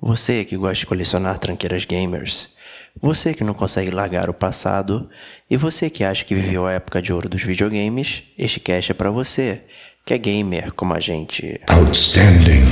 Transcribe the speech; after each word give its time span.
Você 0.00 0.44
que 0.44 0.56
gosta 0.56 0.80
de 0.80 0.86
colecionar 0.86 1.38
tranqueiras 1.38 1.84
gamers, 1.84 2.54
você 3.00 3.34
que 3.34 3.42
não 3.42 3.52
consegue 3.52 3.90
largar 3.90 4.30
o 4.30 4.34
passado 4.34 5.08
e 5.50 5.56
você 5.56 5.90
que 5.90 6.04
acha 6.04 6.24
que 6.24 6.34
viveu 6.34 6.66
a 6.66 6.72
época 6.72 7.02
de 7.02 7.12
ouro 7.12 7.28
dos 7.28 7.42
videogames, 7.42 8.22
este 8.36 8.60
cast 8.60 8.92
é 8.92 8.94
para 8.94 9.10
você, 9.10 9.62
que 10.04 10.14
é 10.14 10.18
gamer 10.18 10.72
como 10.72 10.94
a 10.94 11.00
gente. 11.00 11.60
Outstanding. 11.68 12.64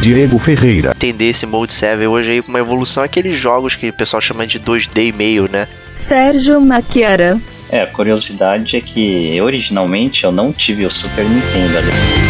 Diego 0.00 0.38
Ferreira. 0.38 0.92
Entender 0.96 1.26
esse 1.26 1.44
Mode 1.44 1.74
7 1.74 2.06
hoje 2.06 2.30
aí 2.30 2.42
com 2.42 2.48
uma 2.48 2.58
evolução, 2.58 3.02
aqueles 3.02 3.36
jogos 3.36 3.76
que 3.76 3.90
o 3.90 3.92
pessoal 3.92 4.20
chama 4.20 4.46
de 4.46 4.58
2D 4.58 5.08
e 5.08 5.12
meio, 5.12 5.46
né? 5.46 5.68
Sérgio 5.94 6.58
Maquiara. 6.58 7.38
É, 7.68 7.82
a 7.82 7.86
curiosidade 7.86 8.76
é 8.76 8.80
que 8.80 9.38
originalmente 9.42 10.24
eu 10.24 10.32
não 10.32 10.52
tive 10.52 10.86
o 10.86 10.90
Super 10.90 11.24
Nintendo 11.24 11.78
ali. 11.78 12.29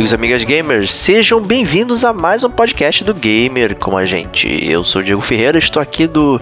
Amigos 0.00 0.12
e 0.12 0.14
amigas 0.14 0.44
gamers, 0.44 0.92
sejam 0.94 1.42
bem-vindos 1.42 2.06
a 2.06 2.12
mais 2.12 2.42
um 2.42 2.48
podcast 2.48 3.04
do 3.04 3.12
Gamer 3.12 3.76
com 3.76 3.98
a 3.98 4.06
gente. 4.06 4.48
Eu 4.48 4.82
sou 4.82 5.02
o 5.02 5.04
Diego 5.04 5.20
Ferreira, 5.20 5.58
estou 5.58 5.82
aqui 5.82 6.06
do 6.06 6.40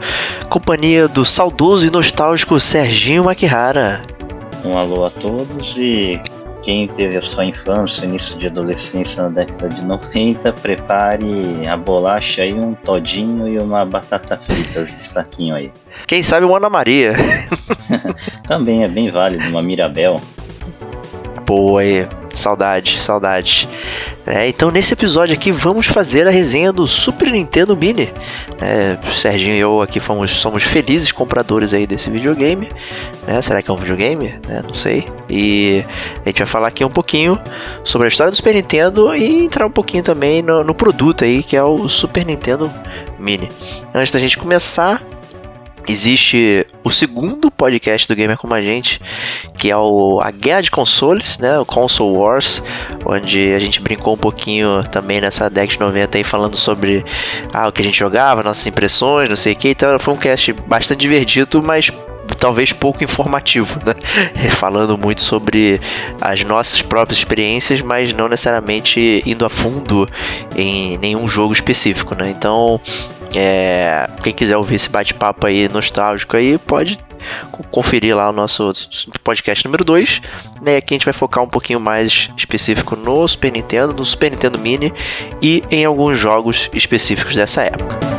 companhia 0.48 1.08
do 1.08 1.24
saudoso 1.24 1.84
e 1.84 1.90
nostálgico 1.90 2.60
Serginho 2.60 3.24
Makihara. 3.24 4.02
Um 4.64 4.78
alô 4.78 5.04
a 5.04 5.10
todos 5.10 5.76
e 5.76 6.20
quem 6.62 6.86
teve 6.86 7.16
a 7.16 7.20
sua 7.20 7.46
infância, 7.46 8.04
início 8.04 8.38
de 8.38 8.46
adolescência 8.46 9.24
na 9.24 9.28
década 9.28 9.68
de 9.70 9.84
90, 9.84 10.52
prepare 10.52 11.66
a 11.66 11.76
bolacha 11.76 12.42
aí, 12.42 12.54
um 12.54 12.74
todinho 12.74 13.48
e 13.48 13.58
uma 13.58 13.84
batata 13.84 14.36
frita 14.36 14.84
de 14.84 15.04
saquinho 15.04 15.56
aí. 15.56 15.72
Quem 16.06 16.22
sabe 16.22 16.46
uma 16.46 16.58
Ana 16.58 16.70
Maria. 16.70 17.14
Também 18.46 18.84
é 18.84 18.88
bem 18.88 19.10
válido, 19.10 19.48
uma 19.48 19.62
Mirabel. 19.62 20.20
Boa 21.44 21.80
aí. 21.80 22.06
Saudade, 22.38 23.00
saudade. 23.00 23.68
É, 24.24 24.48
então 24.48 24.70
nesse 24.70 24.92
episódio 24.92 25.34
aqui 25.34 25.50
vamos 25.50 25.86
fazer 25.86 26.28
a 26.28 26.30
resenha 26.30 26.72
do 26.72 26.86
Super 26.86 27.32
Nintendo 27.32 27.76
Mini. 27.76 28.12
É, 28.60 28.96
Serginho 29.10 29.56
e 29.56 29.58
eu 29.58 29.82
aqui 29.82 29.98
fomos, 29.98 30.30
somos 30.30 30.62
felizes 30.62 31.10
compradores 31.10 31.74
aí 31.74 31.84
desse 31.84 32.08
videogame. 32.08 32.70
Né? 33.26 33.42
Será 33.42 33.60
que 33.60 33.68
é 33.68 33.74
um 33.74 33.76
videogame? 33.76 34.38
É, 34.48 34.62
não 34.62 34.74
sei. 34.74 35.08
E 35.28 35.84
a 36.24 36.28
gente 36.28 36.38
vai 36.38 36.46
falar 36.46 36.68
aqui 36.68 36.84
um 36.84 36.90
pouquinho 36.90 37.40
sobre 37.82 38.06
a 38.06 38.08
história 38.08 38.30
do 38.30 38.36
Super 38.36 38.54
Nintendo 38.54 39.12
e 39.16 39.44
entrar 39.44 39.66
um 39.66 39.70
pouquinho 39.70 40.04
também 40.04 40.40
no, 40.40 40.62
no 40.62 40.74
produto 40.74 41.24
aí 41.24 41.42
que 41.42 41.56
é 41.56 41.62
o 41.62 41.88
Super 41.88 42.24
Nintendo 42.24 42.70
Mini. 43.18 43.48
Antes 43.92 44.12
da 44.12 44.20
gente 44.20 44.38
começar, 44.38 45.02
existe 45.92 46.66
o 46.84 46.90
segundo 46.90 47.50
podcast 47.50 48.06
do 48.06 48.14
Gamer 48.14 48.36
Como 48.36 48.54
a 48.54 48.62
Gente, 48.62 49.00
que 49.56 49.70
é 49.70 49.76
o 49.76 50.20
A 50.22 50.30
Guerra 50.30 50.62
de 50.62 50.70
Consoles, 50.70 51.38
né? 51.38 51.58
O 51.58 51.64
Console 51.64 52.16
Wars, 52.16 52.62
onde 53.04 53.52
a 53.54 53.58
gente 53.58 53.80
brincou 53.80 54.14
um 54.14 54.18
pouquinho 54.18 54.84
também 54.90 55.20
nessa 55.20 55.48
década 55.48 55.72
de 55.72 55.80
90 55.80 56.18
aí, 56.18 56.24
falando 56.24 56.56
sobre 56.56 57.04
ah, 57.52 57.68
o 57.68 57.72
que 57.72 57.82
a 57.82 57.84
gente 57.84 57.98
jogava, 57.98 58.42
nossas 58.42 58.66
impressões, 58.66 59.28
não 59.28 59.36
sei 59.36 59.52
o 59.52 59.56
que. 59.56 59.70
Então 59.70 59.98
foi 59.98 60.14
um 60.14 60.16
cast 60.18 60.52
bastante 60.52 61.00
divertido, 61.00 61.62
mas 61.62 61.90
talvez 62.38 62.72
pouco 62.72 63.02
informativo, 63.02 63.80
né? 63.84 63.94
Falando 64.50 64.96
muito 64.96 65.20
sobre 65.20 65.80
as 66.20 66.44
nossas 66.44 66.82
próprias 66.82 67.18
experiências, 67.18 67.80
mas 67.80 68.12
não 68.12 68.28
necessariamente 68.28 69.22
indo 69.26 69.44
a 69.44 69.50
fundo 69.50 70.08
em 70.56 70.98
nenhum 70.98 71.26
jogo 71.26 71.52
específico, 71.52 72.14
né? 72.14 72.30
Então, 72.30 72.80
é, 73.34 74.08
quem 74.22 74.32
quiser 74.32 74.56
ouvir 74.56 74.76
esse 74.76 74.88
bate-papo 74.88 75.46
aí 75.46 75.68
nostálgico 75.68 76.36
aí, 76.36 76.58
pode 76.58 76.98
conferir 77.70 78.16
lá 78.16 78.30
o 78.30 78.32
nosso 78.32 78.72
podcast 79.22 79.64
número 79.64 79.84
2. 79.84 80.22
Né? 80.62 80.76
Aqui 80.76 80.94
a 80.94 80.96
gente 80.96 81.04
vai 81.04 81.14
focar 81.14 81.42
um 81.42 81.48
pouquinho 81.48 81.80
mais 81.80 82.30
específico 82.36 82.96
no 82.96 83.26
Super 83.26 83.52
Nintendo, 83.52 83.92
no 83.92 84.04
Super 84.04 84.30
Nintendo 84.30 84.58
Mini 84.58 84.92
e 85.42 85.62
em 85.70 85.84
alguns 85.84 86.18
jogos 86.18 86.70
específicos 86.72 87.34
dessa 87.34 87.62
época. 87.62 88.17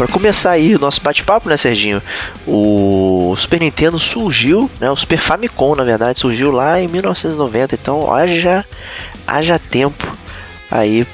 Para 0.00 0.08
começar 0.08 0.52
aí 0.52 0.74
o 0.74 0.78
nosso 0.78 0.98
bate-papo, 1.02 1.50
né, 1.50 1.58
Serginho? 1.58 2.02
O 2.46 3.34
Super 3.36 3.60
Nintendo 3.60 3.98
surgiu, 3.98 4.70
né? 4.80 4.90
O 4.90 4.96
Super 4.96 5.18
Famicom, 5.18 5.74
na 5.74 5.84
verdade, 5.84 6.18
surgiu 6.18 6.50
lá 6.50 6.80
em 6.80 6.88
1990. 6.88 7.74
Então, 7.74 8.10
haja, 8.10 8.64
haja 9.26 9.58
tempo 9.58 10.16
aí. 10.70 11.06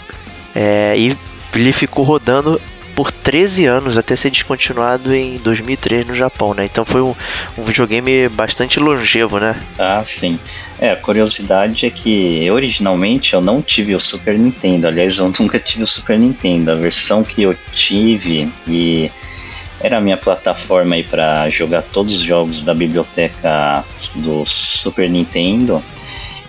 É, 0.54 0.94
e 0.96 1.18
ele 1.52 1.72
ficou 1.72 2.04
rodando 2.04 2.60
por 2.96 3.12
13 3.12 3.66
anos 3.66 3.98
até 3.98 4.16
ser 4.16 4.30
descontinuado 4.30 5.14
em 5.14 5.36
2003 5.36 6.06
no 6.06 6.14
Japão, 6.14 6.54
né? 6.54 6.64
Então 6.64 6.82
foi 6.82 7.02
um, 7.02 7.14
um 7.58 7.62
videogame 7.62 8.26
bastante 8.30 8.80
longevo, 8.80 9.38
né? 9.38 9.54
Ah, 9.78 10.02
sim. 10.04 10.40
É, 10.80 10.92
a 10.92 10.96
curiosidade 10.96 11.84
é 11.84 11.90
que 11.90 12.50
originalmente 12.50 13.34
eu 13.34 13.42
não 13.42 13.60
tive 13.60 13.94
o 13.94 14.00
Super 14.00 14.38
Nintendo. 14.38 14.88
Aliás, 14.88 15.18
eu 15.18 15.30
nunca 15.38 15.58
tive 15.58 15.84
o 15.84 15.86
Super 15.86 16.18
Nintendo. 16.18 16.70
A 16.72 16.74
versão 16.74 17.22
que 17.22 17.42
eu 17.42 17.54
tive 17.74 18.50
e 18.66 19.10
era 19.78 19.98
a 19.98 20.00
minha 20.00 20.16
plataforma 20.16 20.94
aí 20.94 21.02
para 21.02 21.50
jogar 21.50 21.82
todos 21.82 22.16
os 22.16 22.22
jogos 22.22 22.62
da 22.62 22.72
biblioteca 22.72 23.84
do 24.14 24.46
Super 24.46 25.10
Nintendo 25.10 25.82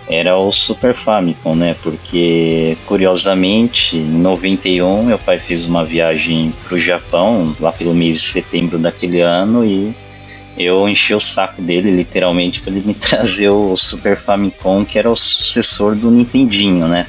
era 0.08 0.36
o 0.36 0.50
Super 0.50 0.94
Famicom, 0.94 1.54
né? 1.54 1.76
Porque 1.82 2.76
curiosamente, 2.86 3.96
em 3.96 4.18
91, 4.20 5.02
meu 5.02 5.18
pai 5.18 5.38
fez 5.38 5.66
uma 5.66 5.84
viagem 5.84 6.52
para 6.64 6.74
o 6.74 6.80
Japão, 6.80 7.54
lá 7.60 7.70
pelo 7.72 7.94
mês 7.94 8.20
de 8.20 8.28
setembro 8.28 8.78
daquele 8.78 9.20
ano, 9.20 9.64
e 9.64 9.94
eu 10.56 10.88
enchi 10.88 11.14
o 11.14 11.20
saco 11.20 11.60
dele, 11.60 11.90
literalmente, 11.90 12.60
para 12.60 12.72
ele 12.72 12.82
me 12.86 12.94
trazer 12.94 13.50
o 13.50 13.76
Super 13.76 14.16
Famicom, 14.16 14.84
que 14.84 14.98
era 14.98 15.10
o 15.10 15.16
sucessor 15.16 15.94
do 15.94 16.10
Nintendinho, 16.10 16.88
né? 16.88 17.06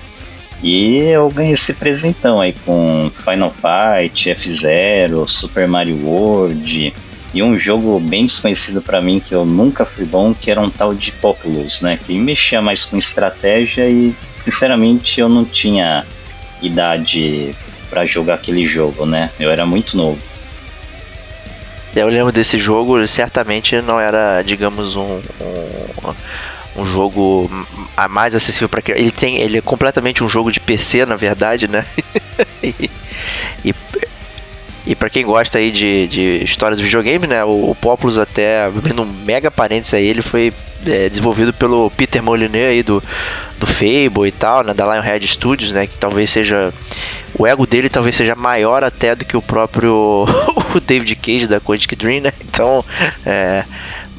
E 0.62 0.98
eu 0.98 1.30
ganhei 1.30 1.54
esse 1.54 1.74
presentão 1.74 2.42
aí 2.42 2.54
com 2.66 3.10
Final 3.24 3.52
Fight, 3.52 4.30
F-Zero, 4.30 5.26
Super 5.26 5.70
Mario 5.70 6.06
World, 6.06 6.94
e 7.34 7.44
um 7.44 7.58
jogo 7.58 8.00
bem 8.00 8.26
desconhecido 8.26 8.82
para 8.82 9.02
mim 9.02 9.20
que 9.20 9.34
eu 9.34 9.46
nunca 9.46 9.86
fui 9.86 10.06
bom, 10.06 10.34
que 10.34 10.50
era 10.50 10.60
um 10.60 10.70
tal 10.70 10.94
de 10.94 11.12
Populous, 11.12 11.82
né? 11.82 12.00
Que 12.04 12.18
mexia 12.18 12.62
mais 12.62 12.86
com 12.86 12.98
estratégia 12.98 13.88
e 13.88 14.16
sinceramente 14.44 15.20
eu 15.20 15.30
não 15.30 15.46
tinha 15.46 16.06
idade 16.62 17.52
para 17.90 18.06
jogar 18.06 18.36
aquele 18.36 18.66
jogo, 18.66 19.06
né? 19.06 19.30
Eu 19.40 19.52
era 19.52 19.66
muito 19.66 19.96
novo. 19.96 20.20
Eu 21.96 22.08
lembro 22.08 22.32
desse 22.32 22.58
jogo, 22.58 23.06
certamente 23.08 23.82
não 23.82 24.00
era, 24.00 24.42
digamos, 24.44 24.96
um, 24.96 25.20
um 25.42 26.14
um 26.76 26.86
jogo 26.86 27.50
a 27.98 28.08
mais 28.08 28.36
acessível 28.36 28.70
para 28.70 28.82
ele 28.96 29.12
tem 29.12 29.38
ele 29.38 29.58
é 29.58 29.62
completamente 29.62 30.24
um 30.24 30.30
jogo 30.30 30.52
de 30.52 30.60
PC 30.60 31.06
na 31.06 31.16
verdade 31.16 31.68
né 31.68 31.86
e, 32.64 32.90
e, 33.66 33.74
e 34.90 34.96
para 34.96 35.10
quem 35.10 35.24
gosta 35.24 35.60
aí 35.60 35.72
de, 35.72 36.08
de 36.08 36.44
história 36.44 36.76
do 36.76 36.82
videogame 36.82 37.28
né 37.28 37.46
o, 37.46 37.70
o 37.70 37.76
Populous 37.76 38.18
até 38.18 38.66
abrindo 38.66 39.04
um 39.04 39.06
mega 39.06 39.52
parênteses 39.52 39.94
aí 39.94 40.08
ele 40.08 40.24
foi 40.24 40.52
é, 40.86 41.08
desenvolvido 41.08 41.54
pelo 41.54 41.92
Peter 41.92 42.24
Molyneux 42.24 42.72
aí 42.72 42.82
do, 42.82 43.02
do 43.60 43.68
Fable 43.68 44.28
e 44.28 44.32
tal 44.32 44.64
né 44.64 44.74
da 44.74 44.92
Lionhead 44.92 45.28
Studios 45.28 45.72
né 45.72 45.86
que 45.86 45.96
talvez 45.96 46.32
seja 46.32 46.74
o 47.38 47.46
ego 47.46 47.68
dele 47.68 47.88
talvez 47.88 48.16
seja 48.16 48.36
maior 48.36 48.84
até 48.84 49.16
do 49.16 49.24
que 49.24 49.38
o 49.38 49.42
próprio 49.44 50.26
o 50.74 50.80
David 50.80 51.16
Cage 51.18 51.48
da 51.48 51.62
Quantic 51.62 51.96
Dream 51.96 52.22
né 52.22 52.34
então 52.44 52.84
é 53.24 53.64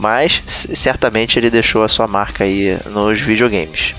mas 0.01 0.43
certamente 0.73 1.39
ele 1.39 1.51
deixou 1.51 1.83
a 1.83 1.89
sua 1.89 2.07
marca 2.07 2.45
aí 2.45 2.79
nos 2.87 3.21
videogames. 3.21 3.95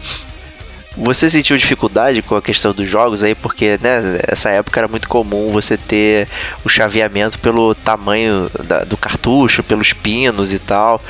Você 0.97 1.29
sentiu 1.29 1.55
dificuldade 1.55 2.21
com 2.21 2.35
a 2.35 2.41
questão 2.41 2.73
dos 2.73 2.87
jogos 2.87 3.23
aí, 3.23 3.33
porque 3.33 3.79
né, 3.81 4.19
essa 4.27 4.49
época 4.49 4.77
era 4.77 4.89
muito 4.89 5.07
comum 5.07 5.49
você 5.49 5.77
ter 5.77 6.27
o 6.65 6.69
chaveamento 6.69 7.39
pelo 7.39 7.73
tamanho 7.73 8.49
da, 8.65 8.83
do 8.83 8.97
cartucho, 8.97 9.63
pelos 9.63 9.93
pinos 9.93 10.51
e 10.51 10.59
tal. 10.59 11.01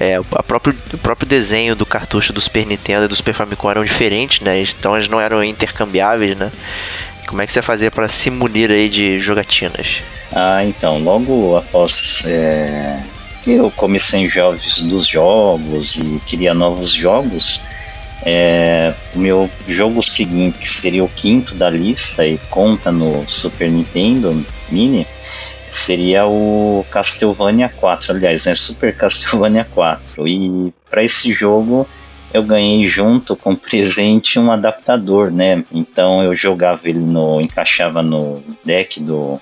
É, 0.00 0.18
a 0.32 0.42
próprio, 0.42 0.74
o 0.94 0.98
próprio 0.98 1.28
desenho 1.28 1.76
do 1.76 1.84
cartucho 1.84 2.32
do 2.32 2.40
Super 2.40 2.64
Nintendo 2.64 3.04
e 3.04 3.08
do 3.08 3.14
Super 3.14 3.34
Famicom 3.34 3.70
eram 3.70 3.84
diferentes, 3.84 4.40
né? 4.40 4.62
Então 4.62 4.96
eles 4.96 5.08
não 5.08 5.20
eram 5.20 5.44
intercambiáveis, 5.44 6.34
né? 6.34 6.50
Como 7.26 7.42
é 7.42 7.46
que 7.46 7.52
você 7.52 7.60
fazia 7.60 7.90
para 7.90 8.08
se 8.08 8.30
munir 8.30 8.70
aí 8.70 8.88
de 8.88 9.20
jogatinas? 9.20 10.02
Ah, 10.32 10.64
então, 10.64 10.98
logo 10.98 11.56
após 11.56 12.22
é, 12.24 13.02
eu 13.46 13.70
comecei 13.70 14.20
em 14.20 14.30
jogos 14.30 14.80
dos 14.80 15.06
jogos 15.06 15.96
e 15.96 16.20
queria 16.26 16.54
novos 16.54 16.92
jogos, 16.92 17.60
é, 18.28 18.92
o 19.14 19.20
meu 19.20 19.48
jogo 19.68 20.02
seguinte, 20.02 20.58
que 20.58 20.68
seria 20.68 21.04
o 21.04 21.08
quinto 21.08 21.54
da 21.54 21.70
lista 21.70 22.26
e 22.26 22.36
conta 22.50 22.90
no 22.90 23.24
Super 23.28 23.70
Nintendo 23.70 24.44
Mini, 24.68 25.06
seria 25.70 26.26
o 26.26 26.84
Castlevania 26.90 27.68
4, 27.68 28.10
aliás, 28.10 28.44
né, 28.44 28.56
Super 28.56 28.96
Castlevania 28.96 29.64
4. 29.72 30.26
E 30.26 30.74
para 30.90 31.04
esse 31.04 31.32
jogo 31.32 31.86
eu 32.34 32.42
ganhei 32.42 32.88
junto 32.88 33.36
com 33.36 33.54
presente 33.54 34.40
um 34.40 34.50
adaptador, 34.50 35.30
né? 35.30 35.64
Então 35.70 36.20
eu 36.20 36.34
jogava 36.34 36.80
ele 36.84 36.98
no, 36.98 37.40
encaixava 37.40 38.02
no 38.02 38.42
deck 38.64 38.98
do 38.98 39.40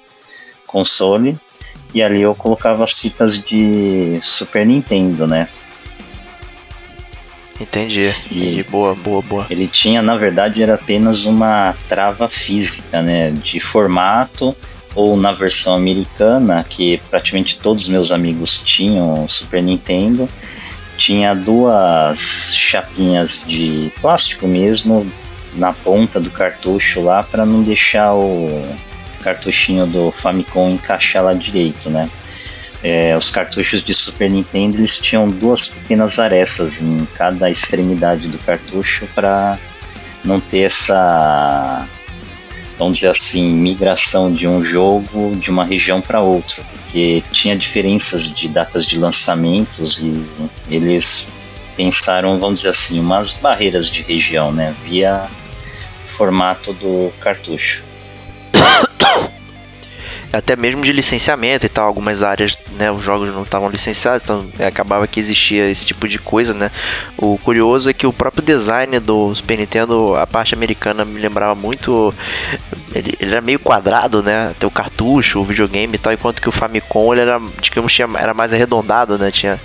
console 0.66 1.38
e 1.94 2.02
ali 2.02 2.20
eu 2.20 2.34
colocava 2.34 2.84
as 2.84 2.92
fitas 2.92 3.38
de 3.38 4.20
Super 4.22 4.66
Nintendo, 4.66 5.26
né? 5.26 5.48
Entendi. 7.60 8.12
E 8.30 8.64
boa, 8.64 8.94
boa, 8.94 9.22
boa. 9.22 9.46
Ele 9.48 9.68
tinha, 9.68 10.02
na 10.02 10.16
verdade, 10.16 10.62
era 10.62 10.74
apenas 10.74 11.24
uma 11.24 11.74
trava 11.88 12.28
física, 12.28 13.00
né? 13.00 13.30
De 13.30 13.60
formato, 13.60 14.56
ou 14.94 15.16
na 15.16 15.32
versão 15.32 15.74
americana, 15.74 16.64
que 16.64 17.00
praticamente 17.10 17.58
todos 17.58 17.88
meus 17.88 18.12
amigos 18.12 18.60
tinham 18.64 19.28
Super 19.28 19.62
Nintendo, 19.62 20.28
tinha 20.96 21.34
duas 21.34 22.54
chapinhas 22.54 23.42
de 23.46 23.92
plástico 24.00 24.46
mesmo 24.46 25.06
na 25.54 25.72
ponta 25.72 26.20
do 26.20 26.30
cartucho 26.30 27.00
lá 27.00 27.22
para 27.22 27.44
não 27.46 27.62
deixar 27.62 28.14
o 28.14 28.48
cartuchinho 29.22 29.86
do 29.86 30.10
Famicom 30.10 30.70
encaixar 30.70 31.24
lá 31.24 31.32
direito, 31.32 31.88
né? 31.88 32.08
É, 32.86 33.16
os 33.16 33.30
cartuchos 33.30 33.82
de 33.82 33.94
Super 33.94 34.30
Nintendo 34.30 34.76
eles 34.76 34.98
tinham 34.98 35.26
duas 35.26 35.68
pequenas 35.68 36.18
arestas 36.18 36.82
em 36.82 37.08
cada 37.14 37.50
extremidade 37.50 38.28
do 38.28 38.36
cartucho 38.36 39.08
para 39.14 39.58
não 40.22 40.38
ter 40.38 40.64
essa, 40.64 41.88
vamos 42.78 42.98
dizer 42.98 43.08
assim, 43.08 43.54
migração 43.54 44.30
de 44.30 44.46
um 44.46 44.62
jogo 44.62 45.34
de 45.36 45.50
uma 45.50 45.64
região 45.64 46.02
para 46.02 46.20
outra, 46.20 46.62
porque 46.62 47.22
tinha 47.32 47.56
diferenças 47.56 48.28
de 48.28 48.48
datas 48.48 48.84
de 48.84 48.98
lançamentos 48.98 49.98
e 49.98 50.22
eles 50.68 51.26
pensaram, 51.78 52.38
vamos 52.38 52.60
dizer 52.60 52.70
assim, 52.70 53.00
umas 53.00 53.32
barreiras 53.32 53.88
de 53.88 54.02
região, 54.02 54.52
né, 54.52 54.74
via 54.84 55.22
formato 56.18 56.74
do 56.74 57.10
cartucho 57.18 57.82
até 60.34 60.56
mesmo 60.56 60.82
de 60.82 60.92
licenciamento 60.92 61.64
e 61.64 61.68
tal, 61.68 61.86
algumas 61.86 62.22
áreas, 62.22 62.58
né, 62.76 62.90
os 62.90 63.02
jogos 63.02 63.32
não 63.32 63.42
estavam 63.42 63.68
licenciados, 63.68 64.22
então 64.22 64.44
é, 64.58 64.66
acabava 64.66 65.06
que 65.06 65.20
existia 65.20 65.70
esse 65.70 65.86
tipo 65.86 66.08
de 66.08 66.18
coisa, 66.18 66.52
né. 66.52 66.70
O 67.16 67.38
curioso 67.38 67.88
é 67.88 67.92
que 67.92 68.06
o 68.06 68.12
próprio 68.12 68.42
design 68.42 68.98
do 68.98 69.34
Super 69.34 69.58
Nintendo, 69.58 70.16
a 70.16 70.26
parte 70.26 70.54
americana 70.54 71.04
me 71.04 71.20
lembrava 71.20 71.54
muito, 71.54 72.12
ele, 72.94 73.14
ele 73.20 73.30
era 73.30 73.40
meio 73.40 73.58
quadrado, 73.58 74.22
né, 74.22 74.48
até 74.50 74.66
o 74.66 74.70
cartucho, 74.70 75.40
o 75.40 75.44
videogame 75.44 75.94
e 75.94 75.98
tal, 75.98 76.12
enquanto 76.12 76.42
que 76.42 76.48
o 76.48 76.52
Famicom 76.52 77.12
ele 77.12 77.22
era, 77.22 77.40
digamos, 77.60 77.92
tinha, 77.92 78.08
era 78.18 78.34
mais 78.34 78.52
arredondado, 78.52 79.16
né, 79.16 79.30
tinha 79.30 79.60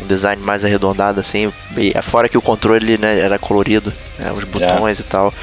um 0.00 0.06
design 0.06 0.42
mais 0.42 0.64
arredondado 0.64 1.20
assim, 1.20 1.52
e 1.76 1.92
fora 2.02 2.28
que 2.28 2.38
o 2.38 2.42
controle 2.42 2.98
né, 2.98 3.18
era 3.20 3.38
colorido, 3.38 3.92
né, 4.18 4.32
os 4.32 4.44
botões 4.44 4.98
Já. 4.98 5.04
e 5.04 5.06
tal. 5.06 5.34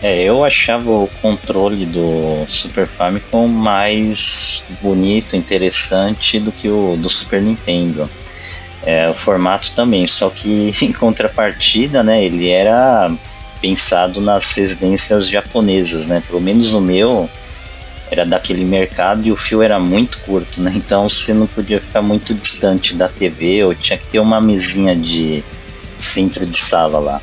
É, 0.00 0.22
eu 0.22 0.44
achava 0.44 0.90
o 0.90 1.10
controle 1.20 1.84
do 1.84 2.44
Super 2.46 2.86
Famicom 2.86 3.48
mais 3.48 4.62
bonito, 4.80 5.34
interessante 5.34 6.38
do 6.38 6.52
que 6.52 6.68
o 6.68 6.96
do 6.96 7.10
Super 7.10 7.42
Nintendo. 7.42 8.08
É, 8.86 9.10
o 9.10 9.14
formato 9.14 9.72
também, 9.74 10.06
só 10.06 10.30
que 10.30 10.72
em 10.80 10.92
contrapartida, 10.92 12.02
né, 12.02 12.24
ele 12.24 12.48
era 12.48 13.10
pensado 13.60 14.20
nas 14.20 14.52
residências 14.52 15.28
japonesas, 15.28 16.06
né? 16.06 16.22
Pelo 16.24 16.40
menos 16.40 16.74
o 16.74 16.80
meu 16.80 17.28
era 18.08 18.24
daquele 18.24 18.64
mercado 18.64 19.26
e 19.26 19.32
o 19.32 19.36
fio 19.36 19.62
era 19.62 19.80
muito 19.80 20.18
curto, 20.20 20.62
né? 20.62 20.72
Então 20.76 21.08
você 21.08 21.34
não 21.34 21.48
podia 21.48 21.80
ficar 21.80 22.02
muito 22.02 22.32
distante 22.34 22.94
da 22.94 23.08
TV 23.08 23.64
ou 23.64 23.74
tinha 23.74 23.98
que 23.98 24.06
ter 24.06 24.20
uma 24.20 24.40
mesinha 24.40 24.94
de 24.94 25.42
centro 25.98 26.46
de 26.46 26.58
sala 26.58 27.00
lá. 27.00 27.20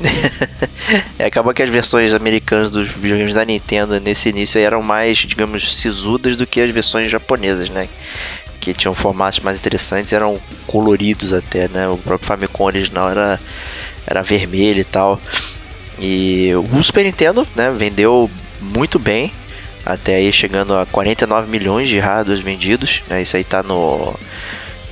é, 1.18 1.24
acaba 1.24 1.54
que 1.54 1.62
as 1.62 1.70
versões 1.70 2.12
americanas 2.12 2.70
dos 2.70 2.88
videogames 2.88 3.34
da 3.34 3.44
Nintendo 3.44 3.98
nesse 4.00 4.28
início 4.28 4.60
eram 4.60 4.82
mais, 4.82 5.18
digamos, 5.18 5.76
sisudas 5.76 6.36
do 6.36 6.46
que 6.46 6.60
as 6.60 6.70
versões 6.70 7.10
japonesas, 7.10 7.70
né? 7.70 7.88
Que 8.60 8.74
tinham 8.74 8.94
formatos 8.94 9.40
mais 9.40 9.58
interessantes, 9.58 10.12
eram 10.12 10.38
coloridos 10.66 11.32
até, 11.32 11.68
né? 11.68 11.88
O 11.88 11.96
próprio 11.96 12.26
Famicom 12.26 12.64
original 12.64 13.10
era, 13.10 13.40
era 14.06 14.22
vermelho 14.22 14.80
e 14.80 14.84
tal. 14.84 15.20
E 15.98 16.50
o 16.54 16.82
Super 16.82 17.04
Nintendo, 17.04 17.46
né, 17.56 17.70
vendeu 17.70 18.30
muito 18.60 18.98
bem, 18.98 19.32
até 19.84 20.16
aí 20.16 20.32
chegando 20.32 20.76
a 20.76 20.84
49 20.84 21.48
milhões 21.48 21.88
de 21.88 21.98
hardwares 21.98 22.42
vendidos, 22.42 23.02
né? 23.08 23.22
Isso 23.22 23.36
aí 23.36 23.44
tá 23.44 23.62
no 23.62 24.14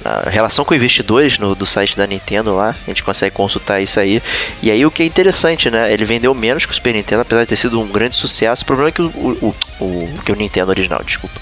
a 0.04 0.28
relação 0.28 0.64
com 0.64 0.75
investidores 0.75 1.38
no, 1.38 1.54
do 1.54 1.64
site 1.64 1.96
da 1.96 2.06
Nintendo 2.06 2.54
lá, 2.54 2.75
a 2.87 2.90
gente 2.90 3.02
consegue 3.02 3.34
consultar 3.34 3.80
isso 3.80 3.99
aí. 3.99 4.23
E 4.62 4.70
aí 4.70 4.84
o 4.84 4.90
que 4.90 5.02
é 5.02 5.06
interessante, 5.06 5.70
né? 5.70 5.92
Ele 5.92 6.04
vendeu 6.04 6.34
menos 6.34 6.66
que 6.66 6.73
o 6.73 6.75
Super 6.75 6.92
Nintendo, 6.92 7.23
apesar 7.23 7.42
de 7.42 7.49
ter 7.49 7.56
sido 7.56 7.80
um 7.80 7.88
grande 7.88 8.14
sucesso. 8.14 8.62
O 8.62 8.66
problema 8.66 8.90
é 8.90 8.92
que 8.92 9.02
o, 9.02 9.06
o, 9.08 9.54
o, 9.80 10.08
que 10.25 10.30
o 10.30 10.37
Nintendo 10.37 10.70
original, 10.70 11.02
desculpa. 11.02 11.40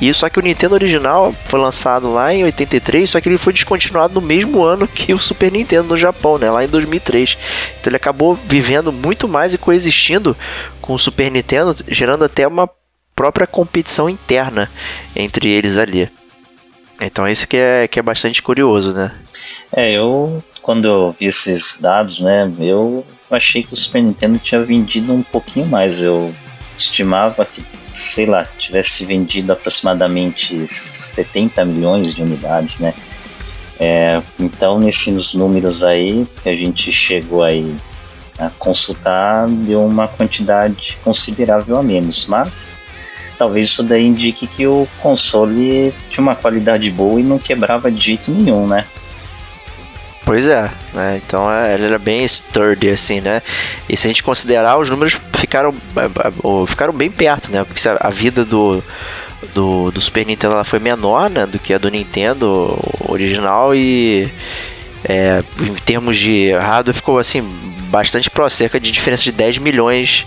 E 0.00 0.12
só 0.14 0.28
que 0.28 0.38
o 0.38 0.42
Nintendo 0.42 0.74
original 0.74 1.34
foi 1.46 1.58
lançado 1.58 2.12
lá 2.12 2.32
em 2.32 2.44
83, 2.44 3.10
só 3.10 3.20
que 3.20 3.28
ele 3.28 3.38
foi 3.38 3.52
descontinuado 3.52 4.14
no 4.14 4.24
mesmo 4.24 4.62
ano 4.62 4.86
que 4.88 5.12
o 5.12 5.18
Super 5.18 5.50
Nintendo 5.50 5.88
no 5.88 5.96
Japão, 5.96 6.38
né? 6.38 6.48
Lá 6.50 6.64
em 6.64 6.68
2003. 6.68 7.36
Então 7.80 7.90
ele 7.90 7.96
acabou 7.96 8.38
vivendo 8.46 8.92
muito 8.92 9.26
mais 9.26 9.52
e 9.52 9.58
coexistindo 9.58 10.36
com 10.80 10.94
o 10.94 10.98
Super 10.98 11.30
Nintendo, 11.30 11.74
gerando 11.88 12.24
até 12.24 12.46
uma 12.46 12.70
própria 13.16 13.46
competição 13.46 14.08
interna 14.08 14.70
entre 15.16 15.48
eles 15.48 15.78
ali. 15.78 16.08
Então 17.00 17.28
isso 17.28 17.46
que 17.46 17.56
é, 17.56 17.86
que 17.88 17.98
é 17.98 18.02
bastante 18.02 18.42
curioso, 18.42 18.92
né? 18.92 19.12
É, 19.72 19.92
eu 19.92 20.42
quando 20.62 20.84
eu 20.86 21.14
vi 21.18 21.26
esses 21.26 21.78
dados, 21.80 22.18
né, 22.20 22.52
eu 22.58 23.06
achei 23.30 23.62
que 23.62 23.72
o 23.72 23.76
Super 23.76 24.02
Nintendo 24.02 24.36
tinha 24.36 24.60
vendido 24.64 25.12
um 25.12 25.22
pouquinho 25.22 25.64
mais. 25.64 26.00
Eu 26.00 26.34
estimava 26.76 27.44
que, 27.44 27.64
sei 27.94 28.26
lá, 28.26 28.44
tivesse 28.58 29.04
vendido 29.06 29.52
aproximadamente 29.52 30.66
70 30.68 31.64
milhões 31.64 32.16
de 32.16 32.22
unidades, 32.22 32.80
né? 32.80 32.92
É, 33.78 34.20
então 34.40 34.80
nesses 34.80 35.34
números 35.34 35.84
aí 35.84 36.26
que 36.42 36.48
a 36.48 36.56
gente 36.56 36.90
chegou 36.90 37.42
aí 37.42 37.76
a 38.38 38.50
consultar 38.58 39.46
deu 39.48 39.84
uma 39.84 40.08
quantidade 40.08 40.98
considerável 41.04 41.76
a 41.76 41.82
menos, 41.82 42.26
mas 42.26 42.50
talvez 43.36 43.68
isso 43.68 43.82
daí 43.82 44.06
indique 44.06 44.46
que 44.46 44.66
o 44.66 44.86
console 45.00 45.92
tinha 46.10 46.22
uma 46.22 46.34
qualidade 46.34 46.90
boa 46.90 47.20
e 47.20 47.22
não 47.22 47.38
quebrava 47.38 47.90
de 47.90 48.02
jeito 48.02 48.30
nenhum, 48.30 48.66
né? 48.66 48.84
Pois 50.26 50.48
é, 50.48 50.68
né? 50.92 51.20
Então 51.24 51.50
é, 51.50 51.74
ele 51.74 51.84
era 51.84 52.00
bem 52.00 52.26
sturdy, 52.26 52.90
assim, 52.90 53.20
né? 53.20 53.40
E 53.88 53.96
se 53.96 54.06
a 54.06 54.08
gente 54.08 54.24
considerar, 54.24 54.76
os 54.76 54.90
números 54.90 55.20
ficaram, 55.34 55.72
é, 55.96 56.04
é, 56.04 56.66
ficaram 56.66 56.92
bem 56.92 57.08
perto, 57.08 57.52
né? 57.52 57.62
Porque 57.62 57.80
a 57.88 58.10
vida 58.10 58.44
do, 58.44 58.82
do, 59.54 59.92
do 59.92 60.00
Super 60.00 60.26
Nintendo 60.26 60.54
ela 60.54 60.64
foi 60.64 60.80
menor, 60.80 61.30
né? 61.30 61.46
Do 61.46 61.60
que 61.60 61.72
a 61.72 61.78
do 61.78 61.88
Nintendo 61.88 62.76
original 63.08 63.72
e 63.72 64.28
é, 65.04 65.44
em 65.60 65.74
termos 65.74 66.16
de 66.16 66.50
hardware 66.50 66.96
ficou 66.96 67.18
assim 67.20 67.40
bastante 67.88 68.28
próximo, 68.28 68.58
cerca 68.58 68.80
de 68.80 68.90
diferença 68.90 69.22
de 69.22 69.30
10 69.30 69.58
milhões 69.58 70.26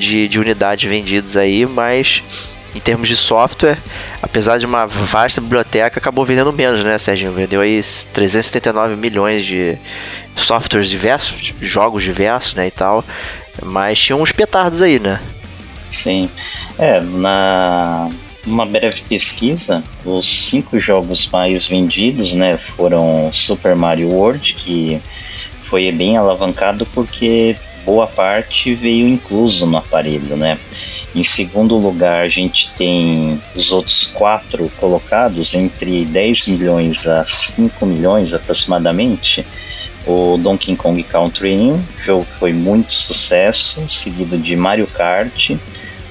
de, 0.00 0.28
de 0.28 0.40
unidades 0.40 0.88
vendidas 0.88 1.36
aí, 1.36 1.64
mas 1.66 2.22
em 2.74 2.80
termos 2.80 3.08
de 3.08 3.16
software, 3.16 3.78
apesar 4.22 4.58
de 4.58 4.66
uma 4.66 4.86
vasta 4.86 5.40
biblioteca, 5.40 5.98
acabou 5.98 6.24
vendendo 6.24 6.52
menos, 6.52 6.82
né, 6.84 6.98
Serginho? 6.98 7.32
Vendeu 7.32 7.60
aí 7.60 7.80
379 8.12 8.96
milhões 8.96 9.44
de 9.44 9.76
softwares 10.36 10.88
diversos, 10.88 11.54
jogos 11.60 12.02
diversos, 12.02 12.54
né, 12.54 12.66
e 12.68 12.70
tal. 12.70 13.04
Mas 13.62 13.98
tinha 13.98 14.16
uns 14.16 14.32
petardos 14.32 14.82
aí, 14.82 14.98
né? 14.98 15.20
Sim. 15.90 16.30
É, 16.78 17.00
na 17.00 18.08
uma 18.46 18.64
breve 18.64 19.02
pesquisa, 19.02 19.82
os 20.04 20.48
cinco 20.48 20.78
jogos 20.78 21.28
mais 21.30 21.66
vendidos, 21.66 22.32
né, 22.32 22.56
foram 22.56 23.30
Super 23.32 23.74
Mario 23.76 24.08
World, 24.08 24.54
que 24.54 25.00
foi 25.64 25.92
bem 25.92 26.16
alavancado 26.16 26.86
porque 26.86 27.54
boa 27.84 28.06
parte 28.06 28.74
veio 28.74 29.06
incluso 29.06 29.66
no 29.66 29.76
aparelho, 29.76 30.36
né? 30.36 30.58
Em 31.14 31.24
segundo 31.24 31.76
lugar, 31.76 32.22
a 32.22 32.28
gente 32.28 32.70
tem 32.76 33.40
os 33.56 33.72
outros 33.72 34.06
quatro 34.14 34.70
colocados, 34.78 35.54
entre 35.54 36.04
10 36.04 36.48
milhões 36.48 37.06
a 37.06 37.24
5 37.24 37.84
milhões 37.84 38.32
aproximadamente. 38.32 39.44
O 40.06 40.38
Donkey 40.38 40.76
Kong 40.76 41.02
Country 41.02 41.56
1, 41.56 41.82
jogo 42.04 42.24
que 42.24 42.38
foi 42.38 42.52
muito 42.52 42.94
sucesso, 42.94 43.84
seguido 43.88 44.38
de 44.38 44.54
Mario 44.56 44.86
Kart. 44.86 45.50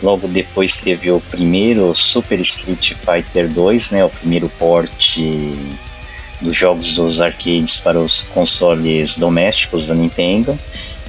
Logo 0.03 0.27
depois 0.27 0.77
teve 0.77 1.11
o 1.11 1.19
primeiro 1.19 1.95
Super 1.95 2.39
Street 2.41 2.93
Fighter 2.93 3.49
2, 3.49 3.91
né, 3.91 4.05
o 4.05 4.09
primeiro 4.09 4.49
port 4.49 5.17
dos 6.41 6.55
jogos 6.55 6.93
dos 6.93 7.19
arcades 7.19 7.77
para 7.77 7.99
os 7.99 8.21
consoles 8.33 9.15
domésticos 9.15 9.87
da 9.87 9.95
Nintendo. 9.95 10.57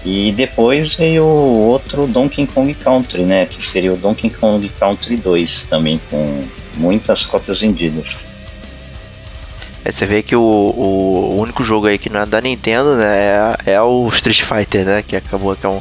E 0.05 0.33
depois 0.33 0.95
veio 0.95 1.25
o 1.25 1.67
outro 1.67 2.07
Donkey 2.07 2.47
Kong 2.47 2.73
Country, 2.75 3.23
né? 3.23 3.45
Que 3.45 3.63
seria 3.63 3.93
o 3.93 3.97
Donkey 3.97 4.31
Kong 4.31 4.67
Country 4.71 5.17
2, 5.17 5.67
também 5.69 6.01
com 6.11 6.43
muitas 6.77 7.27
cópias 7.27 7.61
vendidas. 7.61 8.25
É, 9.85 9.91
você 9.91 10.07
vê 10.07 10.23
que 10.23 10.37
o, 10.37 10.41
o, 10.41 11.37
único 11.41 11.63
jogo 11.63 11.87
aí 11.87 11.99
que 11.99 12.11
não 12.11 12.21
é 12.21 12.27
da 12.27 12.41
Nintendo, 12.41 12.97
né, 12.97 13.57
é, 13.67 13.73
é 13.73 13.83
o 13.83 14.09
Street 14.09 14.43
Fighter, 14.43 14.85
né? 14.85 15.05
Que 15.07 15.17
acabou 15.17 15.55
que 15.57 15.67
é 15.67 15.69
um, 15.69 15.81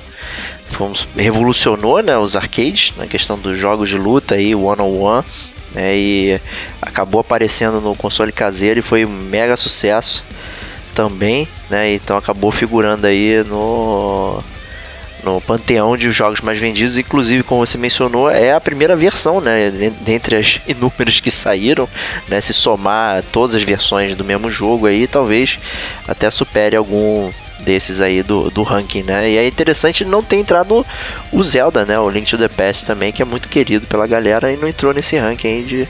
revolucionou, 1.16 2.02
né, 2.02 2.18
os 2.18 2.36
arcades 2.36 2.94
na 2.98 3.08
questão 3.08 3.38
dos 3.38 3.58
jogos 3.58 3.90
de 3.90 3.98
luta 3.98 4.36
aí, 4.36 4.54
one 4.54 4.82
on 4.82 5.00
one, 5.00 5.26
né, 5.74 5.98
e 5.98 6.42
acabou 6.82 7.22
aparecendo 7.22 7.82
no 7.82 7.96
console 7.96 8.32
caseiro 8.32 8.80
e 8.80 8.84
foi 8.84 9.06
um 9.06 9.10
mega 9.10 9.58
sucesso 9.58 10.24
também, 10.94 11.48
né? 11.70 11.94
Então 11.94 12.18
acabou 12.18 12.52
figurando 12.52 13.08
aí 13.08 13.44
no 13.44 14.44
no 15.24 15.42
panteão 15.42 15.98
de 15.98 16.12
jogos 16.12 16.42
mais 16.42 16.58
vendidos, 16.58 16.98
inclusive 16.98 17.44
como 17.44 17.66
você 17.66 17.78
mencionou, 17.78 18.30
é 18.30 18.54
a 18.54 18.62
primeira 18.62 18.96
versão, 18.96 19.42
né, 19.42 19.70
dentre 20.02 20.38
as 20.38 20.62
inúmeras 20.68 21.20
que 21.20 21.30
saíram, 21.30 21.88
né, 22.28 22.40
se 22.40 22.54
somar 22.54 23.24
todas 23.32 23.56
as 23.56 23.64
versões 23.64 24.16
do 24.16 24.24
mesmo 24.24 24.50
jogo 24.50 24.86
aí, 24.86 25.08
talvez 25.08 25.60
até 26.08 26.30
supere 26.30 26.76
algum 26.76 27.30
desses 27.64 28.02
aí 28.02 28.24
do, 28.24 28.50
do 28.50 28.64
ranking, 28.64 29.04
né? 29.04 29.30
E 29.30 29.38
é 29.38 29.48
interessante 29.48 30.06
não 30.06 30.24
ter 30.24 30.38
entrado 30.38 30.86
o 31.32 31.44
Zelda, 31.44 31.86
né? 31.86 32.00
O 32.00 32.10
Link 32.10 32.30
to 32.30 32.38
the 32.38 32.48
Past 32.48 32.86
também, 32.86 33.12
que 33.12 33.22
é 33.22 33.26
muito 33.26 33.48
querido 33.50 33.88
pela 33.88 34.08
galera 34.08 34.52
e 34.52 34.58
não 34.58 34.68
entrou 34.68 34.94
nesse 34.94 35.18
ranking 35.18 35.48
aí 35.48 35.64
de, 35.64 35.88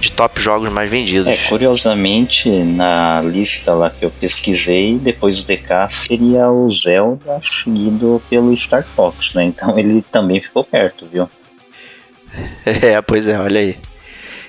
de 0.00 0.12
top 0.12 0.40
jogos 0.40 0.70
mais 0.72 0.90
vendidos. 0.90 1.26
É, 1.26 1.36
curiosamente, 1.48 2.48
na 2.48 3.20
lista 3.22 3.72
lá 3.72 3.90
que 3.90 4.04
eu 4.04 4.10
pesquisei, 4.10 4.96
depois 4.96 5.42
do 5.42 5.46
DK 5.46 5.88
seria 5.90 6.50
o 6.50 6.68
Zelda 6.70 7.38
seguido 7.40 8.22
pelo 8.28 8.56
Star 8.56 8.84
Fox, 8.94 9.34
né? 9.34 9.44
Então 9.44 9.78
ele 9.78 10.04
também 10.10 10.40
ficou 10.40 10.64
perto, 10.64 11.06
viu? 11.10 11.28
É, 12.66 13.00
pois 13.00 13.26
é, 13.26 13.38
olha 13.38 13.60
aí. 13.60 13.76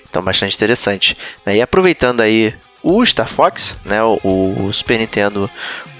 Então, 0.09 0.21
bastante 0.21 0.55
interessante. 0.55 1.15
E 1.45 1.61
aproveitando 1.61 2.21
aí 2.21 2.53
o 2.89 3.05
Star 3.05 3.27
Fox, 3.27 3.77
né, 3.83 4.01
o, 4.01 4.17
o, 4.23 4.69
Super 4.71 4.97
Nintendo 4.97 5.49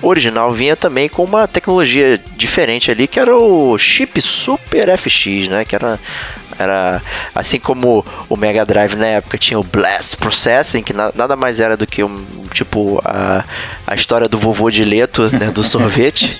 original, 0.02 0.54
vinha 0.54 0.74
também 0.74 1.10
com 1.10 1.22
uma 1.26 1.46
tecnologia 1.46 2.18
diferente 2.38 2.90
ali, 2.90 3.08
que 3.08 3.20
era 3.20 3.36
o 3.36 3.78
chip 3.78 4.22
Super 4.22 4.98
FX, 4.98 5.50
né, 5.50 5.66
que 5.66 5.76
era 5.76 6.00
era 6.60 7.02
assim 7.36 7.60
como 7.60 8.04
o 8.28 8.36
Mega 8.36 8.66
Drive 8.66 8.96
na 8.96 9.06
época 9.06 9.38
tinha 9.38 9.60
o 9.60 9.64
Blast 9.64 10.18
Processing, 10.18 10.82
que 10.82 10.92
na, 10.92 11.12
nada 11.14 11.36
mais 11.36 11.60
era 11.60 11.78
do 11.78 11.86
que 11.86 12.04
um 12.04 12.16
tipo 12.52 13.00
a, 13.06 13.44
a 13.86 13.94
história 13.94 14.28
do 14.28 14.40
vovô 14.40 14.72
de 14.72 14.84
Leto, 14.84 15.30
né, 15.36 15.52
do 15.52 15.62
sorvete. 15.64 16.40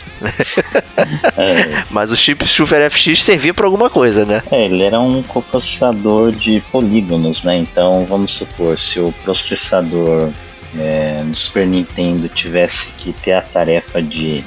é. 1.38 1.84
Mas 1.92 2.12
o 2.12 2.18
chip 2.18 2.48
Super 2.48 2.90
FX 2.90 3.24
servia 3.24 3.54
para 3.54 3.66
alguma 3.66 3.90
coisa, 3.90 4.26
né? 4.26 4.42
É, 4.50 4.66
ele 4.66 4.82
era 4.82 5.00
um 5.00 5.22
coprocessador 5.22 6.32
de 6.32 6.62
polígonos, 6.72 7.44
né? 7.44 7.58
Então, 7.58 8.06
vamos 8.10 8.34
supor, 8.34 8.78
se 8.80 9.00
o 9.00 9.14
processador 9.24 10.32
é, 10.80 11.24
no 11.24 11.36
Super 11.36 11.66
Nintendo 11.66 12.30
tivesse 12.30 12.92
que 12.92 13.14
ter 13.14 13.34
a 13.34 13.42
tarefa 13.42 14.02
de 14.02 14.44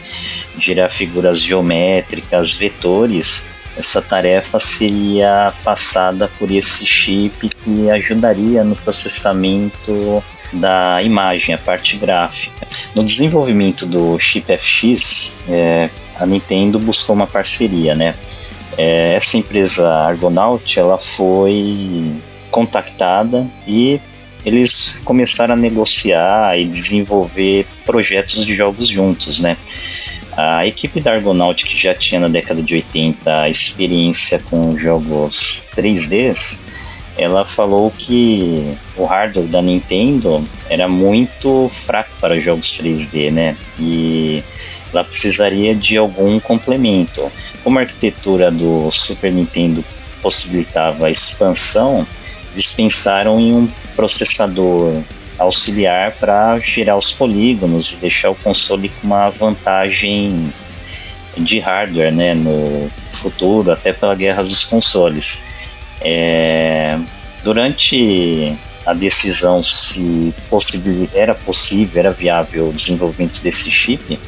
gerar 0.58 0.88
figuras 0.88 1.40
geométricas, 1.40 2.54
vetores, 2.54 3.44
essa 3.76 4.02
tarefa 4.02 4.58
seria 4.58 5.52
passada 5.64 6.30
por 6.38 6.50
esse 6.50 6.84
chip 6.84 7.48
que 7.48 7.90
ajudaria 7.90 8.64
no 8.64 8.76
processamento 8.76 10.22
da 10.52 11.02
imagem, 11.02 11.54
a 11.54 11.58
parte 11.58 11.96
gráfica. 11.96 12.66
No 12.94 13.04
desenvolvimento 13.04 13.86
do 13.86 14.18
chip 14.18 14.52
FX, 14.56 15.32
é, 15.48 15.88
a 16.18 16.26
Nintendo 16.26 16.78
buscou 16.78 17.14
uma 17.14 17.26
parceria, 17.26 17.94
né? 17.94 18.14
É, 18.76 19.14
essa 19.14 19.36
empresa 19.36 19.88
Argonaut, 19.88 20.78
ela 20.78 20.98
foi 20.98 22.14
contactada 22.50 23.46
e 23.66 24.00
eles 24.44 24.94
começaram 25.04 25.54
a 25.54 25.56
negociar 25.56 26.58
e 26.58 26.64
desenvolver 26.64 27.66
projetos 27.84 28.44
de 28.44 28.54
jogos 28.54 28.88
juntos, 28.88 29.38
né? 29.38 29.56
A 30.36 30.66
equipe 30.66 31.00
da 31.00 31.12
Argonaut, 31.12 31.64
que 31.64 31.76
já 31.76 31.94
tinha 31.94 32.20
na 32.20 32.28
década 32.28 32.62
de 32.62 32.74
80 32.74 33.48
experiência 33.48 34.38
com 34.38 34.78
jogos 34.78 35.62
3D, 35.76 36.56
ela 37.18 37.44
falou 37.44 37.90
que 37.90 38.72
o 38.96 39.04
hardware 39.04 39.46
da 39.46 39.60
Nintendo 39.60 40.42
era 40.68 40.88
muito 40.88 41.70
fraco 41.84 42.10
para 42.20 42.40
jogos 42.40 42.80
3D, 42.80 43.30
né? 43.30 43.56
E 43.78 44.42
ela 44.92 45.04
precisaria 45.04 45.74
de 45.74 45.96
algum 45.96 46.40
complemento. 46.40 47.30
Como 47.62 47.78
a 47.78 47.82
arquitetura 47.82 48.50
do 48.50 48.90
Super 48.90 49.32
Nintendo 49.32 49.84
possibilitava 50.22 51.06
a 51.06 51.10
expansão, 51.10 52.06
eles 52.52 52.72
pensaram 52.72 53.38
em 53.38 53.54
um 53.54 53.68
processador 54.00 55.02
auxiliar 55.38 56.12
para 56.12 56.58
gerar 56.58 56.96
os 56.96 57.12
polígonos 57.12 57.92
e 57.92 57.96
deixar 57.96 58.30
o 58.30 58.34
console 58.34 58.88
com 58.88 59.06
uma 59.06 59.28
vantagem 59.28 60.50
de 61.36 61.58
hardware 61.58 62.12
né, 62.12 62.34
no 62.34 62.90
futuro, 63.12 63.70
até 63.70 63.92
pela 63.92 64.14
guerra 64.14 64.42
dos 64.42 64.64
consoles. 64.64 65.42
É, 66.00 66.98
durante 67.44 68.56
a 68.86 68.94
decisão 68.94 69.62
se 69.62 70.34
era 71.14 71.34
possível, 71.34 72.00
era 72.00 72.10
viável 72.10 72.70
o 72.70 72.72
desenvolvimento 72.72 73.42
desse 73.42 73.70
chip, 73.70 74.18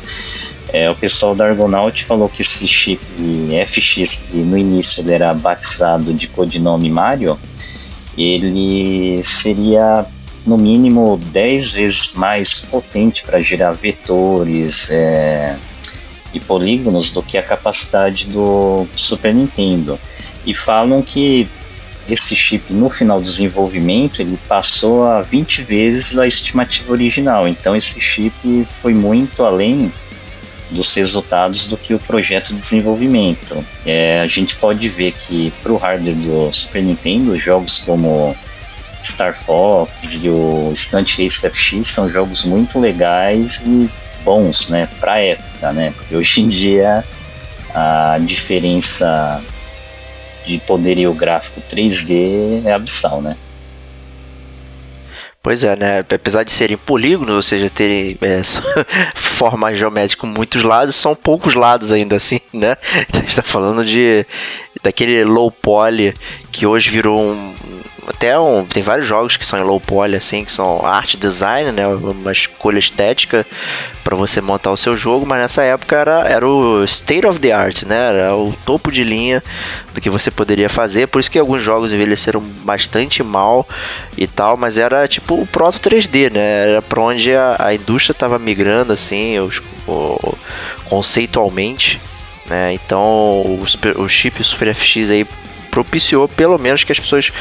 é, 0.69 0.91
o 0.91 0.95
pessoal 0.95 1.35
da 1.35 1.47
Argonaut 1.47 2.05
falou 2.05 2.29
que 2.29 2.41
esse 2.41 2.67
chip 2.67 3.01
FX, 3.67 4.23
que 4.31 4.37
no 4.37 4.57
início 4.57 5.03
ele 5.03 5.13
era 5.13 5.33
batizado 5.35 6.15
de 6.15 6.27
codinome 6.27 6.91
Mario, 6.91 7.39
ele 8.17 9.23
seria 9.25 10.07
no 10.47 10.59
mínimo 10.59 11.17
10 11.17 11.73
vezes 11.73 12.13
mais 12.15 12.61
potente 12.61 13.23
para 13.23 13.41
gerar 13.41 13.73
vetores 13.73 14.89
é, 14.91 15.57
e 16.35 16.41
polígonos 16.41 17.11
do 17.11 17.23
que 17.23 17.39
a 17.39 17.43
capacidade 17.43 18.27
do 18.27 18.87
Super 18.97 19.35
Nintendo. 19.35 19.99
E 20.45 20.55
falam 20.55 21.01
que 21.01 21.49
esse 22.09 22.35
chip 22.35 22.73
no 22.75 22.91
final 22.91 23.21
do 23.21 23.25
desenvolvimento 23.25 24.21
ele 24.21 24.39
passou 24.49 25.07
a 25.07 25.23
20 25.23 25.63
vezes 25.63 26.19
a 26.19 26.27
estimativa 26.27 26.93
original. 26.93 27.47
Então 27.47 27.77
esse 27.77 28.01
chip 28.01 28.67
foi 28.81 28.93
muito 28.93 29.45
além 29.45 29.93
dos 30.73 30.93
resultados 30.95 31.67
do 31.67 31.77
que 31.77 31.95
o 31.95 31.99
projeto 31.99 32.55
de 32.55 32.61
desenvolvimento. 32.61 33.65
É, 33.87 34.21
a 34.21 34.27
gente 34.27 34.57
pode 34.57 34.89
ver 34.89 35.13
que 35.13 35.53
para 35.63 35.73
o 35.73 35.77
hardware 35.77 36.15
do 36.15 36.53
Super 36.53 36.83
Nintendo, 36.83 37.37
jogos 37.37 37.79
como 37.79 38.37
Star 39.05 39.39
Fox 39.45 39.93
e 40.23 40.29
o 40.29 40.73
Stunt 40.75 41.19
Race 41.19 41.49
FX 41.49 41.89
são 41.89 42.09
jogos 42.09 42.45
muito 42.45 42.79
legais 42.79 43.61
e 43.67 43.89
bons, 44.25 44.69
né, 44.69 44.89
para 45.01 45.19
época, 45.19 45.73
né? 45.73 45.93
Porque 45.97 46.15
hoje 46.15 46.41
em 46.41 46.49
dia 46.49 47.05
a 47.75 48.19
diferença 48.21 49.43
de 50.47 50.59
poderio 50.59 51.13
gráfico 51.15 51.61
3D 51.71 52.63
é 52.65 52.73
abissal, 52.73 53.21
né? 53.21 53.37
Pois 55.43 55.65
é, 55.65 55.75
né? 55.75 55.99
Apesar 55.99 56.45
de 56.45 56.53
serem 56.53 56.77
polígonos, 56.77 57.35
ou 57.35 57.43
seja, 57.43 57.69
terem 57.69 58.17
é, 58.21 58.43
forma 59.17 59.75
geométrica 59.75 60.21
com 60.21 60.27
muitos 60.29 60.63
lados, 60.63 60.95
são 60.95 61.17
poucos 61.17 61.55
lados 61.55 61.91
ainda 61.91 62.15
assim, 62.15 62.39
né? 62.53 62.77
Então 63.09 63.21
a 63.21 63.25
gente 63.25 63.35
tá 63.35 63.43
falando 63.43 63.85
de 63.85 64.25
daquele 64.83 65.25
low 65.25 65.51
poly 65.51 66.15
que 66.51 66.65
hoje 66.65 66.91
virou 66.91 67.21
um, 67.21 67.55
até 68.07 68.39
um, 68.39 68.65
tem 68.65 68.83
vários 68.83 69.07
jogos 69.07 69.37
que 69.37 69.47
são 69.47 69.59
em 69.59 69.63
low 69.63 69.81
poly 69.81 70.17
assim, 70.17 70.45
que 70.45 70.51
são 70.51 70.85
arte 70.85 71.17
design, 71.17 71.71
né, 71.71 71.87
uma 71.87 72.33
escolha 72.33 72.79
estética 72.79 73.47
para 74.03 74.17
você 74.17 74.41
montar 74.41 74.73
o 74.73 74.77
seu 74.77 74.97
jogo, 74.97 75.25
mas 75.25 75.39
nessa 75.39 75.63
época 75.63 75.97
era, 75.97 76.29
era 76.29 76.47
o 76.47 76.83
state 76.85 77.27
of 77.27 77.39
the 77.39 77.53
art, 77.53 77.85
né, 77.85 78.09
era 78.09 78.37
o 78.37 78.53
topo 78.65 78.91
de 78.91 79.05
linha 79.05 79.43
do 79.95 80.01
que 80.01 80.11
você 80.11 80.31
poderia 80.31 80.69
fazer, 80.69 81.07
por 81.07 81.21
isso 81.21 81.31
que 81.31 81.39
alguns 81.39 81.63
jogos 81.63 81.93
envelheceram 81.93 82.41
bastante 82.41 83.23
mal 83.23 83.67
e 84.17 84.27
tal, 84.27 84.57
mas 84.57 84.79
era 84.79 85.07
tipo 85.07 85.35
o 85.35 85.47
proto 85.47 85.79
3D, 85.79 86.33
né, 86.33 86.71
era 86.71 86.83
para 86.83 87.01
onde 87.01 87.33
a, 87.35 87.57
a 87.59 87.75
indústria 87.75 88.13
estava 88.13 88.39
migrando 88.39 88.93
assim, 88.93 89.39
os, 89.39 89.63
o, 89.87 90.37
conceitualmente, 90.87 92.01
né, 92.47 92.75
então 92.75 93.59
os, 93.61 93.79
o 93.97 94.09
chip 94.09 94.43
Super 94.43 94.75
FX 94.75 95.11
aí 95.11 95.27
propiciou 95.73 96.29
pelo 96.29 96.59
menos 96.59 96.85
que 96.85 96.93
as 96.93 97.01
pessoas 97.01 97.33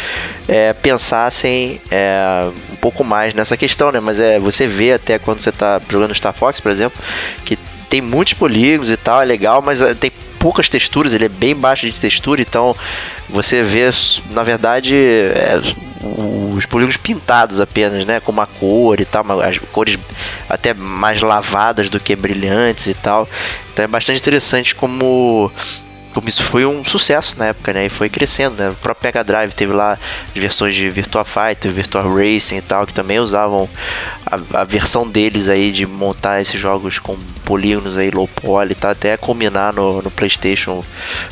é, 0.48 0.72
pensassem 0.72 1.82
é, 1.92 2.50
um 2.72 2.78
pouco 2.78 3.04
mais 3.04 3.34
nessa 3.34 3.58
questão, 3.58 3.92
né? 3.92 4.00
Mas 4.00 4.20
é 4.20 4.40
você 4.40 4.66
vê 4.66 4.94
até 4.94 5.20
quando 5.20 5.40
você 5.40 5.50
está 5.50 5.80
jogando 5.90 6.16
Star 6.16 6.34
Fox, 6.34 6.62
por 6.62 6.72
exemplo, 6.72 7.00
que 7.44 7.60
tem 7.90 8.02
muitos 8.02 8.34
polígonos 8.34 8.90
e 8.90 8.96
tal, 8.96 9.22
é 9.22 9.26
legal, 9.26 9.62
mas 9.62 9.82
é, 9.82 9.94
tem 9.94 10.10
poucas 10.40 10.70
texturas, 10.70 11.14
ele 11.14 11.26
é 11.26 11.30
bem 11.30 11.54
baixo 11.54 11.92
de 11.92 12.00
textura, 12.00 12.42
então 12.42 12.74
você 13.30 13.62
vê, 13.62 13.90
na 14.32 14.44
verdade, 14.44 14.96
é, 14.96 15.60
os 16.56 16.66
polígonos 16.66 16.96
pintados 16.96 17.60
apenas, 17.60 18.06
né? 18.06 18.22
Com 18.22 18.32
uma 18.32 18.48
cor 18.48 19.02
e 19.02 19.06
tal, 19.06 19.42
as 19.42 19.58
cores 19.58 20.00
até 20.50 20.74
mais 20.74 21.22
lavadas 21.22 21.90
do 21.90 22.00
que 22.00 22.16
brilhantes 22.16 22.88
e 22.88 22.94
tal. 22.94 23.28
Então 23.74 23.84
é 23.84 23.88
bastante 23.90 24.20
interessante 24.20 24.74
como 24.74 25.52
como 26.14 26.28
isso 26.28 26.44
foi 26.44 26.66
um 26.66 26.84
sucesso 26.84 27.38
na 27.38 27.48
época, 27.48 27.74
né? 27.74 27.86
E 27.86 27.90
foi 27.90 28.10
crescendo, 28.10 28.62
né? 28.62 28.70
O 28.70 28.76
próprio 28.76 29.08
Mega 29.08 29.24
Drive 29.24 29.54
teve 29.54 29.74
lá 29.74 29.98
versões 30.34 30.76
de 30.76 30.90
Virtua 30.90 31.24
Fighter, 31.24 31.72
Virtua 31.72 32.02
Racing 32.02 32.58
e 32.58 32.62
tal, 32.62 32.86
que 32.86 32.94
também 32.94 33.20
usavam 33.20 33.70
a, 34.26 34.62
a 34.62 34.64
versão 34.64 35.08
deles 35.08 35.48
aí 35.48 35.72
de 35.72 35.86
montar 35.86 36.42
esses 36.42 36.60
jogos 36.60 37.00
com 37.00 37.18
polígonos 37.52 37.98
aí 37.98 38.10
low 38.10 38.30
poly, 38.30 38.74
tá? 38.74 38.92
Até 38.92 39.18
combinar 39.18 39.74
no, 39.74 40.02
no 40.02 40.10
PlayStation 40.10 40.82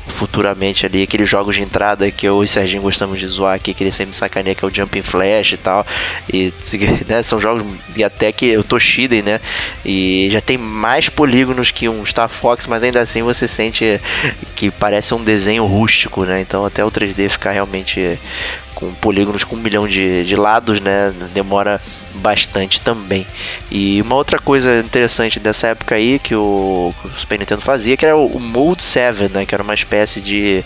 futuramente 0.10 0.86
ali, 0.86 1.04
aqueles 1.04 1.30
jogos 1.30 1.56
de 1.56 1.62
entrada 1.62 2.12
que 2.12 2.28
eu 2.28 2.42
e 2.42 2.44
o 2.44 2.48
Serginho 2.48 2.82
gostamos 2.82 3.18
de 3.18 3.26
zoar 3.26 3.56
aqui, 3.56 3.74
que 3.74 3.86
ele 3.86 3.92
sempre 3.94 4.14
sacaneia, 4.14 4.54
que 4.54 4.66
é 4.66 4.68
o 4.68 4.76
Jumping 4.76 5.02
Flash 5.02 5.54
e 5.54 5.58
tal. 5.58 5.88
E 6.34 6.52
né, 7.08 7.24
são 7.24 7.40
jogos 7.40 7.66
e 7.96 8.04
até 8.04 8.34
que 8.34 8.58
o 8.58 8.66
Toshiden, 8.66 9.22
né? 9.22 9.40
E 9.86 10.28
já 10.30 10.42
tem 10.42 10.58
mais 10.58 11.08
polígonos 11.08 11.72
que 11.72 11.88
um 11.88 12.06
Star 12.06 12.28
Fox, 12.28 12.68
mas 12.68 12.84
ainda 12.84 13.00
assim 13.00 13.22
você 13.22 13.48
sente 13.48 14.02
que 14.58 14.70
parece 14.70 15.14
um 15.14 15.24
desenho 15.24 15.66
rústico, 15.66 16.26
né? 16.26 16.42
Então 16.42 16.66
até 16.66 16.84
o 16.84 16.92
3D 16.92 17.30
ficar 17.30 17.52
realmente 17.52 18.20
com 18.76 18.94
polígonos 18.94 19.46
com 19.46 19.56
um 19.56 19.60
milhão 19.60 19.88
de, 19.88 20.26
de 20.26 20.36
lados, 20.36 20.82
né? 20.82 21.14
Demora 21.34 21.82
bastante 22.20 22.82
também. 22.82 23.26
E 23.72 24.02
uma 24.02 24.16
outra 24.16 24.40
coisa 24.40 24.80
interessante 24.80 25.40
dessa 25.40 25.68
época 25.68 25.96
aí 25.96 26.20
que 26.20 26.36
o, 26.36 26.94
Super 27.18 27.40
Nintendo 27.40 27.62
fazia, 27.62 27.98
que 27.98 28.06
era 28.06 28.16
o, 28.16 28.28
o 28.28 28.40
Mode 28.40 28.84
7, 28.84 29.30
né? 29.34 29.46
Que 29.46 29.56
era 29.56 29.64
uma 29.64 29.74
espécie 29.74 30.22
de, 30.22 30.64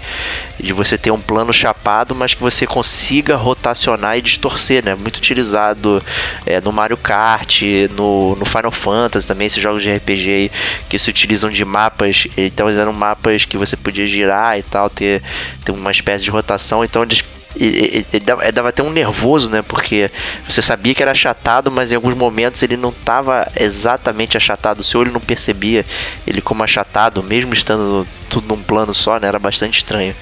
de 0.60 0.74
você 0.74 0.98
ter 0.98 1.12
um 1.12 1.22
plano 1.22 1.54
chapado, 1.54 2.16
mas 2.16 2.34
que 2.34 2.42
você 2.42 2.66
consiga 2.66 3.36
rotacionar 3.36 4.18
e 4.18 4.22
distorcer, 4.22 4.84
né? 4.84 4.96
Muito 4.96 5.18
utilizado 5.18 6.02
é, 6.46 6.60
no 6.60 6.72
Mario 6.72 6.98
Kart, 6.98 7.62
no, 7.96 8.36
no 8.36 8.46
Final 8.46 8.72
Fantasy 8.72 9.28
também, 9.28 9.48
esses 9.48 9.62
jogos 9.62 9.84
de 9.84 9.94
RPG 9.96 10.30
aí 10.30 10.52
que 10.90 10.98
se 11.00 11.10
utilizam 11.10 11.50
de 11.50 11.64
mapas. 11.64 12.28
Então 12.38 12.68
eles 12.68 12.80
eram 12.80 12.94
mapas 12.94 13.46
que 13.46 13.58
você 13.58 13.78
podia 13.78 14.08
girar 14.08 14.58
e 14.58 14.64
tal, 14.64 14.90
ter, 14.90 15.22
ter 15.64 15.72
uma 15.72 15.92
espécie 15.92 16.24
de 16.24 16.32
rotação. 16.32 16.84
Então 16.84 17.04
eles 17.04 17.24
e, 17.56 18.06
dava 18.52 18.70
até 18.70 18.82
um 18.82 18.92
nervoso, 18.92 19.50
né? 19.50 19.62
Porque 19.62 20.10
você 20.48 20.62
sabia 20.62 20.94
que 20.94 21.02
era 21.02 21.12
achatado, 21.12 21.72
mas 21.72 21.92
em 21.92 21.96
alguns 21.96 22.16
momentos 22.16 22.62
ele 22.64 22.78
não 22.78 22.90
estava 22.90 23.48
exatamente 23.56 24.38
achatado. 24.38 24.80
O 24.80 24.84
seu 24.84 25.00
olho 25.00 25.12
não 25.12 25.20
percebia 25.20 25.86
ele 26.26 26.42
como 26.42 26.64
achatado, 26.64 27.22
mesmo 27.24 27.54
estando 27.54 28.08
tudo 28.30 28.56
num 28.56 28.62
plano 28.62 28.94
só, 28.94 29.20
né? 29.20 29.28
Era 29.28 29.40
bastante 29.40 29.78
estranho. 29.78 30.16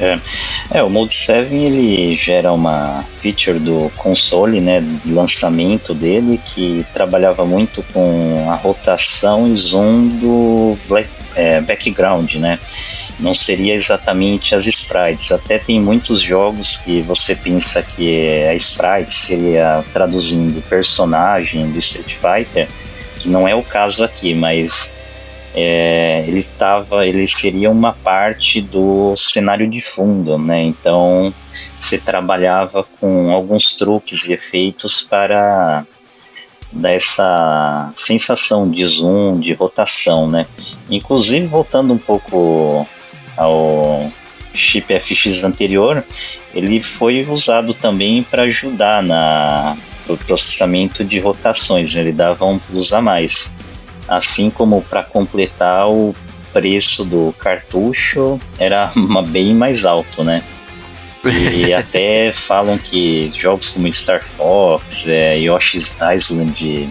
É, 0.00 0.18
é 0.70 0.82
o 0.82 0.88
Mode 0.88 1.14
7 1.14 1.54
ele 1.54 2.16
gera 2.16 2.52
uma 2.52 3.04
feature 3.20 3.58
do 3.58 3.92
console, 3.96 4.58
né, 4.58 4.82
lançamento 5.04 5.92
dele, 5.92 6.40
que 6.42 6.86
trabalhava 6.94 7.44
muito 7.44 7.84
com 7.92 8.50
a 8.50 8.54
rotação 8.54 9.46
e 9.46 9.54
zoom 9.56 10.08
do 10.08 10.78
black, 10.88 11.10
é, 11.36 11.60
background, 11.60 12.34
né? 12.36 12.58
Não 13.20 13.34
seria 13.34 13.74
exatamente 13.74 14.54
as 14.54 14.66
sprites. 14.66 15.30
Até 15.30 15.58
tem 15.58 15.80
muitos 15.80 16.20
jogos 16.20 16.78
que 16.78 17.02
você 17.02 17.34
pensa 17.34 17.82
que 17.82 18.46
a 18.48 18.54
sprite 18.54 19.14
seria 19.14 19.84
traduzindo 19.92 20.62
personagem 20.62 21.70
do 21.70 21.78
Street 21.78 22.14
Fighter, 22.14 22.68
que 23.18 23.28
não 23.28 23.46
é 23.46 23.54
o 23.54 23.62
caso 23.62 24.02
aqui, 24.02 24.34
mas 24.34 24.90
é, 25.54 26.24
ele 26.26 26.42
tava, 26.42 27.06
ele 27.06 27.26
seria 27.26 27.70
uma 27.70 27.92
parte 27.92 28.60
do 28.60 29.16
cenário 29.16 29.68
de 29.68 29.80
fundo, 29.80 30.38
né? 30.38 30.62
Então 30.62 31.32
você 31.78 31.98
trabalhava 31.98 32.86
com 33.00 33.30
alguns 33.30 33.74
truques 33.74 34.26
e 34.26 34.32
efeitos 34.32 35.02
para 35.02 35.84
dar 36.72 36.92
essa 36.92 37.92
sensação 37.96 38.70
de 38.70 38.84
zoom, 38.86 39.40
de 39.40 39.52
rotação, 39.52 40.28
né? 40.28 40.46
Inclusive 40.88 41.46
voltando 41.46 41.92
um 41.92 41.98
pouco 41.98 42.86
ao 43.36 44.12
chip 44.52 44.92
FX 44.98 45.44
anterior, 45.44 46.04
ele 46.54 46.80
foi 46.80 47.24
usado 47.28 47.72
também 47.72 48.22
para 48.22 48.42
ajudar 48.42 49.02
na 49.02 49.76
no 50.10 50.16
processamento 50.16 51.04
de 51.04 51.18
rotações, 51.18 51.94
ele 51.94 52.12
dava 52.12 52.44
um 52.44 52.58
plus 52.58 52.92
a 52.92 53.00
mais. 53.00 53.50
Assim 54.08 54.50
como 54.50 54.82
para 54.82 55.02
completar 55.02 55.88
o 55.88 56.14
preço 56.52 57.04
do 57.04 57.32
cartucho 57.38 58.40
era 58.58 58.90
uma, 58.96 59.22
bem 59.22 59.54
mais 59.54 59.84
alto, 59.84 60.24
né? 60.24 60.42
E 61.24 61.72
até 61.74 62.32
falam 62.32 62.76
que 62.76 63.30
jogos 63.36 63.68
como 63.68 63.90
Star 63.92 64.24
Fox, 64.36 65.06
é, 65.06 65.36
Yoshi's 65.38 65.94
Island 66.16 66.90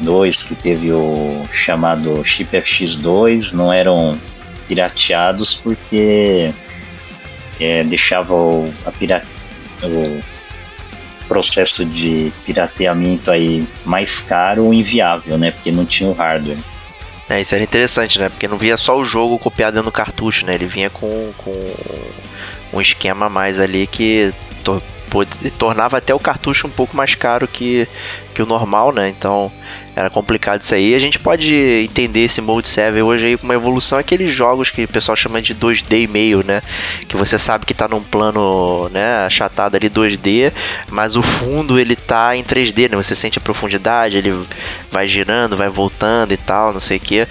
2, 0.00 0.42
que 0.42 0.54
teve 0.54 0.92
o 0.92 1.42
chamado 1.52 2.22
chip 2.24 2.54
FX2, 2.54 3.52
não 3.52 3.72
eram 3.72 4.18
pirateados 4.66 5.54
porque 5.54 6.52
é, 7.60 7.84
deixava 7.84 8.34
o, 8.34 8.64
o 9.82 10.22
processo 11.28 11.84
de 11.84 12.32
pirateamento 12.44 13.30
aí 13.30 13.66
mais 13.84 14.20
caro 14.20 14.64
ou 14.64 14.74
inviável, 14.74 15.38
né? 15.38 15.50
Porque 15.50 15.72
não 15.72 15.84
tinha 15.84 16.08
o 16.08 16.12
hardware. 16.12 16.58
É, 17.28 17.40
isso 17.40 17.54
era 17.54 17.64
interessante, 17.64 18.18
né? 18.18 18.28
Porque 18.28 18.46
não 18.46 18.58
via 18.58 18.76
só 18.76 18.98
o 18.98 19.04
jogo 19.04 19.38
copiado 19.38 19.82
do 19.82 19.92
cartucho, 19.92 20.44
né? 20.44 20.54
Ele 20.54 20.66
vinha 20.66 20.90
com, 20.90 21.32
com 21.38 21.52
um 22.72 22.80
esquema 22.80 23.28
mais 23.28 23.58
ali 23.58 23.86
que 23.86 24.32
to, 24.62 24.82
tornava 25.58 25.98
até 25.98 26.14
o 26.14 26.18
cartucho 26.18 26.66
um 26.66 26.70
pouco 26.70 26.96
mais 26.96 27.14
caro 27.14 27.46
que, 27.46 27.88
que 28.34 28.42
o 28.42 28.46
normal, 28.46 28.92
né? 28.92 29.08
Então 29.08 29.50
era 29.94 30.08
complicado 30.08 30.62
isso 30.62 30.74
aí. 30.74 30.94
A 30.94 30.98
gente 30.98 31.18
pode 31.18 31.54
entender 31.54 32.20
esse 32.20 32.40
Mode 32.40 32.66
7 32.66 33.02
hoje 33.02 33.26
aí 33.26 33.36
com 33.36 33.44
uma 33.44 33.54
evolução 33.54 33.98
aqueles 33.98 34.32
jogos 34.32 34.70
que 34.70 34.84
o 34.84 34.88
pessoal 34.88 35.14
chama 35.14 35.42
de 35.42 35.54
2D 35.54 36.04
e 36.04 36.06
meio, 36.06 36.42
né? 36.44 36.62
Que 37.06 37.16
você 37.16 37.38
sabe 37.38 37.66
que 37.66 37.74
tá 37.74 37.86
num 37.86 38.02
plano, 38.02 38.88
né, 38.88 39.26
achatado 39.26 39.76
ali 39.76 39.90
2D, 39.90 40.52
mas 40.90 41.14
o 41.14 41.22
fundo 41.22 41.78
ele 41.78 41.94
tá 41.94 42.34
em 42.34 42.42
3D, 42.42 42.90
né? 42.90 42.96
Você 42.96 43.14
sente 43.14 43.38
a 43.38 43.40
profundidade, 43.40 44.16
ele 44.16 44.34
vai 44.90 45.06
girando, 45.06 45.56
vai 45.56 45.68
voltando 45.68 46.32
e 46.32 46.36
tal, 46.36 46.72
não 46.72 46.80
sei 46.80 46.96
o 46.96 47.00
que. 47.00 47.26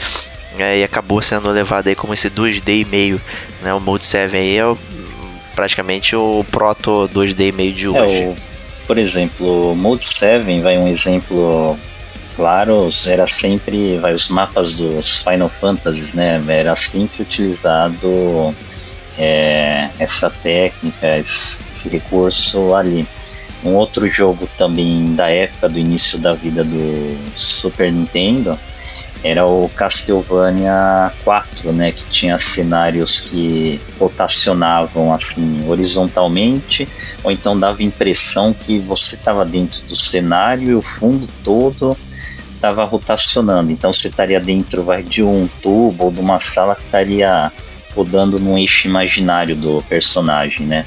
É, 0.57 0.79
e 0.79 0.83
acabou 0.83 1.21
sendo 1.21 1.49
levado 1.49 1.87
aí 1.87 1.95
como 1.95 2.13
esse 2.13 2.29
2D 2.29 2.81
e 2.81 2.85
meio, 2.85 3.19
né? 3.63 3.73
O 3.73 3.81
Mode 3.81 4.05
7 4.05 4.35
aí 4.35 4.57
é 4.57 4.65
o, 4.65 4.77
praticamente 5.55 6.15
o 6.15 6.45
proto 6.51 7.09
2D 7.11 7.47
e 7.47 7.51
meio 7.51 7.73
de 7.73 7.87
hoje. 7.87 8.21
É, 8.21 8.27
o, 8.27 8.35
por 8.85 8.99
exemplo, 8.99 9.71
o 9.71 9.75
Mode 9.75 10.05
7 10.05 10.61
vai 10.61 10.77
um 10.77 10.87
exemplo 10.87 11.79
claros 12.41 13.05
era 13.05 13.27
sempre 13.27 13.99
vai, 13.99 14.15
os 14.15 14.27
mapas 14.27 14.73
dos 14.73 15.19
Final 15.19 15.47
Fantasies, 15.47 16.15
né? 16.15 16.43
Era 16.47 16.75
sempre 16.75 17.21
utilizado 17.21 18.55
é, 19.15 19.89
essa 19.99 20.27
técnica, 20.27 21.19
esse 21.19 21.87
recurso 21.87 22.73
ali. 22.73 23.07
Um 23.63 23.75
outro 23.75 24.09
jogo 24.09 24.49
também 24.57 25.13
da 25.13 25.29
época 25.29 25.69
do 25.69 25.77
início 25.77 26.17
da 26.17 26.33
vida 26.33 26.63
do 26.63 27.15
Super 27.35 27.91
Nintendo 27.91 28.57
era 29.23 29.45
o 29.45 29.69
Castlevania 29.69 31.11
4, 31.23 31.71
né, 31.71 31.91
que 31.91 32.03
tinha 32.05 32.39
cenários 32.39 33.21
que 33.21 33.79
rotacionavam 33.99 35.13
assim 35.13 35.61
horizontalmente, 35.67 36.89
ou 37.23 37.31
então 37.31 37.59
dava 37.59 37.83
impressão 37.83 38.51
que 38.51 38.79
você 38.79 39.13
estava 39.13 39.45
dentro 39.45 39.79
do 39.83 39.95
cenário 39.95 40.71
e 40.71 40.73
o 40.73 40.81
fundo 40.81 41.29
todo 41.43 41.95
estava 42.61 42.85
rotacionando. 42.85 43.71
Então 43.71 43.91
você 43.91 44.07
estaria 44.07 44.39
dentro 44.39 44.83
vai, 44.83 45.01
de 45.01 45.23
um 45.23 45.49
tubo 45.61 46.05
ou 46.05 46.11
de 46.11 46.19
uma 46.19 46.39
sala 46.39 46.75
que 46.75 46.83
estaria 46.83 47.51
rodando 47.95 48.39
num 48.39 48.57
eixo 48.57 48.87
imaginário 48.87 49.55
do 49.55 49.83
personagem, 49.89 50.65
né? 50.65 50.85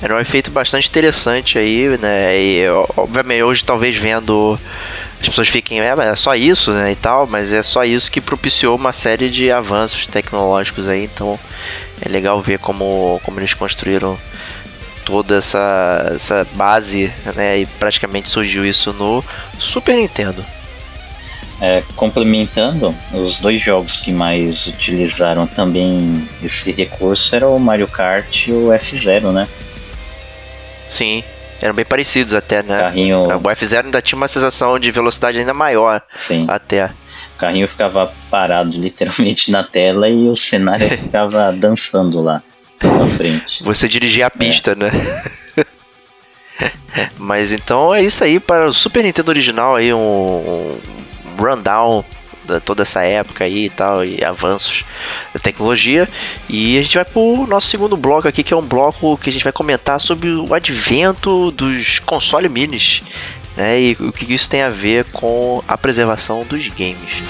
Era 0.00 0.16
um 0.16 0.18
efeito 0.18 0.50
bastante 0.50 0.88
interessante 0.88 1.58
aí, 1.58 1.96
né? 1.96 2.36
E, 2.36 2.64
obviamente, 2.96 3.42
hoje 3.44 3.64
talvez 3.64 3.96
vendo 3.96 4.58
as 5.20 5.28
pessoas 5.28 5.46
fiquem, 5.46 5.80
é, 5.80 5.86
é 5.86 6.16
só 6.16 6.34
isso, 6.34 6.72
né, 6.72 6.90
e 6.90 6.96
tal, 6.96 7.28
mas 7.28 7.52
é 7.52 7.62
só 7.62 7.84
isso 7.84 8.10
que 8.10 8.20
propiciou 8.20 8.74
uma 8.74 8.92
série 8.92 9.30
de 9.30 9.52
avanços 9.52 10.04
tecnológicos 10.04 10.88
aí, 10.88 11.04
então 11.04 11.38
é 12.00 12.08
legal 12.08 12.42
ver 12.42 12.58
como, 12.58 13.20
como 13.22 13.38
eles 13.38 13.54
construíram 13.54 14.18
toda 15.04 15.36
essa, 15.36 16.10
essa 16.14 16.46
base, 16.54 17.12
né, 17.34 17.60
e 17.60 17.66
praticamente 17.66 18.28
surgiu 18.28 18.64
isso 18.64 18.92
no 18.92 19.22
Super 19.58 19.96
Nintendo. 19.96 20.44
É, 21.60 21.82
complementando, 21.94 22.92
os 23.12 23.38
dois 23.38 23.60
jogos 23.60 24.00
que 24.00 24.12
mais 24.12 24.66
utilizaram 24.66 25.46
também 25.46 26.28
esse 26.42 26.72
recurso 26.72 27.34
eram 27.34 27.54
o 27.54 27.60
Mario 27.60 27.86
Kart 27.86 28.48
e 28.48 28.52
o 28.52 28.72
F-Zero, 28.72 29.30
né? 29.30 29.46
Sim, 30.88 31.22
eram 31.60 31.72
bem 31.72 31.84
parecidos 31.84 32.34
até, 32.34 32.64
né? 32.64 32.80
Carrinho... 32.80 33.26
O 33.36 33.42
F0 33.42 33.84
ainda 33.84 34.02
tinha 34.02 34.16
uma 34.16 34.26
sensação 34.26 34.76
de 34.78 34.90
velocidade 34.90 35.38
ainda 35.38 35.54
maior. 35.54 36.02
Sim. 36.16 36.44
Até. 36.48 36.86
O 37.36 37.38
carrinho 37.38 37.68
ficava 37.68 38.12
parado 38.28 38.72
literalmente 38.76 39.50
na 39.50 39.62
tela 39.62 40.08
e 40.08 40.28
o 40.28 40.34
cenário 40.34 40.88
ficava 40.98 41.52
dançando 41.52 42.20
lá 42.20 42.42
na 42.82 43.06
frente. 43.16 43.62
Você 43.64 43.88
dirigia 43.88 44.26
a 44.26 44.30
pista, 44.30 44.72
é. 44.72 44.74
né? 44.74 44.90
Mas 47.18 47.52
então 47.52 47.94
é 47.94 48.02
isso 48.02 48.22
aí 48.22 48.38
para 48.38 48.66
o 48.66 48.72
Super 48.72 49.02
Nintendo 49.02 49.30
original 49.30 49.76
aí, 49.76 49.92
um, 49.92 49.98
um 49.98 50.78
rundown 51.38 52.04
da 52.44 52.60
toda 52.60 52.82
essa 52.82 53.02
época 53.02 53.44
aí 53.44 53.66
e 53.66 53.70
tal, 53.70 54.04
e 54.04 54.22
avanços 54.24 54.84
da 55.32 55.40
tecnologia. 55.40 56.08
E 56.48 56.78
a 56.78 56.82
gente 56.82 56.96
vai 56.96 57.04
pro 57.04 57.46
nosso 57.46 57.68
segundo 57.68 57.96
bloco 57.96 58.28
aqui, 58.28 58.42
que 58.42 58.52
é 58.52 58.56
um 58.56 58.66
bloco 58.66 59.16
que 59.16 59.30
a 59.30 59.32
gente 59.32 59.44
vai 59.44 59.52
comentar 59.52 60.00
sobre 60.00 60.28
o 60.28 60.52
advento 60.54 61.50
dos 61.52 61.98
console 62.00 62.48
minis, 62.48 63.02
né? 63.56 63.80
E 63.80 63.92
o 64.00 64.12
que 64.12 64.32
isso 64.32 64.48
tem 64.48 64.62
a 64.62 64.70
ver 64.70 65.04
com 65.10 65.62
a 65.66 65.76
preservação 65.78 66.44
dos 66.44 66.68
games. 66.68 67.22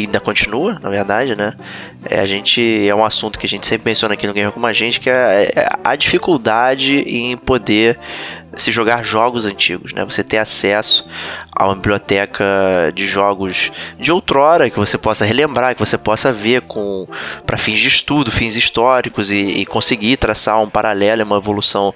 E 0.00 0.04
ainda 0.04 0.20
continua, 0.20 0.78
na 0.80 0.88
verdade, 0.88 1.36
né? 1.36 1.54
É, 2.04 2.20
a 2.20 2.24
gente 2.24 2.88
é 2.88 2.94
um 2.94 3.04
assunto 3.04 3.38
que 3.38 3.46
a 3.46 3.48
gente 3.48 3.66
sempre 3.66 3.90
menciona 3.90 4.14
aqui 4.14 4.26
no 4.26 4.32
Gamer 4.32 4.52
Como 4.52 4.66
a 4.66 4.72
Gente, 4.72 4.98
que 4.98 5.10
é, 5.10 5.52
é 5.54 5.68
a 5.84 5.94
dificuldade 5.94 6.96
em 6.96 7.36
poder 7.36 7.98
se 8.56 8.72
jogar 8.72 9.04
jogos 9.04 9.44
antigos, 9.44 9.92
né? 9.92 10.04
Você 10.04 10.24
ter 10.24 10.38
acesso 10.38 11.06
a 11.54 11.66
uma 11.66 11.74
biblioteca 11.74 12.44
de 12.94 13.06
jogos 13.06 13.70
de 13.98 14.10
outrora 14.10 14.70
que 14.70 14.78
você 14.78 14.98
possa 14.98 15.24
relembrar, 15.24 15.74
que 15.74 15.80
você 15.80 15.98
possa 15.98 16.32
ver 16.32 16.62
com 16.62 17.06
para 17.46 17.58
fins 17.58 17.78
de 17.78 17.88
estudo, 17.88 18.32
fins 18.32 18.56
históricos 18.56 19.30
e, 19.30 19.36
e 19.36 19.66
conseguir 19.66 20.16
traçar 20.16 20.60
um 20.60 20.68
paralelo, 20.68 21.22
uma 21.24 21.36
evolução 21.36 21.94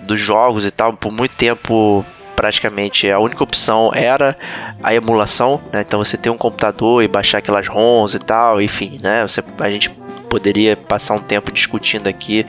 dos 0.00 0.20
jogos 0.20 0.66
e 0.66 0.70
tal. 0.70 0.92
Por 0.92 1.12
muito 1.12 1.34
tempo 1.36 2.04
praticamente 2.36 3.10
a 3.10 3.18
única 3.18 3.42
opção 3.42 3.90
era 3.92 4.36
a 4.82 4.94
emulação, 4.94 5.60
né? 5.72 5.80
Então 5.80 6.04
você 6.04 6.16
ter 6.16 6.30
um 6.30 6.36
computador 6.36 7.02
e 7.02 7.08
baixar 7.08 7.38
aquelas 7.38 7.66
ROMs 7.66 8.14
e 8.14 8.18
tal, 8.20 8.60
enfim, 8.60 9.00
né? 9.02 9.26
Você, 9.26 9.42
a 9.58 9.70
gente 9.70 9.90
poderia 10.26 10.76
passar 10.76 11.14
um 11.14 11.18
tempo 11.18 11.50
discutindo 11.50 12.08
aqui 12.08 12.46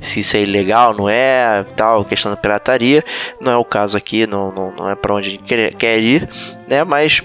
se 0.00 0.20
isso 0.20 0.36
é 0.36 0.42
ilegal, 0.42 0.94
não 0.94 1.08
é, 1.08 1.64
tal, 1.76 2.04
questão 2.04 2.30
da 2.30 2.36
pirataria. 2.36 3.04
Não 3.40 3.52
é 3.52 3.56
o 3.56 3.64
caso 3.64 3.96
aqui, 3.96 4.26
não, 4.26 4.52
não, 4.52 4.72
não 4.72 4.90
é 4.90 4.94
para 4.94 5.14
onde 5.14 5.28
a 5.28 5.30
gente 5.30 5.74
quer, 5.74 6.00
ir, 6.00 6.28
né? 6.68 6.84
Mas 6.84 7.20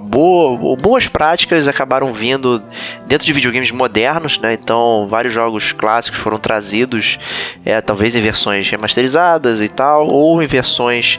boa, 0.00 0.76
boas 0.76 1.06
práticas 1.06 1.68
acabaram 1.68 2.12
vindo 2.12 2.60
dentro 3.06 3.24
de 3.24 3.32
videogames 3.32 3.70
modernos, 3.70 4.38
né? 4.38 4.54
Então, 4.54 5.06
vários 5.08 5.32
jogos 5.32 5.72
clássicos 5.72 6.18
foram 6.18 6.38
trazidos, 6.38 7.18
é, 7.64 7.80
talvez 7.80 8.16
em 8.16 8.22
versões 8.22 8.68
remasterizadas 8.68 9.60
e 9.60 9.68
tal, 9.68 10.08
ou 10.08 10.42
em 10.42 10.46
versões 10.46 11.18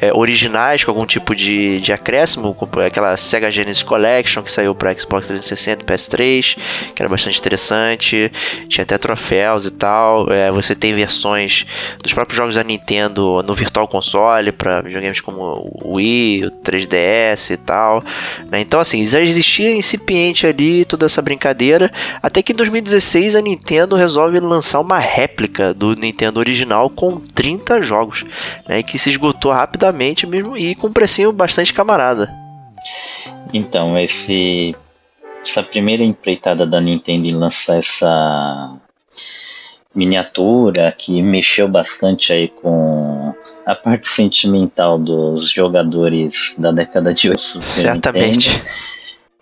é, 0.00 0.12
originais 0.12 0.82
com 0.82 0.90
algum 0.90 1.06
tipo 1.06 1.34
de, 1.34 1.80
de 1.80 1.92
acréscimo, 1.92 2.56
aquela 2.84 3.16
Sega 3.16 3.50
Genesis 3.50 3.82
Collection 3.82 4.42
que 4.42 4.50
saiu 4.50 4.74
para 4.74 4.94
Xbox 4.94 5.26
360 5.26 5.82
e 5.82 5.86
PS3, 5.86 6.58
que 6.94 7.02
era 7.02 7.08
bastante 7.08 7.37
interessante, 7.40 8.30
tinha 8.68 8.82
até 8.82 8.96
troféus 8.98 9.66
e 9.66 9.70
tal. 9.70 10.30
É, 10.32 10.50
você 10.50 10.74
tem 10.74 10.94
versões 10.94 11.66
dos 12.02 12.12
próprios 12.12 12.36
jogos 12.36 12.54
da 12.54 12.64
Nintendo 12.64 13.42
no 13.42 13.54
Virtual 13.54 13.86
Console 13.86 14.52
para 14.52 14.80
videogames 14.80 15.20
como 15.20 15.40
o 15.82 15.96
Wii, 15.96 16.46
o 16.46 16.50
3DS 16.50 17.52
e 17.52 17.56
tal. 17.56 18.02
Né? 18.50 18.60
Então, 18.60 18.80
assim, 18.80 19.04
já 19.06 19.20
existia 19.20 19.74
incipiente 19.74 20.46
ali 20.46 20.84
toda 20.84 21.06
essa 21.06 21.22
brincadeira, 21.22 21.90
até 22.22 22.42
que 22.42 22.52
em 22.52 22.56
2016 22.56 23.34
a 23.34 23.40
Nintendo 23.40 23.96
resolve 23.96 24.38
lançar 24.40 24.80
uma 24.80 24.98
réplica 24.98 25.72
do 25.74 25.94
Nintendo 25.94 26.40
original 26.40 26.90
com 26.90 27.20
30 27.20 27.82
jogos, 27.82 28.24
né? 28.68 28.82
que 28.82 28.98
se 28.98 29.10
esgotou 29.10 29.52
rapidamente 29.52 30.26
mesmo 30.26 30.56
e 30.56 30.74
com 30.74 30.88
um 30.88 30.92
precinho 30.92 31.32
bastante 31.32 31.72
camarada. 31.72 32.28
Então, 33.52 33.98
esse, 33.98 34.74
essa 35.50 35.62
primeira 35.62 36.02
empreitada 36.02 36.66
da 36.66 36.80
Nintendo 36.80 37.26
em 37.26 37.34
lançar 37.34 37.78
essa 37.78 38.76
miniatura 39.94 40.94
que 40.96 41.22
mexeu 41.22 41.66
bastante 41.66 42.32
aí 42.32 42.48
com 42.48 43.34
a 43.64 43.74
parte 43.74 44.08
sentimental 44.08 44.98
dos 44.98 45.50
jogadores 45.50 46.54
da 46.58 46.70
década 46.70 47.12
de 47.12 47.30
80. 47.30 47.62
Certamente. 47.62 48.48
Nintendo, 48.48 48.68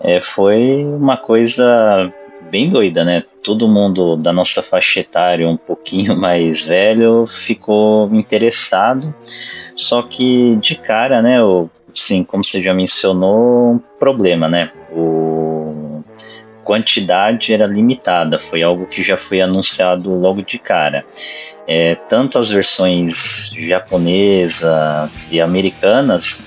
é, 0.00 0.20
foi 0.20 0.84
uma 0.84 1.16
coisa 1.16 2.12
bem 2.50 2.68
doida, 2.70 3.04
né? 3.04 3.22
Todo 3.42 3.68
mundo 3.68 4.16
da 4.16 4.32
nossa 4.32 4.62
faixa 4.62 5.00
etária, 5.00 5.48
um 5.48 5.56
pouquinho 5.56 6.16
mais 6.18 6.66
velho, 6.66 7.26
ficou 7.26 8.12
interessado. 8.14 9.14
Só 9.74 10.02
que 10.02 10.56
de 10.56 10.76
cara, 10.76 11.20
né? 11.20 11.42
O, 11.42 11.68
sim, 11.94 12.24
como 12.24 12.44
você 12.44 12.62
já 12.62 12.72
mencionou, 12.72 13.74
um 13.74 13.80
problema, 13.98 14.48
né? 14.48 14.70
O 14.92 15.55
quantidade 16.66 17.54
era 17.54 17.64
limitada, 17.64 18.38
foi 18.38 18.62
algo 18.62 18.86
que 18.86 19.02
já 19.02 19.16
foi 19.16 19.40
anunciado 19.40 20.10
logo 20.10 20.42
de 20.42 20.58
cara 20.58 21.06
é, 21.66 21.96
tanto 22.08 22.38
as 22.38 22.48
versões 22.48 23.50
japonesas 23.52 25.26
e 25.30 25.40
americanas, 25.40 26.40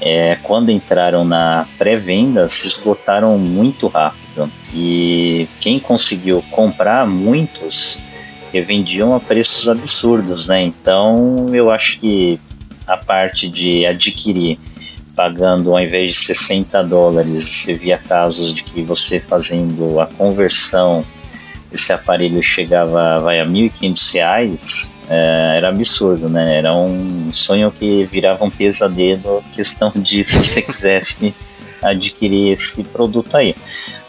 é, 0.00 0.36
quando 0.42 0.70
entraram 0.70 1.24
na 1.24 1.66
pré-venda, 1.78 2.48
se 2.48 2.66
esgotaram 2.68 3.36
muito 3.38 3.88
rápido. 3.88 4.50
E 4.72 5.48
quem 5.60 5.78
conseguiu 5.78 6.42
comprar 6.50 7.06
muitos 7.06 7.98
revendiam 8.52 9.14
a 9.14 9.20
preços 9.20 9.68
absurdos, 9.68 10.46
né? 10.46 10.62
Então 10.62 11.48
eu 11.52 11.70
acho 11.70 11.98
que 11.98 12.38
a 12.86 12.96
parte 12.96 13.48
de 13.48 13.84
adquirir 13.86 14.58
pagando 15.14 15.72
ao 15.72 15.80
invés 15.80 16.14
de 16.14 16.26
60 16.26 16.82
dólares, 16.84 17.44
você 17.44 17.74
via 17.74 17.98
casos 17.98 18.54
de 18.54 18.62
que 18.62 18.82
você 18.82 19.20
fazendo 19.20 20.00
a 20.00 20.06
conversão, 20.06 21.04
esse 21.72 21.92
aparelho 21.92 22.42
chegava 22.42 23.20
vai, 23.20 23.40
a 23.40 23.46
1.500 23.46 24.12
reais, 24.12 24.90
é, 25.08 25.54
era 25.56 25.68
absurdo, 25.68 26.28
né? 26.28 26.58
Era 26.58 26.74
um 26.74 27.30
sonho 27.32 27.70
que 27.70 28.04
virava 28.04 28.44
um 28.44 28.50
pesadelo, 28.50 29.42
questão 29.54 29.92
de 29.94 30.24
se 30.24 30.38
você 30.38 30.62
quisesse 30.62 31.34
adquirir 31.82 32.52
esse 32.52 32.82
produto 32.84 33.36
aí. 33.36 33.54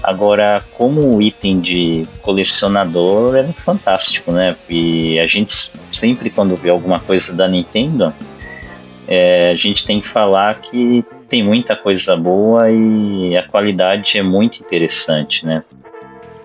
Agora, 0.01 0.63
como 0.73 1.21
item 1.21 1.61
de 1.61 2.05
colecionador, 2.21 3.35
é 3.35 3.43
fantástico, 3.53 4.31
né? 4.31 4.55
E 4.69 5.17
a 5.19 5.25
gente 5.27 5.71
sempre 5.91 6.29
quando 6.29 6.55
vê 6.55 6.69
alguma 6.69 6.99
coisa 6.99 7.33
da 7.33 7.47
Nintendo, 7.47 8.13
é, 9.07 9.51
a 9.51 9.55
gente 9.55 9.85
tem 9.85 10.01
que 10.01 10.07
falar 10.07 10.55
que 10.55 11.03
tem 11.27 11.43
muita 11.43 11.75
coisa 11.75 12.15
boa 12.15 12.69
e 12.69 13.35
a 13.35 13.43
qualidade 13.43 14.17
é 14.17 14.23
muito 14.23 14.59
interessante, 14.59 15.45
né? 15.45 15.63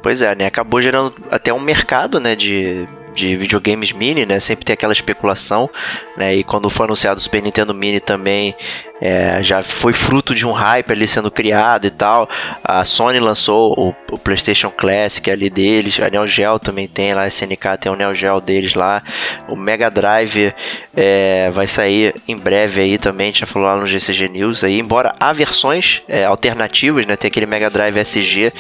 Pois 0.03 0.23
é, 0.23 0.35
né? 0.35 0.47
Acabou 0.47 0.81
gerando 0.81 1.15
até 1.31 1.53
um 1.53 1.61
mercado, 1.61 2.21
né, 2.21 2.35
de 2.35 2.89
de 3.19 3.37
videogames 3.37 3.91
mini, 3.91 4.25
né? 4.25 4.39
Sempre 4.39 4.65
tem 4.65 4.75
aquela 4.75 4.93
especulação, 4.93 5.69
né? 6.17 6.37
E 6.37 6.45
quando 6.45 6.71
foi 6.71 6.87
anunciado 6.87 7.19
o 7.19 7.21
Super 7.21 7.43
Nintendo 7.43 7.75
Mini 7.75 8.01
também, 8.01 8.55
é, 9.01 9.43
já 9.43 9.63
foi 9.63 9.93
fruto 9.93 10.35
de 10.35 10.47
um 10.47 10.53
hype 10.53 10.93
ali 10.93 11.07
sendo 11.07 11.31
criado 11.31 11.87
e 11.87 11.91
tal. 11.91 12.29
A 12.63 12.85
Sony 12.85 13.21
lançou 13.21 13.75
o, 13.79 13.95
o, 14.13 14.19
PlayStation 14.19 14.71
Classic 14.71 15.31
ali 15.31 15.49
deles, 15.49 16.01
a 16.01 16.11
Neo 16.11 16.27
Geo 16.27 16.59
também 16.59 16.89
tem 16.89 17.15
lá, 17.15 17.23
a 17.23 17.29
SNK 17.29 17.79
tem 17.81 17.93
o 17.93 17.97
Neo 17.97 18.15
Geo 18.15 18.41
deles 18.41 18.75
lá. 18.75 19.03
O 19.49 19.57
Mega 19.57 19.91
Drive 19.91 20.53
é, 20.97 21.51
vai 21.53 21.67
sair 21.67 22.15
em 22.27 22.37
breve 22.37 22.81
aí 22.81 22.99
também, 22.99 23.33
já 23.33 23.47
falou 23.47 23.69
lá 23.69 23.77
no 23.77 23.87
GCG 23.87 24.29
News 24.29 24.65
aí. 24.65 24.79
Embora 24.79 25.15
há 25.19 25.33
versões 25.33 26.03
é, 26.09 26.25
alternativas, 26.25 27.07
né? 27.07 27.17
Tem 27.17 27.29
aquele 27.29 27.47
Mega 27.47 27.71
Drive 27.71 27.97
SG 27.99 28.53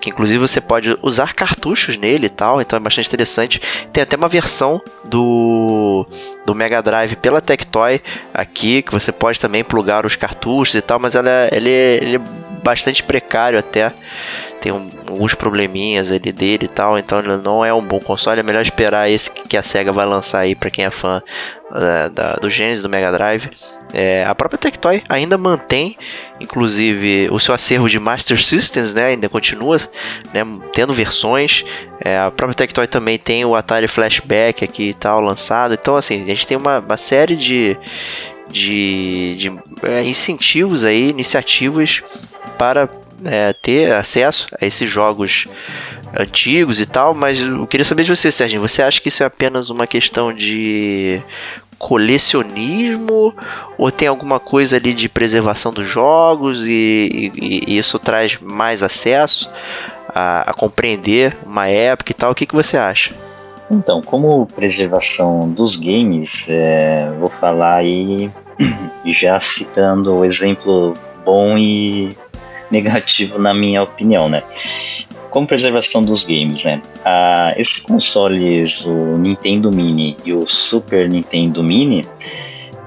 que 0.00 0.10
inclusive 0.10 0.38
você 0.38 0.60
pode 0.60 0.96
usar 1.02 1.34
cartuchos 1.34 1.96
nele 1.96 2.26
e 2.26 2.30
tal, 2.30 2.60
então 2.60 2.76
é 2.76 2.80
bastante 2.80 3.08
interessante. 3.08 3.60
Tem 3.92 4.02
até 4.02 4.16
uma 4.16 4.28
versão 4.28 4.80
do, 5.08 6.06
do 6.44 6.54
Mega 6.54 6.82
Drive 6.82 7.16
pela 7.16 7.40
Tectoy 7.40 8.00
aqui 8.32 8.82
que 8.82 8.92
você 8.92 9.12
pode 9.12 9.40
também 9.40 9.64
plugar 9.64 10.06
os 10.06 10.16
cartuchos 10.16 10.74
e 10.74 10.80
tal, 10.80 10.98
mas 10.98 11.14
ela, 11.14 11.28
é, 11.28 11.48
ele, 11.52 11.70
é, 11.70 11.96
ele 12.02 12.16
é 12.16 12.20
bastante 12.66 13.00
precário 13.04 13.56
até. 13.56 13.92
Tem 14.60 14.72
um, 14.72 14.90
alguns 15.06 15.34
probleminhas 15.34 16.10
ali 16.10 16.32
dele 16.32 16.64
e 16.64 16.68
tal, 16.68 16.98
então 16.98 17.20
ele 17.20 17.36
não 17.36 17.64
é 17.64 17.72
um 17.72 17.80
bom 17.80 18.00
console. 18.00 18.40
É 18.40 18.42
melhor 18.42 18.62
esperar 18.62 19.08
esse 19.08 19.30
que 19.30 19.56
a 19.56 19.62
SEGA 19.62 19.92
vai 19.92 20.04
lançar 20.04 20.40
aí 20.40 20.56
para 20.56 20.68
quem 20.68 20.84
é 20.84 20.90
fã 20.90 21.22
da, 21.70 22.08
da, 22.08 22.32
do 22.34 22.50
Genesis, 22.50 22.82
do 22.82 22.88
Mega 22.88 23.12
Drive. 23.12 23.48
É, 23.92 24.24
a 24.24 24.34
própria 24.34 24.58
Tectoy 24.58 25.00
ainda 25.08 25.38
mantém, 25.38 25.96
inclusive, 26.40 27.28
o 27.30 27.38
seu 27.38 27.54
acervo 27.54 27.88
de 27.88 28.00
Master 28.00 28.42
Systems, 28.42 28.92
né? 28.92 29.06
Ainda 29.06 29.28
continua 29.28 29.76
né, 30.34 30.44
tendo 30.72 30.92
versões. 30.92 31.64
É, 32.00 32.18
a 32.18 32.32
própria 32.32 32.56
Tectoy 32.56 32.88
também 32.88 33.16
tem 33.16 33.44
o 33.44 33.54
Atari 33.54 33.86
Flashback 33.86 34.64
aqui 34.64 34.88
e 34.88 34.94
tal 34.94 35.20
lançado. 35.20 35.74
Então, 35.74 35.94
assim, 35.94 36.20
a 36.20 36.26
gente 36.26 36.44
tem 36.44 36.56
uma, 36.56 36.80
uma 36.80 36.96
série 36.96 37.36
de, 37.36 37.76
de, 38.48 39.36
de 39.36 39.52
é, 39.82 40.04
incentivos 40.04 40.84
aí, 40.84 41.08
iniciativas 41.10 42.02
para 42.58 42.88
é, 43.24 43.52
ter 43.52 43.94
acesso 43.94 44.46
a 44.60 44.64
esses 44.64 44.88
jogos 44.88 45.46
antigos 46.18 46.80
e 46.80 46.86
tal, 46.86 47.14
mas 47.14 47.40
eu 47.40 47.66
queria 47.66 47.84
saber 47.84 48.04
de 48.04 48.14
você, 48.14 48.30
Sérgio, 48.30 48.60
você 48.60 48.82
acha 48.82 49.00
que 49.00 49.08
isso 49.08 49.22
é 49.22 49.26
apenas 49.26 49.70
uma 49.70 49.86
questão 49.86 50.32
de 50.32 51.20
colecionismo 51.78 53.34
ou 53.76 53.90
tem 53.90 54.08
alguma 54.08 54.40
coisa 54.40 54.76
ali 54.76 54.94
de 54.94 55.08
preservação 55.08 55.72
dos 55.72 55.86
jogos 55.86 56.66
e, 56.66 57.30
e, 57.34 57.64
e 57.66 57.78
isso 57.78 57.98
traz 57.98 58.38
mais 58.40 58.82
acesso 58.82 59.50
a, 60.08 60.50
a, 60.50 60.54
compreender 60.54 61.36
uma 61.44 61.68
época 61.68 62.12
e 62.12 62.14
tal? 62.14 62.32
O 62.32 62.34
que, 62.34 62.46
que 62.46 62.54
você 62.54 62.78
acha? 62.78 63.14
Então, 63.70 64.00
como 64.00 64.46
preservação 64.46 65.48
dos 65.50 65.76
games, 65.76 66.46
é, 66.48 67.10
vou 67.18 67.28
falar 67.28 67.76
aí 67.76 68.30
já 69.06 69.40
citando 69.40 70.14
o 70.14 70.24
exemplo 70.24 70.94
bom 71.24 71.58
e 71.58 72.16
negativo 72.70 73.38
na 73.38 73.52
minha 73.52 73.82
opinião, 73.82 74.28
né? 74.28 74.42
Como 75.30 75.46
preservação 75.46 76.02
dos 76.02 76.24
games, 76.24 76.64
né? 76.64 76.80
Ah, 77.04 77.52
esses 77.56 77.80
consoles, 77.80 78.84
o 78.84 79.18
Nintendo 79.18 79.70
Mini 79.70 80.16
e 80.24 80.32
o 80.32 80.46
Super 80.46 81.08
Nintendo 81.08 81.62
Mini, 81.62 82.06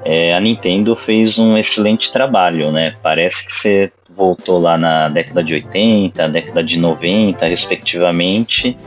é, 0.04 0.34
a 0.34 0.39
Nintendo 0.39 0.96
fez 0.96 1.38
um 1.38 1.58
excelente 1.58 2.12
trabalho, 2.12 2.72
né? 2.72 2.96
Parece 3.04 3.46
que 3.46 3.54
você 3.54 3.92
voltou 4.10 4.60
lá 4.60 4.78
na 4.78 5.10
década 5.10 5.44
de 5.44 5.54
80, 5.54 6.30
década 6.30 6.63
de 6.63 6.78
90, 6.78 7.46
respectivamente, 7.46 8.78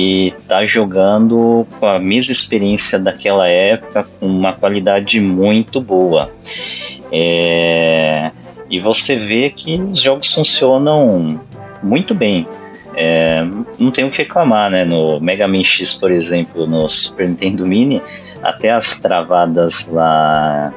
e 0.00 0.32
tá 0.46 0.64
jogando 0.64 1.66
com 1.80 1.86
a 1.86 1.98
mesma 1.98 2.30
experiência 2.30 3.00
daquela 3.00 3.48
época 3.48 4.04
com 4.04 4.26
uma 4.26 4.52
qualidade 4.52 5.18
muito 5.18 5.80
boa. 5.80 6.30
É, 7.10 8.30
e 8.70 8.78
você 8.78 9.16
vê 9.16 9.50
que 9.50 9.74
os 9.74 10.00
jogos 10.00 10.32
funcionam 10.32 11.40
muito 11.82 12.14
bem. 12.14 12.46
É, 12.94 13.44
não 13.76 13.90
tem 13.90 14.04
o 14.04 14.10
que 14.10 14.18
reclamar, 14.18 14.70
né? 14.70 14.84
No 14.84 15.18
Mega 15.20 15.48
Man 15.48 15.64
X, 15.64 15.94
por 15.94 16.12
exemplo, 16.12 16.64
no 16.64 16.88
Super 16.88 17.28
Nintendo 17.28 17.66
Mini, 17.66 18.00
até 18.40 18.70
as 18.70 19.00
travadas 19.00 19.84
lá 19.88 20.72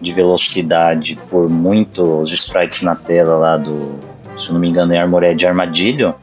de 0.00 0.12
velocidade 0.12 1.16
por 1.30 1.48
muitos 1.48 2.32
sprites 2.32 2.82
na 2.82 2.96
tela 2.96 3.36
lá 3.36 3.56
do, 3.56 4.00
se 4.38 4.52
não 4.52 4.60
me 4.60 4.68
engano, 4.68 4.94
é 4.94 4.98
Armored 4.98 5.44
Armadilho, 5.46 6.14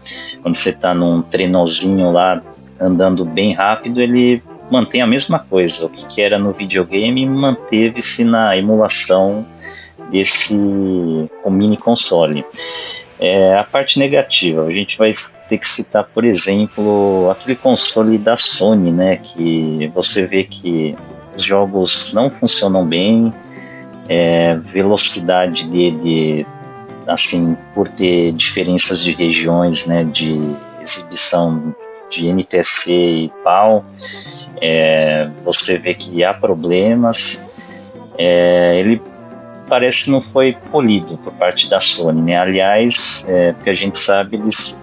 quando 0.42 0.56
você 0.56 0.70
está 0.70 0.94
num 0.94 1.22
trenozinho 1.22 2.12
lá 2.12 2.42
andando 2.80 3.26
bem 3.26 3.54
rápido, 3.54 4.02
ele 4.02 4.42
mantém 4.70 5.02
a 5.02 5.08
mesma 5.08 5.40
coisa. 5.40 5.86
O 5.86 5.90
que, 5.90 6.22
era 6.22 6.38
no 6.38 6.54
videogame 6.54 7.26
manteve-se 7.26 8.24
na 8.24 8.58
emulação 8.58 9.46
desse 10.10 10.56
mini 10.56 11.78
console. 11.78 12.46
É, 13.20 13.56
a 13.56 13.64
parte 13.64 13.98
negativa, 13.98 14.66
a 14.66 14.70
gente 14.70 14.98
vai 14.98 15.14
ter 15.48 15.58
que 15.58 15.68
citar, 15.68 16.04
por 16.04 16.26
exemplo, 16.26 17.30
aquele 17.32 17.56
console 17.56 18.18
da 18.18 18.36
Sony, 18.36 18.92
né? 18.92 19.18
Que 19.18 19.90
você 19.94 20.28
vê 20.28 20.44
que 20.44 20.96
os 21.36 21.44
jogos 21.44 22.12
não 22.14 22.30
funcionam 22.30 22.86
bem, 22.86 23.34
é, 24.08 24.56
velocidade 24.56 25.66
dele 25.66 26.46
assim, 27.08 27.58
por 27.74 27.88
ter 27.88 28.32
diferenças 28.34 29.00
de 29.02 29.12
regiões, 29.12 29.86
né, 29.86 30.04
de 30.04 30.40
exibição 30.82 31.76
de 32.10 32.28
NTSC 32.28 32.92
e 32.92 33.32
PAL, 33.44 33.84
é, 34.62 35.30
você 35.44 35.78
vê 35.78 35.94
que 35.94 36.24
há 36.24 36.34
problemas. 36.34 37.42
É, 38.18 38.80
ele 38.80 39.02
parece 39.68 40.10
não 40.10 40.22
foi 40.22 40.54
polido 40.72 41.18
por 41.18 41.34
parte 41.34 41.70
da 41.70 41.82
Sony, 41.82 42.22
né? 42.22 42.38
Aliás, 42.38 43.26
é, 43.28 43.52
porque 43.54 43.70
a 43.70 43.76
gente 43.76 43.98
sabe 43.98 44.38
eles 44.38 44.78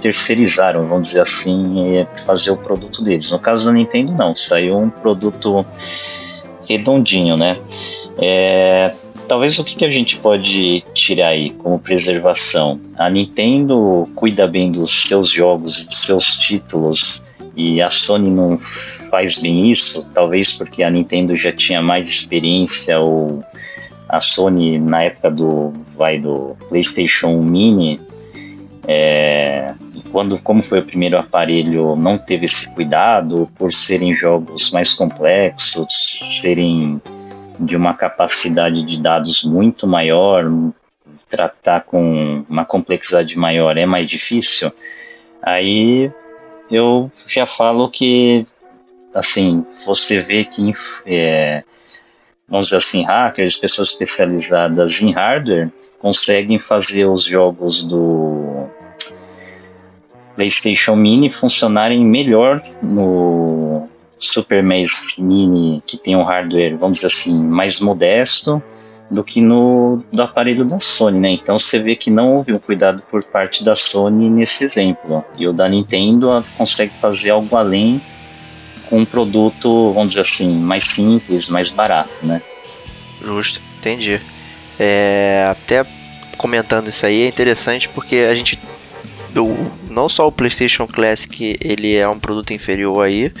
terceirizaram, 0.00 0.86
vamos 0.86 1.08
dizer 1.08 1.20
assim, 1.20 1.96
é, 1.96 2.06
fazer 2.24 2.50
o 2.50 2.56
produto 2.56 3.02
deles. 3.02 3.30
No 3.30 3.38
caso 3.38 3.66
da 3.66 3.72
Nintendo, 3.72 4.12
não, 4.12 4.34
saiu 4.34 4.78
um 4.78 4.88
produto 4.88 5.66
redondinho, 6.68 7.36
né? 7.36 7.58
É, 8.16 8.94
Talvez 9.28 9.58
o 9.58 9.64
que, 9.64 9.76
que 9.76 9.84
a 9.84 9.90
gente 9.90 10.16
pode 10.16 10.82
tirar 10.94 11.28
aí 11.28 11.50
como 11.50 11.78
preservação? 11.78 12.80
A 12.96 13.10
Nintendo 13.10 14.08
cuida 14.14 14.48
bem 14.48 14.72
dos 14.72 15.02
seus 15.02 15.30
jogos 15.30 15.82
e 15.82 15.86
dos 15.86 16.00
seus 16.00 16.34
títulos 16.38 17.22
e 17.54 17.82
a 17.82 17.90
Sony 17.90 18.30
não 18.30 18.58
faz 19.10 19.38
bem 19.38 19.70
isso, 19.70 20.06
talvez 20.14 20.54
porque 20.54 20.82
a 20.82 20.88
Nintendo 20.88 21.36
já 21.36 21.52
tinha 21.52 21.82
mais 21.82 22.08
experiência 22.08 22.98
ou 23.00 23.44
a 24.08 24.22
Sony 24.22 24.78
na 24.78 25.02
época 25.02 25.30
do 25.30 25.74
vai 25.94 26.18
do 26.18 26.56
PlayStation 26.70 27.42
Mini 27.42 28.00
é, 28.86 29.74
quando 30.10 30.38
como 30.38 30.62
foi 30.62 30.78
o 30.78 30.84
primeiro 30.84 31.18
aparelho 31.18 31.94
não 31.96 32.16
teve 32.16 32.46
esse 32.46 32.66
cuidado 32.70 33.50
por 33.58 33.74
serem 33.74 34.14
jogos 34.14 34.70
mais 34.70 34.94
complexos 34.94 35.86
serem 36.40 36.98
de 37.58 37.76
uma 37.76 37.94
capacidade 37.94 38.84
de 38.84 39.00
dados 39.00 39.44
muito 39.44 39.86
maior, 39.86 40.44
tratar 41.28 41.82
com 41.82 42.44
uma 42.48 42.64
complexidade 42.64 43.36
maior 43.36 43.76
é 43.76 43.84
mais 43.84 44.08
difícil, 44.08 44.72
aí 45.42 46.10
eu 46.70 47.10
já 47.26 47.46
falo 47.46 47.90
que, 47.90 48.46
assim, 49.14 49.64
você 49.86 50.20
vê 50.22 50.44
que, 50.44 50.74
é, 51.06 51.62
vamos 52.48 52.66
dizer 52.66 52.76
assim, 52.76 53.04
hackers, 53.04 53.56
pessoas 53.56 53.88
especializadas 53.88 55.00
em 55.00 55.10
hardware, 55.10 55.70
conseguem 55.98 56.58
fazer 56.58 57.06
os 57.06 57.24
jogos 57.24 57.82
do 57.82 58.66
PlayStation 60.36 60.94
Mini 60.94 61.30
funcionarem 61.30 62.04
melhor 62.06 62.62
no 62.80 63.88
Super 64.18 64.62
NES 64.62 65.16
Mini, 65.18 65.82
que 65.86 65.96
tem 65.96 66.16
um 66.16 66.22
hardware, 66.22 66.76
vamos 66.76 66.98
dizer 66.98 67.08
assim, 67.08 67.34
mais 67.34 67.80
modesto, 67.80 68.62
do 69.10 69.24
que 69.24 69.40
no 69.40 70.02
do 70.12 70.22
aparelho 70.22 70.64
da 70.64 70.78
Sony, 70.80 71.18
né? 71.18 71.30
Então 71.30 71.58
você 71.58 71.78
vê 71.78 71.96
que 71.96 72.10
não 72.10 72.36
houve 72.36 72.52
um 72.52 72.58
cuidado 72.58 73.02
por 73.10 73.24
parte 73.24 73.64
da 73.64 73.74
Sony 73.74 74.28
nesse 74.28 74.64
exemplo. 74.64 75.24
E 75.36 75.46
o 75.48 75.52
da 75.52 75.68
Nintendo 75.68 76.44
consegue 76.56 76.92
fazer 77.00 77.30
algo 77.30 77.56
além 77.56 78.00
com 78.88 79.00
um 79.00 79.04
produto, 79.04 79.92
vamos 79.92 80.12
dizer 80.12 80.22
assim, 80.22 80.54
mais 80.58 80.84
simples, 80.84 81.48
mais 81.48 81.70
barato, 81.70 82.10
né? 82.22 82.42
Justo, 83.22 83.60
entendi. 83.78 84.20
É, 84.78 85.48
até 85.50 85.86
comentando 86.36 86.88
isso 86.88 87.04
aí 87.04 87.22
é 87.22 87.28
interessante 87.28 87.88
porque 87.88 88.16
a 88.16 88.34
gente 88.34 88.58
não 89.90 90.08
só 90.08 90.26
o 90.26 90.32
PlayStation 90.32 90.86
Classic 90.86 91.58
ele 91.60 91.94
é 91.94 92.08
um 92.08 92.18
produto 92.18 92.52
inferior 92.52 93.04
aí, 93.04 93.32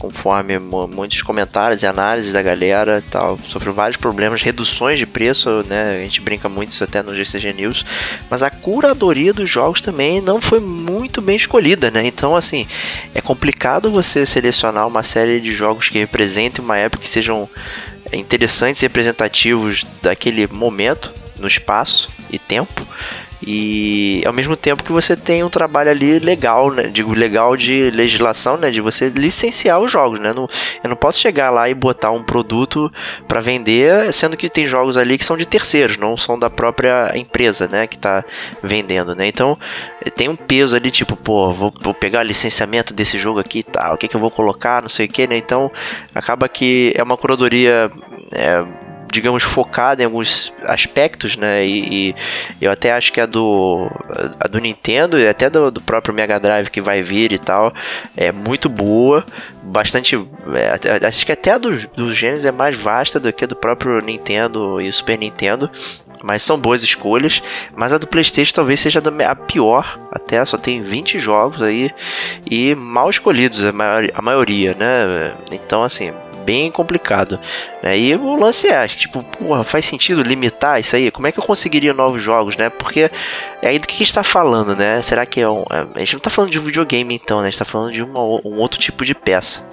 conforme 0.00 0.58
muitos 0.58 1.20
comentários 1.20 1.82
e 1.82 1.86
análises 1.86 2.32
da 2.32 2.40
galera 2.40 3.04
tal, 3.10 3.38
sofreu 3.46 3.74
vários 3.74 3.98
problemas, 3.98 4.40
reduções 4.40 4.98
de 4.98 5.06
preço, 5.06 5.62
né? 5.68 5.98
A 5.98 6.04
gente 6.04 6.22
brinca 6.22 6.48
muito 6.48 6.70
isso 6.70 6.82
até 6.82 7.02
no 7.02 7.14
GCG 7.14 7.52
News, 7.52 7.84
mas 8.30 8.42
a 8.42 8.48
curadoria 8.48 9.34
dos 9.34 9.48
jogos 9.48 9.82
também 9.82 10.22
não 10.22 10.40
foi 10.40 10.58
muito 10.58 11.20
bem 11.20 11.36
escolhida, 11.36 11.90
né? 11.90 12.04
Então, 12.06 12.34
assim, 12.34 12.66
é 13.14 13.20
complicado 13.20 13.90
você 13.90 14.24
selecionar 14.24 14.88
uma 14.88 15.02
série 15.02 15.38
de 15.38 15.52
jogos 15.52 15.90
que 15.90 15.98
representem 15.98 16.64
uma 16.64 16.78
época 16.78 17.02
que 17.02 17.08
sejam 17.08 17.46
interessantes 18.10 18.80
e 18.80 18.86
representativos 18.86 19.84
daquele 20.00 20.46
momento 20.46 21.12
no 21.38 21.46
espaço 21.46 22.08
e 22.30 22.38
tempo 22.38 22.86
e 23.42 24.22
ao 24.26 24.32
mesmo 24.32 24.56
tempo 24.56 24.84
que 24.84 24.92
você 24.92 25.16
tem 25.16 25.42
um 25.42 25.48
trabalho 25.48 25.90
ali 25.90 26.18
legal, 26.18 26.70
né? 26.70 26.84
Digo, 26.84 27.14
legal 27.14 27.56
de 27.56 27.90
legislação, 27.90 28.56
né? 28.56 28.70
De 28.70 28.80
você 28.80 29.08
licenciar 29.08 29.80
os 29.80 29.90
jogos, 29.90 30.18
né? 30.18 30.32
Não, 30.34 30.48
eu 30.82 30.90
não 30.90 30.96
posso 30.96 31.18
chegar 31.18 31.50
lá 31.50 31.68
e 31.68 31.74
botar 31.74 32.10
um 32.10 32.22
produto 32.22 32.92
para 33.26 33.40
vender, 33.40 34.12
sendo 34.12 34.36
que 34.36 34.48
tem 34.48 34.66
jogos 34.66 34.96
ali 34.96 35.16
que 35.16 35.24
são 35.24 35.36
de 35.36 35.46
terceiros, 35.46 35.96
não 35.96 36.16
são 36.16 36.38
da 36.38 36.50
própria 36.50 37.12
empresa, 37.14 37.66
né? 37.66 37.86
Que 37.86 37.98
tá 37.98 38.24
vendendo, 38.62 39.14
né? 39.14 39.26
Então 39.26 39.58
tem 40.14 40.28
um 40.28 40.36
peso 40.36 40.76
ali, 40.76 40.90
tipo, 40.90 41.16
pô, 41.16 41.52
vou, 41.52 41.72
vou 41.80 41.94
pegar 41.94 42.22
licenciamento 42.22 42.92
desse 42.92 43.18
jogo 43.18 43.40
aqui 43.40 43.60
e 43.60 43.62
tal, 43.62 43.94
o 43.94 43.98
que, 43.98 44.08
que 44.08 44.16
eu 44.16 44.20
vou 44.20 44.30
colocar, 44.30 44.82
não 44.82 44.88
sei 44.88 45.06
o 45.06 45.08
que, 45.08 45.26
né? 45.26 45.36
Então 45.36 45.70
acaba 46.14 46.48
que 46.48 46.92
é 46.94 47.02
uma 47.02 47.16
curadoria. 47.16 47.90
É, 48.32 48.89
digamos, 49.10 49.42
focada 49.42 50.02
em 50.02 50.06
alguns 50.06 50.52
aspectos, 50.64 51.36
né? 51.36 51.66
E, 51.66 52.10
e, 52.10 52.14
eu 52.60 52.70
até 52.70 52.92
acho 52.92 53.12
que 53.12 53.20
a 53.20 53.26
do, 53.26 53.90
a 54.38 54.46
do 54.46 54.58
Nintendo 54.58 55.18
e 55.18 55.28
até 55.28 55.50
do, 55.50 55.70
do, 55.70 55.80
próprio 55.80 56.14
Mega 56.14 56.38
Drive 56.38 56.68
que 56.68 56.80
vai 56.80 57.02
vir 57.02 57.32
e 57.32 57.38
tal 57.38 57.72
é 58.16 58.30
muito 58.32 58.68
boa, 58.68 59.24
bastante. 59.62 60.16
É, 60.54 61.06
acho 61.06 61.26
que 61.26 61.32
até 61.32 61.52
a 61.52 61.58
do, 61.58 61.76
do 61.88 62.12
Genesis 62.12 62.44
é 62.44 62.52
mais 62.52 62.76
vasta 62.76 63.18
do 63.18 63.32
que 63.32 63.44
a 63.44 63.48
do 63.48 63.56
próprio 63.56 64.00
Nintendo 64.00 64.80
e 64.80 64.90
Super 64.92 65.18
Nintendo. 65.18 65.70
Mas 66.22 66.42
são 66.42 66.58
boas 66.58 66.82
escolhas. 66.82 67.42
Mas 67.74 67.92
a 67.94 67.98
do 67.98 68.06
PlayStation 68.06 68.54
talvez 68.54 68.80
seja 68.80 69.02
a 69.26 69.34
pior. 69.34 69.98
Até 70.12 70.44
só 70.44 70.58
tem 70.58 70.82
20 70.82 71.18
jogos 71.18 71.62
aí. 71.62 71.90
E 72.48 72.74
mal 72.74 73.08
escolhidos 73.08 73.64
a 73.64 73.72
maioria, 73.72 74.12
a 74.14 74.22
maioria 74.22 74.74
né? 74.74 75.32
Então, 75.50 75.82
assim, 75.82 76.12
bem 76.44 76.70
complicado. 76.70 77.38
Né? 77.82 77.98
E 77.98 78.14
o 78.14 78.36
lance 78.36 78.68
é, 78.68 78.86
tipo, 78.88 79.22
porra, 79.22 79.64
faz 79.64 79.86
sentido 79.86 80.22
limitar 80.22 80.80
isso 80.80 80.96
aí? 80.96 81.10
Como 81.10 81.26
é 81.26 81.32
que 81.32 81.38
eu 81.38 81.44
conseguiria 81.44 81.92
novos 81.92 82.22
jogos, 82.22 82.56
né? 82.56 82.68
Porque 82.70 83.10
é 83.62 83.68
aí 83.68 83.78
do 83.78 83.86
que 83.86 83.94
a 83.94 83.98
gente 83.98 84.08
está 84.08 84.24
falando, 84.24 84.74
né? 84.76 85.00
Será 85.02 85.26
que 85.26 85.40
é 85.40 85.48
um. 85.48 85.64
É, 85.70 85.86
a 85.94 85.98
gente 86.00 86.14
não 86.14 86.18
está 86.18 86.30
falando 86.30 86.50
de 86.50 86.58
videogame 86.58 87.14
então, 87.14 87.38
né? 87.38 87.44
A 87.44 87.50
gente 87.50 87.54
está 87.54 87.64
falando 87.64 87.92
de 87.92 88.02
uma, 88.02 88.20
um 88.20 88.58
outro 88.58 88.78
tipo 88.78 89.04
de 89.04 89.14
peça. 89.14 89.68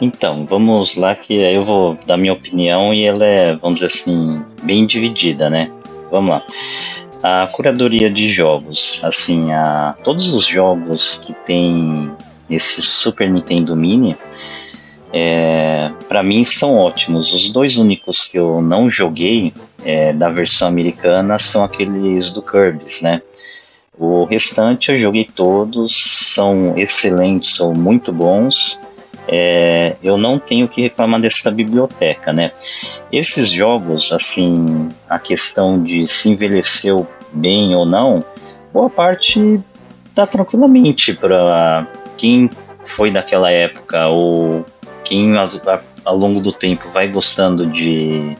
Então, 0.00 0.44
vamos 0.44 0.96
lá 0.96 1.14
que 1.14 1.34
eu 1.34 1.64
vou 1.64 1.98
dar 2.06 2.16
minha 2.16 2.32
opinião 2.32 2.92
e 2.92 3.04
ela 3.04 3.24
é, 3.24 3.54
vamos 3.56 3.80
dizer 3.80 3.86
assim, 3.86 4.42
bem 4.62 4.86
dividida, 4.86 5.48
né? 5.48 5.70
Vamos 6.10 6.30
lá. 6.30 6.42
A 7.22 7.46
curadoria 7.46 8.10
de 8.10 8.30
jogos, 8.30 9.00
assim, 9.02 9.52
a, 9.52 9.94
todos 10.04 10.34
os 10.34 10.46
jogos 10.46 11.20
que 11.24 11.32
tem 11.46 12.10
esse 12.50 12.82
Super 12.82 13.30
Nintendo 13.30 13.74
Mini, 13.74 14.16
é, 15.16 15.92
para 16.08 16.24
mim 16.24 16.44
são 16.44 16.76
ótimos. 16.76 17.32
Os 17.32 17.48
dois 17.50 17.76
únicos 17.76 18.24
que 18.24 18.36
eu 18.36 18.60
não 18.60 18.90
joguei 18.90 19.54
é, 19.84 20.12
da 20.12 20.28
versão 20.28 20.66
americana 20.66 21.38
são 21.38 21.62
aqueles 21.62 22.32
do 22.32 22.42
Kirby, 22.42 22.86
né? 23.00 23.22
O 23.96 24.24
restante 24.24 24.90
eu 24.90 24.98
joguei 24.98 25.24
todos, 25.24 26.32
são 26.34 26.76
excelentes, 26.76 27.54
são 27.54 27.72
muito 27.72 28.12
bons. 28.12 28.80
É, 29.28 29.94
eu 30.02 30.18
não 30.18 30.36
tenho 30.36 30.66
que 30.66 30.82
reclamar 30.82 31.20
dessa 31.20 31.48
biblioteca, 31.48 32.32
né? 32.32 32.50
Esses 33.12 33.50
jogos, 33.50 34.12
assim, 34.12 34.88
a 35.08 35.20
questão 35.20 35.80
de 35.80 36.08
se 36.08 36.28
envelheceu 36.28 37.06
bem 37.32 37.72
ou 37.76 37.86
não, 37.86 38.24
boa 38.72 38.90
parte 38.90 39.60
tá 40.12 40.26
tranquilamente 40.26 41.14
para 41.14 41.86
quem 42.16 42.50
foi 42.84 43.12
daquela 43.12 43.50
época 43.50 44.08
ou 44.08 44.64
quem 45.04 45.36
a, 45.36 45.44
a, 45.44 45.80
ao 46.04 46.16
longo 46.16 46.40
do 46.40 46.52
tempo 46.52 46.88
vai 46.92 47.06
gostando 47.08 47.66
de 47.66 48.36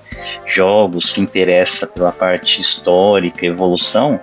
jogos, 0.46 1.12
se 1.12 1.20
interessa 1.20 1.86
pela 1.86 2.10
parte 2.10 2.60
histórica, 2.60 3.46
evolução, 3.46 4.20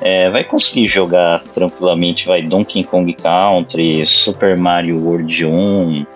é, 0.00 0.28
vai 0.30 0.44
conseguir 0.44 0.86
jogar 0.86 1.42
tranquilamente, 1.54 2.26
vai 2.26 2.42
Donkey 2.42 2.84
Kong 2.84 3.12
Country, 3.14 4.06
Super 4.06 4.56
Mario 4.56 4.98
World 4.98 5.46
1, 5.46 6.06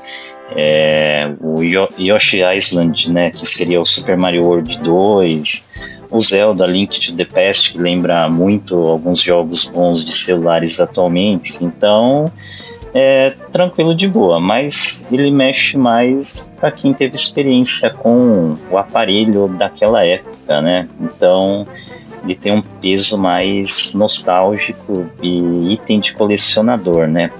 é, 0.56 1.32
o 1.40 1.62
Yoshi 1.62 2.40
Island, 2.42 3.10
né, 3.10 3.30
que 3.30 3.46
seria 3.46 3.80
o 3.80 3.86
Super 3.86 4.16
Mario 4.16 4.44
World 4.44 4.78
2, 4.78 5.64
o 6.10 6.20
Zelda 6.20 6.66
Link 6.66 7.00
to 7.00 7.16
the 7.16 7.24
Past, 7.24 7.72
que 7.72 7.78
lembra 7.78 8.28
muito 8.28 8.76
alguns 8.76 9.22
jogos 9.22 9.64
bons 9.64 10.04
de 10.04 10.12
celulares 10.12 10.80
atualmente. 10.80 11.56
Então, 11.60 12.30
é 12.94 13.34
tranquilo 13.52 13.94
de 13.94 14.08
boa, 14.08 14.40
mas 14.40 15.00
ele 15.10 15.30
mexe 15.30 15.76
mais 15.76 16.44
para 16.58 16.70
quem 16.70 16.92
teve 16.92 17.16
experiência 17.16 17.90
com 17.90 18.56
o 18.70 18.76
aparelho 18.76 19.48
daquela 19.48 20.04
época, 20.04 20.60
né? 20.60 20.88
Então 21.00 21.66
ele 22.22 22.34
tem 22.34 22.52
um 22.52 22.62
peso 22.62 23.16
mais 23.16 23.92
nostálgico 23.94 25.06
e 25.22 25.72
item 25.72 26.00
de 26.00 26.12
colecionador, 26.12 27.06
né? 27.06 27.30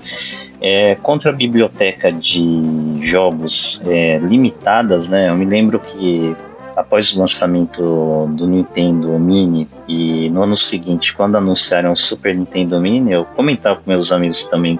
É, 0.61 0.95
contra 0.97 1.31
a 1.31 1.35
biblioteca 1.35 2.13
de 2.13 2.99
jogos 3.03 3.81
é, 3.87 4.19
limitadas, 4.19 5.09
né? 5.09 5.29
Eu 5.29 5.35
me 5.35 5.45
lembro 5.45 5.81
que 5.81 6.37
após 6.77 7.13
o 7.15 7.19
lançamento 7.19 8.29
do 8.35 8.47
Nintendo 8.47 9.19
Mini 9.19 9.69
e 9.89 10.31
no 10.31 10.43
ano 10.43 10.57
seguinte, 10.57 11.15
quando 11.15 11.37
anunciaram 11.37 11.93
o 11.93 11.97
Super 11.97 12.35
Nintendo 12.35 12.81
Mini, 12.81 13.13
eu 13.13 13.25
comentava 13.25 13.77
com 13.77 13.91
meus 13.91 14.13
amigos 14.13 14.47
também 14.47 14.79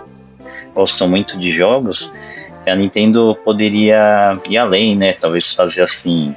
gostam 0.75 1.09
muito 1.09 1.39
de 1.39 1.51
jogos, 1.51 2.13
a 2.67 2.75
Nintendo 2.75 3.37
poderia 3.45 4.39
ir 4.49 4.59
além, 4.59 4.97
né? 4.97 5.13
Talvez 5.13 5.55
fazer 5.55 5.83
assim, 5.83 6.35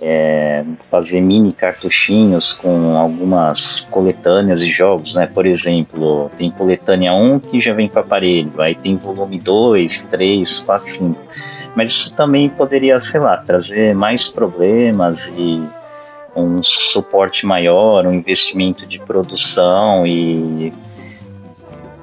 é, 0.00 0.64
fazer 0.90 1.20
mini 1.20 1.52
cartuchinhos 1.52 2.52
com 2.52 2.96
algumas 2.96 3.86
coletâneas 3.90 4.60
de 4.60 4.70
jogos, 4.70 5.14
né? 5.14 5.26
Por 5.26 5.46
exemplo, 5.46 6.30
tem 6.36 6.50
coletânea 6.50 7.12
1 7.12 7.40
que 7.40 7.60
já 7.60 7.72
vem 7.72 7.88
para 7.88 8.02
aparelho, 8.02 8.52
aí 8.60 8.74
tem 8.74 8.96
volume 8.96 9.38
2, 9.38 10.02
3, 10.04 10.60
4, 10.60 10.90
5. 10.90 11.20
Mas 11.74 11.90
isso 11.90 12.14
também 12.14 12.48
poderia, 12.48 12.98
sei 13.00 13.20
lá, 13.20 13.36
trazer 13.36 13.94
mais 13.94 14.28
problemas 14.28 15.30
e 15.36 15.62
um 16.34 16.62
suporte 16.62 17.46
maior, 17.46 18.06
um 18.06 18.12
investimento 18.12 18.86
de 18.86 18.98
produção 18.98 20.06
e 20.06 20.72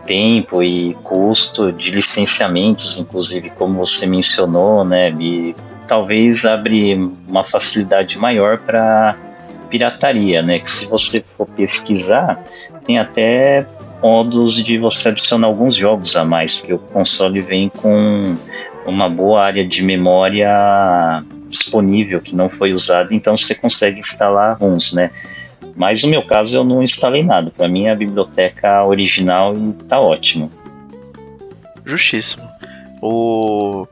tempo 0.06 0.62
e 0.62 0.96
custo 1.04 1.72
de 1.72 1.92
licenciamentos, 1.92 2.98
inclusive 2.98 3.50
como 3.52 3.86
você 3.86 4.06
mencionou, 4.06 4.84
né, 4.84 5.12
e 5.20 5.56
talvez 5.88 6.46
abre 6.46 6.96
uma 7.28 7.44
facilidade 7.44 8.18
maior 8.18 8.58
para 8.60 9.16
pirataria, 9.70 10.42
né, 10.42 10.60
que 10.60 10.70
se 10.70 10.86
você 10.86 11.24
for 11.36 11.48
pesquisar, 11.48 12.44
tem 12.86 13.00
até 13.00 13.66
modos 14.02 14.56
de 14.56 14.78
você 14.78 15.10
adicionar 15.10 15.48
alguns 15.48 15.76
jogos 15.76 16.16
a 16.16 16.26
mais, 16.26 16.58
porque 16.58 16.74
o 16.74 16.78
console 16.78 17.42
vem 17.42 17.70
com 17.70 18.36
uma 18.86 19.10
boa 19.10 19.42
área 19.42 19.66
de 19.66 19.82
memória 19.82 21.24
disponível 21.48 22.20
que 22.20 22.36
não 22.36 22.50
foi 22.50 22.74
usada, 22.74 23.13
então 23.13 23.38
você 23.38 23.56
consegue 23.56 24.00
instalar 24.00 24.58
uns, 24.62 24.92
né? 24.92 25.12
Mas 25.76 26.04
no 26.04 26.10
meu 26.10 26.21
caso 26.21 26.56
eu 26.56 26.63
não 26.63 26.84
instalei 26.84 27.24
nada. 27.24 27.52
Para 27.56 27.67
mim 27.67 27.88
a 27.88 27.96
biblioteca 27.96 28.84
original 28.86 29.56
e 29.56 29.74
tá 29.88 30.00
ótimo. 30.00 30.52
Justíssimo. 31.86 32.48
O 33.02 33.88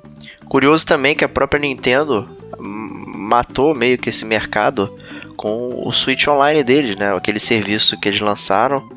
curioso 0.46 0.86
também 0.86 1.12
é 1.12 1.16
que 1.16 1.26
a 1.26 1.30
própria 1.30 1.60
Nintendo 1.60 2.30
matou 2.60 3.74
meio 3.76 3.98
que 3.98 4.10
esse 4.10 4.26
mercado 4.26 4.96
com 5.36 5.82
o 5.84 5.92
Switch 5.92 6.28
Online 6.28 6.64
deles, 6.64 6.96
né? 6.96 7.16
Aquele 7.16 7.40
serviço 7.40 8.00
que 8.00 8.08
eles 8.08 8.20
lançaram, 8.20 8.88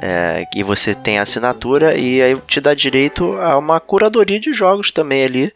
é, 0.00 0.44
que 0.52 0.62
você 0.62 0.94
tem 0.94 1.18
assinatura 1.18 1.96
e 1.96 2.20
aí 2.20 2.38
te 2.46 2.60
dá 2.60 2.74
direito 2.74 3.32
a 3.38 3.56
uma 3.56 3.80
curadoria 3.80 4.38
de 4.38 4.52
jogos 4.52 4.92
também 4.92 5.24
ali. 5.24 5.52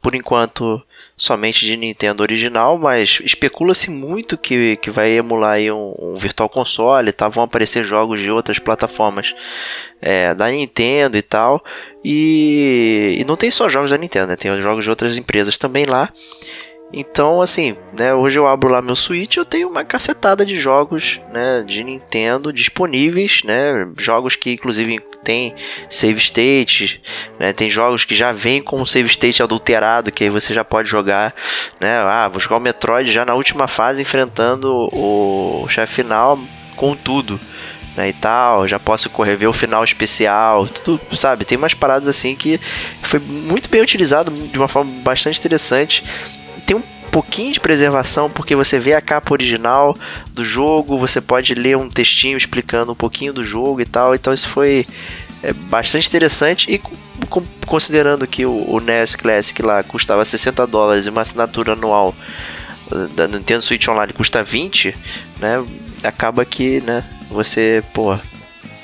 por 0.00 0.14
enquanto 0.14 0.80
somente 1.16 1.64
de 1.64 1.76
Nintendo 1.76 2.22
original, 2.22 2.78
mas 2.78 3.20
especula-se 3.24 3.90
muito 3.90 4.36
que, 4.36 4.76
que 4.76 4.90
vai 4.90 5.12
emular 5.12 5.58
um, 5.58 5.94
um 5.98 6.14
Virtual 6.14 6.48
Console, 6.48 7.10
tá? 7.10 7.28
vão 7.28 7.44
aparecer 7.44 7.84
jogos 7.84 8.20
de 8.20 8.30
outras 8.30 8.58
plataformas 8.58 9.34
é, 10.00 10.34
da 10.34 10.50
Nintendo 10.50 11.16
e 11.16 11.22
tal. 11.22 11.64
E, 12.04 13.16
e 13.18 13.24
não 13.24 13.36
tem 13.36 13.50
só 13.50 13.68
jogos 13.68 13.90
da 13.90 13.98
Nintendo, 13.98 14.26
né? 14.26 14.36
tem 14.36 14.60
jogos 14.60 14.84
de 14.84 14.90
outras 14.90 15.16
empresas 15.16 15.56
também 15.56 15.86
lá. 15.86 16.12
Então, 16.92 17.40
assim, 17.40 17.76
né, 17.92 18.14
hoje 18.14 18.38
eu 18.38 18.46
abro 18.46 18.70
lá 18.70 18.80
meu 18.80 18.94
Switch, 18.94 19.36
eu 19.36 19.44
tenho 19.44 19.68
uma 19.68 19.84
cacetada 19.84 20.46
de 20.46 20.56
jogos, 20.56 21.20
né, 21.32 21.64
de 21.66 21.82
Nintendo 21.82 22.52
disponíveis, 22.52 23.42
né, 23.44 23.88
jogos 23.98 24.36
que 24.36 24.52
inclusive 24.52 25.00
tem 25.26 25.56
save 25.90 26.18
state, 26.18 27.02
né, 27.36 27.52
tem 27.52 27.68
jogos 27.68 28.04
que 28.04 28.14
já 28.14 28.30
vêm 28.30 28.62
com 28.62 28.86
save 28.86 29.08
state 29.08 29.42
adulterado, 29.42 30.12
que 30.12 30.22
aí 30.22 30.30
você 30.30 30.54
já 30.54 30.64
pode 30.64 30.88
jogar, 30.88 31.34
né, 31.80 31.98
ah, 31.98 32.28
vou 32.28 32.38
jogar 32.38 32.58
o 32.58 32.60
Metroid 32.60 33.10
já 33.10 33.24
na 33.24 33.34
última 33.34 33.66
fase 33.66 34.00
enfrentando 34.00 34.88
o 34.92 35.66
chefe 35.68 35.94
final 35.94 36.38
com 36.76 36.94
tudo. 36.94 37.40
Né, 37.96 38.10
e 38.10 38.12
tal, 38.12 38.68
já 38.68 38.78
posso 38.78 39.08
correr 39.08 39.36
ver 39.36 39.46
o 39.46 39.54
final 39.54 39.82
especial, 39.82 40.68
tudo, 40.68 41.00
sabe? 41.16 41.46
Tem 41.46 41.56
umas 41.56 41.72
paradas 41.72 42.06
assim 42.06 42.36
que 42.36 42.60
foi 43.02 43.18
muito 43.18 43.70
bem 43.70 43.80
utilizado 43.80 44.30
de 44.30 44.58
uma 44.58 44.68
forma 44.68 45.00
bastante 45.00 45.38
interessante 45.38 46.04
pouquinho 47.16 47.50
de 47.50 47.60
preservação, 47.60 48.28
porque 48.28 48.54
você 48.54 48.78
vê 48.78 48.92
a 48.92 49.00
capa 49.00 49.32
original 49.32 49.96
do 50.34 50.44
jogo, 50.44 50.98
você 50.98 51.18
pode 51.18 51.54
ler 51.54 51.74
um 51.74 51.88
textinho 51.88 52.36
explicando 52.36 52.92
um 52.92 52.94
pouquinho 52.94 53.32
do 53.32 53.42
jogo 53.42 53.80
e 53.80 53.86
tal. 53.86 54.14
Então 54.14 54.34
isso 54.34 54.46
foi 54.46 54.86
é, 55.42 55.50
bastante 55.54 56.08
interessante 56.08 56.70
e 56.70 56.78
considerando 57.66 58.26
que 58.26 58.44
o, 58.44 58.70
o 58.70 58.80
NES 58.80 59.16
Classic 59.16 59.62
lá 59.62 59.82
custava 59.82 60.26
60 60.26 60.66
dólares 60.66 61.06
e 61.06 61.08
uma 61.08 61.22
assinatura 61.22 61.72
anual 61.72 62.14
eh, 62.92 63.08
da 63.14 63.26
Nintendo 63.26 63.62
Switch 63.62 63.88
Online 63.88 64.12
custa 64.12 64.42
20, 64.42 64.94
né? 65.40 65.64
Acaba 66.04 66.44
que, 66.44 66.82
né, 66.82 67.02
você, 67.30 67.82
pô, 67.94 68.14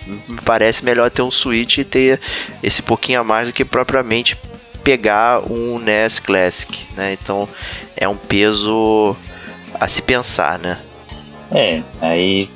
me 0.06 0.40
parece 0.42 0.82
melhor 0.82 1.10
ter 1.10 1.20
um 1.20 1.30
Switch 1.30 1.76
e 1.76 1.84
ter 1.84 2.18
esse 2.62 2.80
pouquinho 2.80 3.20
a 3.20 3.24
mais 3.24 3.48
do 3.48 3.52
que 3.52 3.62
propriamente 3.62 4.38
pegar 4.82 5.40
um 5.50 5.78
NES 5.78 6.18
Classic, 6.18 6.86
né? 6.96 7.12
Então 7.12 7.48
é 7.96 8.08
um 8.08 8.16
peso 8.16 9.16
a 9.80 9.88
se 9.88 10.02
pensar, 10.02 10.58
né? 10.58 10.78
É, 11.50 11.82
aí 12.00 12.48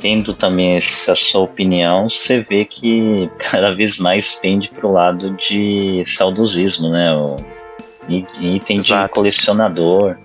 tendo 0.00 0.34
também 0.34 0.76
essa 0.76 1.14
sua 1.14 1.40
opinião, 1.40 2.10
você 2.10 2.40
vê 2.40 2.66
que 2.66 3.30
cada 3.38 3.74
vez 3.74 3.98
mais 3.98 4.34
pende 4.34 4.68
para 4.68 4.86
o 4.86 4.92
lado 4.92 5.30
de 5.30 6.04
saudosismo, 6.06 6.90
né? 6.90 7.16
O 7.16 7.36
item 8.06 8.78
Exato. 8.78 9.04
de 9.04 9.10
colecionador. 9.14 10.18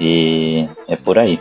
E 0.00 0.68
é 0.86 0.94
por 0.94 1.18
aí. 1.18 1.40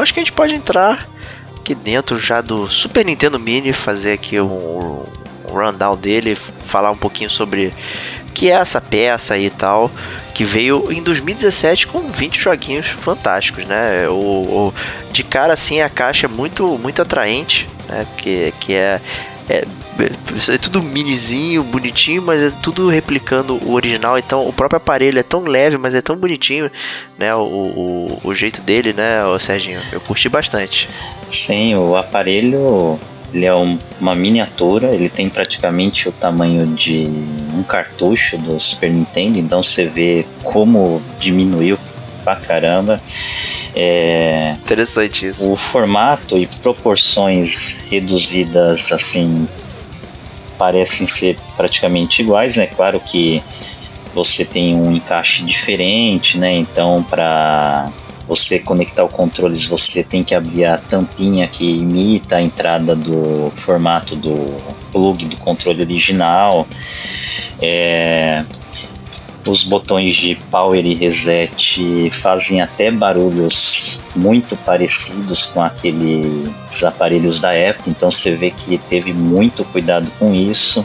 Acho 0.00 0.14
que 0.14 0.20
a 0.20 0.22
gente 0.22 0.32
pode 0.32 0.54
entrar 0.54 1.08
aqui 1.56 1.74
dentro 1.74 2.18
já 2.18 2.40
do 2.40 2.66
Super 2.66 3.04
Nintendo 3.04 3.38
Mini, 3.38 3.72
fazer 3.72 4.12
aqui 4.12 4.40
um, 4.40 5.04
um 5.48 5.52
rundown 5.52 5.96
dele, 5.96 6.34
falar 6.34 6.90
um 6.90 6.96
pouquinho 6.96 7.30
sobre 7.30 7.72
que 8.34 8.48
é 8.50 8.54
essa 8.54 8.80
peça 8.80 9.36
e 9.36 9.50
tal, 9.50 9.90
que 10.34 10.44
veio 10.44 10.90
em 10.90 11.02
2017 11.02 11.86
com 11.86 12.10
20 12.10 12.40
joguinhos 12.40 12.86
fantásticos, 12.88 13.64
né? 13.66 14.08
O, 14.08 14.68
o 14.68 14.74
de 15.12 15.22
cara 15.22 15.52
assim 15.52 15.80
a 15.80 15.90
caixa 15.90 16.26
é 16.26 16.28
muito 16.28 16.78
muito 16.78 17.02
atraente, 17.02 17.68
né? 17.88 18.06
Que, 18.16 18.54
que 18.60 18.72
é, 18.72 19.00
é 19.50 19.64
é 20.48 20.56
tudo 20.56 20.82
minizinho, 20.82 21.62
bonitinho, 21.62 22.22
mas 22.22 22.40
é 22.40 22.50
tudo 22.50 22.88
replicando 22.88 23.56
o 23.56 23.74
original. 23.74 24.18
Então 24.18 24.48
o 24.48 24.52
próprio 24.52 24.78
aparelho 24.78 25.18
é 25.18 25.22
tão 25.22 25.42
leve, 25.42 25.76
mas 25.76 25.94
é 25.94 26.00
tão 26.00 26.16
bonitinho, 26.16 26.70
né? 27.18 27.34
O, 27.34 27.42
o, 27.42 28.20
o 28.24 28.34
jeito 28.34 28.62
dele, 28.62 28.92
né, 28.92 29.24
o 29.24 29.38
Serginho? 29.38 29.80
Eu 29.92 30.00
curti 30.00 30.28
bastante. 30.28 30.88
Sim, 31.30 31.74
o 31.74 31.96
aparelho 31.96 32.98
ele 33.32 33.46
é 33.46 33.54
um, 33.54 33.78
uma 34.00 34.14
miniatura, 34.14 34.88
ele 34.88 35.08
tem 35.08 35.28
praticamente 35.28 36.08
o 36.08 36.12
tamanho 36.12 36.66
de 36.66 37.04
um 37.54 37.62
cartucho 37.62 38.36
do 38.36 38.58
Super 38.58 38.90
Nintendo, 38.90 39.38
então 39.38 39.62
você 39.62 39.84
vê 39.84 40.26
como 40.42 41.00
diminuiu 41.18 41.78
pra 42.20 42.36
caramba. 42.36 43.00
É, 43.74 44.56
Interessante 44.58 45.26
isso. 45.26 45.50
O 45.50 45.56
formato 45.56 46.36
e 46.36 46.46
proporções 46.46 47.76
reduzidas 47.90 48.92
assim 48.92 49.48
parecem 50.58 51.06
ser 51.06 51.38
praticamente 51.56 52.20
iguais, 52.20 52.56
né? 52.56 52.66
Claro 52.66 53.00
que 53.00 53.42
você 54.14 54.44
tem 54.44 54.76
um 54.76 54.92
encaixe 54.92 55.42
diferente, 55.44 56.36
né? 56.36 56.52
Então, 56.52 57.02
para 57.02 57.90
você 58.28 58.58
conectar 58.58 59.02
o 59.02 59.08
controles, 59.08 59.66
você 59.66 60.04
tem 60.04 60.22
que 60.22 60.34
abrir 60.34 60.64
a 60.64 60.78
tampinha 60.78 61.48
que 61.48 61.64
imita 61.64 62.36
a 62.36 62.42
entrada 62.42 62.94
do 62.94 63.50
formato 63.56 64.14
do 64.14 64.34
plug 64.92 65.24
do 65.26 65.36
controle 65.38 65.82
original. 65.82 66.66
É, 67.60 68.44
os 69.46 69.64
botões 69.64 70.14
de 70.16 70.34
power 70.50 70.84
e 70.84 70.94
reset 70.94 72.10
fazem 72.20 72.60
até 72.60 72.90
barulhos 72.90 73.98
muito 74.14 74.56
parecidos 74.56 75.46
com 75.46 75.62
aqueles 75.62 76.82
aparelhos 76.84 77.40
da 77.40 77.52
época, 77.52 77.88
então 77.88 78.10
você 78.10 78.34
vê 78.34 78.50
que 78.50 78.78
teve 78.78 79.12
muito 79.12 79.64
cuidado 79.64 80.10
com 80.18 80.34
isso. 80.34 80.84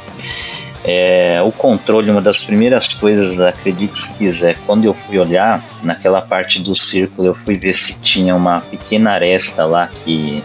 É, 0.88 1.42
o 1.44 1.52
controle, 1.52 2.12
uma 2.12 2.22
das 2.22 2.44
primeiras 2.44 2.94
coisas, 2.94 3.40
acredite 3.40 3.98
se 3.98 4.14
quiser, 4.14 4.56
quando 4.68 4.86
eu 4.86 4.94
fui 4.94 5.18
olhar 5.18 5.64
naquela 5.82 6.22
parte 6.22 6.62
do 6.62 6.76
círculo, 6.76 7.30
eu 7.30 7.34
fui 7.34 7.58
ver 7.58 7.74
se 7.74 7.96
tinha 7.96 8.36
uma 8.36 8.60
pequena 8.60 9.14
aresta 9.14 9.66
lá 9.66 9.88
que 9.88 10.44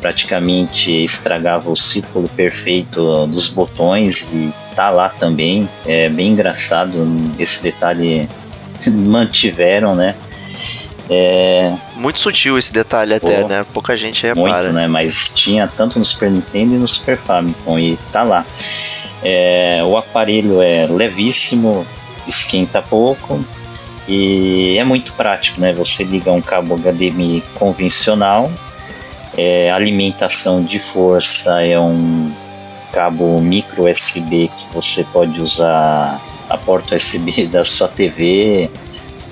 praticamente 0.00 0.90
estragava 1.04 1.68
o 1.70 1.76
círculo 1.76 2.28
perfeito 2.28 3.26
dos 3.26 3.48
botões 3.48 4.28
e 4.32 4.52
tá 4.74 4.90
lá 4.90 5.08
também. 5.08 5.68
É 5.86 6.08
bem 6.08 6.30
engraçado 6.30 7.06
esse 7.38 7.62
detalhe 7.62 8.28
mantiveram, 8.86 9.94
né? 9.94 10.14
É... 11.10 11.74
Muito 11.96 12.20
sutil 12.20 12.56
esse 12.56 12.72
detalhe 12.72 13.18
Pô, 13.18 13.28
até, 13.28 13.44
né? 13.44 13.66
Pouca 13.72 13.96
gente 13.96 14.22
repara. 14.26 14.62
Muito, 14.64 14.72
né? 14.72 14.86
Mas 14.86 15.30
tinha 15.34 15.66
tanto 15.66 15.98
no 15.98 16.04
Super 16.04 16.30
Nintendo 16.30 16.74
e 16.74 16.78
no 16.78 16.88
Super 16.88 17.18
Famicom 17.18 17.78
e 17.78 17.96
tá 18.10 18.22
lá. 18.22 18.46
É, 19.22 19.82
o 19.86 19.96
aparelho 19.96 20.60
é 20.60 20.86
levíssimo, 20.86 21.86
esquenta 22.26 22.82
pouco 22.82 23.44
e 24.08 24.76
é 24.78 24.84
muito 24.84 25.12
prático, 25.12 25.60
né? 25.60 25.72
Você 25.74 26.02
liga 26.02 26.32
um 26.32 26.40
cabo 26.40 26.76
HDMI 26.76 27.42
convencional 27.54 28.50
é, 29.36 29.70
alimentação 29.70 30.62
de 30.62 30.78
força 30.78 31.62
é 31.62 31.78
um 31.78 32.32
cabo 32.92 33.40
micro 33.40 33.90
USB 33.90 34.48
que 34.48 34.74
você 34.74 35.04
pode 35.04 35.40
usar 35.40 36.20
a 36.48 36.58
porta 36.58 36.96
USB 36.96 37.46
da 37.50 37.64
sua 37.64 37.88
TV 37.88 38.70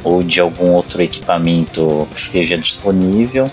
ou 0.03 0.23
de 0.23 0.41
algum 0.41 0.71
outro 0.73 1.03
equipamento 1.03 2.09
que 2.13 2.21
esteja 2.21 2.57
disponível. 2.57 3.51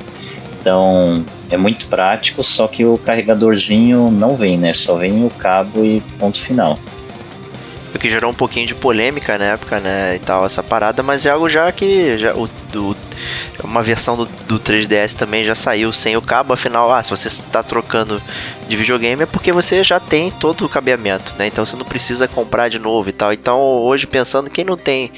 Então 0.60 1.24
é 1.50 1.58
muito 1.58 1.88
prático, 1.88 2.44
só 2.44 2.68
que 2.68 2.86
o 2.86 2.98
carregadorzinho 2.98 4.10
não 4.10 4.36
vem, 4.36 4.58
né? 4.58 4.74
Só 4.74 4.96
vem 4.96 5.26
o 5.26 5.30
cabo 5.30 5.84
e 5.84 6.02
ponto 6.18 6.40
final. 6.40 6.78
O 7.94 8.00
que 8.00 8.10
gerou 8.10 8.30
um 8.30 8.34
pouquinho 8.34 8.68
de 8.68 8.76
polêmica 8.76 9.38
na 9.38 9.46
época, 9.46 9.80
né? 9.80 10.16
E 10.16 10.20
tal, 10.20 10.46
essa 10.46 10.62
parada, 10.62 11.02
mas 11.02 11.26
é 11.26 11.32
algo 11.32 11.50
já 11.50 11.72
que 11.72 12.18
já, 12.18 12.34
o, 12.34 12.44
o 12.44 12.96
uma 13.64 13.82
versão 13.82 14.16
do, 14.16 14.26
do 14.26 14.60
3DS 14.60 15.14
também 15.14 15.44
já 15.44 15.56
saiu 15.56 15.92
sem 15.92 16.16
o 16.16 16.22
cabo, 16.22 16.54
afinal, 16.54 16.94
ah, 16.94 17.02
se 17.02 17.10
você 17.10 17.28
está 17.28 17.64
trocando 17.64 18.22
de 18.68 18.76
videogame 18.76 19.24
é 19.24 19.26
porque 19.26 19.52
você 19.52 19.84
já 19.84 20.00
tem 20.00 20.30
todo 20.30 20.66
o 20.66 20.70
cabeamento, 20.70 21.36
né? 21.38 21.48
Então 21.48 21.66
você 21.66 21.76
não 21.76 21.86
precisa 21.86 22.28
comprar 22.28 22.70
de 22.70 22.80
novo 22.80 23.10
e 23.10 23.14
tal. 23.14 23.34
Então 23.34 23.60
hoje 23.60 24.06
pensando 24.06 24.50
quem 24.50 24.64
não 24.64 24.78
tem 24.78 25.12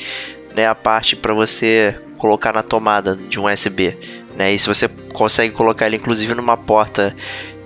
né, 0.56 0.68
a 0.68 0.76
parte 0.76 1.16
para 1.16 1.34
você 1.34 1.96
colocar 2.18 2.54
na 2.54 2.64
tomada 2.64 3.16
de 3.16 3.40
um 3.40 3.52
USB, 3.52 3.98
né? 4.36 4.54
E 4.54 4.60
se 4.60 4.68
você 4.68 4.88
consegue 5.14 5.54
colocar 5.54 5.88
ele 5.88 5.98
inclusive 5.98 6.34
numa 6.34 6.58
porta 6.58 7.16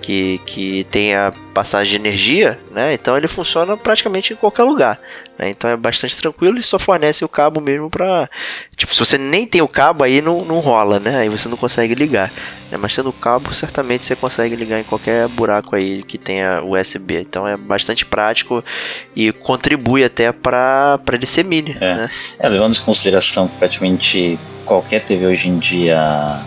que, 0.04 0.38
que 0.44 0.84
tenha 0.90 1.32
passagem 1.54 1.92
de 1.92 1.96
energia, 1.96 2.58
né? 2.70 2.92
Então 2.92 3.16
ele 3.16 3.26
funciona 3.26 3.74
praticamente 3.74 4.34
em 4.34 4.36
qualquer 4.36 4.64
lugar. 4.64 5.00
Né? 5.38 5.48
Então 5.48 5.70
é 5.70 5.76
bastante 5.78 6.14
tranquilo 6.14 6.58
e 6.58 6.62
só 6.62 6.78
fornece 6.78 7.24
o 7.24 7.28
cabo 7.28 7.58
mesmo 7.58 7.88
para 7.88 8.28
tipo 8.76 8.92
se 8.92 9.00
você 9.00 9.16
nem 9.16 9.46
tem 9.46 9.62
o 9.62 9.68
cabo 9.68 10.04
aí 10.04 10.20
não, 10.20 10.44
não 10.44 10.60
rola, 10.60 11.00
né? 11.00 11.16
Aí 11.16 11.30
você 11.30 11.48
não 11.48 11.56
consegue 11.56 11.94
ligar. 11.94 12.30
Né? 12.70 12.76
Mas 12.78 12.94
tendo 12.94 13.08
o 13.08 13.14
cabo 13.14 13.54
certamente 13.54 14.04
você 14.04 14.14
consegue 14.14 14.54
ligar 14.54 14.78
em 14.78 14.84
qualquer 14.84 15.26
buraco 15.28 15.74
aí 15.74 16.02
que 16.02 16.18
tenha 16.18 16.62
USB. 16.62 17.20
Então 17.20 17.48
é 17.48 17.56
bastante 17.56 18.04
prático 18.04 18.62
e 19.16 19.32
contribui 19.32 20.04
até 20.04 20.32
para 20.32 20.98
para 21.02 21.16
ele 21.16 21.24
ser 21.24 21.46
mini. 21.46 21.74
É. 21.80 21.94
Né? 21.94 22.10
é 22.38 22.48
levando 22.50 22.76
em 22.76 22.80
consideração 22.80 23.48
que 23.48 23.56
praticamente 23.56 24.38
qualquer 24.66 25.02
TV 25.06 25.24
hoje 25.24 25.48
em 25.48 25.58
dia 25.58 26.42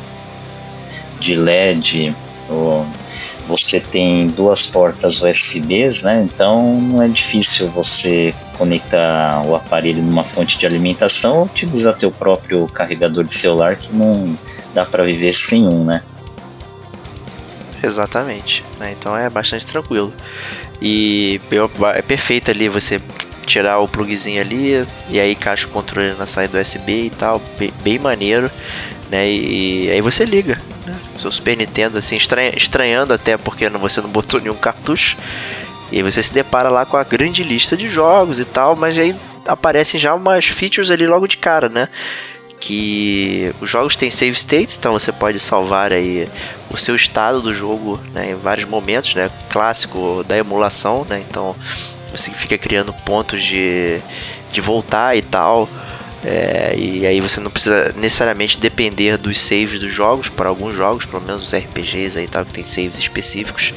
de 1.19 1.33
LED 1.33 2.15
ou 2.49 2.85
você 3.47 3.79
tem 3.79 4.27
duas 4.27 4.65
portas 4.65 5.21
USBs, 5.21 6.01
né? 6.01 6.21
Então 6.23 6.79
não 6.81 7.01
é 7.01 7.07
difícil 7.07 7.69
você 7.69 8.33
conectar 8.57 9.41
o 9.45 9.55
aparelho 9.55 10.01
numa 10.03 10.23
fonte 10.23 10.57
de 10.57 10.65
alimentação 10.65 11.37
ou 11.37 11.45
utilizar 11.45 11.95
teu 11.95 12.11
próprio 12.11 12.67
carregador 12.67 13.23
de 13.23 13.33
celular 13.33 13.75
que 13.75 13.93
não 13.93 14.37
dá 14.73 14.85
para 14.85 15.03
viver 15.03 15.33
sem 15.33 15.67
um, 15.67 15.83
né? 15.83 16.03
Exatamente. 17.81 18.63
Né? 18.79 18.95
Então 18.97 19.15
é 19.15 19.29
bastante 19.29 19.65
tranquilo. 19.65 20.13
E 20.81 21.39
é 21.95 22.01
perfeito 22.01 22.51
ali 22.51 22.67
você 22.67 22.99
tirar 23.45 23.79
o 23.79 23.87
plugzinho 23.87 24.41
ali 24.41 24.85
e 25.09 25.19
aí 25.19 25.31
encaixa 25.31 25.67
o 25.67 25.71
controle 25.71 26.13
na 26.15 26.27
saída 26.27 26.61
USB 26.61 27.05
e 27.05 27.09
tal, 27.09 27.41
bem, 27.57 27.71
bem 27.81 27.97
maneiro, 27.97 28.51
né? 29.09 29.29
E, 29.29 29.89
aí 29.89 30.01
você 30.01 30.25
liga, 30.25 30.61
né? 30.85 30.95
Seu 31.17 31.31
Super 31.31 31.57
Nintendo, 31.57 31.97
assim, 31.97 32.15
estranha, 32.15 32.53
estranhando 32.55 33.13
até 33.13 33.37
porque 33.37 33.69
você 33.69 34.01
não 34.01 34.09
botou 34.09 34.39
nenhum 34.39 34.55
cartucho. 34.55 35.17
E 35.91 35.97
aí 35.97 36.03
você 36.03 36.21
se 36.21 36.33
depara 36.33 36.69
lá 36.69 36.85
com 36.85 36.97
a 36.97 37.03
grande 37.03 37.43
lista 37.43 37.77
de 37.77 37.87
jogos 37.87 38.39
e 38.39 38.45
tal, 38.45 38.75
mas 38.75 38.97
aí 38.97 39.15
aparecem 39.45 39.99
já 39.99 40.13
umas 40.13 40.45
features 40.45 40.91
ali 40.91 41.07
logo 41.07 41.27
de 41.27 41.37
cara, 41.37 41.69
né? 41.69 41.87
Que 42.59 43.53
os 43.61 43.69
jogos 43.69 43.95
têm 43.95 44.09
save 44.09 44.35
states, 44.35 44.77
então 44.77 44.91
você 44.91 45.11
pode 45.11 45.39
salvar 45.39 45.93
aí 45.93 46.27
o 46.69 46.75
seu 46.75 46.95
estado 46.95 47.41
do 47.41 47.53
jogo 47.53 47.99
né, 48.13 48.31
em 48.31 48.35
vários 48.35 48.67
momentos, 48.67 49.15
né? 49.15 49.29
Clássico 49.49 50.23
da 50.27 50.37
emulação, 50.37 51.05
né? 51.07 51.23
Então 51.27 51.55
você 52.11 52.31
fica 52.31 52.57
criando 52.57 52.91
pontos 52.93 53.41
de, 53.43 54.01
de 54.51 54.59
voltar 54.59 55.15
e 55.15 55.21
tal. 55.21 55.69
É, 56.23 56.75
e 56.77 57.05
aí 57.05 57.21
você 57.21 57.39
não 57.39 57.51
precisa 57.51 57.93
necessariamente 57.95 58.59
depender 58.59 59.17
dos 59.17 59.39
saves 59.39 59.79
dos 59.79 59.93
jogos, 59.93 60.29
para 60.29 60.49
alguns 60.49 60.75
jogos, 60.75 61.05
pelo 61.05 61.21
menos 61.21 61.41
os 61.43 61.53
RPGs 61.53 62.17
aí 62.17 62.27
tal, 62.27 62.45
que 62.45 62.53
tem 62.53 62.63
saves 62.63 62.97
específicos. 62.97 63.73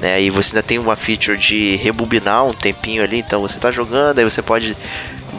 Né, 0.00 0.22
e 0.22 0.30
você 0.30 0.56
ainda 0.56 0.62
tem 0.62 0.78
uma 0.78 0.96
feature 0.96 1.36
de 1.36 1.76
rebobinar 1.76 2.46
um 2.46 2.54
tempinho 2.54 3.02
ali, 3.02 3.18
então 3.18 3.40
você 3.40 3.56
está 3.56 3.70
jogando, 3.70 4.18
aí 4.18 4.24
você 4.24 4.40
pode 4.40 4.74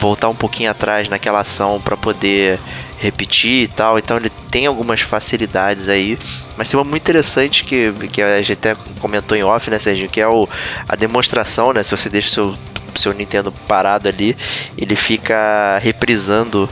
voltar 0.02 0.30
um 0.30 0.36
pouquinho 0.36 0.72
atrás 0.72 1.08
naquela 1.08 1.42
ação 1.42 1.80
para 1.80 1.96
poder 1.96 2.60
repetir 3.00 3.64
e 3.64 3.68
tal. 3.68 4.00
Então 4.00 4.18
ele 4.18 4.32
tem 4.50 4.66
algumas 4.66 5.02
facilidades 5.02 5.88
aí. 5.88 6.18
Mas 6.58 6.70
tem 6.70 6.78
uma 6.80 6.84
muito 6.84 7.04
interessante 7.04 7.64
que, 7.64 7.94
que 8.12 8.22
a 8.22 8.42
gente 8.42 8.54
até 8.54 8.76
comentou 9.00 9.38
em 9.38 9.44
off, 9.44 9.70
né, 9.70 9.78
Serginho? 9.78 10.10
Que 10.10 10.20
é 10.20 10.28
o, 10.28 10.50
a 10.90 10.96
demonstração, 10.96 11.72
né? 11.72 11.84
Se 11.84 11.96
você 11.96 12.10
deixa 12.10 12.28
o 12.28 12.32
seu 12.32 12.56
seu 12.94 13.14
Nintendo 13.14 13.54
parado 13.70 14.10
ali, 14.10 14.36
ele 14.78 14.98
fica 14.98 15.78
reprisando 15.82 16.68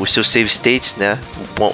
os 0.00 0.10
seus 0.10 0.30
save 0.30 0.48
states, 0.48 0.96
né? 0.96 1.18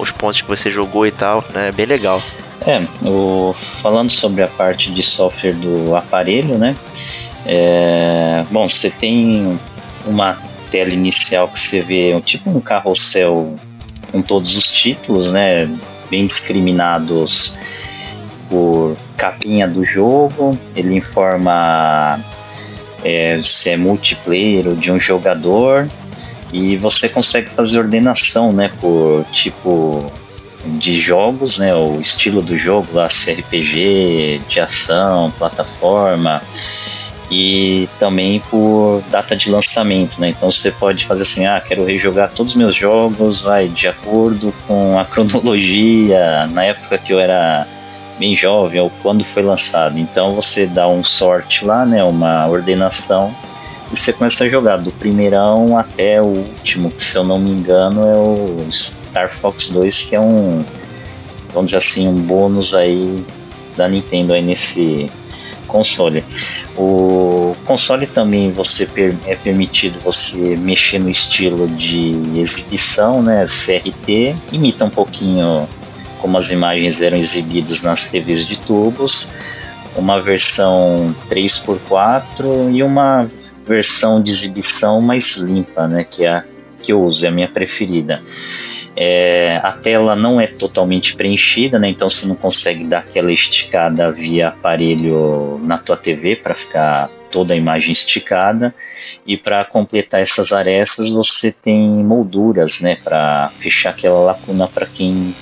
Os 0.01 0.11
pontos 0.11 0.41
que 0.41 0.49
você 0.49 0.69
jogou 0.69 1.07
e 1.07 1.13
tal, 1.13 1.45
né? 1.55 1.69
É 1.69 1.73
bem 1.73 1.87
legal. 1.87 2.21
É, 2.67 2.83
o, 3.09 3.55
falando 3.81 4.11
sobre 4.11 4.43
a 4.43 4.49
parte 4.49 4.91
de 4.91 5.01
software 5.01 5.53
do 5.53 5.95
aparelho, 5.95 6.59
né? 6.59 6.75
É, 7.45 8.45
bom, 8.51 8.69
você 8.69 8.91
tem 8.91 9.61
uma 10.05 10.37
tela 10.71 10.91
inicial 10.91 11.49
que 11.49 11.59
você 11.59 11.81
vê 11.81 12.21
tipo 12.23 12.51
um 12.51 12.61
carrossel 12.61 13.57
com 14.11 14.23
todos 14.23 14.57
os 14.57 14.71
títulos, 14.71 15.31
né? 15.31 15.69
Bem 16.11 16.27
discriminados 16.27 17.55
por 18.49 18.97
capinha 19.17 19.67
do 19.67 19.85
jogo. 19.85 20.59
Ele 20.75 20.97
informa 20.97 22.21
é, 23.05 23.41
se 23.43 23.71
é 23.71 23.77
multiplayer 23.77 24.69
ou 24.69 24.75
de 24.75 24.91
um 24.91 24.99
jogador 24.99 25.89
e 26.53 26.77
você 26.77 27.09
consegue 27.09 27.51
fazer 27.51 27.79
ordenação, 27.79 28.53
né, 28.53 28.71
por 28.81 29.25
tipo 29.33 30.05
de 30.79 31.01
jogos, 31.01 31.59
né, 31.59 31.75
o 31.75 32.01
estilo 32.01 32.41
do 32.41 32.57
jogo, 32.57 32.89
lá, 32.93 33.09
CRPG, 33.09 34.41
de 34.49 34.61
ação, 34.61 35.31
plataforma 35.33 36.41
e 37.31 37.89
também 37.99 38.41
por 38.51 39.03
data 39.11 39.37
de 39.37 39.51
lançamento, 39.51 40.21
né? 40.21 40.29
Então 40.29 40.51
você 40.51 40.71
pode 40.71 41.05
fazer 41.07 41.23
assim, 41.23 41.47
ah, 41.47 41.61
quero 41.61 41.85
rejogar 41.85 42.31
todos 42.31 42.53
os 42.53 42.59
meus 42.59 42.75
jogos, 42.75 43.41
vai 43.41 43.69
de 43.69 43.89
acordo 43.89 44.53
com 44.67 44.99
a 44.99 45.05
cronologia, 45.07 46.47
na 46.53 46.65
época 46.65 46.99
que 46.99 47.13
eu 47.13 47.19
era 47.19 47.67
bem 48.19 48.37
jovem 48.37 48.81
ou 48.81 48.91
quando 49.03 49.25
foi 49.25 49.43
lançado. 49.43 49.99
Então 49.99 50.31
você 50.31 50.67
dá 50.67 50.89
um 50.89 51.03
sort 51.03 51.63
lá, 51.63 51.85
né, 51.85 52.03
uma 52.05 52.47
ordenação 52.47 53.35
e 53.93 53.97
você 53.97 54.13
começa 54.13 54.45
a 54.45 54.49
jogar 54.49 54.79
do 54.79 54.93
primeirão 54.93 55.77
até 55.77 56.21
o 56.23 56.27
último, 56.27 56.91
que 56.91 57.05
se 57.05 57.17
eu 57.17 57.25
não 57.25 57.39
me 57.39 57.51
engano 57.51 58.07
é 58.07 58.17
o 58.17 58.67
Star 58.71 59.31
Fox 59.31 59.69
2, 59.69 60.03
que 60.05 60.17
é 60.17 60.21
um 60.21 60.61
vamos 61.53 61.71
dizer 61.71 61.79
assim, 61.79 62.07
um 62.07 62.15
bônus 62.15 62.75
aí 62.75 63.25
da 63.77 63.89
Nintendo 63.89 64.35
aí 64.35 64.43
nesse 64.43 65.11
console. 65.77 66.25
O 66.77 67.55
console 67.67 68.07
também 68.07 68.51
você 68.51 68.89
é 69.27 69.35
permitido 69.35 69.99
você 70.01 70.57
mexer 70.57 70.99
no 70.99 71.11
estilo 71.11 71.67
de 71.69 72.13
exibição, 72.41 73.23
né? 73.23 73.47
CRT, 73.47 74.35
imita 74.53 74.87
um 74.87 74.91
pouquinho 74.91 75.69
como 76.21 76.39
as 76.39 76.51
imagens 76.51 77.03
eram 77.03 77.19
exibidas 77.19 77.83
nas 77.83 78.09
TVs 78.09 78.47
de 78.47 78.57
tubos, 78.57 79.29
uma 79.95 80.21
versão 80.21 81.15
3x4 81.29 82.73
e 82.73 82.83
uma 82.83 83.31
versão 83.67 84.23
de 84.23 84.31
exibição 84.31 85.03
mais 85.03 85.37
limpa, 85.37 85.87
né, 85.87 86.05
que 86.05 86.25
é 86.25 86.29
a 86.29 86.45
que 86.83 86.93
eu 86.93 87.03
uso, 87.03 87.25
é 87.25 87.29
a 87.29 87.33
minha 87.33 87.49
preferida. 87.49 88.23
É, 88.97 89.61
a 89.63 89.73
tela 89.73 90.17
não 90.17 90.41
é 90.41 90.47
totalmente 90.47 91.15
preenchida, 91.17 91.79
né, 91.79 91.89
então 91.89 92.09
você 92.09 92.27
não 92.27 92.35
consegue 92.35 92.85
dar 92.85 93.01
aquela 93.01 93.31
esticada 93.31 94.11
via 94.11 94.49
aparelho 94.49 95.61
na 95.63 95.77
tua 95.77 95.99
TV 95.99 96.37
para 96.37 96.55
ficar 96.55 97.11
toda 97.31 97.53
a 97.53 97.57
imagem 97.57 97.93
esticada. 97.93 98.75
E 99.27 99.37
para 99.37 99.65
completar 99.65 100.21
essas 100.21 100.53
arestas, 100.53 101.11
você 101.11 101.53
tem 101.53 101.89
molduras, 101.89 102.81
né, 102.81 102.97
para 103.03 103.51
fechar 103.59 103.91
aquela 103.91 104.21
lacuna 104.21 104.67
para 104.67 104.87
quem 104.87 105.35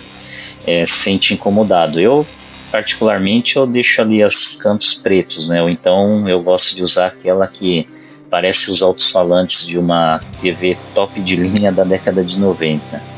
é, 0.66 0.84
sente 0.86 1.34
incomodado. 1.34 2.00
Eu, 2.00 2.26
particularmente, 2.72 3.56
eu 3.56 3.66
deixo 3.66 4.00
ali 4.00 4.24
os 4.24 4.54
cantos 4.56 4.94
pretos, 4.94 5.48
né? 5.48 5.62
Ou 5.62 5.68
então 5.68 6.28
eu 6.28 6.42
gosto 6.42 6.74
de 6.74 6.82
usar 6.82 7.06
aquela 7.06 7.46
que 7.46 7.86
parece 8.28 8.70
os 8.70 8.82
altos-falantes 8.82 9.66
de 9.66 9.78
uma 9.78 10.20
TV 10.40 10.76
top 10.94 11.20
de 11.20 11.36
linha 11.36 11.70
da 11.70 11.84
década 11.84 12.24
de 12.24 12.38
90. 12.38 13.13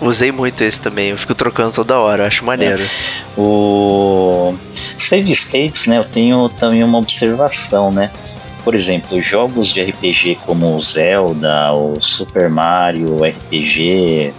Usei 0.00 0.32
muito 0.32 0.62
esse 0.62 0.80
também, 0.80 1.10
eu 1.10 1.18
fico 1.18 1.34
trocando 1.34 1.72
toda 1.72 1.98
hora, 1.98 2.26
acho 2.26 2.44
maneiro. 2.44 2.82
É. 2.82 2.88
O 3.36 4.54
Save 4.98 5.30
States, 5.32 5.86
né, 5.86 5.98
eu 5.98 6.04
tenho 6.04 6.48
também 6.48 6.82
uma 6.82 6.98
observação, 6.98 7.90
né? 7.90 8.10
Por 8.64 8.74
exemplo, 8.74 9.20
jogos 9.20 9.72
de 9.72 9.82
RPG 9.82 10.38
como 10.46 10.74
o 10.74 10.80
Zelda, 10.80 11.72
o 11.72 12.00
Super 12.00 12.48
Mario 12.48 13.18
RPG, 13.22 14.32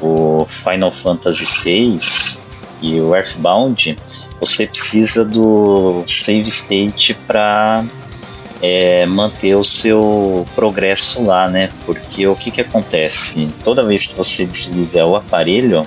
o 0.00 0.46
Final 0.64 0.92
Fantasy 0.92 1.44
VI 1.62 1.98
e 2.80 3.00
o 3.00 3.14
Earthbound, 3.14 3.96
você 4.40 4.66
precisa 4.66 5.24
do 5.24 6.04
save 6.06 6.48
state 6.48 7.14
para 7.26 7.84
é, 8.62 9.06
manter 9.06 9.54
o 9.54 9.64
seu 9.64 10.46
progresso 10.54 11.22
lá, 11.22 11.48
né? 11.48 11.70
Porque 11.86 12.26
o 12.26 12.36
que, 12.36 12.50
que 12.50 12.60
acontece? 12.60 13.48
Toda 13.64 13.84
vez 13.84 14.06
que 14.06 14.14
você 14.14 14.44
desliga 14.44 15.06
o 15.06 15.16
aparelho, 15.16 15.86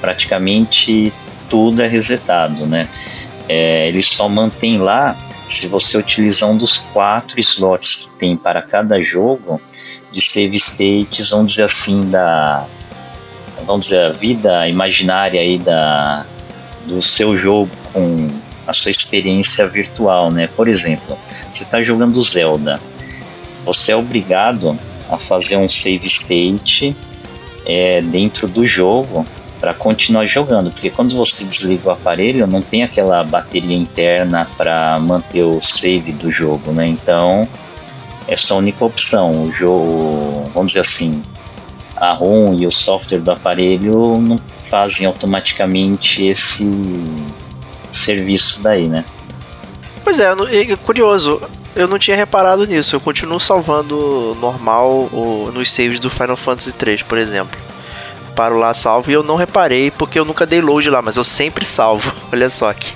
praticamente 0.00 1.12
tudo 1.48 1.82
é 1.82 1.86
resetado, 1.86 2.66
né? 2.66 2.88
É, 3.48 3.88
ele 3.88 4.02
só 4.02 4.28
mantém 4.28 4.78
lá 4.78 5.16
se 5.48 5.68
você 5.68 5.98
utilizar 5.98 6.50
um 6.50 6.56
dos 6.56 6.78
quatro 6.92 7.38
slots 7.38 8.08
que 8.12 8.18
tem 8.18 8.36
para 8.36 8.62
cada 8.62 9.00
jogo 9.00 9.60
de 10.10 10.20
save 10.20 10.56
states, 10.56 11.30
vamos 11.30 11.52
dizer 11.52 11.64
assim, 11.64 12.10
da 12.10 12.66
vamos 13.66 13.86
dizer, 13.86 14.06
a 14.06 14.12
vida 14.12 14.68
imaginária 14.68 15.40
aí 15.40 15.58
da, 15.58 16.26
do 16.86 17.00
seu 17.00 17.36
jogo 17.36 17.70
com 17.92 18.28
a 18.66 18.72
sua 18.72 18.90
experiência 18.90 19.66
virtual, 19.66 20.30
né? 20.30 20.46
Por 20.46 20.68
exemplo, 20.68 21.18
você 21.52 21.64
está 21.64 21.82
jogando 21.82 22.22
Zelda, 22.22 22.80
você 23.64 23.92
é 23.92 23.96
obrigado 23.96 24.76
a 25.10 25.16
fazer 25.16 25.56
um 25.56 25.68
save 25.68 26.06
state 26.06 26.96
é, 27.66 28.00
dentro 28.02 28.48
do 28.48 28.64
jogo 28.66 29.24
para 29.60 29.72
continuar 29.72 30.26
jogando, 30.26 30.72
porque 30.72 30.90
quando 30.90 31.14
você 31.14 31.44
desliga 31.44 31.88
o 31.88 31.92
aparelho 31.92 32.46
não 32.48 32.60
tem 32.60 32.82
aquela 32.82 33.22
bateria 33.22 33.76
interna 33.76 34.46
para 34.56 34.98
manter 34.98 35.44
o 35.44 35.60
save 35.62 36.12
do 36.12 36.32
jogo, 36.32 36.72
né? 36.72 36.86
Então 36.86 37.48
é 38.26 38.36
só 38.36 38.54
a 38.54 38.58
única 38.58 38.84
opção. 38.84 39.44
O 39.44 39.52
jogo, 39.52 40.50
vamos 40.54 40.72
dizer 40.72 40.80
assim, 40.80 41.22
a 41.96 42.12
ROM 42.12 42.54
e 42.58 42.66
o 42.66 42.72
software 42.72 43.20
do 43.20 43.30
aparelho 43.30 44.18
não 44.18 44.40
fazem 44.68 45.06
automaticamente 45.06 46.24
esse 46.24 46.64
serviço 47.92 48.60
daí, 48.62 48.88
né? 48.88 49.04
Pois 50.04 50.18
é, 50.18 50.26
é 50.26 50.76
curioso. 50.76 51.40
Eu 51.74 51.88
não 51.88 51.98
tinha 51.98 52.16
reparado 52.16 52.66
nisso. 52.66 52.96
Eu 52.96 53.00
continuo 53.00 53.40
salvando 53.40 54.36
normal 54.40 55.08
nos 55.52 55.72
saves 55.72 56.00
do 56.00 56.10
Final 56.10 56.36
Fantasy 56.36 56.72
3, 56.72 57.02
por 57.02 57.18
exemplo. 57.18 57.58
Paro 58.34 58.58
lá, 58.58 58.72
salvo 58.72 59.10
e 59.10 59.14
eu 59.14 59.22
não 59.22 59.36
reparei 59.36 59.90
porque 59.90 60.18
eu 60.18 60.24
nunca 60.24 60.46
dei 60.46 60.60
load 60.60 60.88
lá, 60.88 61.02
mas 61.02 61.16
eu 61.16 61.24
sempre 61.24 61.64
salvo. 61.64 62.12
Olha 62.32 62.48
só 62.48 62.70
aqui. 62.70 62.92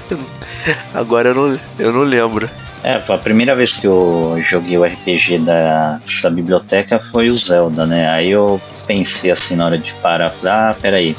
Agora 0.94 1.28
eu 1.28 1.34
não, 1.34 1.60
eu 1.78 1.92
não 1.92 2.02
lembro. 2.02 2.48
É, 2.82 3.02
a 3.08 3.18
primeira 3.18 3.54
vez 3.54 3.76
que 3.76 3.86
eu 3.86 4.38
joguei 4.40 4.78
o 4.78 4.84
RPG 4.84 5.38
dessa 5.38 6.30
biblioteca 6.30 7.02
foi 7.12 7.30
o 7.30 7.34
Zelda, 7.34 7.84
né? 7.84 8.08
Aí 8.08 8.30
eu 8.30 8.60
pensei 8.86 9.30
assim 9.30 9.56
na 9.56 9.66
hora 9.66 9.78
de 9.78 9.92
parar, 9.94 10.34
ah, 10.44 10.74
peraí. 10.80 11.16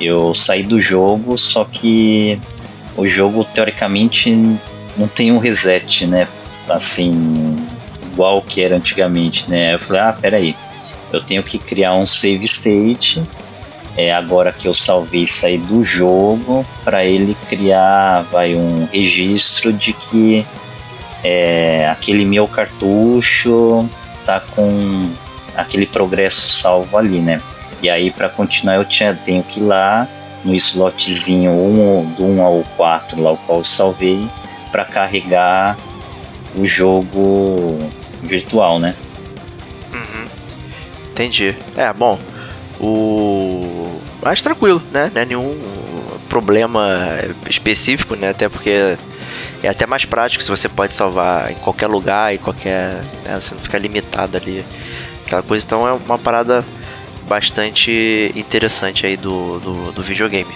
Eu 0.00 0.34
saí 0.34 0.62
do 0.62 0.80
jogo, 0.80 1.36
só 1.36 1.64
que 1.64 2.38
o 2.96 3.06
jogo 3.06 3.44
teoricamente 3.44 4.30
não 4.96 5.08
tem 5.08 5.32
um 5.32 5.38
reset, 5.38 6.06
né? 6.06 6.28
Assim, 6.68 7.56
igual 8.12 8.42
que 8.42 8.62
era 8.62 8.76
antigamente, 8.76 9.48
né? 9.48 9.74
Eu 9.74 9.78
falei, 9.78 10.02
ah, 10.02 10.12
peraí, 10.12 10.56
eu 11.12 11.20
tenho 11.22 11.42
que 11.42 11.58
criar 11.58 11.94
um 11.94 12.04
save 12.04 12.44
state. 12.44 13.22
É 13.96 14.12
agora 14.12 14.52
que 14.52 14.68
eu 14.68 14.74
salvei 14.74 15.26
sair 15.26 15.58
do 15.58 15.84
jogo 15.84 16.64
para 16.84 17.04
ele 17.04 17.36
criar, 17.48 18.22
vai 18.30 18.54
um 18.54 18.86
registro 18.92 19.72
de 19.72 19.92
que 19.92 20.46
é, 21.24 21.88
aquele 21.88 22.24
meu 22.24 22.46
cartucho 22.46 23.88
tá 24.24 24.40
com 24.40 25.10
aquele 25.56 25.86
progresso 25.86 26.48
salvo 26.48 26.96
ali, 26.96 27.18
né? 27.18 27.42
E 27.82 27.88
aí 27.88 28.10
para 28.10 28.28
continuar 28.28 28.76
eu 28.76 28.84
tinha, 28.84 29.14
tenho 29.14 29.42
que 29.42 29.60
ir 29.60 29.64
lá 29.64 30.08
no 30.44 30.54
slotzinho 30.54 31.52
1, 31.52 32.14
do 32.14 32.24
1 32.24 32.42
ao 32.42 32.64
4, 32.76 33.20
lá 33.20 33.32
o 33.32 33.36
qual 33.38 33.58
eu 33.58 33.64
salvei, 33.64 34.28
para 34.70 34.84
carregar 34.84 35.76
o 36.56 36.64
jogo 36.64 37.78
virtual, 38.22 38.78
né? 38.78 38.94
Uhum. 39.92 40.24
Entendi. 41.10 41.56
É, 41.76 41.92
bom, 41.92 42.18
o. 42.80 44.00
Mais 44.22 44.42
tranquilo, 44.42 44.82
né? 44.92 45.10
Não 45.14 45.22
é 45.22 45.24
nenhum 45.24 45.60
problema 46.28 47.18
específico, 47.48 48.14
né? 48.14 48.30
Até 48.30 48.48
porque 48.48 48.96
é 49.62 49.68
até 49.68 49.86
mais 49.86 50.04
prático 50.04 50.42
se 50.42 50.50
você 50.50 50.68
pode 50.68 50.94
salvar 50.94 51.50
em 51.50 51.54
qualquer 51.56 51.86
lugar, 51.88 52.34
em 52.34 52.38
qualquer. 52.38 53.00
Né? 53.24 53.38
Você 53.40 53.54
não 53.54 53.60
fica 53.60 53.78
limitado 53.78 54.36
ali. 54.36 54.64
Aquela 55.24 55.42
coisa, 55.42 55.64
então 55.64 55.86
é 55.86 55.92
uma 55.92 56.18
parada 56.18 56.64
bastante 57.28 58.32
interessante 58.34 59.06
aí 59.06 59.16
do, 59.16 59.60
do, 59.60 59.92
do 59.92 60.02
videogame. 60.02 60.52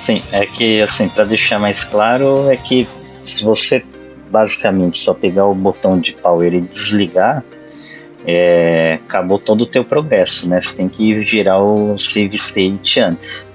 Sim, 0.00 0.22
é 0.32 0.44
que 0.46 0.80
assim, 0.80 1.08
para 1.08 1.24
deixar 1.24 1.58
mais 1.58 1.84
claro, 1.84 2.50
é 2.50 2.56
que 2.56 2.88
se 3.24 3.44
você 3.44 3.84
basicamente 4.30 4.98
só 4.98 5.14
pegar 5.14 5.46
o 5.46 5.54
botão 5.54 5.98
de 5.98 6.12
power 6.12 6.52
e 6.52 6.60
desligar, 6.60 7.44
é, 8.26 8.94
acabou 9.06 9.38
todo 9.38 9.62
o 9.62 9.66
teu 9.66 9.84
progresso, 9.84 10.48
né? 10.48 10.60
Você 10.60 10.76
tem 10.76 10.88
que 10.88 11.22
girar 11.22 11.62
o 11.62 11.96
save 11.98 12.36
state 12.36 13.00
antes. 13.00 13.46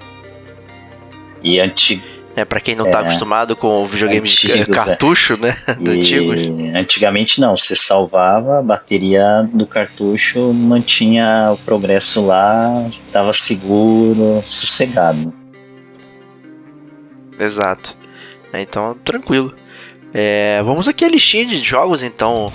E 1.44 1.60
antigo. 1.60 2.15
É, 2.36 2.44
pra 2.44 2.60
quem 2.60 2.76
não 2.76 2.90
tá 2.90 3.00
é, 3.00 3.02
acostumado 3.02 3.56
com 3.56 3.84
o 3.84 3.88
videogame 3.88 4.28
antigos, 4.28 4.76
cartucho, 4.76 5.34
é. 5.36 5.38
né? 5.38 5.58
Do 5.80 5.92
antigo. 5.92 6.34
Antigamente 6.76 7.40
não, 7.40 7.56
você 7.56 7.76
salvava, 7.76 8.60
a 8.60 8.62
bateria 8.62 9.48
do 9.54 9.66
cartucho 9.66 10.54
mantinha 10.54 11.52
o 11.54 11.58
progresso 11.58 12.26
lá, 12.26 12.88
estava 12.90 13.32
seguro, 13.32 14.44
sossegado. 14.46 15.34
Exato. 17.40 17.96
Então, 18.54 18.98
tranquilo. 19.04 19.54
É, 20.14 20.62
vamos 20.64 20.88
aqui 20.88 21.04
a 21.04 21.10
listinha 21.10 21.46
de 21.46 21.58
jogos 21.62 22.04
então 22.04 22.48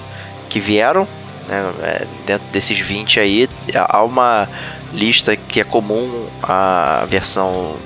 que 0.48 0.60
vieram. 0.60 1.08
Né, 1.48 1.72
é, 1.82 2.06
dentro 2.26 2.46
desses 2.48 2.78
20 2.78 3.18
aí, 3.18 3.48
há 3.74 4.02
uma 4.02 4.48
lista 4.92 5.36
que 5.36 5.60
é 5.60 5.64
comum 5.64 6.26
a 6.42 7.04
versão 7.08 7.76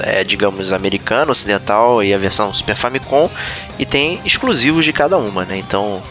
é, 0.00 0.24
digamos, 0.24 0.72
americana, 0.72 1.30
ocidental 1.30 2.02
e 2.02 2.12
a 2.12 2.18
versão 2.18 2.52
Super 2.52 2.76
Famicom, 2.76 3.30
e 3.78 3.86
tem 3.86 4.20
exclusivos 4.24 4.84
de 4.84 4.92
cada 4.92 5.16
uma, 5.16 5.44
né? 5.44 5.56
Então, 5.56 6.02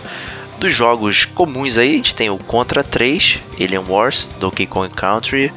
dos 0.59 0.73
jogos 0.73 1.25
comuns 1.25 1.77
aí, 1.77 1.93
a 1.93 1.97
gente 1.97 2.15
tem 2.15 2.29
o 2.29 2.37
Contra 2.37 2.83
3, 2.83 3.39
Alien 3.53 3.83
Wars, 3.87 4.27
Donkey 4.39 4.65
Kong 4.65 4.93
Country, 4.93 5.51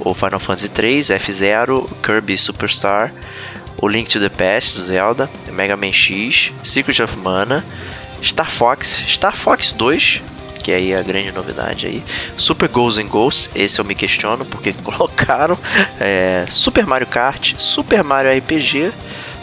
o 0.00 0.14
Final 0.14 0.40
Fantasy 0.40 0.68
3, 0.68 1.10
F-Zero, 1.10 1.86
Kirby 2.02 2.36
Superstar, 2.36 3.12
o 3.80 3.88
Link 3.88 4.08
to 4.08 4.20
the 4.20 4.28
Past 4.28 4.76
do 4.76 4.82
Zelda, 4.84 5.28
Mega 5.52 5.76
Man 5.76 5.92
X, 5.92 6.52
Secret 6.62 7.02
of 7.02 7.16
Mana, 7.18 7.64
Star 8.22 8.50
Fox, 8.50 9.04
Star 9.08 9.36
Fox 9.36 9.72
2, 9.72 10.22
que 10.64 10.72
aí 10.72 10.92
é 10.92 10.98
a 10.98 11.02
grande 11.02 11.30
novidade 11.30 11.86
aí. 11.86 12.02
Super 12.38 12.68
Ghosts 12.70 13.04
and 13.04 13.08
Ghosts, 13.08 13.50
esse 13.54 13.78
eu 13.78 13.84
me 13.84 13.94
questiono 13.94 14.46
porque 14.46 14.72
colocaram 14.82 15.56
é, 16.00 16.46
Super 16.48 16.86
Mario 16.86 17.06
Kart, 17.06 17.54
Super 17.58 18.02
Mario 18.02 18.36
RPG, 18.38 18.90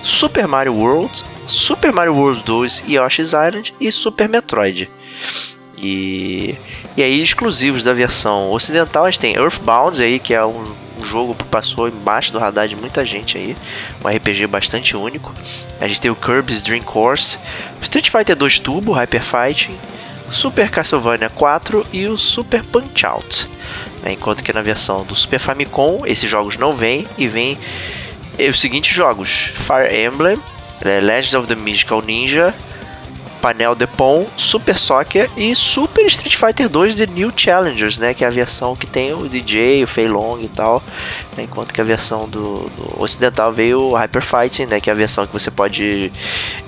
Super 0.01 0.47
Mario 0.47 0.74
World, 0.74 1.24
Super 1.45 1.93
Mario 1.93 2.15
World 2.15 2.43
2, 2.43 2.86
Yoshi's 2.89 3.34
Island 3.34 3.74
e 3.80 3.91
Super 3.91 4.28
Metroid. 4.28 4.89
E, 5.78 6.55
e 6.97 7.03
aí 7.03 7.22
exclusivos 7.22 7.84
da 7.84 7.93
versão 7.93 8.51
ocidental 8.51 9.05
a 9.05 9.11
gente 9.11 9.19
tem 9.19 9.36
Earthbound 9.36 10.03
aí 10.03 10.19
que 10.19 10.34
é 10.34 10.43
um 10.43 10.82
um 11.01 11.03
jogo 11.03 11.34
que 11.34 11.43
passou 11.45 11.88
embaixo 11.88 12.32
do 12.32 12.38
radar 12.38 12.67
de 12.67 12.76
muita 12.76 13.03
gente 13.03 13.36
aí, 13.36 13.55
um 14.05 14.07
RPG 14.07 14.45
bastante 14.45 14.95
único. 14.95 15.34
A 15.80 15.88
gente 15.88 15.99
tem 15.99 16.11
o 16.11 16.15
Kirby's 16.15 16.61
Dream 16.61 16.84
Course, 16.84 17.39
Street 17.82 18.09
Fighter 18.11 18.36
2 18.36 18.59
Turbo, 18.59 18.91
Hyper 18.91 19.24
Fighting, 19.24 19.76
Super 20.32 20.70
Castlevania 20.70 21.30
4 21.30 21.86
e 21.92 22.06
o 22.08 22.18
Super 22.18 22.66
Punch 22.66 23.06
Out. 23.06 23.50
Né? 24.02 24.14
Enquanto 24.14 24.44
que 24.44 24.54
na 24.54 24.62
versão 24.62 25.04
do 25.04 25.16
Super 25.16 25.40
Famicom 25.40 26.02
esses 26.06 26.30
jogos 26.30 26.58
não 26.58 26.76
vêm 26.76 27.06
e 27.18 27.28
vêm 27.28 27.58
os 28.50 28.60
seguintes 28.60 28.94
jogos: 28.94 29.54
Fire 29.56 29.94
Emblem, 29.94 30.38
Legends 30.84 31.34
of 31.34 31.48
the 31.48 31.56
Mystical 31.56 32.02
Ninja, 32.02 32.54
Panel 33.42 33.74
de 33.76 33.88
Pon, 33.88 34.28
Super 34.38 34.78
Soccer 34.78 35.30
e 35.36 35.56
Super 35.56 36.06
Street 36.06 36.36
Fighter 36.36 36.70
2 36.70 36.96
The 36.96 37.08
New 37.08 37.32
Challengers, 37.36 37.98
né? 37.98 38.14
Que 38.14 38.24
é 38.24 38.28
a 38.28 38.32
versão 38.32 38.76
que 38.76 38.86
tem 38.86 39.14
o 39.14 39.28
DJ, 39.28 39.84
o 39.84 39.88
Fei 39.88 40.08
Long 40.08 40.39
e 40.39 40.48
tal. 40.48 40.84
Né, 41.36 41.44
enquanto 41.44 41.74
que 41.74 41.82
a 41.82 41.84
versão 41.84 42.30
do, 42.30 42.70
do, 42.70 43.04
ocidental 43.04 43.52
veio 43.52 43.82
o 43.82 43.96
Hyper 43.96 44.22
Fighting, 44.22 44.66
né? 44.68 44.80
Que 44.80 44.89
é 44.89 44.94
a 44.94 44.96
versão 44.96 45.26
que 45.26 45.34
você 45.34 45.50
pode 45.50 46.12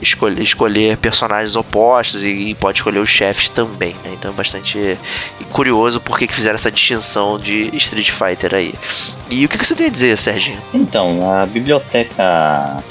escolher, 0.01 0.41
escolher 0.41 0.97
personagens 0.97 1.55
opostos 1.55 2.23
e, 2.23 2.29
e, 2.29 2.55
pode 2.55 2.79
escolher 2.79 2.99
os 2.99 3.09
chefes 3.09 3.49
também, 3.49 3.93
né? 4.03 4.11
Então 4.13 4.31
é 4.31 4.33
bastante 4.33 4.97
curioso 5.51 6.01
porque 6.01 6.25
que 6.27 6.33
fizeram 6.33 6.55
essa 6.55 6.71
distinção 6.71 7.37
de 7.37 7.75
Street 7.77 8.11
Fighter 8.11 8.55
aí. 8.55 8.73
E 9.29 9.45
o 9.45 9.49
que, 9.49 9.57
que 9.57 9.65
você 9.65 9.75
tem 9.75 9.87
a 9.87 9.89
dizer, 9.89 10.17
Serginho? 10.17 10.61
Então, 10.73 11.31
a 11.31 11.45
biblioteca 11.45 12.83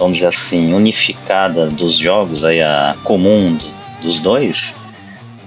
vamos 0.00 0.16
dizer 0.16 0.28
assim, 0.28 0.72
unificada 0.72 1.66
dos 1.66 1.96
jogos, 1.96 2.42
aí, 2.42 2.62
a 2.62 2.96
comum 3.04 3.56
dos 4.02 4.20
dois, 4.20 4.74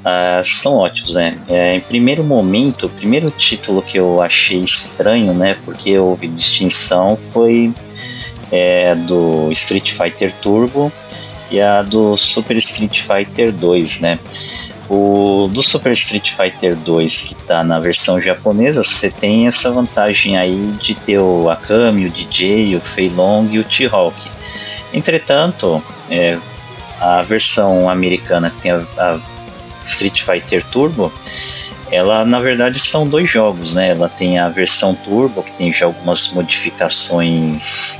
uh, 0.06 0.45
são 0.45 0.76
ótimos, 0.76 1.16
né? 1.16 1.38
É, 1.49 1.76
em 1.76 1.80
primeiro 1.80 2.24
momento, 2.24 2.86
o 2.86 2.89
primeiro 2.89 3.32
título 3.32 3.82
que 3.82 3.97
eu 3.97 4.22
achei 4.22 4.60
estranho, 4.60 5.34
né? 5.34 5.58
Porque 5.66 5.97
houve 5.97 6.28
distinção 6.28 7.18
foi 7.34 7.74
é, 8.51 8.93
do 8.93 9.51
Street 9.51 9.91
Fighter 9.91 10.32
Turbo 10.39 10.91
e 11.49 11.60
a 11.60 11.82
do 11.82 12.16
Super 12.16 12.58
Street 12.58 13.01
Fighter 13.01 13.51
2, 13.51 13.99
né? 14.01 14.20
O 14.88 15.49
do 15.51 15.64
Super 15.64 15.93
Street 15.93 16.32
Fighter 16.36 16.76
2 16.76 17.22
que 17.24 17.34
está 17.34 17.64
na 17.64 17.80
versão 17.80 18.22
japonesa, 18.22 18.84
você 18.84 19.10
tem 19.10 19.47
essa 19.47 19.72
vantagem 19.72 20.38
aí 20.38 20.56
de 20.80 20.93
ter 20.93 21.18
o 21.18 21.49
Akami, 21.49 22.06
o 22.06 22.12
DJ, 22.12 22.76
o 22.76 22.82
Fei 22.82 23.10
Long 23.10 23.47
e 23.49 23.58
o 23.58 23.64
T-Hawk. 23.64 24.33
Entretanto, 24.94 25.84
é, 26.10 26.38
a 27.00 27.22
versão 27.24 27.89
americana 27.89 28.50
que 28.50 28.62
tem 28.62 28.72
a, 28.72 28.86
a 28.98 29.20
Street 29.86 30.22
Fighter 30.22 30.64
Turbo, 30.68 31.12
ela 31.91 32.24
na 32.26 32.39
verdade 32.39 32.80
são 32.80 33.08
dois 33.08 33.30
jogos, 33.30 33.74
né? 33.74 33.89
Ela 33.89 34.10
tem 34.10 34.39
a 34.39 34.50
versão 34.50 34.96
Turbo, 34.96 35.44
que 35.44 35.52
tem 35.54 35.74
já 35.74 35.86
algumas 35.86 36.32
modificações 36.32 37.98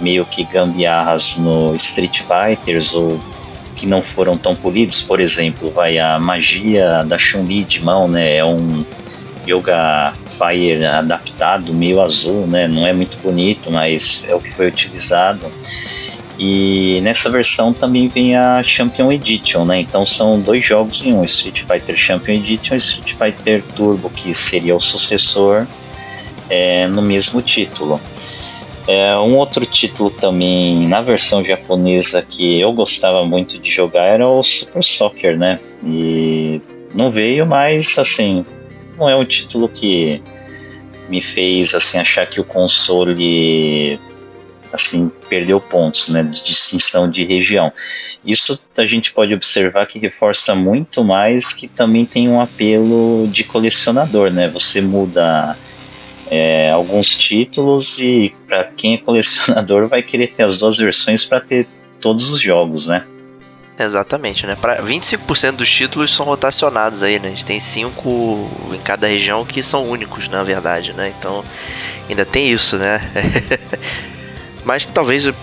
meio 0.00 0.24
que 0.26 0.44
gambiarras 0.44 1.36
no 1.36 1.74
Street 1.74 2.22
Fighters 2.22 2.94
ou 2.94 3.18
que 3.76 3.86
não 3.86 4.02
foram 4.02 4.36
tão 4.38 4.56
polidos, 4.56 5.02
por 5.02 5.20
exemplo, 5.20 5.70
vai 5.70 5.98
a 5.98 6.18
magia 6.18 7.04
da 7.04 7.18
Chun-Li 7.18 7.64
de 7.64 7.84
mão, 7.84 8.08
né? 8.08 8.36
É 8.36 8.44
um 8.44 8.84
Yoga 9.46 10.14
Fire 10.38 10.84
adaptado, 10.84 11.72
meio 11.72 12.00
azul, 12.00 12.46
né? 12.46 12.66
Não 12.66 12.86
é 12.86 12.92
muito 12.92 13.18
bonito, 13.18 13.70
mas 13.70 14.24
é 14.28 14.34
o 14.34 14.40
que 14.40 14.50
foi 14.52 14.68
utilizado. 14.68 15.46
E 16.38 17.00
nessa 17.02 17.30
versão 17.30 17.72
também 17.72 18.08
vem 18.08 18.36
a 18.36 18.62
Champion 18.62 19.10
Edition, 19.10 19.64
né? 19.64 19.80
Então 19.80 20.04
são 20.04 20.38
dois 20.38 20.64
jogos 20.64 21.04
em 21.04 21.14
um, 21.14 21.24
Street 21.24 21.62
Fighter 21.62 21.96
Champion 21.96 22.34
Edition 22.34 22.74
e 22.74 22.78
Street 22.78 23.14
Fighter 23.14 23.64
Turbo, 23.74 24.10
que 24.10 24.34
seria 24.34 24.76
o 24.76 24.80
sucessor 24.80 25.66
é, 26.50 26.86
no 26.88 27.00
mesmo 27.00 27.40
título. 27.40 28.00
É, 28.86 29.16
um 29.16 29.36
outro 29.36 29.66
título 29.66 30.10
também 30.10 30.86
na 30.86 31.00
versão 31.00 31.44
japonesa 31.44 32.22
que 32.22 32.60
eu 32.60 32.72
gostava 32.72 33.24
muito 33.24 33.58
de 33.58 33.70
jogar 33.70 34.04
era 34.04 34.28
o 34.28 34.42
Super 34.44 34.84
Soccer, 34.84 35.36
né? 35.36 35.58
E 35.84 36.60
não 36.94 37.10
veio, 37.10 37.46
mas 37.46 37.98
assim, 37.98 38.44
não 38.96 39.08
é 39.08 39.16
um 39.16 39.24
título 39.24 39.68
que 39.68 40.22
me 41.08 41.20
fez 41.20 41.74
assim 41.74 41.98
achar 41.98 42.26
que 42.26 42.40
o 42.40 42.44
console 42.44 43.98
assim 44.76 45.10
perdeu 45.28 45.60
pontos, 45.60 46.08
né, 46.08 46.22
de 46.22 46.44
distinção 46.44 47.10
de 47.10 47.24
região. 47.24 47.72
Isso 48.24 48.58
a 48.76 48.84
gente 48.84 49.12
pode 49.12 49.32
observar 49.32 49.86
que 49.86 49.98
reforça 49.98 50.54
muito 50.54 51.04
mais 51.04 51.52
que 51.52 51.68
também 51.68 52.04
tem 52.04 52.28
um 52.28 52.40
apelo 52.40 53.28
de 53.28 53.44
colecionador, 53.44 54.30
né? 54.30 54.48
Você 54.48 54.80
muda 54.80 55.56
é, 56.30 56.70
alguns 56.70 57.14
títulos 57.14 57.98
e 57.98 58.34
para 58.46 58.64
quem 58.64 58.94
é 58.94 58.98
colecionador 58.98 59.88
vai 59.88 60.02
querer 60.02 60.28
ter 60.28 60.42
as 60.42 60.58
duas 60.58 60.76
versões 60.76 61.24
para 61.24 61.40
ter 61.40 61.68
todos 62.00 62.30
os 62.30 62.40
jogos, 62.40 62.88
né? 62.88 63.06
Exatamente, 63.78 64.46
né? 64.46 64.56
Para 64.56 64.82
25% 64.82 65.52
dos 65.52 65.70
títulos 65.70 66.14
são 66.14 66.24
rotacionados 66.24 67.02
aí, 67.02 67.18
né? 67.18 67.28
A 67.28 67.30
gente 67.30 67.44
tem 67.44 67.60
cinco 67.60 68.48
em 68.72 68.80
cada 68.80 69.06
região 69.06 69.44
que 69.44 69.62
são 69.62 69.84
únicos, 69.84 70.28
na 70.28 70.42
verdade, 70.42 70.94
né? 70.94 71.14
Então, 71.16 71.44
ainda 72.08 72.24
tem 72.24 72.50
isso, 72.50 72.78
né? 72.78 73.00
Mas 74.66 74.84
talvez 74.84 75.24
eu, 75.24 75.34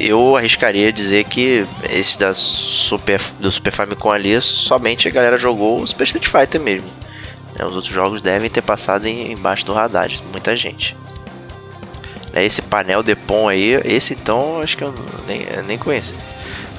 eu 0.00 0.36
arriscaria 0.38 0.90
dizer 0.90 1.24
que 1.24 1.66
esse 1.90 2.18
da 2.18 2.32
Super, 2.32 3.20
do 3.38 3.52
Super 3.52 3.70
Famicom 3.70 4.10
ali, 4.10 4.40
somente 4.40 5.06
a 5.06 5.10
galera 5.10 5.36
jogou 5.36 5.82
o 5.82 5.86
Super 5.86 6.04
Street 6.04 6.26
Fighter 6.26 6.58
mesmo. 6.58 6.88
Né, 7.58 7.66
os 7.66 7.76
outros 7.76 7.92
jogos 7.92 8.22
devem 8.22 8.48
ter 8.48 8.62
passado 8.62 9.04
em, 9.04 9.32
embaixo 9.32 9.66
do 9.66 9.74
radar 9.74 10.08
de 10.08 10.22
muita 10.32 10.56
gente. 10.56 10.96
Né, 12.32 12.42
esse 12.46 12.62
painel 12.62 13.02
Depon 13.02 13.50
aí, 13.50 13.78
esse 13.84 14.14
então 14.14 14.62
acho 14.62 14.74
que 14.74 14.84
eu 14.84 14.94
nem, 15.26 15.42
eu 15.54 15.62
nem 15.62 15.76
conheço. 15.76 16.14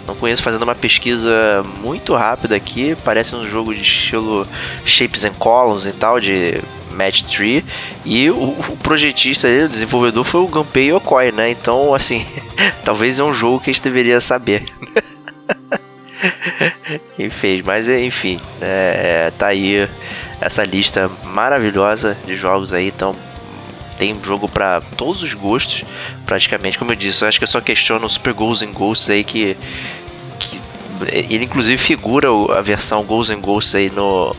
Não 0.08 0.16
conheço 0.16 0.42
fazendo 0.42 0.64
uma 0.64 0.74
pesquisa 0.74 1.64
muito 1.82 2.16
rápida 2.16 2.56
aqui. 2.56 2.98
Parece 3.06 3.36
um 3.36 3.48
jogo 3.48 3.76
de 3.76 3.84
estilo 3.84 4.48
Shapes 4.84 5.24
and 5.24 5.36
Columns 5.36 5.86
e 5.86 5.92
tal, 5.92 6.20
de 6.20 6.60
Match 7.00 7.22
Tree. 7.24 7.64
E 8.04 8.30
o, 8.30 8.36
o 8.36 8.78
projetista, 8.78 9.48
o 9.48 9.70
desenvolvedor, 9.70 10.26
foi 10.26 10.42
o 10.42 10.48
Gunpei 10.48 10.92
Yokoi, 10.92 11.32
né? 11.32 11.50
Então, 11.50 11.94
assim, 11.94 12.26
talvez 12.84 13.18
é 13.18 13.24
um 13.24 13.34
jogo 13.34 13.62
que 13.62 13.70
a 13.70 13.74
gente 13.74 13.84
deveria 13.84 14.20
saber. 14.20 14.66
Quem 17.16 17.30
fez, 17.30 17.64
mas 17.66 17.88
enfim, 17.88 18.42
é, 18.60 19.32
tá 19.38 19.48
aí 19.48 19.88
essa 20.42 20.66
lista 20.66 21.10
maravilhosa 21.24 22.18
de 22.26 22.36
jogos 22.36 22.74
aí, 22.74 22.90
então 22.90 23.14
tem 23.98 24.18
jogo 24.22 24.50
para 24.50 24.82
todos 24.98 25.24
os 25.24 25.34
gostos, 25.34 25.86
praticamente. 26.26 26.78
Como 26.78 26.92
eu 26.92 26.96
disse, 26.96 27.24
eu 27.24 27.28
acho 27.28 27.38
que 27.38 27.44
eu 27.44 27.48
só 27.48 27.62
questiono 27.62 28.06
o 28.06 28.10
Super 28.10 28.34
Ghosts 28.34 28.68
and 28.68 28.74
Ghosts 28.74 29.10
aí 29.10 29.24
que, 29.24 29.56
que 30.40 30.62
ele 31.30 31.46
inclusive 31.46 31.78
figura 31.78 32.28
a 32.58 32.62
versão 32.62 33.04
Ghosts 33.04 33.38
and 33.38 33.42
Ghosts 33.42 33.76
aí 33.76 33.90
no 33.90 34.36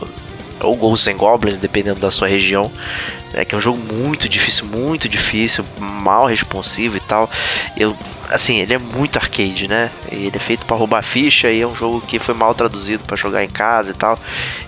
ou 0.61 0.75
Ghosts 0.75 1.07
and 1.07 1.17
Goblins, 1.17 1.57
dependendo 1.57 1.99
da 1.99 2.11
sua 2.11 2.27
região, 2.27 2.71
né, 3.33 3.45
que 3.45 3.55
é 3.55 3.57
um 3.57 3.61
jogo 3.61 3.79
muito 3.93 4.27
difícil, 4.27 4.65
muito 4.65 5.07
difícil, 5.09 5.63
mal 5.79 6.25
responsivo 6.25 6.97
e 6.97 6.99
tal. 6.99 7.29
Eu, 7.77 7.95
assim, 8.29 8.59
ele 8.59 8.73
é 8.73 8.77
muito 8.77 9.17
arcade, 9.17 9.67
né? 9.67 9.91
Ele 10.11 10.31
é 10.33 10.39
feito 10.39 10.65
para 10.65 10.77
roubar 10.77 11.03
ficha 11.03 11.49
e 11.51 11.61
é 11.61 11.67
um 11.67 11.75
jogo 11.75 12.01
que 12.01 12.19
foi 12.19 12.33
mal 12.33 12.53
traduzido 12.53 13.03
para 13.03 13.15
jogar 13.15 13.43
em 13.43 13.49
casa 13.49 13.91
e 13.91 13.93
tal. 13.93 14.17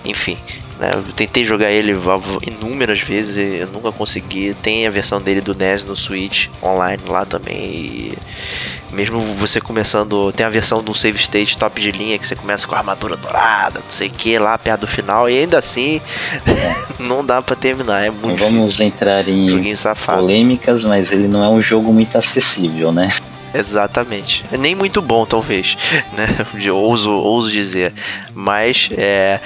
Enfim, 0.03 0.37
né, 0.79 0.91
eu 0.93 1.03
tentei 1.13 1.45
jogar 1.45 1.71
ele 1.71 1.93
inúmeras 2.45 2.99
vezes 2.99 3.37
e 3.37 3.57
eu 3.61 3.67
nunca 3.67 3.91
consegui. 3.91 4.53
Tem 4.61 4.87
a 4.87 4.91
versão 4.91 5.21
dele 5.21 5.41
do 5.41 5.55
NES 5.55 5.83
no 5.83 5.95
Switch 5.95 6.47
online 6.61 7.01
lá 7.07 7.25
também. 7.25 7.55
E 7.57 8.17
mesmo 8.93 9.19
você 9.35 9.59
começando, 9.59 10.31
tem 10.31 10.45
a 10.45 10.49
versão 10.49 10.81
do 10.81 10.93
save 10.95 11.17
state 11.17 11.57
top 11.57 11.81
de 11.81 11.91
linha 11.91 12.17
que 12.17 12.25
você 12.25 12.35
começa 12.35 12.67
com 12.67 12.75
a 12.75 12.77
armadura 12.77 13.15
dourada, 13.17 13.79
não 13.79 13.91
sei 13.91 14.07
o 14.07 14.11
que, 14.11 14.37
lá 14.37 14.57
perto 14.57 14.81
do 14.81 14.87
final, 14.87 15.29
e 15.29 15.39
ainda 15.39 15.57
assim 15.57 15.99
não 16.99 17.25
dá 17.25 17.41
para 17.41 17.55
terminar. 17.55 18.05
É 18.05 18.09
muito 18.09 18.27
não 18.27 18.35
Vamos 18.37 18.65
difícil. 18.67 18.85
entrar 18.85 19.27
em 19.27 19.63
polêmicas, 20.05 20.83
mas 20.85 21.11
ele 21.11 21.27
não 21.27 21.43
é 21.43 21.49
um 21.49 21.61
jogo 21.61 21.91
muito 21.91 22.17
acessível, 22.17 22.91
né? 22.91 23.09
Exatamente. 23.53 24.43
Nem 24.57 24.73
muito 24.73 25.01
bom, 25.01 25.25
talvez, 25.25 25.77
né? 26.13 26.27
ouso, 26.71 27.11
ouso 27.11 27.51
dizer. 27.51 27.93
Mas 28.33 28.89
é, 28.97 29.39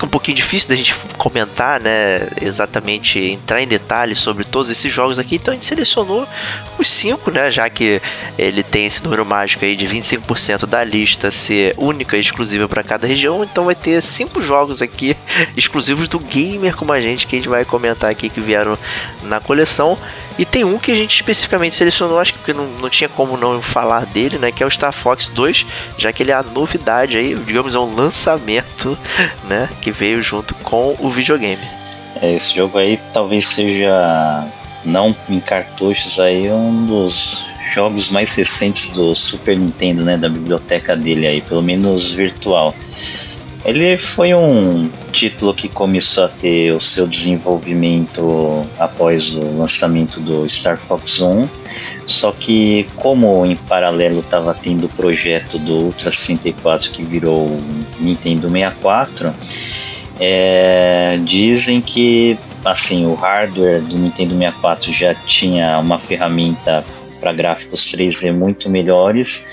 fica 0.00 0.06
um 0.06 0.08
pouquinho 0.08 0.36
difícil 0.36 0.70
da 0.70 0.74
gente 0.74 0.94
comentar, 1.18 1.82
né? 1.82 2.28
Exatamente, 2.40 3.18
entrar 3.18 3.60
em 3.60 3.68
detalhes 3.68 4.18
sobre 4.18 4.44
todos 4.44 4.70
esses 4.70 4.90
jogos 4.90 5.18
aqui. 5.18 5.36
Então 5.36 5.52
a 5.52 5.54
gente 5.54 5.66
selecionou 5.66 6.26
os 6.78 6.88
cinco, 6.88 7.30
né? 7.30 7.50
Já 7.50 7.68
que 7.68 8.00
ele 8.38 8.62
tem 8.62 8.86
esse 8.86 9.04
número 9.04 9.26
mágico 9.26 9.64
aí 9.64 9.76
de 9.76 9.86
25% 9.86 10.64
da 10.64 10.82
lista 10.82 11.30
ser 11.30 11.74
única 11.76 12.16
e 12.16 12.20
exclusiva 12.20 12.66
para 12.66 12.82
cada 12.82 13.06
região. 13.06 13.44
Então 13.44 13.64
vai 13.64 13.74
ter 13.74 14.00
cinco 14.00 14.40
jogos 14.40 14.80
aqui 14.80 15.14
exclusivos 15.54 16.08
do 16.08 16.18
gamer 16.18 16.74
como 16.74 16.92
a 16.92 17.00
gente 17.00 17.26
que 17.26 17.36
a 17.36 17.38
gente 17.38 17.48
vai 17.48 17.64
comentar 17.64 18.10
aqui 18.10 18.30
que 18.30 18.40
vieram 18.40 18.78
na 19.22 19.38
coleção. 19.38 19.98
E 20.40 20.44
tem 20.46 20.64
um 20.64 20.78
que 20.78 20.90
a 20.90 20.94
gente 20.94 21.16
especificamente 21.16 21.74
selecionou, 21.74 22.18
acho 22.18 22.32
que 22.32 22.38
porque 22.38 22.54
não, 22.54 22.64
não 22.80 22.88
tinha 22.88 23.10
como 23.10 23.36
não 23.36 23.60
falar 23.60 24.06
dele, 24.06 24.38
né? 24.38 24.50
Que 24.50 24.62
é 24.62 24.66
o 24.66 24.70
Star 24.70 24.90
Fox 24.90 25.28
2, 25.28 25.66
já 25.98 26.14
que 26.14 26.22
ele 26.22 26.30
é 26.30 26.34
a 26.34 26.42
novidade 26.42 27.18
aí, 27.18 27.34
digamos, 27.34 27.74
é 27.74 27.78
um 27.78 27.94
lançamento, 27.94 28.98
né? 29.46 29.68
Que 29.82 29.90
veio 29.90 30.22
junto 30.22 30.54
com 30.54 30.96
o 30.98 31.10
videogame. 31.10 31.60
É, 32.22 32.34
esse 32.34 32.56
jogo 32.56 32.78
aí 32.78 32.98
talvez 33.12 33.48
seja, 33.48 34.50
não 34.82 35.14
em 35.28 35.40
cartuchos 35.40 36.18
aí, 36.18 36.50
um 36.50 36.86
dos 36.86 37.44
jogos 37.74 38.10
mais 38.10 38.34
recentes 38.34 38.88
do 38.92 39.14
Super 39.14 39.58
Nintendo, 39.58 40.02
né? 40.02 40.16
Da 40.16 40.30
biblioteca 40.30 40.96
dele 40.96 41.26
aí, 41.26 41.42
pelo 41.42 41.62
menos 41.62 42.12
virtual. 42.12 42.74
Ele 43.64 43.98
foi 43.98 44.34
um 44.34 44.90
título 45.12 45.52
que 45.52 45.68
começou 45.68 46.24
a 46.24 46.28
ter 46.28 46.72
o 46.72 46.80
seu 46.80 47.06
desenvolvimento 47.06 48.66
após 48.78 49.34
o 49.34 49.58
lançamento 49.58 50.18
do 50.18 50.48
Star 50.48 50.78
Fox 50.78 51.20
1. 51.20 51.46
Só 52.06 52.32
que 52.32 52.86
como 52.96 53.44
em 53.44 53.54
paralelo 53.54 54.20
estava 54.20 54.54
tendo 54.54 54.86
o 54.86 54.88
projeto 54.88 55.58
do 55.58 55.74
Ultra 55.74 56.10
64 56.10 56.90
que 56.90 57.02
virou 57.04 57.48
Nintendo 58.00 58.48
64, 58.48 59.32
é, 60.18 61.18
dizem 61.22 61.80
que 61.82 62.38
assim 62.64 63.06
o 63.06 63.14
hardware 63.14 63.82
do 63.82 63.96
Nintendo 63.96 64.36
64 64.36 64.92
já 64.92 65.14
tinha 65.14 65.78
uma 65.78 65.98
ferramenta 65.98 66.84
para 67.20 67.32
gráficos 67.32 67.92
3D 67.92 68.32
muito 68.32 68.70
melhores 68.70 69.44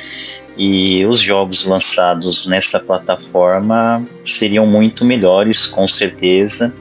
e 0.57 1.05
os 1.05 1.19
jogos 1.19 1.65
lançados 1.65 2.47
nessa 2.47 2.79
plataforma 2.79 4.05
seriam 4.25 4.65
muito 4.65 5.05
melhores, 5.05 5.67
com 5.67 5.87
certeza. 5.87 6.73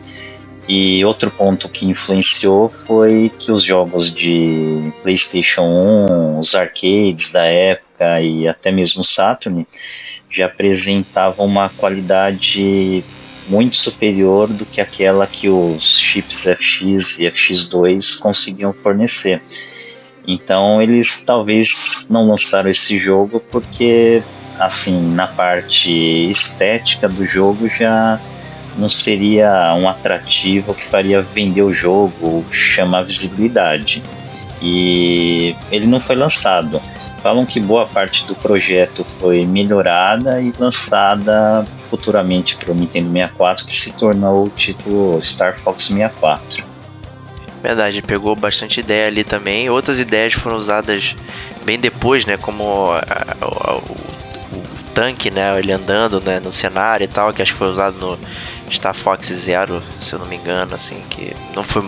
E 0.69 1.05
outro 1.05 1.31
ponto 1.31 1.69
que 1.69 1.87
influenciou 1.87 2.73
foi 2.87 3.31
que 3.39 3.53
os 3.53 3.63
jogos 3.63 4.13
de 4.13 4.93
PlayStation 5.03 5.63
1, 5.63 6.41
os 6.41 6.55
arcades 6.55 7.31
da 7.31 7.45
época 7.45 8.21
e 8.21 8.49
até 8.49 8.73
mesmo 8.73 9.05
Saturn 9.05 9.67
já 10.29 10.47
apresentavam 10.47 11.47
uma 11.47 11.69
qualidade 11.69 13.05
muito 13.49 13.77
superior 13.77 14.49
do 14.49 14.67
que 14.67 14.81
aquela 14.81 15.25
que 15.27 15.49
os 15.49 15.99
chips 16.01 16.43
FX 16.43 17.19
e 17.21 17.31
FX2 17.31 18.19
conseguiam 18.19 18.73
fornecer. 18.73 19.41
Então 20.27 20.83
eles 20.83 21.23
talvez 21.25 22.05
não 22.11 22.29
lançaram 22.29 22.69
esse 22.69 22.99
jogo 22.99 23.41
porque 23.51 24.23
assim 24.59 25.01
na 25.13 25.27
parte 25.27 25.91
estética 26.31 27.09
do 27.09 27.25
jogo 27.25 27.69
já 27.69 28.21
não 28.77 28.89
seria 28.89 29.75
um 29.75 29.89
atrativo 29.89 30.75
que 30.75 30.85
faria 30.85 31.23
vender 31.23 31.63
o 31.63 31.73
jogo, 31.73 32.45
chamar 32.51 33.03
visibilidade. 33.03 34.03
E 34.61 35.55
ele 35.71 35.87
não 35.87 36.01
foi 36.01 36.17
lançado. 36.17 36.81
falam 37.23 37.45
que 37.45 37.59
boa 37.59 37.87
parte 37.87 38.25
do 38.27 38.35
projeto 38.35 39.05
foi 39.19 39.45
melhorada 39.45 40.41
e 40.41 40.53
lançada 40.59 41.65
futuramente 41.91 42.57
para 42.57 42.73
o 42.73 42.75
Nintendo 42.75 43.11
64, 43.11 43.67
que 43.67 43.75
se 43.75 43.93
tornou 43.93 44.45
o 44.45 44.49
título 44.51 45.21
Star 45.23 45.59
Fox 45.61 45.85
64. 45.85 46.76
Verdade, 47.67 48.01
pegou 48.01 48.37
bastante 48.37 48.79
ideia 48.79 49.09
ali 49.09 49.25
também. 49.25 49.69
Outras 49.69 49.99
ideias 49.99 50.35
foram 50.35 50.57
usadas 50.57 51.17
bem 51.65 51.81
depois, 51.81 52.25
né? 52.25 52.37
Como 52.37 52.93
a, 52.93 53.01
a, 53.41 53.75
o, 53.75 53.79
o, 54.57 54.63
tanque, 54.95 55.33
né? 55.33 55.59
Ele 55.59 55.73
andando 55.73 56.21
né? 56.21 56.39
no 56.39 56.53
cenário 56.53 57.03
e 57.03 57.09
tal, 57.09 57.35
que 57.35 57.43
acho 57.43 57.55
que 57.55 57.59
foi 57.59 57.67
usado 57.67 57.99
no 57.99 58.17
Star 58.73 58.95
Fox 58.95 59.27
Zero, 59.33 59.83
se 60.01 60.13
eu 60.13 60.21
não 60.21 60.27
me 60.27 60.37
engano, 60.37 60.77
assim, 60.77 61.03
que 61.11 61.35
não 61.57 61.65
foi. 61.65 61.83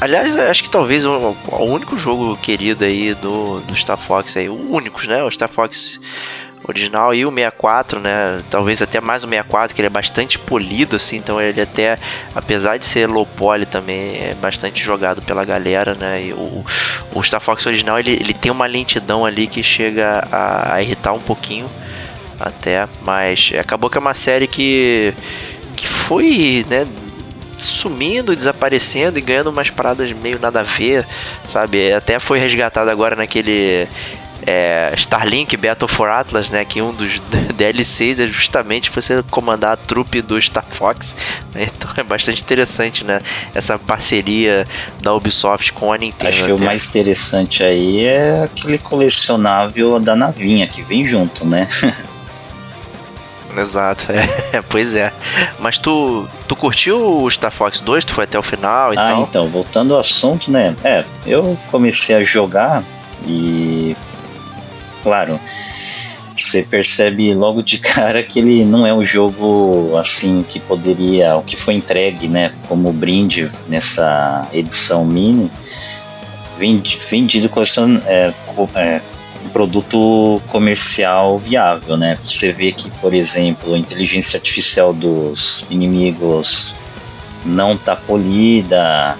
Aliás, 0.00 0.36
acho 0.36 0.64
que 0.64 0.70
talvez 0.70 1.04
o, 1.04 1.36
o 1.52 1.64
único 1.66 1.96
jogo 1.96 2.36
querido 2.36 2.84
aí 2.84 3.14
do, 3.14 3.60
do 3.60 3.76
Star 3.76 3.96
Fox 3.96 4.36
aí, 4.36 4.48
o 4.48 4.72
único, 4.72 5.06
né? 5.06 5.22
O 5.22 5.30
Star 5.30 5.48
Fox 5.48 6.00
original 6.66 7.14
e 7.14 7.24
o 7.24 7.30
64, 7.30 8.00
né? 8.00 8.40
Talvez 8.50 8.82
até 8.82 9.00
mais 9.00 9.24
o 9.24 9.28
64, 9.28 9.74
que 9.74 9.80
ele 9.80 9.86
é 9.86 9.90
bastante 9.90 10.38
polido, 10.38 10.96
assim, 10.96 11.16
então 11.16 11.40
ele 11.40 11.60
até, 11.60 11.98
apesar 12.34 12.76
de 12.76 12.84
ser 12.84 13.08
low 13.08 13.26
poly 13.26 13.66
também, 13.66 14.16
é 14.16 14.34
bastante 14.34 14.82
jogado 14.82 15.22
pela 15.22 15.44
galera, 15.44 15.94
né? 15.94 16.22
E 16.24 16.32
o, 16.32 16.64
o 17.14 17.22
Star 17.22 17.40
Fox 17.40 17.64
original, 17.66 17.98
ele, 17.98 18.12
ele 18.12 18.34
tem 18.34 18.50
uma 18.50 18.66
lentidão 18.66 19.24
ali 19.24 19.46
que 19.46 19.62
chega 19.62 20.26
a, 20.30 20.74
a 20.74 20.82
irritar 20.82 21.12
um 21.12 21.20
pouquinho, 21.20 21.68
até, 22.38 22.86
mas 23.02 23.52
acabou 23.58 23.88
que 23.88 23.96
é 23.96 24.00
uma 24.00 24.14
série 24.14 24.46
que 24.46 25.14
que 25.76 25.86
foi, 25.86 26.64
né, 26.70 26.86
sumindo, 27.58 28.34
desaparecendo 28.34 29.18
e 29.18 29.22
ganhando 29.22 29.50
umas 29.50 29.70
paradas 29.70 30.12
meio 30.12 30.38
nada 30.38 30.60
a 30.60 30.62
ver, 30.62 31.06
sabe? 31.48 31.92
Até 31.92 32.18
foi 32.18 32.38
resgatado 32.38 32.90
agora 32.90 33.14
naquele 33.14 33.86
é, 34.46 34.92
Starlink 34.96 35.56
Battle 35.56 35.88
for 35.88 36.08
Atlas, 36.08 36.50
né? 36.50 36.64
Que 36.64 36.80
um 36.80 36.92
dos 36.92 37.20
DLCs 37.54 38.20
é 38.20 38.26
justamente 38.26 38.90
você 38.90 39.22
comandar 39.30 39.72
a 39.72 39.76
trupe 39.76 40.22
do 40.22 40.40
Star 40.40 40.64
Fox. 40.70 41.16
Né? 41.54 41.66
Então 41.76 41.90
é 41.96 42.02
bastante 42.02 42.42
interessante, 42.42 43.04
né? 43.04 43.20
Essa 43.54 43.78
parceria 43.78 44.66
da 45.02 45.12
Ubisoft 45.12 45.72
com 45.72 45.92
a 45.92 45.98
Nintendo. 45.98 46.30
Acho 46.30 46.44
que 46.44 46.52
o 46.52 46.58
mais 46.58 46.86
interessante 46.86 47.62
aí 47.62 48.04
é 48.04 48.44
aquele 48.44 48.78
colecionável 48.78 49.98
da 49.98 50.14
navinha 50.14 50.66
que 50.66 50.82
vem 50.82 51.04
junto, 51.04 51.44
né? 51.44 51.68
Exato, 53.58 54.06
é, 54.52 54.62
pois 54.68 54.94
é. 54.94 55.12
Mas 55.58 55.78
tu, 55.78 56.28
tu 56.46 56.54
curtiu 56.54 57.22
o 57.22 57.30
Star 57.30 57.50
Fox 57.50 57.80
2? 57.80 58.04
Tu 58.04 58.12
foi 58.12 58.24
até 58.24 58.38
o 58.38 58.42
final 58.42 58.92
e 58.92 58.98
ah, 58.98 59.08
tal? 59.08 59.20
Ah, 59.20 59.26
então, 59.28 59.48
voltando 59.48 59.94
ao 59.94 60.00
assunto, 60.00 60.50
né? 60.50 60.76
É, 60.84 61.04
eu 61.26 61.58
comecei 61.70 62.14
a 62.14 62.24
jogar 62.24 62.84
e. 63.26 63.75
Claro, 65.06 65.38
você 66.36 66.64
percebe 66.64 67.32
logo 67.32 67.62
de 67.62 67.78
cara 67.78 68.24
que 68.24 68.40
ele 68.40 68.64
não 68.64 68.84
é 68.84 68.92
um 68.92 69.04
jogo 69.04 69.96
assim 69.96 70.42
que 70.42 70.58
poderia, 70.58 71.36
o 71.36 71.44
que 71.44 71.56
foi 71.56 71.74
entregue, 71.74 72.26
né, 72.26 72.50
como 72.66 72.92
brinde 72.92 73.48
nessa 73.68 74.48
edição 74.52 75.04
mini, 75.04 75.48
vendido 76.58 77.48
com 77.48 77.62
é, 78.04 78.34
é, 78.74 79.00
um 79.44 79.48
produto 79.50 80.42
comercial 80.48 81.38
viável, 81.38 81.96
né? 81.96 82.18
Você 82.24 82.50
vê 82.50 82.72
que, 82.72 82.90
por 83.00 83.14
exemplo, 83.14 83.74
a 83.74 83.78
inteligência 83.78 84.38
artificial 84.38 84.92
dos 84.92 85.64
inimigos 85.70 86.74
não 87.44 87.74
está 87.74 87.94
polida, 87.94 89.16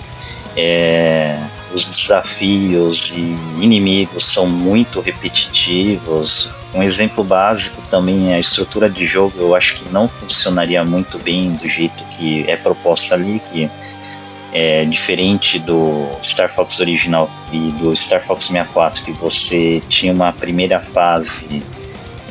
é, 0.56 1.38
os 1.72 1.86
desafios 1.86 3.12
e 3.14 3.36
inimigos 3.62 4.24
são 4.24 4.46
muito 4.46 5.00
repetitivos. 5.00 6.50
Um 6.74 6.82
exemplo 6.82 7.24
básico 7.24 7.80
também 7.90 8.32
é 8.32 8.36
a 8.36 8.38
estrutura 8.38 8.88
de 8.88 9.06
jogo, 9.06 9.34
eu 9.38 9.54
acho 9.54 9.76
que 9.76 9.88
não 9.90 10.08
funcionaria 10.08 10.84
muito 10.84 11.18
bem 11.18 11.52
do 11.52 11.68
jeito 11.68 12.04
que 12.16 12.44
é 12.48 12.56
proposta 12.56 13.14
ali, 13.14 13.40
que 13.52 13.70
é, 14.52 14.84
diferente 14.84 15.58
do 15.58 16.08
Star 16.22 16.54
Fox 16.54 16.80
original 16.80 17.30
e 17.52 17.72
do 17.72 17.94
Star 17.94 18.24
Fox 18.24 18.46
64, 18.46 19.04
que 19.04 19.12
você 19.12 19.82
tinha 19.88 20.12
uma 20.12 20.32
primeira 20.32 20.80
fase 20.80 21.62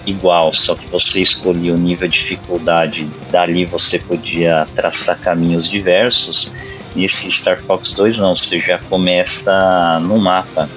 igual, 0.06 0.54
só 0.54 0.76
que 0.76 0.90
você 0.90 1.22
escolhia 1.22 1.74
o 1.74 1.78
nível 1.78 2.08
de 2.08 2.20
dificuldade, 2.20 3.08
dali 3.32 3.66
você 3.66 4.00
podia 4.00 4.68
traçar 4.76 5.20
caminhos 5.20 5.70
diversos. 5.70 6.52
Nesse 6.96 7.30
Star 7.30 7.60
Fox 7.62 7.94
2 7.94 8.18
não, 8.18 8.36
você 8.36 8.60
já 8.60 8.78
começa 8.78 10.00
no 10.02 10.18
mapa 10.18 10.70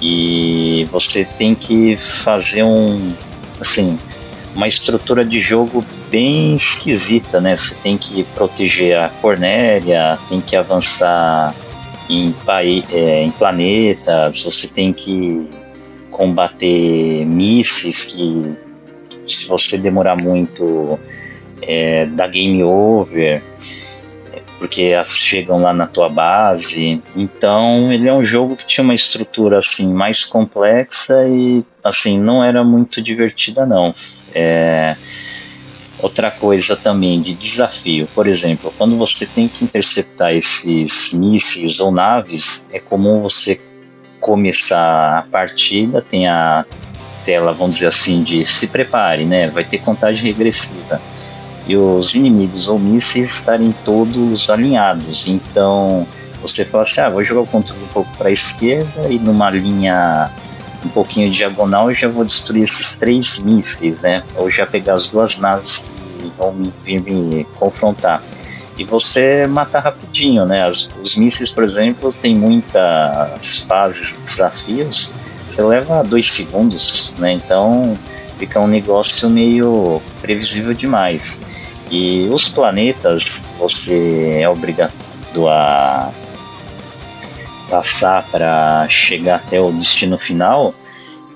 e 0.00 0.88
você 0.90 1.24
tem 1.24 1.54
que 1.54 1.96
fazer 1.96 2.62
um 2.62 3.12
assim 3.60 3.98
uma 4.54 4.68
estrutura 4.68 5.24
de 5.24 5.40
jogo 5.40 5.84
bem 6.10 6.54
esquisita, 6.54 7.40
né? 7.40 7.56
Você 7.56 7.74
tem 7.82 7.96
que 7.96 8.22
proteger 8.34 8.98
a 8.98 9.08
Cornélia, 9.08 10.18
tem 10.28 10.40
que 10.40 10.54
avançar 10.54 11.54
em, 12.08 12.34
é, 12.90 13.22
em 13.22 13.30
planetas, 13.30 14.44
você 14.44 14.68
tem 14.68 14.92
que 14.92 15.48
combater 16.10 17.24
mísseis 17.24 18.04
que 18.04 18.54
se 19.26 19.48
você 19.48 19.78
demorar 19.78 20.16
muito 20.22 20.98
é, 21.62 22.06
dá 22.06 22.26
game 22.26 22.62
over 22.62 23.42
porque 24.62 24.82
elas 24.82 25.18
chegam 25.18 25.60
lá 25.60 25.72
na 25.72 25.88
tua 25.88 26.08
base. 26.08 27.02
Então 27.16 27.92
ele 27.92 28.08
é 28.08 28.14
um 28.14 28.24
jogo 28.24 28.54
que 28.54 28.64
tinha 28.64 28.84
uma 28.84 28.94
estrutura 28.94 29.58
assim 29.58 29.92
mais 29.92 30.24
complexa 30.24 31.26
e 31.26 31.64
assim 31.82 32.16
não 32.16 32.44
era 32.44 32.62
muito 32.62 33.02
divertida 33.02 33.66
não. 33.66 33.92
É, 34.32 34.94
outra 35.98 36.30
coisa 36.30 36.76
também 36.76 37.20
de 37.20 37.34
desafio, 37.34 38.06
por 38.14 38.28
exemplo, 38.28 38.72
quando 38.78 38.96
você 38.96 39.26
tem 39.26 39.48
que 39.48 39.64
interceptar 39.64 40.32
esses 40.32 41.12
mísseis 41.12 41.80
ou 41.80 41.90
naves, 41.90 42.64
é 42.70 42.78
comum 42.78 43.20
você 43.20 43.60
começar 44.20 45.18
a 45.18 45.22
partida, 45.22 46.00
tem 46.00 46.28
a 46.28 46.64
tela, 47.24 47.52
vamos 47.52 47.74
dizer 47.76 47.88
assim, 47.88 48.22
de 48.22 48.46
se 48.46 48.68
prepare, 48.68 49.24
né? 49.24 49.50
Vai 49.50 49.64
ter 49.64 49.78
contagem 49.78 50.22
regressiva. 50.22 51.02
E 51.66 51.76
os 51.76 52.14
inimigos 52.14 52.66
ou 52.66 52.78
mísseis 52.78 53.30
estarem 53.30 53.72
todos 53.84 54.50
alinhados. 54.50 55.28
Então 55.28 56.06
você 56.40 56.64
fala 56.64 56.82
assim: 56.82 57.00
ah, 57.00 57.10
vou 57.10 57.22
jogar 57.22 57.42
o 57.42 57.46
controle 57.46 57.82
um 57.82 57.88
pouco 57.88 58.16
para 58.16 58.28
a 58.28 58.32
esquerda 58.32 59.08
e 59.08 59.18
numa 59.18 59.48
linha 59.50 60.30
um 60.84 60.88
pouquinho 60.88 61.30
diagonal 61.30 61.90
eu 61.90 61.94
já 61.94 62.08
vou 62.08 62.24
destruir 62.24 62.64
esses 62.64 62.94
três 62.94 63.38
mísseis, 63.38 64.00
né? 64.00 64.22
Ou 64.36 64.50
já 64.50 64.66
pegar 64.66 64.94
as 64.94 65.06
duas 65.06 65.38
naves 65.38 65.78
que 65.78 66.32
vão 66.36 66.52
me, 66.52 66.72
vir 66.84 67.00
me 67.00 67.44
confrontar. 67.58 68.22
E 68.76 68.84
você 68.84 69.46
matar 69.46 69.80
rapidinho, 69.80 70.44
né? 70.44 70.66
As, 70.66 70.88
os 71.00 71.16
mísseis, 71.16 71.50
por 71.50 71.62
exemplo, 71.62 72.12
tem 72.20 72.34
muitas 72.34 73.58
fases, 73.68 74.16
desafios. 74.24 75.12
Você 75.48 75.62
leva 75.62 76.02
dois 76.02 76.32
segundos, 76.32 77.12
né? 77.18 77.32
Então 77.32 77.96
fica 78.38 78.58
um 78.58 78.66
negócio 78.66 79.30
meio 79.30 80.02
previsível 80.20 80.74
demais. 80.74 81.38
E 81.92 82.26
os 82.32 82.48
planetas, 82.48 83.44
você 83.58 84.38
é 84.40 84.48
obrigado 84.48 84.92
a 85.46 86.10
passar 87.68 88.26
para 88.30 88.88
chegar 88.88 89.36
até 89.36 89.60
o 89.60 89.70
destino 89.70 90.18
final, 90.18 90.74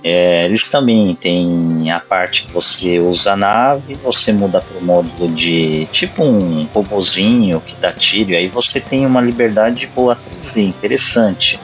é, 0.02 0.44
eles 0.44 0.70
também 0.70 1.14
têm 1.14 1.90
a 1.90 2.00
parte 2.00 2.44
que 2.44 2.52
você 2.52 2.98
usa 2.98 3.32
a 3.32 3.36
nave, 3.36 3.96
você 4.02 4.32
muda 4.32 4.60
para 4.60 4.78
o 4.78 4.84
módulo 4.84 5.28
de 5.28 5.86
tipo 5.92 6.24
um 6.24 6.64
robozinho 6.72 7.60
que 7.60 7.74
dá 7.76 7.92
tiro, 7.92 8.30
e 8.30 8.36
aí 8.36 8.48
você 8.48 8.80
tem 8.80 9.04
uma 9.04 9.20
liberdade 9.20 9.86
boa 9.88 10.16
3D, 10.42 10.68
interessante. 10.68 11.58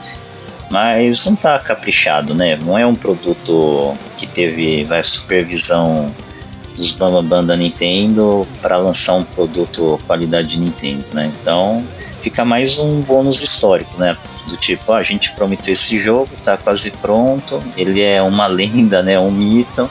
Mas 0.69 1.25
não 1.25 1.35
está 1.35 1.57
caprichado, 1.57 2.35
né? 2.35 2.57
Não 2.57 2.77
é 2.77 2.85
um 2.85 2.95
produto 2.95 3.93
que 4.17 4.27
teve 4.27 4.83
vai, 4.83 5.03
supervisão 5.03 6.13
dos 6.75 6.91
Bambam 6.91 7.45
da 7.45 7.55
Nintendo 7.55 8.47
para 8.61 8.77
lançar 8.77 9.15
um 9.15 9.23
produto 9.23 9.99
qualidade 10.05 10.59
Nintendo, 10.59 11.05
né? 11.13 11.31
Então 11.41 11.85
fica 12.21 12.43
mais 12.45 12.77
um 12.77 13.01
bônus 13.01 13.41
histórico, 13.41 13.97
né? 13.97 14.17
Do 14.47 14.57
tipo, 14.57 14.91
ah, 14.91 14.97
a 14.97 15.03
gente 15.03 15.31
prometeu 15.33 15.73
esse 15.73 15.99
jogo, 15.99 16.29
tá 16.43 16.57
quase 16.57 16.91
pronto, 16.91 17.63
ele 17.77 18.01
é 18.01 18.21
uma 18.21 18.47
lenda, 18.47 19.01
né? 19.01 19.19
Um 19.19 19.31
mito 19.31 19.89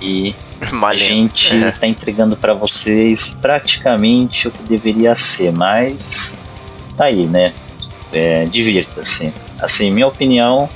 e 0.00 0.34
a 0.82 0.94
gente 0.94 1.54
é. 1.54 1.70
tá 1.70 1.86
entregando 1.86 2.36
para 2.36 2.52
vocês 2.52 3.36
praticamente 3.40 4.48
o 4.48 4.50
que 4.50 4.62
deveria 4.64 5.14
ser, 5.14 5.52
mas 5.52 6.34
tá 6.96 7.04
aí, 7.04 7.26
né? 7.26 7.52
É, 8.12 8.44
Divirta-se. 8.46 9.32
Assim, 9.60 9.90
minha 9.90 10.06
opinião, 10.06 10.68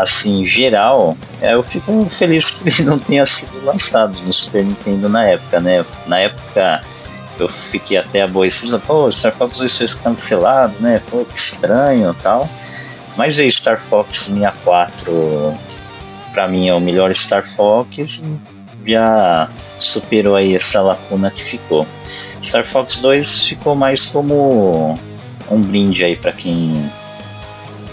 assim, 0.00 0.44
geral, 0.44 1.16
é, 1.40 1.54
eu 1.54 1.62
fico 1.62 2.08
feliz 2.10 2.50
que 2.50 2.68
ele 2.68 2.82
não 2.84 2.98
tenha 2.98 3.26
sido 3.26 3.64
lançado 3.64 4.20
no 4.22 4.32
Super 4.32 4.64
Nintendo 4.64 5.08
na 5.08 5.24
época, 5.24 5.60
né? 5.60 5.84
Na 6.06 6.18
época 6.18 6.80
eu 7.38 7.48
fiquei 7.48 7.96
até 7.96 8.22
aborrecido, 8.22 8.78
pô, 8.80 9.10
Star 9.10 9.32
Fox 9.32 9.58
2 9.58 9.78
foi 9.78 9.88
cancelado, 10.02 10.74
né? 10.80 11.00
Pô, 11.10 11.24
que 11.24 11.38
estranho 11.38 12.14
tal. 12.14 12.48
Mas 13.16 13.36
veio 13.36 13.50
Star 13.50 13.80
Fox 13.88 14.24
64 14.24 15.54
para 16.32 16.46
mim 16.46 16.68
é 16.68 16.74
o 16.74 16.80
melhor 16.80 17.14
Star 17.14 17.44
Fox, 17.56 18.22
já 18.86 19.48
superou 19.78 20.36
aí 20.36 20.54
essa 20.54 20.80
lacuna 20.80 21.30
que 21.30 21.42
ficou. 21.42 21.86
Star 22.42 22.64
Fox 22.64 22.98
2 22.98 23.42
ficou 23.42 23.74
mais 23.74 24.06
como 24.06 24.94
um 25.50 25.60
brinde 25.60 26.04
aí 26.04 26.16
para 26.16 26.32
quem 26.32 26.90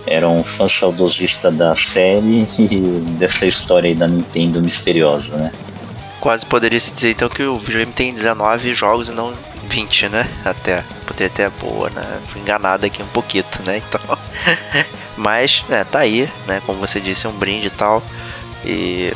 era 0.07 0.27
um 0.27 0.43
fã 0.43 0.67
saudosista 0.67 1.51
da 1.51 1.75
série 1.75 2.47
e 2.57 2.79
dessa 3.17 3.45
história 3.45 3.89
aí 3.89 3.95
da 3.95 4.07
Nintendo 4.07 4.61
misteriosa, 4.61 5.35
né? 5.35 5.51
Quase 6.19 6.45
poderia 6.45 6.79
se 6.79 6.93
dizer 6.93 7.11
então 7.11 7.29
que 7.29 7.43
o 7.43 7.57
videogame 7.57 7.91
tem 7.93 8.13
19 8.13 8.73
jogos 8.73 9.09
e 9.09 9.11
não 9.11 9.33
20, 9.67 10.09
né? 10.09 10.27
Até. 10.43 10.83
Poderia 11.05 11.29
ter 11.29 11.49
boa, 11.51 11.89
né? 11.89 12.19
Fui 12.27 12.41
enganado 12.41 12.85
aqui 12.85 13.01
um 13.01 13.07
pouquinho, 13.07 13.45
né? 13.65 13.81
Então. 13.87 14.17
Mas, 15.15 15.63
é, 15.69 15.83
tá 15.83 15.99
aí, 15.99 16.29
né? 16.45 16.61
Como 16.65 16.79
você 16.79 16.99
disse, 16.99 17.25
é 17.25 17.29
um 17.29 17.33
brinde 17.33 17.67
e 17.67 17.71
tal. 17.71 18.03
E 18.65 19.11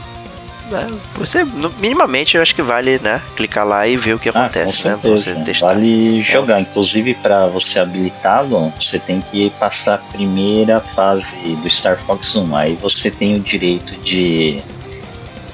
né, 0.72 0.89
você, 1.15 1.43
minimamente, 1.80 2.36
eu 2.36 2.41
acho 2.41 2.55
que 2.55 2.61
vale, 2.61 2.99
né? 2.99 3.22
Clicar 3.36 3.65
lá 3.65 3.88
e 3.88 3.97
ver 3.97 4.13
o 4.13 4.19
que 4.19 4.30
ah, 4.30 4.32
acontece, 4.32 4.88
né? 4.88 4.97
você 5.01 5.36
testar. 5.36 5.67
Vale 5.67 6.22
jogar. 6.22 6.59
Inclusive, 6.61 7.13
para 7.15 7.47
você 7.47 7.80
habilitá-lo, 7.80 8.74
você 8.80 8.99
tem 8.99 9.22
que 9.22 9.49
passar 9.59 9.95
a 9.95 9.97
primeira 9.97 10.80
fase 10.80 11.38
do 11.55 11.69
Star 11.69 11.97
Fox 11.97 12.36
1. 12.36 12.55
Aí 12.55 12.78
você 12.82 13.11
tem 13.11 13.36
o 13.36 13.39
direito 13.39 13.95
de 13.97 14.61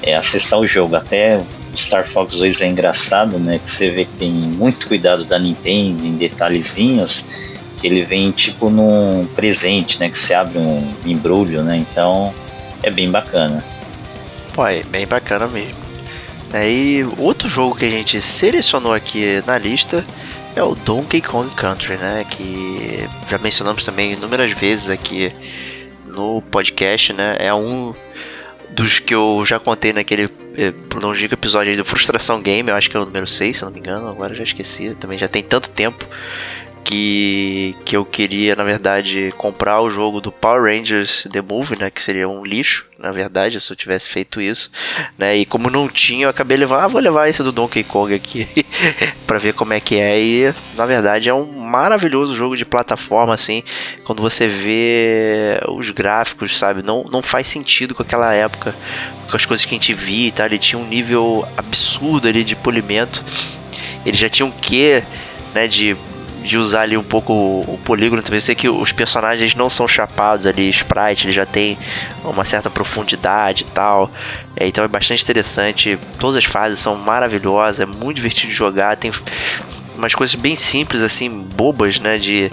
é, 0.01 0.15
acessar 0.15 0.59
o 0.59 0.67
jogo. 0.67 0.95
Até 0.95 1.37
o 1.37 1.77
Star 1.77 2.07
Fox 2.07 2.35
2 2.37 2.61
é 2.61 2.67
engraçado, 2.67 3.39
né? 3.39 3.59
Que 3.63 3.71
você 3.71 3.89
vê 3.89 4.05
que 4.05 4.13
tem 4.13 4.31
muito 4.31 4.87
cuidado 4.87 5.25
da 5.25 5.39
Nintendo 5.39 6.05
em 6.05 6.15
detalhezinhos. 6.15 7.25
Que 7.81 7.87
ele 7.87 8.03
vem 8.03 8.31
tipo 8.31 8.69
num 8.69 9.27
presente, 9.35 9.99
né? 9.99 10.09
Que 10.09 10.17
você 10.17 10.33
abre 10.33 10.57
um 10.57 10.89
embrulho, 11.05 11.63
né? 11.63 11.77
Então 11.77 12.33
é 12.83 12.91
bem 12.91 13.09
bacana. 13.09 13.63
É 14.65 14.83
bem 14.83 15.05
bacana 15.05 15.47
mesmo. 15.47 15.75
Aí, 16.53 17.03
outro 17.17 17.47
jogo 17.47 17.75
que 17.75 17.85
a 17.85 17.89
gente 17.89 18.19
selecionou 18.21 18.93
aqui 18.93 19.43
na 19.45 19.57
lista 19.57 20.05
é 20.55 20.63
o 20.63 20.73
Donkey 20.73 21.21
Kong 21.21 21.53
Country, 21.55 21.97
né? 21.97 22.25
Que 22.29 23.07
já 23.29 23.37
mencionamos 23.37 23.85
também 23.85 24.13
inúmeras 24.13 24.51
vezes 24.51 24.89
aqui 24.89 25.31
no 26.05 26.41
podcast, 26.41 27.13
né? 27.13 27.35
É 27.39 27.53
um 27.53 27.93
dos 28.69 28.99
que 28.99 29.13
eu 29.13 29.43
já 29.45 29.59
contei 29.59 29.93
naquele 29.93 30.29
eh, 30.55 30.73
longínquo 30.95 31.33
episódio 31.33 31.75
do 31.77 31.85
Frustração 31.85 32.41
Game, 32.41 32.69
eu 32.69 32.75
acho 32.75 32.89
que 32.89 32.97
é 32.97 32.99
o 32.99 33.05
número 33.05 33.27
6, 33.27 33.57
se 33.57 33.63
não 33.63 33.71
me 33.71 33.79
engano, 33.79 34.07
agora 34.07 34.35
já 34.35 34.43
esqueci, 34.43 34.95
também 34.95 35.17
já 35.17 35.27
tem 35.27 35.43
tanto 35.43 35.69
tempo 35.69 36.05
que, 36.87 37.75
que 37.83 37.97
eu 37.97 38.05
queria, 38.05 38.55
na 38.55 38.63
verdade, 38.63 39.33
comprar 39.37 39.81
o 39.81 39.89
jogo 39.89 40.21
do 40.21 40.31
Power 40.31 40.73
Rangers 40.73 41.27
The 41.29 41.41
Movie, 41.41 41.77
né? 41.77 41.89
Que 41.89 42.01
seria 42.01 42.29
um 42.29 42.45
lixo, 42.45 42.85
na 42.97 43.11
verdade, 43.11 43.59
se 43.59 43.69
eu 43.69 43.75
tivesse 43.75 44.07
feito 44.07 44.39
isso, 44.39 44.71
né? 45.17 45.35
E 45.35 45.45
como 45.45 45.69
não 45.69 45.89
tinha, 45.89 46.27
eu 46.27 46.29
acabei 46.29 46.55
levando, 46.55 46.79
ah, 46.79 46.87
vou 46.87 47.01
levar 47.01 47.27
esse 47.27 47.43
do 47.43 47.51
Donkey 47.51 47.83
Kong 47.83 48.13
aqui 48.15 48.47
para 49.27 49.37
ver 49.37 49.53
como 49.53 49.73
é 49.73 49.81
que 49.81 49.99
é. 49.99 50.17
E, 50.17 50.53
na 50.77 50.85
verdade, 50.85 51.27
é 51.27 51.33
um 51.33 51.51
maravilhoso 51.51 52.33
jogo 52.33 52.55
de 52.55 52.63
plataforma, 52.63 53.33
assim, 53.33 53.63
quando 54.05 54.21
você 54.21 54.47
vê 54.47 55.59
os 55.67 55.89
gráficos, 55.89 56.57
sabe? 56.57 56.81
Não, 56.81 57.03
não 57.03 57.21
faz 57.21 57.47
sentido 57.47 57.93
com 57.93 58.01
aquela 58.01 58.33
época, 58.33 58.73
com 59.29 59.35
as 59.35 59.45
coisas 59.45 59.65
que 59.65 59.75
a 59.75 59.77
gente 59.77 59.93
via 59.93 60.29
e 60.29 60.31
tal. 60.31 60.45
Ele 60.45 60.57
tinha 60.57 60.79
um 60.79 60.87
nível 60.87 61.45
absurdo 61.57 62.29
ali 62.29 62.45
de 62.45 62.55
polimento. 62.55 63.25
Ele 64.05 64.15
já 64.15 64.29
tinha 64.29 64.45
um 64.45 64.51
quê, 64.51 65.03
né, 65.53 65.67
de 65.67 65.97
de 66.43 66.57
usar 66.57 66.81
ali 66.81 66.97
um 66.97 67.03
pouco 67.03 67.33
o, 67.33 67.79
polígono 67.83 68.21
também. 68.21 68.37
Eu 68.37 68.41
sei 68.41 68.55
que 68.55 68.69
os 68.69 68.91
personagens 68.91 69.55
não 69.55 69.69
são 69.69 69.87
chapados 69.87 70.47
ali, 70.47 70.69
sprite, 70.69 71.25
ele 71.25 71.33
já 71.33 71.45
tem 71.45 71.77
uma 72.23 72.45
certa 72.45 72.69
profundidade 72.69 73.63
e 73.63 73.65
tal. 73.65 74.11
É, 74.55 74.67
então 74.67 74.83
é 74.83 74.87
bastante 74.87 75.23
interessante. 75.23 75.99
Todas 76.19 76.37
as 76.37 76.45
fases 76.45 76.79
são 76.79 76.95
maravilhosas, 76.95 77.79
é 77.79 77.85
muito 77.85 78.15
divertido 78.17 78.47
de 78.47 78.55
jogar. 78.55 78.95
Tem 78.97 79.11
umas 79.97 80.13
coisas 80.15 80.35
bem 80.35 80.55
simples, 80.55 81.01
assim, 81.01 81.29
bobas, 81.29 81.99
né? 81.99 82.17
De 82.17 82.51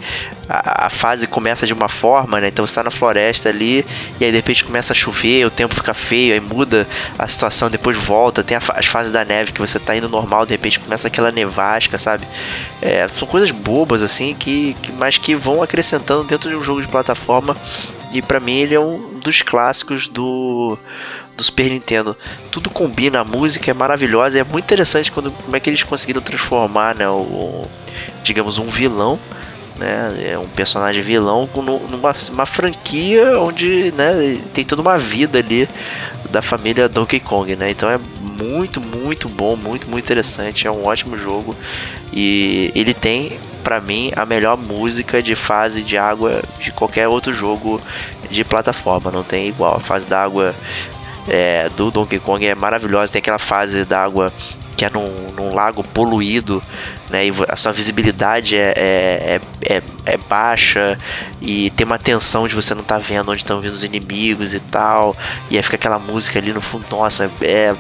a, 0.49 0.86
a, 0.86 0.90
fase 0.90 1.26
começa 1.26 1.66
de 1.66 1.72
uma 1.72 1.88
forma, 1.88 2.40
né? 2.40 2.49
Então 2.49 2.66
você 2.66 2.74
tá 2.74 2.82
na 2.82 2.90
floresta 2.90 3.49
ali, 3.49 3.84
e 4.18 4.24
aí 4.24 4.30
de 4.30 4.36
repente 4.36 4.64
começa 4.64 4.92
a 4.92 4.97
chover, 4.97 5.47
o 5.47 5.51
tempo 5.51 5.74
fica 5.74 5.95
feio, 5.95 6.34
aí 6.34 6.40
muda 6.40 6.86
a 7.18 7.26
situação, 7.26 7.70
depois 7.70 7.97
volta. 7.97 8.42
Tem 8.42 8.57
a, 8.57 8.61
as 8.74 8.86
fases 8.86 9.12
da 9.12 9.24
neve 9.24 9.53
que 9.53 9.61
você 9.61 9.78
tá 9.78 9.95
indo 9.97 10.09
normal, 10.09 10.47
de 10.47 10.53
repente 10.53 10.80
começa 10.80 11.09
aquela 11.09 11.30
nevasca, 11.30 11.99
sabe? 11.99 12.26
É, 12.80 13.07
são 13.09 13.28
coisas 13.28 13.51
bobas, 13.51 14.03
assim, 14.03 14.34
que, 14.34 14.74
que, 14.82 14.92
mas 14.92 15.18
que 15.18 15.34
vão 15.34 15.62
acrescentando 15.62 16.24
dentro 16.24 16.49
de 16.51 16.57
um 16.57 16.62
jogo 16.62 16.80
de 16.80 16.88
plataforma. 16.88 17.57
E 18.12 18.22
para 18.22 18.38
mim 18.38 18.59
ele 18.59 18.74
é 18.74 18.80
um 18.80 19.18
dos 19.18 19.42
clássicos 19.42 20.07
do, 20.07 20.78
do 21.37 21.43
Super 21.43 21.70
Nintendo. 21.70 22.16
Tudo 22.51 22.70
combina, 22.70 23.20
a 23.20 23.24
música 23.24 23.70
é 23.70 23.74
maravilhosa, 23.74 24.39
é 24.39 24.45
muito 24.45 24.64
interessante 24.64 25.11
quando, 25.11 25.30
como 25.32 25.57
é 25.57 25.61
que 25.61 25.68
eles 25.68 25.82
conseguiram 25.82 26.20
transformar, 26.20 26.97
né, 26.97 27.09
o, 27.09 27.62
digamos, 28.22 28.59
um 28.59 28.64
vilão 28.64 29.18
né? 29.78 30.32
É 30.32 30.39
um 30.39 30.45
personagem 30.45 31.03
vilão 31.03 31.49
numa 31.91 32.12
uma 32.32 32.47
franquia 32.47 33.39
onde, 33.39 33.93
né, 33.93 34.41
tem 34.53 34.64
toda 34.64 34.82
uma 34.82 34.99
vida 34.99 35.39
ali 35.39 35.68
da 36.30 36.43
família 36.43 36.89
Donkey 36.89 37.20
Kong, 37.20 37.55
né? 37.57 37.70
Então 37.70 37.91
é 37.91 37.99
muito, 38.20 38.80
muito 38.80 39.28
bom, 39.28 39.57
muito, 39.57 39.89
muito 39.89 40.05
interessante, 40.05 40.66
é 40.66 40.70
um 40.70 40.87
ótimo 40.87 41.16
jogo 41.16 41.55
e 42.12 42.72
ele 42.74 42.95
tem 42.95 43.39
para 43.62 43.80
mim 43.80 44.12
a 44.14 44.26
melhor 44.26 44.59
música 44.59 45.22
de 45.22 45.35
fase 45.35 45.82
de 45.82 45.97
água 45.97 46.43
de 46.61 46.70
qualquer 46.70 47.09
outro 47.09 47.32
jogo 47.32 47.80
de 48.28 48.45
plataforma, 48.45 49.11
não 49.11 49.22
tem 49.22 49.49
igual. 49.49 49.76
A 49.76 49.80
fase 49.80 50.07
da 50.07 50.22
água 50.22 50.55
é, 51.29 51.68
do 51.70 51.91
Donkey 51.91 52.18
Kong 52.18 52.45
é 52.45 52.55
maravilhosa, 52.55 53.12
tem 53.12 53.20
aquela 53.20 53.39
fase 53.39 53.85
da 53.85 54.03
água 54.03 54.33
que 54.77 54.85
é 54.85 54.91
num, 54.91 55.09
num, 55.37 55.55
lago 55.55 55.83
poluído, 55.83 56.62
né? 57.09 57.27
E 57.27 57.33
a 57.49 57.57
sua 57.57 57.72
visibilidade 57.72 58.57
é, 58.57 58.72
é, 58.77 59.41
é, 59.62 59.83
é, 60.05 60.16
baixa 60.29 60.99
e 61.41 61.70
tem 61.70 61.87
uma 61.87 61.99
tensão 61.99 62.49
de 62.49 62.55
você 62.55 62.75
não 62.75 62.83
estar 62.83 62.97
tá 62.97 63.01
vendo 63.01 63.31
onde 63.31 63.41
estão 63.41 63.61
vindo 63.61 63.72
os 63.72 63.85
inimigos 63.85 64.53
e 64.53 64.61
tal. 64.61 65.14
E 65.51 65.57
aí 65.57 65.62
fica 65.62 65.77
aquela 65.77 65.99
música 65.99 66.39
ali 66.39 66.53
no 66.53 66.61
fundo, 66.61 66.85
nossa, 66.91 67.31
é. 67.41 67.75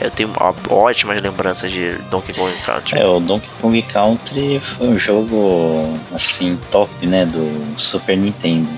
Eu 0.00 0.10
tenho 0.10 0.32
ótimas 0.70 1.20
lembranças 1.20 1.70
de 1.70 1.92
Donkey 2.10 2.32
Kong 2.32 2.52
Country. 2.64 2.98
É, 2.98 3.06
o 3.06 3.20
Donkey 3.20 3.50
Kong 3.60 3.82
Country 3.82 4.58
foi 4.60 4.88
um 4.88 4.98
jogo 4.98 5.98
assim 6.14 6.58
top, 6.70 7.06
né, 7.06 7.26
do 7.26 7.74
Super 7.76 8.16
Nintendo. 8.16 8.70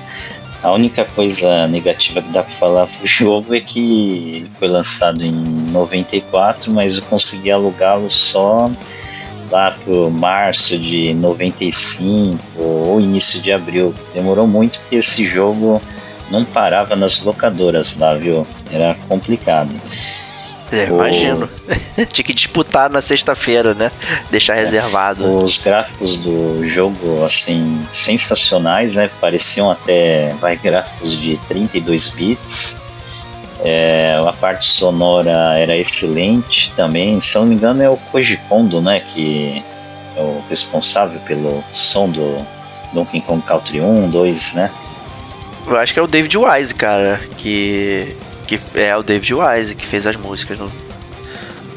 A 0.66 0.72
única 0.72 1.04
coisa 1.04 1.68
negativa 1.68 2.20
que 2.20 2.28
dá 2.30 2.42
pra 2.42 2.52
falar 2.56 2.86
pro 2.88 3.06
jogo 3.06 3.54
é 3.54 3.60
que 3.60 4.50
foi 4.58 4.66
lançado 4.66 5.24
em 5.24 5.30
94, 5.70 6.72
mas 6.72 6.96
eu 6.96 7.04
consegui 7.04 7.52
alugá-lo 7.52 8.10
só 8.10 8.68
lá 9.48 9.70
pro 9.70 10.10
março 10.10 10.76
de 10.76 11.14
95 11.14 12.36
ou 12.56 13.00
início 13.00 13.40
de 13.40 13.52
abril. 13.52 13.94
Demorou 14.12 14.44
muito 14.44 14.80
porque 14.80 14.96
esse 14.96 15.24
jogo 15.24 15.80
não 16.32 16.44
parava 16.44 16.96
nas 16.96 17.22
locadoras 17.22 17.96
lá, 17.96 18.14
viu? 18.14 18.44
Era 18.72 18.96
complicado. 19.08 19.70
É, 20.72 20.84
imagino. 20.86 21.48
Tinha 22.10 22.24
que 22.24 22.34
disputar 22.34 22.90
na 22.90 23.00
sexta-feira, 23.00 23.74
né? 23.74 23.90
Deixar 24.30 24.56
é, 24.56 24.64
reservado. 24.64 25.44
Os 25.44 25.58
gráficos 25.58 26.18
do 26.18 26.64
jogo, 26.64 27.24
assim, 27.24 27.86
sensacionais, 27.92 28.94
né? 28.94 29.10
Pareciam 29.20 29.70
até 29.70 30.34
vai, 30.40 30.56
gráficos 30.56 31.18
de 31.18 31.36
32 31.48 32.08
bits. 32.10 32.76
É, 33.64 34.20
a 34.26 34.32
parte 34.32 34.66
sonora 34.66 35.58
era 35.58 35.76
excelente 35.76 36.72
também. 36.76 37.20
Se 37.20 37.34
não 37.36 37.46
me 37.46 37.54
engano, 37.54 37.82
é 37.82 37.88
o 37.88 37.96
Koji 37.96 38.36
Kondo, 38.48 38.80
né? 38.80 39.00
Que 39.00 39.64
é 40.16 40.20
o 40.20 40.42
responsável 40.48 41.20
pelo 41.20 41.62
som 41.72 42.08
do 42.08 42.38
Donkey 42.92 43.20
Kong 43.20 43.42
Country 43.42 43.80
1, 43.80 44.08
2, 44.08 44.52
né? 44.54 44.70
Eu 45.66 45.76
acho 45.76 45.92
que 45.92 45.98
é 45.98 46.02
o 46.02 46.06
David 46.06 46.36
Wise, 46.38 46.74
cara, 46.74 47.20
que 47.36 48.16
que 48.46 48.60
é 48.74 48.96
o 48.96 49.02
David 49.02 49.34
Wise 49.34 49.74
que 49.74 49.86
fez 49.86 50.06
as 50.06 50.16
músicas 50.16 50.58
no, 50.58 50.70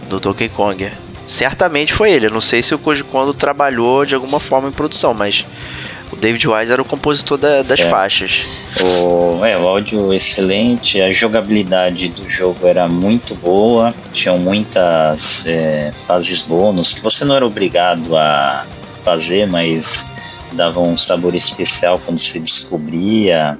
do 0.08 0.20
Donkey 0.20 0.50
Kong. 0.50 0.90
Certamente 1.28 1.94
foi 1.94 2.12
ele. 2.12 2.26
Eu 2.26 2.32
não 2.32 2.42
sei 2.42 2.62
se 2.64 2.74
o 2.74 2.80
Koji 2.80 3.04
Kondo 3.04 3.34
trabalhou 3.34 4.06
de 4.06 4.16
alguma 4.16 4.40
forma 4.40 4.68
em 4.68 4.72
produção, 4.72 5.14
mas 5.14 5.46
o 6.12 6.16
David 6.16 6.48
Wise 6.48 6.72
era 6.72 6.82
o 6.82 6.86
compositor 6.86 7.38
da, 7.38 7.62
das 7.62 7.80
é. 7.80 7.90
faixas. 7.90 8.42
O, 8.82 9.46
é, 9.46 9.56
o 9.58 9.68
áudio 9.68 10.12
excelente, 10.12 11.00
a 11.00 11.12
jogabilidade 11.12 12.10
do 12.10 12.28
jogo 12.28 12.66
era 12.66 12.88
muito 12.88 13.36
boa, 13.36 13.94
tinham 14.12 14.40
muitas 14.40 15.46
é, 15.46 15.94
fases 16.08 16.42
bônus 16.42 16.94
que 16.94 17.02
você 17.02 17.24
não 17.24 17.36
era 17.36 17.46
obrigado 17.46 18.18
a 18.18 18.66
fazer, 19.04 19.48
mas 19.48 20.06
dava 20.54 20.80
um 20.80 20.98
sabor 20.98 21.36
especial 21.36 22.00
quando 22.04 22.20
você 22.20 22.40
descobria. 22.40 23.58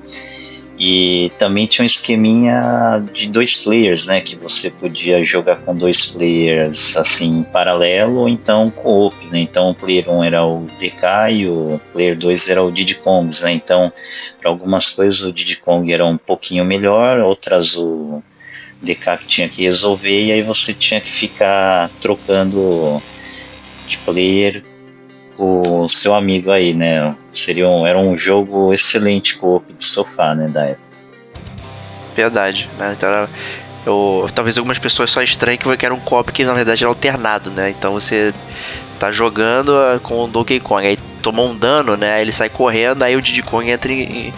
E 0.80 1.30
também 1.38 1.68
tinha 1.68 1.84
um 1.84 1.86
esqueminha 1.86 3.04
de 3.14 3.28
dois 3.28 3.58
players, 3.58 4.06
né? 4.06 4.22
Que 4.22 4.38
você 4.38 4.70
podia 4.70 5.22
jogar 5.22 5.58
com 5.58 5.76
dois 5.76 6.06
players 6.06 6.96
assim 6.96 7.40
em 7.40 7.44
paralelo 7.44 8.20
ou 8.20 8.30
então 8.30 8.72
co-op, 8.72 9.14
né? 9.28 9.40
Então 9.40 9.72
o 9.72 9.76
player 9.76 10.10
1 10.10 10.24
era 10.24 10.46
o 10.46 10.68
DK 10.80 11.32
e 11.34 11.48
o 11.50 11.82
player 11.92 12.18
2 12.18 12.50
era 12.50 12.64
o 12.64 12.72
Diddy 12.72 12.96
Kongs, 12.96 13.44
né? 13.44 13.52
Então 13.52 13.92
para 14.40 14.50
algumas 14.50 14.90
coisas 14.90 15.22
o 15.22 15.34
Diddy 15.34 15.58
Kong 15.58 15.92
era 15.92 16.06
um 16.06 16.18
pouquinho 16.18 16.64
melhor, 16.64 17.20
outras 17.20 17.76
o 17.76 18.24
DK 18.82 19.18
que 19.18 19.28
tinha 19.28 19.50
que 19.50 19.64
resolver 19.64 20.28
e 20.28 20.32
aí 20.32 20.42
você 20.42 20.74
tinha 20.74 21.02
que 21.02 21.12
ficar 21.12 21.90
trocando 22.00 23.02
de 23.86 23.98
player 23.98 24.64
o 25.40 25.88
seu 25.88 26.14
amigo 26.14 26.52
aí, 26.52 26.74
né? 26.74 27.16
Seria 27.34 27.68
um, 27.68 27.88
era 27.88 27.98
um 27.98 28.18
jogo 28.18 28.74
excelente 28.74 29.38
co-op 29.38 29.72
de 29.74 29.86
sofá, 29.86 30.36
né, 30.36 30.48
da 30.48 30.66
época. 30.66 30.90
Verdade, 32.16 32.70
né? 32.78 32.94
Então 32.98 33.08
era, 33.08 33.30
eu, 33.86 34.30
talvez 34.36 34.58
algumas 34.58 34.78
pessoas 34.78 35.10
só 35.10 35.22
estranhem 35.22 35.58
que 35.58 35.86
era 35.86 35.94
um 35.94 36.00
co-op 36.00 36.32
que 36.32 36.44
na 36.44 36.54
verdade 36.54 36.84
era 36.84 36.92
alternado, 36.92 37.50
né? 37.50 37.70
Então 37.70 37.94
você 37.94 38.34
tá 39.00 39.12
jogando 39.12 39.74
ah, 39.76 40.00
com 40.04 40.26
o 40.26 40.28
Donkey 40.28 40.60
Kong, 40.60 40.86
aí 40.86 40.98
tomou 41.22 41.48
um 41.48 41.56
dano, 41.56 41.96
né? 41.96 42.22
Ele 42.22 42.32
sai 42.32 42.50
correndo, 42.50 43.04
aí 43.04 43.16
o 43.16 43.22
Diddy 43.22 43.42
Kong 43.42 43.70
entra 43.70 43.92
em, 43.92 44.34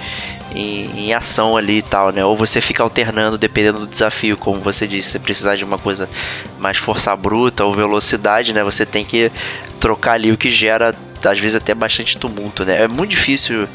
em, 0.56 1.08
em, 1.08 1.14
ação 1.14 1.58
ali 1.58 1.78
e 1.78 1.82
tal, 1.82 2.12
né? 2.12 2.24
Ou 2.24 2.36
você 2.36 2.62
fica 2.62 2.84
alternando 2.84 3.38
dependendo 3.38 3.80
do 3.80 3.88
desafio, 3.88 4.38
como 4.38 4.60
você 4.60 4.88
disse, 4.88 5.12
se 5.12 5.20
precisar 5.20 5.56
de 5.56 5.64
uma 5.64 5.78
coisa 5.78 6.10
mais 6.60 6.78
força 6.78 7.16
bruta 7.16 7.66
ou 7.66 7.74
velocidade, 7.74 8.54
né? 8.54 8.64
Você 8.64 8.86
tem 8.86 9.06
que 9.06 9.32
trocar 9.80 10.14
ali 10.14 10.32
o 10.32 10.38
que 10.38 10.49
gera 10.49 10.93
às 11.24 11.39
vezes 11.39 11.56
até 11.56 11.74
bastante 11.76 12.18
tumulto, 12.18 12.66
né? 12.66 12.84
É 12.84 12.88
muito 12.88 13.12
difícil 13.12 13.68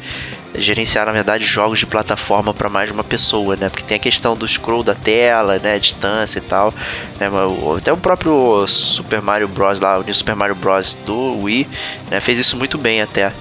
gerenciar, 0.55 1.05
na 1.05 1.11
verdade, 1.11 1.45
jogos 1.45 1.79
de 1.79 1.85
plataforma 1.85 2.53
para 2.53 2.69
mais 2.69 2.87
de 2.87 2.93
uma 2.93 3.03
pessoa, 3.03 3.55
né? 3.55 3.69
Porque 3.69 3.83
tem 3.83 3.95
a 3.95 3.99
questão 3.99 4.35
do 4.35 4.47
scroll 4.47 4.83
da 4.83 4.95
tela, 4.95 5.59
né? 5.59 5.77
Distância 5.79 6.39
e 6.39 6.41
tal. 6.41 6.73
Né? 7.19 7.27
Até 7.77 7.93
o 7.93 7.97
próprio 7.97 8.65
Super 8.67 9.21
Mario 9.21 9.47
Bros. 9.47 9.79
lá, 9.79 9.99
o 9.99 10.03
New 10.03 10.13
Super 10.13 10.35
Mario 10.35 10.55
Bros. 10.55 10.97
do 11.05 11.43
Wii, 11.43 11.67
né? 12.09 12.19
Fez 12.19 12.39
isso 12.39 12.57
muito 12.57 12.77
bem 12.77 13.01
até. 13.01 13.31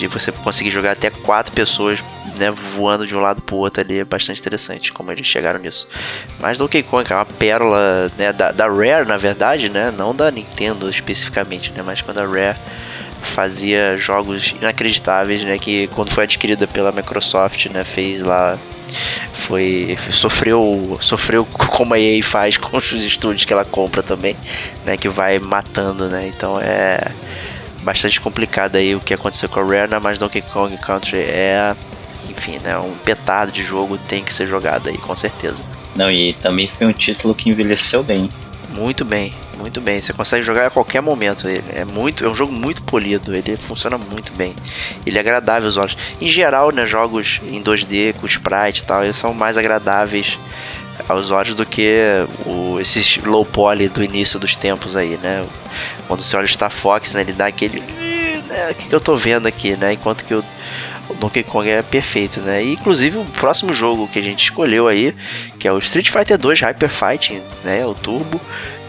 De 0.00 0.06
você 0.06 0.32
conseguir 0.32 0.70
jogar 0.70 0.92
até 0.92 1.10
quatro 1.10 1.52
pessoas 1.52 2.02
né, 2.36 2.50
voando 2.50 3.06
de 3.06 3.14
um 3.14 3.20
lado 3.20 3.42
pro 3.42 3.56
outro 3.56 3.82
ali 3.82 3.98
é 3.98 4.04
bastante 4.04 4.40
interessante 4.40 4.90
como 4.92 5.12
eles 5.12 5.26
chegaram 5.26 5.60
nisso. 5.60 5.86
Mas 6.38 6.56
Donkey 6.56 6.82
Kong 6.82 7.06
é 7.12 7.14
uma 7.14 7.26
pérola 7.26 8.10
né, 8.16 8.32
da, 8.32 8.50
da 8.50 8.66
Rare, 8.66 9.06
na 9.06 9.18
verdade, 9.18 9.68
né, 9.68 9.92
não 9.94 10.14
da 10.14 10.30
Nintendo 10.30 10.88
especificamente, 10.88 11.70
né, 11.72 11.82
mas 11.84 12.00
quando 12.00 12.16
a 12.16 12.26
Rare 12.26 12.58
fazia 13.34 13.98
jogos 13.98 14.54
inacreditáveis, 14.58 15.42
né, 15.42 15.58
que 15.58 15.86
quando 15.88 16.10
foi 16.12 16.24
adquirida 16.24 16.66
pela 16.66 16.90
Microsoft, 16.92 17.66
né, 17.66 17.84
fez 17.84 18.22
lá 18.22 18.58
foi 19.34 19.96
sofreu 20.10 20.98
sofreu 21.00 21.44
como 21.52 21.94
a 21.94 22.00
EA 22.00 22.24
faz 22.24 22.56
com 22.56 22.76
os 22.76 22.92
estúdios 22.92 23.44
que 23.44 23.52
ela 23.52 23.66
compra 23.66 24.02
também, 24.02 24.34
né, 24.86 24.96
que 24.96 25.08
vai 25.08 25.38
matando, 25.38 26.08
né? 26.08 26.26
Então 26.26 26.58
é 26.58 27.12
bastante 27.82 28.20
complicado 28.20 28.76
aí 28.76 28.94
o 28.94 29.00
que 29.00 29.14
aconteceu 29.14 29.48
com 29.48 29.60
a 29.60 29.64
Rare, 29.64 30.00
mas 30.00 30.18
Donkey 30.18 30.42
Kong 30.42 30.76
Country 30.78 31.18
é 31.18 31.74
enfim, 32.28 32.58
né, 32.62 32.78
um 32.78 32.94
petardo 32.98 33.52
de 33.52 33.62
jogo 33.62 33.98
tem 33.98 34.22
que 34.22 34.32
ser 34.32 34.46
jogado 34.46 34.88
aí, 34.88 34.96
com 34.98 35.16
certeza. 35.16 35.62
Não, 35.96 36.10
e 36.10 36.32
também 36.34 36.68
foi 36.68 36.86
um 36.86 36.92
título 36.92 37.34
que 37.34 37.50
envelheceu 37.50 38.02
bem. 38.02 38.28
Muito 38.70 39.04
bem, 39.04 39.34
muito 39.58 39.80
bem. 39.80 40.00
Você 40.00 40.12
consegue 40.12 40.44
jogar 40.44 40.66
a 40.66 40.70
qualquer 40.70 41.02
momento. 41.02 41.48
Ele 41.48 41.62
é 41.74 41.84
muito, 41.84 42.24
é 42.24 42.28
um 42.28 42.34
jogo 42.34 42.52
muito 42.52 42.82
polido. 42.84 43.34
Ele 43.34 43.56
funciona 43.56 43.98
muito 43.98 44.32
bem. 44.32 44.54
Ele 45.04 45.18
é 45.18 45.20
agradável 45.20 45.66
aos 45.66 45.76
olhos. 45.76 45.96
Em 46.20 46.28
geral, 46.28 46.70
né, 46.72 46.86
jogos 46.86 47.40
em 47.48 47.60
2D 47.60 48.14
com 48.14 48.26
sprite 48.26 48.82
e 48.82 48.84
tal, 48.84 49.02
eles 49.02 49.16
são 49.16 49.34
mais 49.34 49.58
agradáveis 49.58 50.38
aos 51.08 51.30
olhos 51.30 51.54
do 51.54 51.66
que 51.66 51.96
o, 52.46 52.78
low 53.24 53.44
poly 53.44 53.88
do 53.88 54.02
início 54.02 54.38
dos 54.38 54.56
tempos 54.56 54.96
aí, 54.96 55.18
né? 55.22 55.44
Quando 56.06 56.22
você 56.22 56.36
olha 56.36 56.46
o 56.46 56.48
Star 56.48 56.70
Fox, 56.70 57.12
né, 57.12 57.20
ele 57.20 57.32
dá 57.32 57.46
aquele, 57.46 57.80
né, 58.48 58.70
o 58.70 58.74
que, 58.74 58.88
que 58.88 58.94
eu 58.94 59.00
tô 59.00 59.16
vendo 59.16 59.46
aqui, 59.46 59.76
né? 59.76 59.92
Enquanto 59.92 60.24
que 60.24 60.34
o 60.34 60.44
o 61.10 61.14
Donkey 61.14 61.42
Kong 61.42 61.68
é 61.68 61.82
perfeito, 61.82 62.40
né? 62.40 62.62
E, 62.62 62.72
inclusive 62.72 63.18
o 63.18 63.24
próximo 63.24 63.72
jogo 63.72 64.08
que 64.08 64.18
a 64.18 64.22
gente 64.22 64.44
escolheu 64.44 64.86
aí, 64.86 65.14
que 65.58 65.66
é 65.66 65.72
o 65.72 65.78
Street 65.78 66.08
Fighter 66.08 66.38
2 66.38 66.60
Hyper 66.60 66.88
Fighting, 66.88 67.42
né? 67.64 67.84
O 67.84 67.94
Turbo 67.94 68.40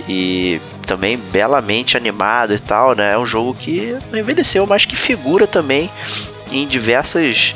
e 0.08 0.62
também 0.86 1.18
belamente 1.18 1.98
animado 1.98 2.54
e 2.54 2.60
tal, 2.60 2.96
né? 2.96 3.14
É 3.14 3.18
um 3.18 3.26
jogo 3.26 3.56
que 3.56 3.98
não 4.12 4.20
envelheceu, 4.20 4.66
mas 4.68 4.86
que 4.86 4.96
figura 4.96 5.48
também 5.48 5.90
em 6.52 6.68
diversas 6.68 7.56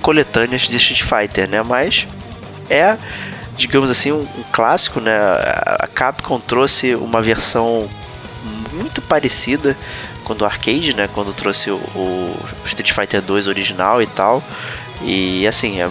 coletâneas 0.00 0.62
de 0.62 0.76
Street 0.76 1.02
Fighter, 1.02 1.48
né? 1.48 1.62
Mas 1.62 2.06
é, 2.70 2.96
digamos 3.56 3.90
assim, 3.90 4.12
um, 4.12 4.20
um 4.20 4.44
clássico, 4.52 5.00
né? 5.00 5.16
A 5.16 5.86
Capcom 5.86 6.40
trouxe 6.40 6.94
uma 6.94 7.20
versão 7.20 7.88
muito 8.72 9.00
parecida 9.00 9.76
quando 10.24 10.42
o 10.42 10.44
arcade, 10.44 10.94
né? 10.94 11.08
Quando 11.12 11.32
trouxe 11.32 11.70
o, 11.70 11.76
o 11.76 12.36
Street 12.64 12.92
Fighter 12.92 13.22
2 13.22 13.46
original 13.46 14.02
e 14.02 14.06
tal. 14.06 14.42
E 15.02 15.46
assim, 15.46 15.80
é, 15.80 15.88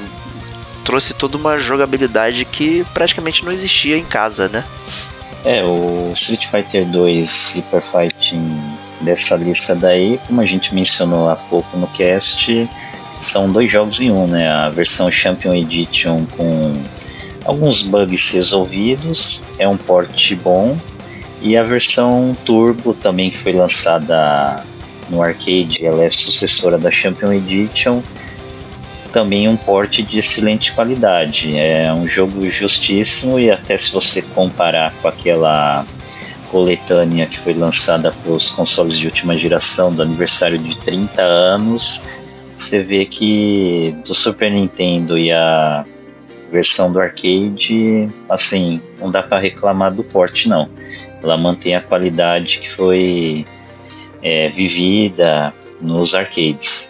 trouxe 0.84 1.14
toda 1.14 1.38
uma 1.38 1.58
jogabilidade 1.58 2.46
que 2.46 2.86
praticamente 2.94 3.44
não 3.46 3.52
existia 3.52 3.98
em 3.98 4.06
casa, 4.06 4.50
né? 4.50 4.64
É, 5.46 5.64
o 5.64 6.12
Street 6.14 6.48
Fighter 6.48 6.86
2 6.86 7.30
Super 7.30 7.82
Fighting 7.82 8.62
dessa 9.02 9.36
lista 9.36 9.76
daí, 9.76 10.20
como 10.26 10.40
a 10.40 10.46
gente 10.46 10.74
mencionou 10.74 11.30
há 11.30 11.36
pouco 11.36 11.78
no 11.78 11.88
cast, 11.88 12.70
são 13.22 13.52
dois 13.52 13.70
jogos 13.70 14.00
em 14.00 14.12
um, 14.12 14.28
né? 14.28 14.50
A 14.50 14.70
versão 14.70 15.12
Champion 15.12 15.54
Edition 15.54 16.26
com 16.38 16.84
alguns 17.46 17.82
bugs 17.82 18.30
resolvidos, 18.30 19.42
é 19.58 19.68
um 19.68 19.78
port 19.78 20.34
bom 20.36 20.78
e 21.42 21.58
a 21.58 21.64
versão 21.64 22.36
Turbo 22.46 22.94
também 22.94 23.30
que 23.30 23.38
foi 23.38 23.54
lançada 23.54 24.64
no 25.10 25.22
arcade, 25.22 25.86
ela 25.86 26.04
é 26.04 26.10
sucessora 26.10 26.78
da 26.78 26.90
Champion 26.90 27.34
Edition, 27.34 28.02
também 29.12 29.48
um 29.48 29.56
porte 29.56 30.02
de 30.02 30.18
excelente 30.18 30.74
qualidade. 30.74 31.56
É 31.56 31.94
um 31.94 32.08
jogo 32.08 32.50
justíssimo 32.50 33.40
e 33.40 33.52
até 33.52 33.78
se 33.78 33.92
você 33.92 34.22
comparar 34.22 34.92
com 35.02 35.08
aquela 35.08 35.86
coletânea 36.50 37.28
que 37.28 37.40
foi 37.40 37.54
lançada 37.54 38.12
para 38.12 38.32
os 38.32 38.50
consoles 38.52 38.98
de 38.98 39.06
última 39.06 39.36
geração 39.36 39.94
do 39.94 40.02
aniversário 40.02 40.58
de 40.58 40.78
30 40.80 41.22
anos, 41.22 42.02
você 42.58 42.82
vê 42.84 43.06
que 43.06 43.96
do 44.06 44.16
Super 44.16 44.52
Nintendo 44.52 45.18
e 45.18 45.32
a 45.32 45.86
versão 46.54 46.92
do 46.92 47.00
arcade, 47.00 48.10
assim, 48.30 48.82
não 49.00 49.12
dá 49.12 49.22
para 49.22 49.40
reclamar 49.40 49.94
do 49.94 50.04
porte 50.04 50.48
não 50.48 50.70
ela 51.24 51.38
mantém 51.38 51.76
a 51.76 51.82
qualidade 51.82 52.60
que 52.60 52.70
foi 52.70 53.48
é, 54.22 54.50
vivida 54.50 55.54
nos 55.82 56.14
arcades. 56.14 56.90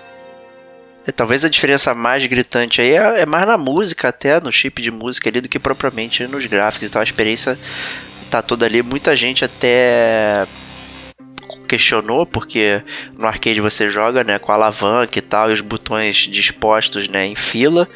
É, 1.06 1.12
talvez 1.12 1.46
a 1.46 1.50
diferença 1.50 1.94
mais 1.94 2.26
gritante 2.26 2.82
aí 2.82 2.94
é, 2.94 3.22
é, 3.22 3.26
mais 3.26 3.46
na 3.46 3.58
música, 3.58 4.10
até 4.10 4.40
no 4.40 4.52
chip 4.52 4.82
de 4.82 4.90
música 4.90 5.30
ali, 5.30 5.40
do 5.40 5.50
que 5.50 5.60
propriamente 5.60 6.26
nos 6.26 6.46
gráficos. 6.48 6.88
Então 6.88 7.00
a 7.00 7.04
experiência 7.04 7.60
tá 8.30 8.42
toda 8.42 8.66
ali. 8.66 8.82
Muita 8.82 9.16
gente 9.16 9.46
até 9.46 10.48
questionou, 11.74 12.24
porque 12.24 12.84
no 13.18 13.26
arcade 13.26 13.60
você 13.60 13.90
joga 13.90 14.24
né, 14.24 14.38
com 14.38 14.52
a 14.52 14.56
alavanca 14.56 15.18
e 15.18 15.22
tal, 15.22 15.50
e 15.50 15.54
os 15.54 15.62
botões 15.62 16.16
dispostos 16.18 17.08
né, 17.08 17.26
em 17.26 17.36
fila, 17.36 17.90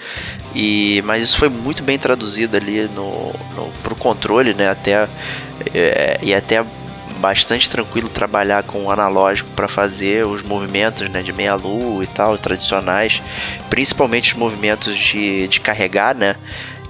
e 0.56 1.04
mas 1.06 1.24
isso 1.24 1.38
foi 1.38 1.48
muito 1.48 1.84
bem 1.84 2.00
traduzido 2.00 2.58
ali 2.58 2.90
no, 2.96 3.34
no, 3.56 3.72
pro 3.84 3.96
controle, 3.96 4.56
né, 4.56 4.68
até, 4.68 5.08
é, 5.76 6.20
e 6.24 6.34
até 6.34 6.66
bastante 7.20 7.70
tranquilo 7.70 8.10
trabalhar 8.10 8.64
com 8.64 8.86
o 8.86 8.92
analógico 8.92 9.50
para 9.56 9.68
fazer 9.68 10.26
os 10.26 10.42
movimentos 10.42 11.08
né, 11.10 11.22
de 11.22 11.32
meia-lua 11.32 12.04
e 12.04 12.08
tal, 12.08 12.38
tradicionais, 12.38 13.22
principalmente 13.70 14.32
os 14.34 14.38
movimentos 14.38 14.98
de, 14.98 15.48
de 15.48 15.60
carregar, 15.60 16.16
né? 16.16 16.36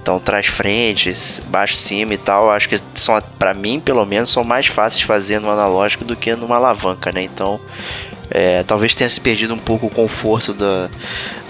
Então, 0.08 0.18
trás 0.18 0.46
frentes, 0.46 1.38
baixo 1.48 1.76
cima 1.76 2.14
e 2.14 2.16
tal, 2.16 2.50
acho 2.50 2.66
que 2.66 2.80
são 2.94 3.20
para 3.38 3.52
mim, 3.52 3.78
pelo 3.78 4.06
menos, 4.06 4.30
são 4.30 4.42
mais 4.42 4.66
fáceis 4.66 5.00
de 5.00 5.04
fazer 5.04 5.38
no 5.38 5.50
analógico 5.50 6.02
do 6.02 6.16
que 6.16 6.34
numa 6.34 6.56
alavanca, 6.56 7.12
né? 7.12 7.24
Então, 7.24 7.60
é, 8.30 8.62
talvez 8.62 8.94
tenha 8.94 9.10
se 9.10 9.20
perdido 9.20 9.52
um 9.52 9.58
pouco 9.58 9.86
o 9.86 9.90
conforto 9.90 10.54
da, 10.54 10.88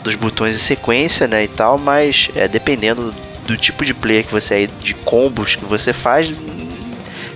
dos 0.03 0.17
botões 0.17 0.57
em 0.57 0.59
sequência, 0.59 1.29
né, 1.29 1.45
e 1.45 1.47
tal, 1.47 1.79
mas 1.79 2.31
é, 2.35 2.49
dependendo 2.49 3.15
do 3.47 3.57
tipo 3.57 3.85
de 3.85 3.95
player 3.95 4.27
que 4.27 4.33
você 4.33 4.65
é, 4.65 4.67
de 4.67 4.93
combos 4.93 5.55
que 5.55 5.65
você 5.65 5.93
faz, 5.93 6.29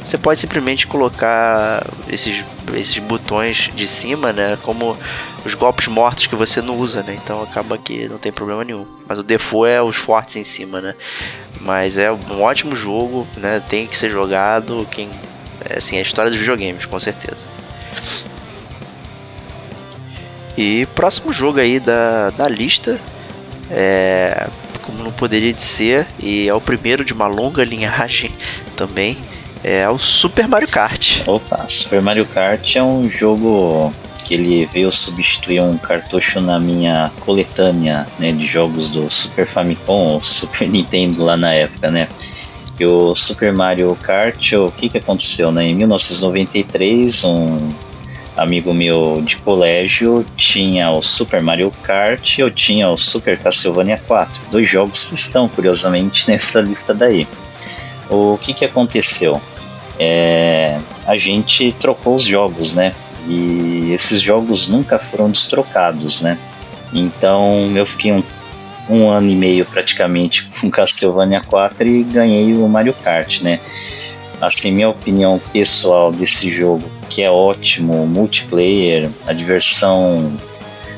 você 0.04 0.18
pode 0.18 0.40
simplesmente 0.40 0.88
colocar 0.88 1.86
esses, 2.08 2.44
esses 2.74 2.98
botões 2.98 3.70
de 3.74 3.86
cima, 3.86 4.32
né, 4.32 4.58
como 4.62 4.96
os 5.44 5.54
golpes 5.54 5.88
mortos 5.88 6.26
que 6.26 6.36
você 6.36 6.62
não 6.62 6.76
usa, 6.76 7.02
né? 7.02 7.16
Então 7.22 7.42
acaba 7.42 7.76
que 7.76 8.08
não 8.08 8.18
tem 8.18 8.30
problema 8.30 8.64
nenhum. 8.64 8.86
Mas 9.08 9.18
o 9.18 9.22
default 9.22 9.70
é 9.70 9.82
os 9.82 9.96
fortes 9.96 10.36
em 10.36 10.44
cima, 10.44 10.80
né? 10.80 10.94
Mas 11.60 11.98
é 11.98 12.12
um 12.12 12.42
ótimo 12.42 12.76
jogo, 12.76 13.26
né? 13.36 13.60
Tem 13.68 13.86
que 13.86 13.96
ser 13.96 14.10
jogado. 14.10 14.86
Quem, 14.90 15.10
é, 15.68 15.78
assim, 15.78 15.96
é 15.96 15.98
a 15.98 16.02
história 16.02 16.30
dos 16.30 16.38
videogames, 16.38 16.86
com 16.86 16.98
certeza. 16.98 17.46
E 20.56 20.86
próximo 20.94 21.32
jogo 21.32 21.58
aí 21.58 21.80
da, 21.80 22.30
da 22.30 22.46
lista 22.46 23.00
é 23.70 24.48
como 24.82 25.02
não 25.02 25.12
poderia 25.12 25.52
de 25.52 25.62
ser, 25.62 26.06
e 26.18 26.48
é 26.48 26.54
o 26.54 26.60
primeiro 26.60 27.04
de 27.04 27.12
uma 27.12 27.26
longa 27.26 27.64
linhagem 27.64 28.30
também, 28.76 29.16
é 29.62 29.88
o 29.88 29.98
Super 29.98 30.48
Mario 30.48 30.68
Kart. 30.68 31.22
Opa, 31.26 31.66
Super 31.68 32.02
Mario 32.02 32.26
Kart 32.26 32.76
é 32.76 32.82
um 32.82 33.08
jogo 33.08 33.92
que 34.24 34.34
ele 34.34 34.66
veio 34.66 34.90
substituir 34.90 35.60
um 35.60 35.76
cartucho 35.76 36.40
na 36.40 36.58
minha 36.58 37.10
coletânea 37.20 38.06
né, 38.18 38.32
de 38.32 38.46
jogos 38.46 38.88
do 38.88 39.10
Super 39.10 39.46
Famicom 39.46 40.14
ou 40.14 40.24
Super 40.24 40.66
Nintendo 40.68 41.24
lá 41.24 41.36
na 41.36 41.52
época, 41.52 41.90
né? 41.90 42.08
E 42.78 42.86
o 42.86 43.14
Super 43.14 43.52
Mario 43.52 43.96
Kart, 44.02 44.52
o 44.54 44.72
que 44.72 44.88
que 44.88 44.98
aconteceu, 44.98 45.52
né? 45.52 45.64
Em 45.66 45.74
1993, 45.74 47.22
um 47.22 47.72
amigo 48.36 48.74
meu 48.74 49.22
de 49.22 49.36
colégio 49.36 50.24
tinha 50.36 50.90
o 50.90 51.00
Super 51.00 51.40
Mario 51.42 51.70
Kart 51.82 52.38
e 52.38 52.40
eu 52.40 52.50
tinha 52.50 52.88
o 52.88 52.96
Super 52.96 53.38
Castlevania 53.38 53.98
4. 53.98 54.32
Dois 54.50 54.68
jogos 54.68 55.04
que 55.04 55.14
estão, 55.14 55.48
curiosamente, 55.48 56.26
nessa 56.30 56.60
lista 56.60 56.92
daí. 56.92 57.28
O 58.10 58.36
que 58.38 58.52
que 58.52 58.64
aconteceu? 58.64 59.40
É, 60.04 60.80
a 61.06 61.16
gente 61.16 61.70
trocou 61.78 62.16
os 62.16 62.24
jogos, 62.24 62.72
né? 62.72 62.92
E 63.28 63.92
esses 63.92 64.20
jogos 64.20 64.66
nunca 64.66 64.98
foram 64.98 65.30
destrocados, 65.30 66.20
né? 66.20 66.36
Então 66.92 67.70
eu 67.76 67.86
fiquei 67.86 68.10
um, 68.10 68.22
um 68.90 69.08
ano 69.08 69.30
e 69.30 69.36
meio 69.36 69.64
praticamente 69.64 70.42
com 70.60 70.68
Castlevania 70.68 71.40
4 71.40 71.86
e 71.86 72.02
ganhei 72.02 72.52
o 72.54 72.68
Mario 72.68 72.94
Kart, 72.94 73.42
né? 73.42 73.60
Assim, 74.40 74.72
minha 74.72 74.88
opinião 74.88 75.40
pessoal 75.52 76.10
desse 76.10 76.52
jogo, 76.52 76.90
que 77.08 77.22
é 77.22 77.30
ótimo, 77.30 78.04
multiplayer, 78.04 79.08
a 79.24 79.32
diversão 79.32 80.36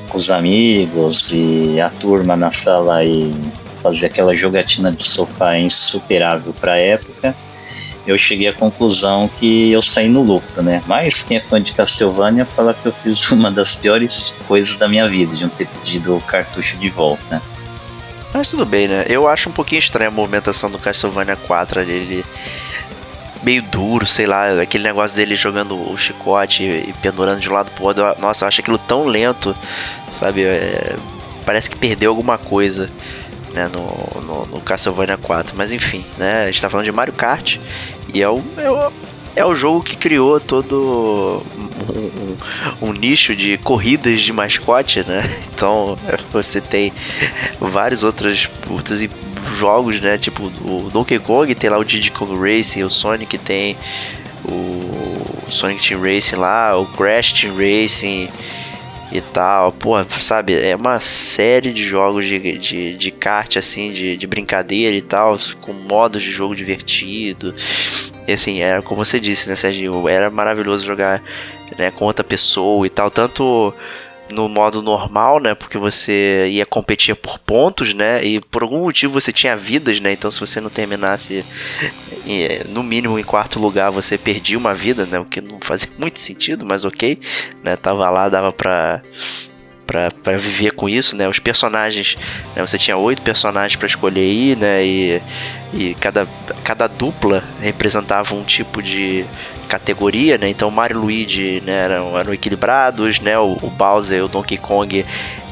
com 0.09 0.17
os 0.17 0.31
amigos 0.31 1.31
e 1.31 1.79
a 1.79 1.91
turma 1.91 2.37
na 2.37 2.51
sala 2.53 3.05
e 3.05 3.35
fazer 3.83 4.07
aquela 4.07 4.35
jogatina 4.35 4.91
de 4.91 5.05
sofá 5.05 5.57
é 5.57 5.61
insuperável 5.61 6.55
para 6.55 6.73
a 6.73 6.79
época 6.79 7.37
eu 8.07 8.19
cheguei 8.19 8.49
à 8.49 8.53
conclusão 8.53 9.29
que 9.29 9.73
eu 9.73 9.81
saí 9.81 10.09
no 10.09 10.23
lucro, 10.23 10.63
né? 10.63 10.81
Mas 10.87 11.23
quem 11.23 11.39
é 11.39 11.41
fã 11.41 11.61
de 11.61 11.73
Castlevania 11.73 12.45
fala 12.45 12.75
que 12.75 12.87
eu 12.87 12.93
fiz 13.03 13.29
uma 13.33 13.51
das 13.51 13.75
piores 13.75 14.35
coisas 14.47 14.77
da 14.77 14.89
minha 14.89 15.09
vida, 15.09 15.35
de 15.35 15.43
não 15.43 15.51
ter 15.51 15.67
pedido 15.67 16.17
o 16.17 16.21
cartucho 16.21 16.77
de 16.77 16.91
volta, 16.91 17.23
né? 17.31 17.43
Mas 18.33 18.49
tudo 18.49 18.67
bem, 18.67 18.89
né? 18.89 19.05
Eu 19.09 19.29
acho 19.29 19.49
um 19.49 19.53
pouquinho 19.53 19.79
estranha 19.79 20.09
a 20.09 20.11
movimentação 20.11 20.69
do 20.69 20.79
Castlevania 20.79 21.37
4 21.37 21.81
ali. 21.81 21.93
Ele 21.93 22.25
meio 23.45 23.63
duro, 23.63 24.05
sei 24.07 24.27
lá, 24.27 24.61
aquele 24.61 24.83
negócio 24.83 25.17
dele 25.17 25.37
jogando 25.37 25.77
o 25.79 25.97
chicote 25.97 26.65
e 26.65 26.93
pendurando 27.01 27.39
de 27.39 27.49
um 27.49 27.53
lado 27.53 27.71
pro 27.73 27.85
outro. 27.85 28.03
Nossa, 28.19 28.45
eu 28.45 28.49
acho 28.49 28.61
aquilo 28.61 28.79
tão 28.79 29.07
lento, 29.07 29.55
sabe? 30.19 30.43
É, 30.43 30.97
parece 31.45 31.71
que 31.71 31.77
perdeu 31.77 32.11
alguma 32.11 32.39
coisa 32.39 32.91
né, 33.55 33.71
no, 33.73 34.21
no, 34.23 34.47
no, 34.47 34.61
Castlevania 34.61 35.17
4. 35.17 35.57
Mas 35.57 35.73
enfim, 35.73 36.05
né, 36.19 36.45
a 36.45 36.47
gente 36.47 36.61
tá 36.61 36.69
falando 36.69 36.85
de 36.85 36.93
Mario 36.93 37.15
Kart 37.15 37.59
e 38.13 38.21
é 38.21 38.29
o, 38.29 38.43
é 38.57 38.71
o, 38.71 38.93
é 39.37 39.45
o 39.45 39.55
jogo 39.55 39.83
que 39.83 39.97
criou 39.97 40.41
todo 40.41 41.43
um, 41.57 42.87
um, 42.87 42.89
um, 42.89 42.93
nicho 42.93 43.35
de 43.35 43.57
corridas 43.59 44.21
de 44.21 44.33
mascote, 44.33 45.05
né? 45.07 45.31
Então 45.55 45.97
você 46.33 46.61
tem 46.61 46.93
vários 47.61 48.03
outros, 48.03 48.51
outros 48.69 49.09
jogos, 49.57 50.01
né? 50.01 50.19
Tipo 50.19 50.45
o 50.45 50.91
Donkey 50.93 51.19
Kong 51.21 51.55
tem 51.55 51.71
lá 51.71 51.79
o 51.79 51.85
Diddy 51.85 52.11
Kong 52.11 52.35
Racing, 52.37 52.83
o 52.83 52.91
Sonic 52.91 53.39
tem 53.39 53.77
o 54.45 55.49
Sonic 55.49 55.89
Team 55.89 56.03
Racing 56.03 56.37
lá, 56.37 56.77
o 56.77 56.87
Crash 56.87 57.33
Team 57.33 57.55
Racing 57.57 58.29
e 59.15 59.20
tal. 59.20 59.70
Pô, 59.70 59.93
sabe, 60.20 60.55
é 60.55 60.74
uma 60.74 60.99
série 60.99 61.73
de 61.73 61.85
jogos 61.85 62.27
de, 62.27 62.59
de, 62.59 62.97
de 62.97 63.11
kart, 63.12 63.57
assim, 63.57 63.93
de, 63.93 64.16
de 64.16 64.27
brincadeira 64.27 64.95
e 64.97 65.01
tal, 65.01 65.39
com 65.61 65.73
modos 65.73 66.20
de 66.20 66.32
jogo 66.32 66.57
divertido. 66.57 67.55
E 68.27 68.32
assim, 68.32 68.61
era 68.61 68.82
como 68.82 69.05
você 69.05 69.20
disse, 69.20 69.49
né, 69.49 69.55
Serginho? 69.55 70.09
Era 70.09 70.31
maravilhoso 70.31 70.85
jogar 70.85 71.23
né, 71.78 71.93
com 71.93 72.05
outra 72.05 72.24
pessoa 72.24 72.85
e 72.85 72.91
tal. 72.91 73.09
Tanto 73.09 73.73
no 74.31 74.49
modo 74.49 74.83
normal, 74.83 75.39
né? 75.39 75.55
Porque 75.55 75.79
você 75.79 76.49
ia 76.51 76.65
competir 76.65 77.15
por 77.15 77.39
pontos, 77.39 77.93
né? 77.95 78.25
E 78.25 78.41
por 78.41 78.63
algum 78.63 78.81
motivo 78.81 79.21
você 79.21 79.33
tinha 79.33 79.57
vidas, 79.57 80.01
né? 80.01 80.13
Então 80.13 80.31
se 80.31 80.41
você 80.41 80.61
não 80.61 80.71
terminasse 80.71 81.45
no 82.69 82.83
mínimo 82.83 83.19
em 83.19 83.25
quarto 83.25 83.59
lugar, 83.59 83.91
você 83.91 84.17
perdia 84.17 84.57
uma 84.57 84.75
vida, 84.75 85.05
né? 85.07 85.19
O 85.19 85.25
que 85.25 85.41
não 85.41 85.61
fazia 85.61 85.91
muito 85.99 86.19
sentido, 86.19 86.65
mas 86.65 86.85
ok, 86.85 87.19
né? 87.63 87.77
Tava 87.77 88.09
lá, 88.11 88.29
dava 88.29 88.53
pra 88.53 89.03
para 89.87 90.37
viver 90.39 90.73
com 90.73 90.89
isso, 90.89 91.15
né? 91.15 91.29
Os 91.29 91.39
personagens, 91.39 92.17
né? 92.57 92.67
você 92.67 92.79
tinha 92.79 92.97
oito 92.97 93.23
personagens 93.23 93.77
para 93.77 93.87
escolher 93.87 94.23
aí, 94.23 94.57
né? 94.57 94.85
E, 94.85 95.23
e 95.75 95.95
cada, 95.95 96.27
cada 96.65 96.87
dupla 96.87 97.45
representava 97.61 98.35
um 98.35 98.45
tipo 98.45 98.83
de 98.83 99.25
categoria, 99.65 100.39
né? 100.39 100.49
Então 100.49 100.70
Mario 100.70 100.99
e 100.99 101.01
Luigi 101.01 101.62
né, 101.65 101.85
eram, 101.85 102.19
eram 102.19 102.32
equilibrados, 102.32 103.20
né? 103.20 103.39
O, 103.39 103.57
o 103.62 103.70
Bowser 103.70 104.19
e 104.19 104.23
o 104.23 104.28
Donkey 104.28 104.59
Kong 104.59 105.05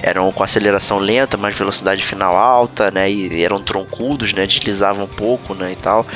eram 0.03 0.31
com 0.33 0.43
aceleração 0.43 0.99
lenta, 0.99 1.37
mas 1.37 1.57
velocidade 1.57 2.03
final 2.05 2.37
alta, 2.37 2.91
né? 2.91 3.11
E 3.11 3.43
eram 3.43 3.63
troncudos, 3.63 4.33
né? 4.33 4.47
Deslizavam 4.47 5.05
um 5.05 5.09
pouco, 5.09 5.55
né? 5.55 5.73
E 5.73 5.77
tal. 5.77 6.07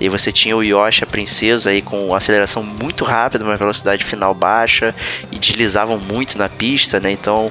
E 0.00 0.08
você 0.08 0.30
tinha 0.30 0.56
o 0.56 0.62
Yoshi, 0.62 1.04
a 1.04 1.06
princesa, 1.06 1.70
aí 1.70 1.82
com 1.82 2.14
aceleração 2.14 2.62
muito 2.62 3.04
rápida, 3.04 3.44
mas 3.44 3.58
velocidade 3.58 4.04
final 4.04 4.32
baixa 4.32 4.94
e 5.30 5.38
deslizavam 5.38 5.98
muito 5.98 6.38
na 6.38 6.48
pista, 6.48 7.00
né? 7.00 7.10
Então 7.10 7.50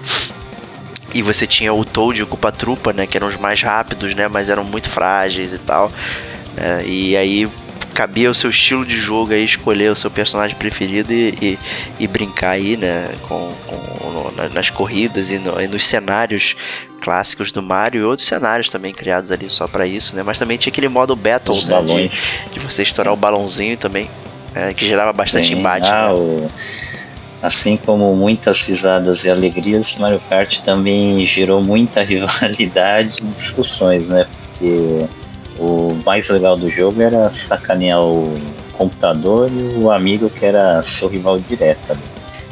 e 1.13 1.21
você 1.21 1.45
tinha 1.45 1.73
o 1.73 1.83
Toad 1.83 2.19
e 2.19 2.23
o 2.23 2.27
Koopa 2.27 2.51
Troopa, 2.51 2.93
né? 2.93 3.05
Que 3.05 3.17
eram 3.17 3.27
os 3.27 3.35
mais 3.35 3.61
rápidos, 3.61 4.15
né? 4.15 4.27
Mas 4.27 4.49
eram 4.49 4.63
muito 4.63 4.89
frágeis 4.89 5.53
e 5.53 5.57
tal. 5.57 5.91
É, 6.57 6.83
e 6.85 7.15
aí 7.15 7.47
cabia 7.93 8.29
o 8.29 8.35
seu 8.35 8.49
estilo 8.49 8.85
de 8.85 8.97
jogo 8.97 9.33
aí, 9.33 9.43
escolher 9.43 9.91
o 9.91 9.95
seu 9.95 10.09
personagem 10.09 10.55
preferido 10.55 11.13
e, 11.13 11.29
e, 11.41 11.59
e 11.99 12.07
brincar 12.07 12.51
aí, 12.51 12.77
né, 12.77 13.09
com, 13.23 13.51
com 13.67 13.81
nas 14.53 14.69
corridas 14.69 15.29
e, 15.29 15.37
no, 15.37 15.61
e, 15.61 15.67
nos 15.67 15.85
cenários 15.85 16.55
clássicos 17.01 17.51
do 17.51 17.61
Mario 17.61 18.01
e 18.01 18.03
outros 18.03 18.27
cenários 18.27 18.69
também 18.69 18.93
criados 18.93 19.31
ali 19.31 19.49
só 19.49 19.67
para 19.67 19.85
isso, 19.85 20.15
né, 20.15 20.23
mas 20.23 20.39
também 20.39 20.57
tinha 20.57 20.71
aquele 20.71 20.87
modo 20.87 21.15
Battle, 21.15 21.55
Os 21.55 21.65
né, 21.65 21.71
balões. 21.71 22.43
De, 22.45 22.59
de, 22.59 22.59
você 22.59 22.81
estourar 22.83 23.13
o 23.13 23.17
balãozinho 23.17 23.77
também, 23.77 24.09
é, 24.55 24.73
que 24.73 24.85
gerava 24.87 25.13
bastante 25.13 25.49
Sim. 25.49 25.59
embate. 25.59 25.87
Ah, 25.87 26.07
né? 26.07 26.13
o... 26.13 26.47
Assim 27.41 27.75
como 27.75 28.15
muitas 28.15 28.63
risadas 28.65 29.23
e 29.23 29.29
alegrias, 29.29 29.95
Mario 29.97 30.21
Kart 30.29 30.59
também 30.59 31.25
gerou 31.25 31.59
muita 31.59 32.01
rivalidade 32.05 33.17
e 33.19 33.25
discussões, 33.35 34.07
né? 34.07 34.27
Porque 34.43 35.07
o 35.61 36.01
mais 36.03 36.27
legal 36.27 36.57
do 36.57 36.67
jogo 36.67 37.01
era 37.01 37.31
sacanear 37.31 38.01
o 38.01 38.33
computador 38.73 39.49
e 39.51 39.77
o 39.77 39.91
amigo 39.91 40.29
que 40.29 40.43
era 40.43 40.81
seu 40.81 41.07
rival 41.07 41.39
direto. 41.39 41.97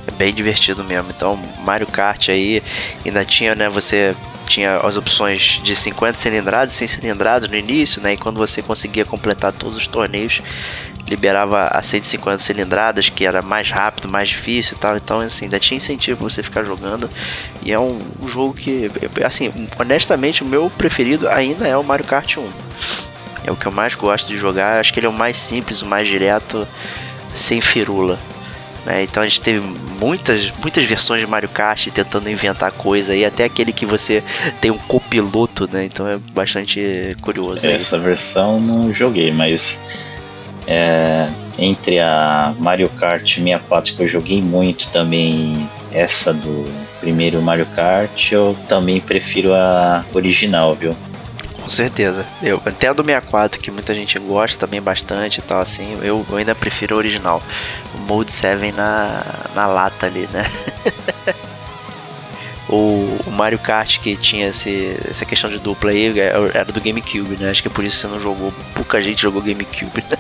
É 0.07 0.11
bem 0.11 0.33
divertido 0.33 0.83
mesmo. 0.83 1.09
Então, 1.15 1.39
Mario 1.63 1.87
Kart 1.87 2.29
aí 2.29 2.61
ainda 3.03 3.25
tinha, 3.25 3.55
né? 3.55 3.67
Você 3.69 4.15
tinha 4.45 4.77
as 4.77 4.97
opções 4.97 5.59
de 5.63 5.75
50 5.75 6.17
cilindradas 6.17 6.73
e 6.73 6.77
100 6.77 6.87
cilindradas 6.87 7.49
no 7.49 7.55
início, 7.55 8.01
né? 8.01 8.13
E 8.13 8.17
quando 8.17 8.37
você 8.37 8.61
conseguia 8.61 9.05
completar 9.05 9.53
todos 9.53 9.77
os 9.77 9.87
torneios, 9.87 10.41
liberava 11.09 11.65
a 11.65 11.81
150 11.81 12.39
cilindradas, 12.39 13.09
que 13.09 13.25
era 13.25 13.41
mais 13.41 13.71
rápido, 13.71 14.07
mais 14.07 14.29
difícil 14.29 14.77
e 14.77 14.79
tal. 14.79 14.95
Então, 14.95 15.19
assim, 15.19 15.45
ainda 15.45 15.59
tinha 15.59 15.77
incentivo 15.77 16.17
pra 16.17 16.29
você 16.29 16.43
ficar 16.43 16.63
jogando. 16.63 17.09
E 17.63 17.71
é 17.71 17.79
um, 17.79 17.99
um 18.21 18.27
jogo 18.27 18.53
que, 18.53 18.89
assim, 19.25 19.51
honestamente, 19.79 20.43
o 20.43 20.45
meu 20.45 20.69
preferido 20.69 21.27
ainda 21.27 21.67
é 21.67 21.75
o 21.75 21.83
Mario 21.83 22.05
Kart 22.05 22.37
1. 22.37 22.49
É 23.45 23.51
o 23.51 23.55
que 23.55 23.65
eu 23.65 23.71
mais 23.71 23.95
gosto 23.95 24.27
de 24.27 24.37
jogar. 24.37 24.79
Acho 24.79 24.93
que 24.93 24.99
ele 24.99 25.07
é 25.07 25.09
o 25.09 25.13
mais 25.13 25.37
simples, 25.37 25.81
o 25.81 25.85
mais 25.85 26.07
direto, 26.07 26.67
sem 27.33 27.59
firula. 27.59 28.19
Né? 28.85 29.03
Então 29.03 29.23
a 29.23 29.25
gente 29.25 29.41
teve 29.41 29.59
muitas, 29.99 30.51
muitas 30.51 30.83
versões 30.85 31.21
de 31.21 31.27
Mario 31.27 31.49
Kart 31.49 31.87
tentando 31.89 32.29
inventar 32.29 32.71
coisa 32.71 33.15
e 33.15 33.25
até 33.25 33.43
aquele 33.43 33.73
que 33.73 33.85
você 33.85 34.23
tem 34.61 34.71
um 34.71 34.77
copiloto, 34.77 35.69
né? 35.71 35.85
Então 35.85 36.07
é 36.07 36.17
bastante 36.17 37.15
curioso. 37.21 37.65
Essa 37.65 37.97
aí. 37.97 38.01
versão 38.01 38.59
não 38.59 38.93
joguei, 38.93 39.31
mas 39.31 39.79
é, 40.69 41.27
entre 41.57 41.99
a 41.99 42.53
Mario 42.59 42.89
Kart 42.89 43.23
64 43.23 43.95
que 43.95 44.03
eu 44.03 44.07
joguei 44.07 44.41
muito 44.41 44.87
também, 44.91 45.67
essa 45.91 46.31
do 46.31 46.65
primeiro 46.99 47.41
Mario 47.41 47.65
Kart, 47.75 48.31
eu 48.31 48.55
também 48.67 49.01
prefiro 49.01 49.53
a 49.53 50.05
original, 50.13 50.75
viu? 50.75 50.95
Com 51.59 51.69
certeza. 51.69 52.25
Eu 52.41 52.61
até 52.65 52.87
a 52.87 52.93
do 52.93 53.03
64, 53.03 53.59
que 53.59 53.71
muita 53.71 53.93
gente 53.95 54.17
gosta 54.19 54.57
também 54.59 54.81
bastante 54.81 55.39
e 55.39 55.41
tal, 55.41 55.61
assim, 55.61 55.97
eu, 56.03 56.25
eu 56.29 56.37
ainda 56.37 56.53
prefiro 56.53 56.95
a 56.95 56.97
original. 56.99 57.41
O 57.95 57.97
Mode 57.99 58.31
7 58.31 58.71
na, 58.71 59.23
na 59.55 59.65
lata 59.65 60.05
ali, 60.05 60.29
né? 60.31 60.49
o, 62.69 63.19
o, 63.25 63.31
Mario 63.31 63.59
Kart 63.59 63.99
que 63.99 64.15
tinha 64.15 64.49
esse, 64.49 64.97
essa 65.09 65.25
questão 65.25 65.49
de 65.49 65.57
dupla 65.57 65.91
aí 65.91 66.19
é, 66.19 66.31
era 66.53 66.65
do 66.65 66.79
GameCube, 66.79 67.37
né? 67.37 67.49
Acho 67.49 67.63
que 67.63 67.67
é 67.67 67.71
por 67.71 67.83
isso 67.83 67.95
que 67.95 68.01
você 68.01 68.07
não 68.07 68.19
jogou. 68.19 68.53
Pouca 68.75 69.01
gente 69.01 69.21
jogou 69.21 69.41
GameCube. 69.41 70.03
Né? 70.09 70.17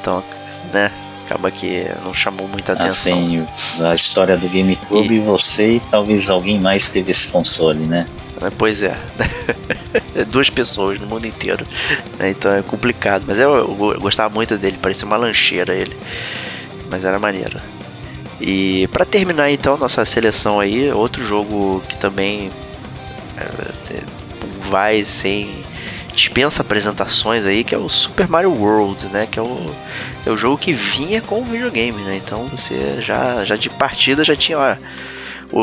Então, 0.00 0.22
né? 0.72 0.90
Acaba 1.24 1.50
que 1.50 1.86
não 2.04 2.12
chamou 2.12 2.48
muita 2.48 2.72
atenção. 2.72 3.18
Assim, 3.18 3.46
a 3.84 3.94
história 3.94 4.36
do 4.36 4.48
GameCube, 4.48 5.14
e... 5.14 5.20
você 5.20 5.76
e 5.76 5.80
talvez 5.80 6.28
alguém 6.28 6.58
mais 6.58 6.90
teve 6.90 7.12
esse 7.12 7.28
console, 7.28 7.86
né? 7.86 8.06
Pois 8.56 8.82
é. 8.82 8.96
Duas 10.28 10.48
pessoas 10.48 11.00
no 11.00 11.06
mundo 11.06 11.26
inteiro. 11.26 11.64
Né? 12.18 12.30
Então 12.30 12.52
é 12.52 12.62
complicado. 12.62 13.24
Mas 13.26 13.38
eu, 13.38 13.54
eu, 13.54 14.00
gostava 14.00 14.32
muito 14.34 14.56
dele, 14.56 14.78
parecia 14.80 15.06
uma 15.06 15.16
lancheira 15.16 15.74
ele. 15.74 15.96
Mas 16.90 17.04
era 17.04 17.18
maneiro. 17.18 17.60
E 18.40 18.88
para 18.88 19.04
terminar 19.04 19.50
então 19.50 19.76
nossa 19.76 20.04
seleção 20.04 20.58
aí, 20.58 20.90
outro 20.90 21.22
jogo 21.24 21.82
que 21.86 21.98
também 21.98 22.50
é, 23.36 24.02
vai 24.70 25.04
sem 25.04 25.59
dispensa 26.20 26.60
apresentações 26.60 27.46
aí, 27.46 27.64
que 27.64 27.74
é 27.74 27.78
o 27.78 27.88
Super 27.88 28.28
Mario 28.28 28.52
World, 28.52 29.06
né? 29.08 29.26
Que 29.26 29.38
é 29.38 29.42
o, 29.42 29.74
é 30.26 30.30
o 30.30 30.36
jogo 30.36 30.58
que 30.58 30.72
vinha 30.72 31.22
com 31.22 31.40
o 31.40 31.44
videogame, 31.44 32.02
né? 32.02 32.20
Então 32.22 32.46
você 32.46 33.00
já, 33.00 33.42
já 33.44 33.56
de 33.56 33.70
partida 33.70 34.22
já 34.22 34.36
tinha, 34.36 34.58
olha, 34.58 34.78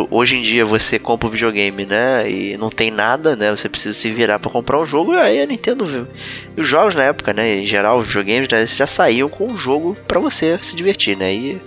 hoje 0.09 0.35
em 0.35 0.41
dia 0.41 0.65
você 0.65 0.97
compra 0.97 1.27
o 1.27 1.31
videogame, 1.31 1.85
né? 1.85 2.29
E 2.29 2.57
não 2.57 2.71
tem 2.71 2.89
nada, 2.89 3.35
né? 3.35 3.55
Você 3.55 3.69
precisa 3.69 3.93
se 3.93 4.11
virar 4.11 4.39
para 4.39 4.49
comprar 4.49 4.79
um 4.79 4.85
jogo. 4.85 5.13
E 5.13 5.17
aí 5.17 5.41
a 5.41 5.45
Nintendo. 5.45 6.09
E 6.57 6.59
os 6.61 6.67
jogos 6.67 6.95
na 6.95 7.03
época, 7.03 7.33
né? 7.33 7.59
Em 7.59 7.65
geral, 7.65 7.99
os 7.99 8.07
videogames 8.07 8.49
né, 8.49 8.65
já 8.65 8.87
saíam 8.87 9.29
com 9.29 9.49
um 9.49 9.55
jogo 9.55 9.95
para 10.07 10.19
você 10.19 10.57
se 10.63 10.75
divertir, 10.75 11.15
né? 11.15 11.31
E 11.31 11.61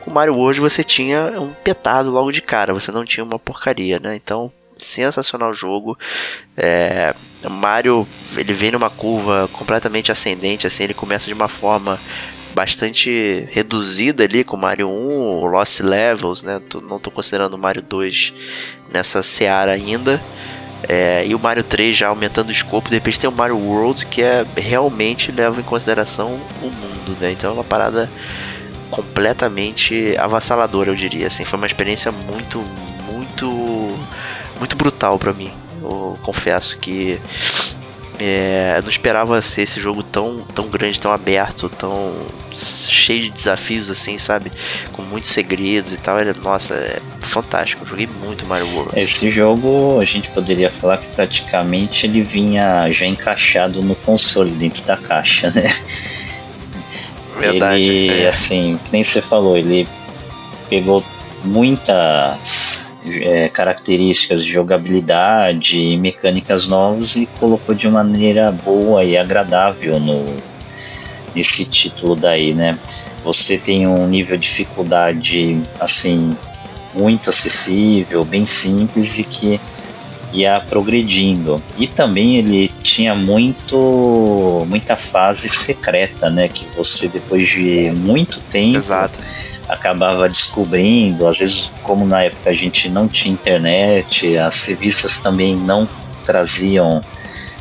com 0.00 0.10
Mario 0.10 0.34
World 0.34 0.60
você 0.60 0.82
tinha 0.82 1.38
um 1.38 1.52
petado 1.52 2.10
logo 2.10 2.32
de 2.32 2.40
cara. 2.40 2.72
Você 2.72 2.90
não 2.90 3.04
tinha 3.04 3.22
uma 3.22 3.38
porcaria, 3.38 4.00
né? 4.00 4.16
Então 4.16 4.50
sensacional 4.84 5.52
jogo. 5.52 5.98
É, 6.56 7.14
Mario 7.48 8.06
ele 8.36 8.52
vem 8.52 8.70
numa 8.70 8.90
curva 8.90 9.48
completamente 9.52 10.12
ascendente, 10.12 10.66
assim, 10.66 10.84
ele 10.84 10.94
começa 10.94 11.26
de 11.26 11.34
uma 11.34 11.48
forma 11.48 11.98
bastante 12.54 13.48
reduzida 13.50 14.24
ali 14.24 14.42
com 14.42 14.56
Mario 14.56 14.88
1, 14.88 15.46
Lost 15.46 15.80
Levels, 15.80 16.42
né? 16.42 16.60
Não 16.82 16.96
estou 16.96 17.12
considerando 17.12 17.54
o 17.54 17.58
Mario 17.58 17.82
2 17.82 18.32
nessa 18.92 19.22
seara 19.22 19.72
ainda. 19.72 20.20
É, 20.88 21.24
e 21.26 21.34
o 21.34 21.38
Mario 21.38 21.62
3 21.62 21.96
já 21.96 22.08
aumentando 22.08 22.48
o 22.48 22.52
escopo, 22.52 22.88
de 22.88 22.96
repente 22.96 23.20
tem 23.20 23.28
o 23.28 23.32
Mario 23.32 23.58
World 23.58 24.06
que 24.06 24.22
é 24.22 24.46
realmente 24.56 25.30
leva 25.30 25.60
em 25.60 25.62
consideração 25.62 26.40
o 26.62 26.66
mundo, 26.66 27.16
né? 27.20 27.32
Então 27.32 27.50
é 27.50 27.52
uma 27.52 27.64
parada 27.64 28.10
completamente 28.90 30.16
avassaladora, 30.18 30.90
eu 30.90 30.94
diria. 30.94 31.26
Assim, 31.26 31.44
foi 31.44 31.58
uma 31.58 31.66
experiência 31.66 32.10
muito, 32.10 32.58
muito, 33.10 33.94
muito 34.60 34.76
brutal 34.76 35.18
para 35.18 35.32
mim. 35.32 35.50
Eu 35.82 36.16
confesso 36.22 36.78
que 36.78 37.18
é, 38.20 38.74
eu 38.76 38.82
não 38.82 38.90
esperava 38.90 39.40
ser 39.40 39.62
esse 39.62 39.80
jogo 39.80 40.02
tão, 40.02 40.42
tão 40.54 40.68
grande, 40.68 41.00
tão 41.00 41.10
aberto, 41.10 41.70
tão 41.70 42.14
cheio 42.52 43.22
de 43.22 43.30
desafios 43.30 43.88
assim, 43.88 44.18
sabe? 44.18 44.52
Com 44.92 45.00
muitos 45.00 45.30
segredos 45.30 45.94
e 45.94 45.96
tal. 45.96 46.18
Era, 46.18 46.34
nossa, 46.34 46.74
é 46.74 47.00
fantástico. 47.20 47.82
Eu 47.82 47.88
joguei 47.88 48.06
muito 48.22 48.46
Mario 48.46 48.68
World. 48.74 49.00
Esse 49.00 49.30
jogo 49.30 49.98
a 49.98 50.04
gente 50.04 50.28
poderia 50.28 50.70
falar 50.70 50.98
que 50.98 51.06
praticamente 51.16 52.06
ele 52.06 52.22
vinha 52.22 52.90
já 52.92 53.06
encaixado 53.06 53.82
no 53.82 53.94
console 53.94 54.50
dentro 54.50 54.84
da 54.84 54.98
caixa, 54.98 55.50
né? 55.50 55.74
Verdade. 57.38 57.80
Ele, 57.80 58.22
é. 58.22 58.28
assim, 58.28 58.78
nem 58.92 59.02
você 59.02 59.22
falou, 59.22 59.56
ele 59.56 59.88
pegou 60.68 61.02
muitas 61.42 62.86
é, 63.04 63.48
características 63.48 64.44
de 64.44 64.52
jogabilidade 64.52 65.76
e 65.76 65.96
mecânicas 65.96 66.68
novas 66.68 67.16
e 67.16 67.26
colocou 67.38 67.74
de 67.74 67.88
maneira 67.88 68.52
boa 68.52 69.04
e 69.04 69.16
agradável 69.16 69.98
no 69.98 70.26
nesse 71.34 71.64
título 71.64 72.16
daí, 72.16 72.52
né? 72.52 72.76
Você 73.24 73.56
tem 73.56 73.86
um 73.86 74.06
nível 74.06 74.36
de 74.36 74.48
dificuldade 74.48 75.62
assim 75.78 76.30
muito 76.92 77.30
acessível, 77.30 78.24
bem 78.24 78.44
simples 78.44 79.16
e 79.16 79.22
que 79.22 79.60
ia 80.32 80.60
progredindo. 80.60 81.62
E 81.78 81.86
também 81.86 82.36
ele 82.36 82.68
tinha 82.82 83.14
muito 83.14 84.66
muita 84.68 84.96
fase 84.96 85.48
secreta, 85.48 86.28
né, 86.28 86.48
que 86.48 86.66
você 86.76 87.08
depois 87.08 87.48
de 87.48 87.90
muito 87.92 88.40
tempo 88.50 88.76
Exato 88.76 89.18
acabava 89.70 90.28
descobrindo, 90.28 91.26
às 91.26 91.38
vezes, 91.38 91.70
como 91.82 92.06
na 92.06 92.24
época 92.24 92.50
a 92.50 92.52
gente 92.52 92.88
não 92.88 93.06
tinha 93.06 93.32
internet, 93.32 94.36
as 94.36 94.64
revistas 94.64 95.20
também 95.20 95.56
não 95.56 95.88
traziam 96.24 97.00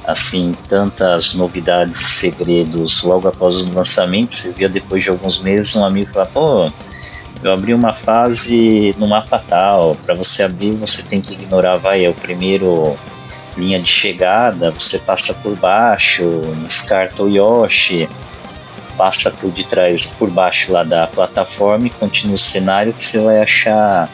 assim 0.05 0.53
tantas 0.67 1.35
novidades 1.35 2.01
e 2.01 2.05
segredos 2.05 3.03
logo 3.03 3.27
após 3.27 3.55
o 3.59 3.71
lançamento. 3.71 4.35
Você 4.35 4.51
via 4.51 4.67
depois 4.67 5.03
de 5.03 5.09
alguns 5.09 5.39
meses 5.39 5.75
um 5.75 5.85
amigo 5.85 6.11
falar: 6.11 6.25
pô, 6.27 6.71
eu 7.43 7.53
abri 7.53 7.73
uma 7.73 7.93
fase 7.93 8.95
no 8.97 9.07
mapa 9.07 9.39
tal. 9.39 9.95
Para 10.05 10.15
você 10.15 10.43
abrir, 10.43 10.71
você 10.71 11.03
tem 11.03 11.21
que 11.21 11.33
ignorar, 11.33 11.77
vai, 11.77 12.05
é 12.05 12.09
o 12.09 12.13
primeiro 12.13 12.97
linha 13.57 13.79
de 13.81 13.89
chegada, 13.89 14.71
você 14.71 14.97
passa 14.97 15.33
por 15.33 15.55
baixo, 15.55 16.41
descarta 16.63 17.23
o 17.23 17.29
Yoshi 17.29 18.07
passa 18.99 19.31
por 19.31 19.49
de 19.49 19.63
trás, 19.63 20.07
por 20.19 20.29
baixo 20.29 20.73
lá 20.73 20.83
da 20.83 21.07
plataforma 21.07 21.87
e 21.87 21.89
continua 21.89 22.35
o 22.35 22.37
cenário 22.37 22.91
que 22.91 23.05
você 23.05 23.17
vai 23.17 23.41
achar 23.41 24.09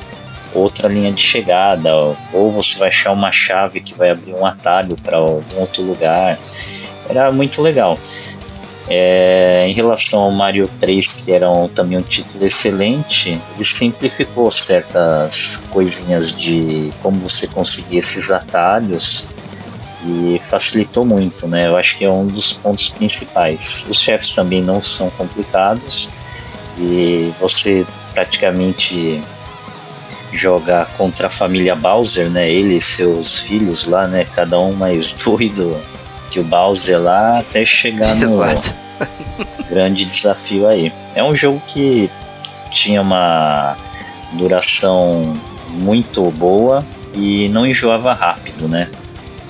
outra 0.53 0.87
linha 0.87 1.11
de 1.11 1.23
chegada, 1.23 1.89
ou 2.31 2.51
você 2.51 2.77
vai 2.77 2.89
achar 2.89 3.11
uma 3.11 3.31
chave 3.31 3.81
que 3.81 3.95
vai 3.95 4.11
abrir 4.11 4.35
um 4.35 4.45
atalho 4.45 4.95
para 5.01 5.17
algum 5.17 5.59
outro 5.59 5.81
lugar. 5.81 6.37
Era 7.09 7.31
muito 7.31 7.63
legal. 7.63 7.97
É, 8.87 9.65
em 9.67 9.73
relação 9.73 10.21
ao 10.21 10.31
Mario 10.31 10.69
3, 10.79 11.13
que 11.25 11.31
era 11.31 11.49
um, 11.49 11.67
também 11.67 11.97
um 11.97 12.03
título 12.03 12.45
excelente, 12.45 13.41
ele 13.55 13.65
simplificou 13.65 14.51
certas 14.51 15.59
coisinhas 15.71 16.31
de 16.37 16.91
como 17.01 17.17
você 17.17 17.47
conseguir 17.47 17.97
esses 17.97 18.29
atalhos 18.29 19.27
e 20.05 20.41
facilitou 20.49 21.05
muito, 21.05 21.47
né? 21.47 21.67
Eu 21.67 21.75
acho 21.75 21.97
que 21.97 22.05
é 22.05 22.11
um 22.11 22.27
dos 22.27 22.53
pontos 22.53 22.89
principais. 22.89 23.85
Os 23.89 23.99
chefes 23.99 24.33
também 24.33 24.61
não 24.61 24.83
são 24.83 25.09
complicados 25.09 26.09
e 26.77 27.33
você 27.39 27.85
praticamente 28.13 29.21
joga 30.31 30.85
contra 30.97 31.27
a 31.27 31.29
família 31.29 31.75
Bowser, 31.75 32.29
né? 32.29 32.49
Ele 32.49 32.77
e 32.77 32.81
seus 32.81 33.39
filhos 33.39 33.85
lá, 33.87 34.07
né? 34.07 34.25
Cada 34.35 34.59
um 34.59 34.73
mais 34.73 35.11
doido 35.23 35.79
que 36.29 36.39
o 36.39 36.43
Bowser 36.43 36.99
lá 36.99 37.39
até 37.39 37.65
chegar 37.65 38.15
no 38.15 38.39
grande 39.69 40.05
desafio 40.05 40.67
aí. 40.67 40.93
É 41.15 41.23
um 41.23 41.35
jogo 41.35 41.61
que 41.67 42.09
tinha 42.71 43.01
uma 43.01 43.75
duração 44.33 45.33
muito 45.71 46.29
boa 46.31 46.85
e 47.13 47.49
não 47.49 47.65
enjoava 47.65 48.13
rápido, 48.13 48.67
né? 48.67 48.89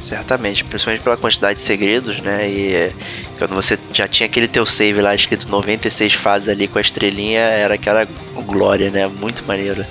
Certamente, 0.06 0.64
principalmente 0.64 1.02
pela 1.02 1.18
quantidade 1.18 1.56
de 1.56 1.64
segredos, 1.64 2.20
né? 2.20 2.48
E 2.48 2.92
quando 3.40 3.56
você 3.56 3.76
já 3.92 4.08
tinha 4.08 4.28
aquele 4.28 4.48
teu 4.48 4.64
save 4.64 5.02
lá 5.02 5.16
escrito 5.16 5.50
96 5.50 6.14
fases 6.14 6.48
ali 6.48 6.68
com 6.68 6.78
a 6.78 6.82
estrelinha, 6.82 7.40
era 7.40 7.74
aquela 7.74 8.08
glória, 8.46 8.92
né? 8.92 9.08
Muito 9.08 9.44
maneiro. 9.46 9.84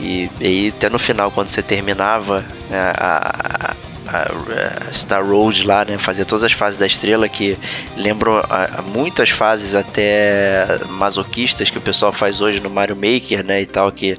E, 0.00 0.30
e 0.40 0.72
até 0.74 0.88
no 0.88 0.98
final, 0.98 1.30
quando 1.30 1.48
você 1.48 1.60
terminava 1.60 2.46
né, 2.70 2.80
a, 2.96 3.74
a, 4.08 4.88
a, 4.88 4.90
Star 4.90 5.22
Road 5.22 5.66
lá, 5.66 5.84
né? 5.84 5.98
Fazia 5.98 6.24
todas 6.24 6.42
as 6.42 6.52
fases 6.52 6.78
da 6.78 6.86
estrela 6.86 7.28
que 7.28 7.58
lembram 7.94 8.42
muitas 8.90 9.28
fases 9.28 9.74
até 9.74 10.80
masoquistas 10.88 11.68
que 11.68 11.76
o 11.76 11.82
pessoal 11.82 12.10
faz 12.10 12.40
hoje 12.40 12.58
no 12.60 12.70
Mario 12.70 12.96
Maker, 12.96 13.44
né? 13.44 13.60
E 13.60 13.66
tal, 13.66 13.92
que 13.92 14.16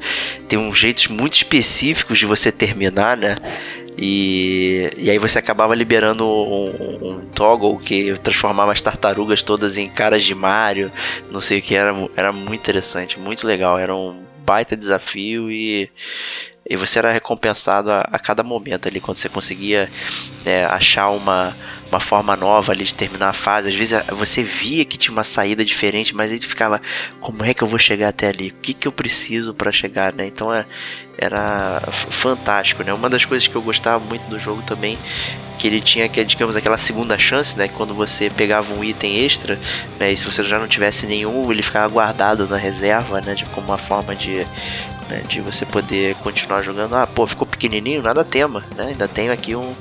tem 0.47 0.59
uns 0.59 0.77
jeitos 0.77 1.07
muito 1.07 1.33
específicos 1.33 2.19
de 2.19 2.27
você 2.27 2.51
terminar, 2.51 3.17
né? 3.17 3.33
E, 3.97 4.93
e 4.95 5.09
aí 5.09 5.17
você 5.17 5.39
acabava 5.39 5.73
liberando 5.73 6.23
um, 6.25 6.69
um, 7.01 7.25
toggle 7.33 7.79
que 7.79 8.13
transformava 8.19 8.71
as 8.71 8.81
tartarugas 8.81 9.41
todas 9.41 9.75
em 9.75 9.89
caras 9.89 10.23
de 10.23 10.35
Mario, 10.35 10.91
não 11.31 11.41
sei 11.41 11.59
o 11.59 11.61
que, 11.61 11.73
era, 11.73 11.93
era 12.15 12.31
muito 12.31 12.61
interessante, 12.61 13.19
muito 13.19 13.47
legal, 13.47 13.79
era 13.79 13.95
um 13.95 14.23
baita 14.45 14.77
desafio 14.77 15.51
e, 15.51 15.89
e 16.69 16.75
você 16.75 16.99
era 16.99 17.11
recompensado 17.11 17.91
a, 17.91 18.01
a 18.01 18.19
cada 18.19 18.43
momento 18.43 18.87
ali, 18.87 18.99
quando 18.99 19.17
você 19.17 19.29
conseguia 19.29 19.89
é, 20.45 20.65
achar 20.65 21.09
uma, 21.09 21.55
uma 21.89 21.99
forma 21.99 22.35
nova 22.35 22.71
ali 22.71 22.83
de 22.83 22.93
terminar 22.93 23.29
a 23.29 23.33
fase. 23.33 23.69
Às 23.69 23.75
vezes 23.75 24.05
você 24.09 24.43
via 24.43 24.83
que 24.85 24.97
tinha 24.97 25.13
uma 25.13 25.23
saída 25.23 25.63
diferente, 25.63 26.15
mas 26.15 26.31
aí 26.31 26.39
tu 26.39 26.47
ficava, 26.47 26.81
como 27.19 27.43
é 27.43 27.53
que 27.53 27.63
eu 27.63 27.67
vou 27.67 27.79
chegar 27.79 28.09
até 28.09 28.27
ali? 28.27 28.49
O 28.49 28.53
que, 28.61 28.73
que 28.73 28.87
eu 28.87 28.91
preciso 28.91 29.53
para 29.53 29.71
chegar, 29.71 30.13
né? 30.13 30.25
Então 30.25 30.53
é, 30.53 30.65
era 31.17 31.81
fantástico, 32.09 32.83
né? 32.83 32.93
Uma 32.93 33.09
das 33.09 33.25
coisas 33.25 33.47
que 33.47 33.55
eu 33.55 33.61
gostava 33.61 34.03
muito 34.03 34.27
do 34.29 34.37
jogo 34.37 34.61
também 34.63 34.97
que 35.57 35.67
ele 35.67 35.81
tinha 35.81 36.07
que 36.07 36.23
digamos 36.23 36.55
aquela 36.55 36.77
segunda 36.77 37.17
chance, 37.17 37.57
né, 37.57 37.67
quando 37.67 37.93
você 37.95 38.29
pegava 38.29 38.71
um 38.73 38.83
item 38.83 39.25
extra, 39.25 39.59
né, 39.99 40.11
e 40.11 40.17
se 40.17 40.23
você 40.23 40.43
já 40.43 40.59
não 40.59 40.67
tivesse 40.67 41.07
nenhum, 41.07 41.51
ele 41.51 41.63
ficava 41.63 41.91
guardado 41.91 42.47
na 42.47 42.57
reserva, 42.57 43.19
né, 43.21 43.33
de 43.33 43.43
como 43.45 43.67
uma 43.67 43.77
forma 43.77 44.15
de 44.15 44.45
né, 45.09 45.23
de 45.27 45.41
você 45.41 45.65
poder 45.65 46.15
continuar 46.15 46.61
jogando. 46.61 46.95
Ah, 46.95 47.07
pô, 47.07 47.25
ficou 47.25 47.47
pequenininho, 47.47 48.01
nada 48.01 48.23
tema, 48.23 48.63
né? 48.75 48.87
Ainda 48.89 49.07
tenho 49.07 49.31
aqui 49.31 49.55
um, 49.55 49.75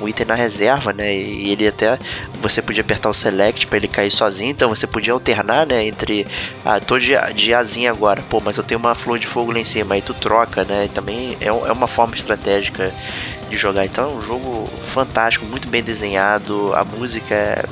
um 0.00 0.08
item 0.08 0.26
na 0.26 0.34
reserva, 0.34 0.92
né? 0.92 1.14
E 1.14 1.50
ele 1.50 1.66
até 1.66 1.98
você 2.40 2.62
podia 2.62 2.82
apertar 2.82 3.10
o 3.10 3.14
select 3.14 3.66
para 3.66 3.78
ele 3.78 3.88
cair 3.88 4.10
sozinho, 4.10 4.50
então 4.50 4.68
você 4.68 4.86
podia 4.86 5.12
alternar, 5.12 5.66
né, 5.66 5.84
entre 5.84 6.26
ah, 6.64 6.80
tô 6.80 6.98
de, 6.98 7.12
de 7.34 7.52
asinha 7.52 7.90
agora, 7.90 8.22
pô, 8.22 8.40
mas 8.40 8.56
eu 8.56 8.62
tenho 8.62 8.78
uma 8.78 8.94
flor 8.94 9.18
de 9.18 9.26
fogo 9.26 9.52
lá 9.52 9.58
em 9.58 9.64
cima, 9.64 9.94
aí 9.94 10.02
tu 10.02 10.14
troca, 10.14 10.64
né? 10.64 10.84
E 10.86 10.88
também 10.88 11.36
é, 11.40 11.46
é 11.46 11.72
uma 11.72 11.86
forma 11.86 12.14
estratégica 12.14 12.92
de 13.48 13.56
jogar. 13.56 13.84
Então 13.84 14.10
é 14.10 14.14
um 14.14 14.20
jogo 14.20 14.68
fantástico, 14.86 15.46
muito 15.46 15.68
bem 15.68 15.82
desenhado, 15.82 16.72
a 16.74 16.84
música 16.84 17.34
é, 17.34 17.64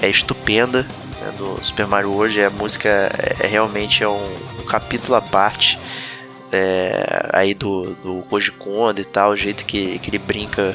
é 0.00 0.08
estupenda, 0.08 0.86
né, 1.22 1.32
do 1.38 1.64
Super 1.64 1.86
Mario 1.86 2.12
World. 2.12 2.42
A 2.42 2.50
música 2.50 2.88
é, 2.88 3.36
é 3.44 3.46
realmente 3.46 4.02
é 4.02 4.08
um, 4.08 4.24
um, 4.60 4.64
capítulo 4.66 5.14
à 5.14 5.20
parte 5.20 5.78
é, 6.52 7.28
aí 7.32 7.54
do, 7.54 7.94
do 7.94 8.22
Koji 8.28 8.52
Kondo 8.52 9.00
e 9.00 9.04
tal, 9.04 9.30
o 9.32 9.36
jeito 9.36 9.64
que, 9.64 9.98
que 9.98 10.10
ele 10.10 10.18
brinca 10.18 10.74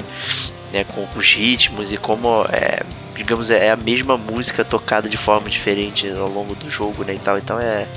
né, 0.73 0.83
com 0.83 1.07
os 1.17 1.33
ritmos 1.33 1.93
e 1.93 1.97
como 1.97 2.45
é, 2.51 2.81
digamos, 3.15 3.49
é 3.49 3.71
a 3.71 3.75
mesma 3.75 4.17
música 4.17 4.65
tocada 4.65 5.07
de 5.07 5.17
forma 5.17 5.49
diferente 5.49 6.09
ao 6.09 6.29
longo 6.29 6.55
do 6.55 6.69
jogo, 6.69 7.03
né, 7.03 7.13
e 7.15 7.19
tal. 7.19 7.37
Então 7.37 7.59
é 7.59 7.87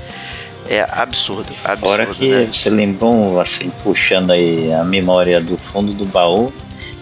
é 0.69 0.85
absurdo, 0.89 1.51
absurdo. 1.65 2.15
Que 2.15 2.29
né? 2.29 2.45
você 2.45 2.69
lembrou, 2.69 3.39
assim, 3.41 3.71
puxando 3.83 4.31
aí 4.31 4.71
a 4.71 4.83
memória 4.83 5.41
do 5.41 5.57
fundo 5.57 5.93
do 5.93 6.05
baú, 6.05 6.53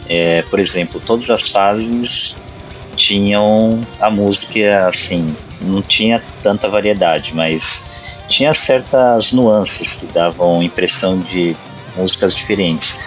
é, 0.07 0.41
por 0.43 0.59
exemplo, 0.59 0.99
todas 0.99 1.29
as 1.29 1.49
fases 1.49 2.35
tinham 2.95 3.79
a 3.99 4.09
música 4.09 4.87
assim, 4.87 5.35
não 5.61 5.81
tinha 5.81 6.21
tanta 6.41 6.67
variedade, 6.67 7.33
mas 7.35 7.83
tinha 8.29 8.53
certas 8.53 9.33
nuances 9.33 9.95
que 9.95 10.05
davam 10.05 10.63
impressão 10.63 11.19
de 11.19 11.55
músicas 11.97 12.33
diferentes. 12.33 12.97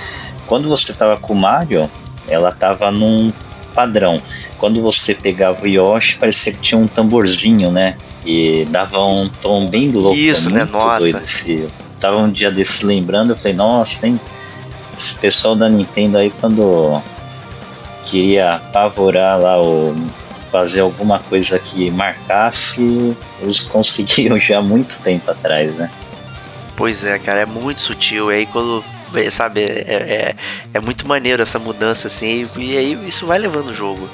Quando 0.46 0.68
você 0.68 0.92
estava 0.92 1.16
com 1.16 1.32
o 1.32 1.36
Mario, 1.36 1.88
ela 2.28 2.50
estava 2.50 2.90
num 2.90 3.32
padrão. 3.72 4.20
Quando 4.58 4.82
você 4.82 5.14
pegava 5.14 5.62
o 5.62 5.66
Yoshi, 5.66 6.16
parecia 6.16 6.52
que 6.52 6.60
tinha 6.60 6.78
um 6.78 6.86
tamborzinho, 6.86 7.70
né? 7.70 7.96
E 8.24 8.64
dava 8.68 9.02
um 9.04 9.28
tom 9.28 9.66
bem 9.66 9.88
louco. 9.88 10.16
Isso, 10.16 10.50
né? 10.50 10.64
Nossa. 10.64 10.98
Doido 10.98 11.22
esse. 11.24 11.68
tava 11.98 12.18
um 12.18 12.30
dia 12.30 12.50
desse 12.50 12.84
lembrando, 12.84 13.30
eu 13.30 13.36
falei, 13.36 13.54
nossa, 13.54 13.98
tem. 14.00 14.20
Esse 14.98 15.14
pessoal 15.14 15.56
da 15.56 15.68
Nintendo 15.70 16.18
aí 16.18 16.30
quando 16.38 17.02
queria 18.04 18.54
apavorar 18.54 19.40
lá 19.40 19.56
ou 19.56 19.94
fazer 20.52 20.80
alguma 20.80 21.18
coisa 21.18 21.58
que 21.58 21.90
marcasse, 21.90 23.16
eles 23.40 23.62
conseguiam 23.66 24.38
já 24.38 24.58
há 24.58 24.62
muito 24.62 25.00
tempo 25.00 25.30
atrás, 25.30 25.74
né? 25.74 25.90
Pois 26.76 27.04
é, 27.04 27.18
cara, 27.18 27.40
é 27.40 27.46
muito 27.46 27.80
sutil. 27.80 28.30
E 28.30 28.36
aí 28.36 28.46
quando 28.46 28.84
sabe, 29.30 29.62
é, 29.62 29.84
é, 29.86 30.36
é, 30.74 30.80
muito 30.80 31.06
maneiro 31.06 31.42
essa 31.42 31.58
mudança 31.58 32.08
assim, 32.08 32.48
e 32.56 32.76
aí 32.76 33.08
isso 33.08 33.26
vai 33.26 33.38
levando 33.38 33.70
o 33.70 33.74
jogo. 33.74 34.08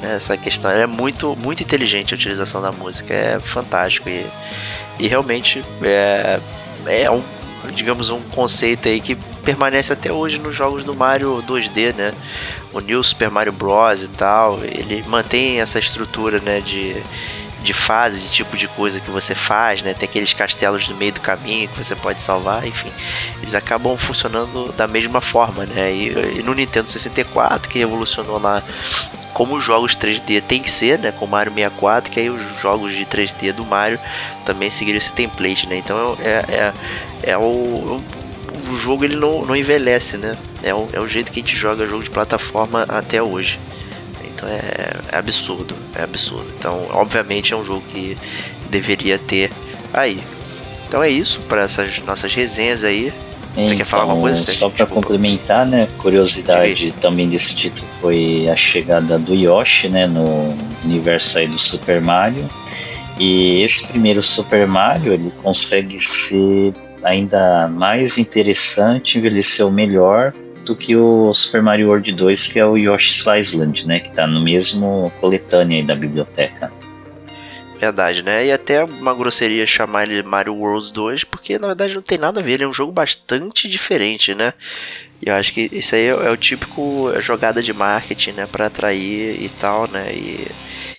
Né, 0.00 0.16
essa 0.16 0.36
questão 0.36 0.70
é 0.70 0.86
muito, 0.86 1.36
muito 1.36 1.62
inteligente 1.62 2.12
a 2.12 2.16
utilização 2.16 2.60
da 2.60 2.72
música, 2.72 3.14
é 3.14 3.38
fantástico 3.38 4.08
e, 4.08 4.26
e 4.98 5.08
realmente 5.08 5.64
é, 5.82 6.40
é 6.86 7.10
um, 7.10 7.22
digamos, 7.74 8.10
um 8.10 8.20
conceito 8.20 8.88
aí 8.88 9.00
que 9.00 9.14
permanece 9.42 9.92
até 9.92 10.12
hoje 10.12 10.38
nos 10.38 10.54
jogos 10.54 10.84
do 10.84 10.94
Mario 10.94 11.42
2D, 11.46 11.94
né? 11.94 12.12
O 12.72 12.80
New 12.80 13.02
Super 13.02 13.30
Mario 13.30 13.52
Bros. 13.52 14.02
e 14.02 14.08
tal, 14.08 14.58
ele 14.64 15.04
mantém 15.06 15.60
essa 15.60 15.78
estrutura, 15.78 16.40
né, 16.40 16.60
de, 16.60 17.02
de 17.62 17.72
fase, 17.72 18.22
de 18.22 18.28
tipo 18.28 18.56
de 18.56 18.68
coisa 18.68 19.00
que 19.00 19.10
você 19.10 19.34
faz, 19.34 19.82
né? 19.82 19.94
Tem 19.94 20.08
aqueles 20.08 20.32
castelos 20.32 20.88
no 20.88 20.96
meio 20.96 21.12
do 21.12 21.20
caminho 21.20 21.68
que 21.68 21.82
você 21.82 21.94
pode 21.94 22.20
salvar, 22.20 22.66
enfim. 22.66 22.90
Eles 23.40 23.54
acabam 23.54 23.96
funcionando 23.96 24.72
da 24.72 24.86
mesma 24.86 25.20
forma, 25.20 25.64
né? 25.66 25.92
E, 25.92 26.38
e 26.38 26.42
no 26.42 26.54
Nintendo 26.54 26.88
64, 26.88 27.68
que 27.68 27.78
revolucionou 27.78 28.40
lá 28.40 28.62
como 29.32 29.56
os 29.56 29.64
jogos 29.64 29.96
3D 29.96 30.42
tem 30.42 30.60
que 30.60 30.70
ser, 30.70 30.98
né, 30.98 31.10
com 31.10 31.26
Mario 31.26 31.52
64, 31.52 32.10
que 32.10 32.20
aí 32.20 32.30
os 32.30 32.42
jogos 32.60 32.92
de 32.92 33.04
3D 33.04 33.52
do 33.52 33.64
Mario 33.64 33.98
também 34.44 34.70
seguiram 34.70 34.98
esse 34.98 35.12
template, 35.12 35.66
né? 35.68 35.76
Então 35.76 36.16
é, 36.20 36.44
é, 36.48 36.72
é 37.22 37.36
o, 37.36 38.00
o 38.70 38.76
jogo 38.76 39.04
ele 39.04 39.16
não, 39.16 39.42
não 39.42 39.56
envelhece, 39.56 40.16
né? 40.16 40.36
É 40.62 40.74
o, 40.74 40.88
é 40.92 41.00
o 41.00 41.08
jeito 41.08 41.32
que 41.32 41.40
a 41.40 41.42
gente 41.42 41.56
joga 41.56 41.86
jogo 41.86 42.02
de 42.02 42.10
plataforma 42.10 42.84
até 42.88 43.22
hoje. 43.22 43.58
Então 44.24 44.48
é, 44.48 44.92
é 45.12 45.16
absurdo, 45.16 45.74
é 45.94 46.02
absurdo. 46.02 46.46
Então, 46.58 46.86
obviamente, 46.90 47.52
é 47.52 47.56
um 47.56 47.64
jogo 47.64 47.82
que 47.88 48.16
deveria 48.70 49.18
ter 49.18 49.50
aí. 49.92 50.20
Então 50.86 51.02
é 51.02 51.08
isso 51.08 51.40
para 51.42 51.62
essas 51.62 52.00
nossas 52.02 52.34
resenhas 52.34 52.84
aí. 52.84 53.12
Você 53.54 53.60
então, 53.60 53.76
quer 53.76 53.84
falar 53.84 54.02
alguma 54.04 54.20
coisa? 54.20 54.52
Só 54.52 54.70
para 54.70 54.86
complementar, 54.86 55.66
né? 55.66 55.86
Curiosidade 55.98 56.92
também 57.00 57.28
desse 57.28 57.54
título 57.54 57.86
foi 58.00 58.48
a 58.48 58.56
chegada 58.56 59.18
do 59.18 59.34
Yoshi, 59.34 59.88
né? 59.88 60.06
No 60.06 60.54
universo 60.84 61.38
aí 61.38 61.46
do 61.46 61.58
Super 61.58 62.00
Mario. 62.00 62.48
E 63.18 63.62
esse 63.62 63.86
primeiro 63.86 64.22
Super 64.22 64.66
Mario 64.66 65.12
ele 65.12 65.32
consegue 65.42 66.00
ser 66.00 66.74
ainda 67.02 67.68
mais 67.68 68.18
interessante, 68.18 69.18
envelheceu 69.18 69.70
melhor 69.70 70.32
do 70.64 70.76
que 70.76 70.96
o 70.96 71.34
Super 71.34 71.62
Mario 71.62 71.88
World 71.88 72.12
2, 72.12 72.46
que 72.46 72.58
é 72.58 72.64
o 72.64 72.76
Yoshi's 72.76 73.24
Island, 73.26 73.86
né, 73.86 74.00
que 74.00 74.08
está 74.08 74.26
no 74.26 74.40
mesmo 74.40 75.12
coletânea 75.20 75.84
da 75.84 75.94
biblioteca. 75.94 76.72
Verdade, 77.80 78.22
né? 78.22 78.46
E 78.46 78.52
até 78.52 78.84
uma 78.84 79.12
grosseria 79.12 79.66
chamar 79.66 80.08
ele 80.08 80.22
Mario 80.22 80.54
World 80.54 80.92
2, 80.92 81.24
porque 81.24 81.58
na 81.58 81.66
verdade 81.66 81.96
não 81.96 82.02
tem 82.02 82.16
nada 82.16 82.38
a 82.38 82.42
ver, 82.42 82.52
ele 82.52 82.62
é 82.62 82.68
um 82.68 82.72
jogo 82.72 82.92
bastante 82.92 83.68
diferente, 83.68 84.36
né? 84.36 84.54
E 85.20 85.28
eu 85.28 85.34
acho 85.34 85.52
que 85.52 85.68
isso 85.72 85.96
aí 85.96 86.02
é, 86.02 86.10
é 86.10 86.30
o 86.30 86.36
típico 86.36 87.12
jogada 87.20 87.60
de 87.60 87.72
marketing, 87.72 88.32
né, 88.32 88.46
para 88.46 88.66
atrair 88.66 89.42
e 89.42 89.48
tal, 89.48 89.90
né? 89.90 90.12
E 90.12 90.46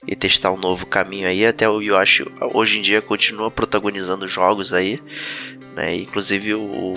e 0.07 0.15
testar 0.15 0.51
um 0.51 0.57
novo 0.57 0.85
caminho 0.85 1.27
aí. 1.27 1.45
Até 1.45 1.67
o 1.67 1.81
Yoshi 1.81 2.25
hoje 2.53 2.79
em 2.79 2.81
dia 2.81 3.01
continua 3.01 3.49
protagonizando 3.49 4.27
jogos 4.27 4.73
aí, 4.73 4.99
né? 5.75 5.95
Inclusive 5.95 6.55
o, 6.55 6.93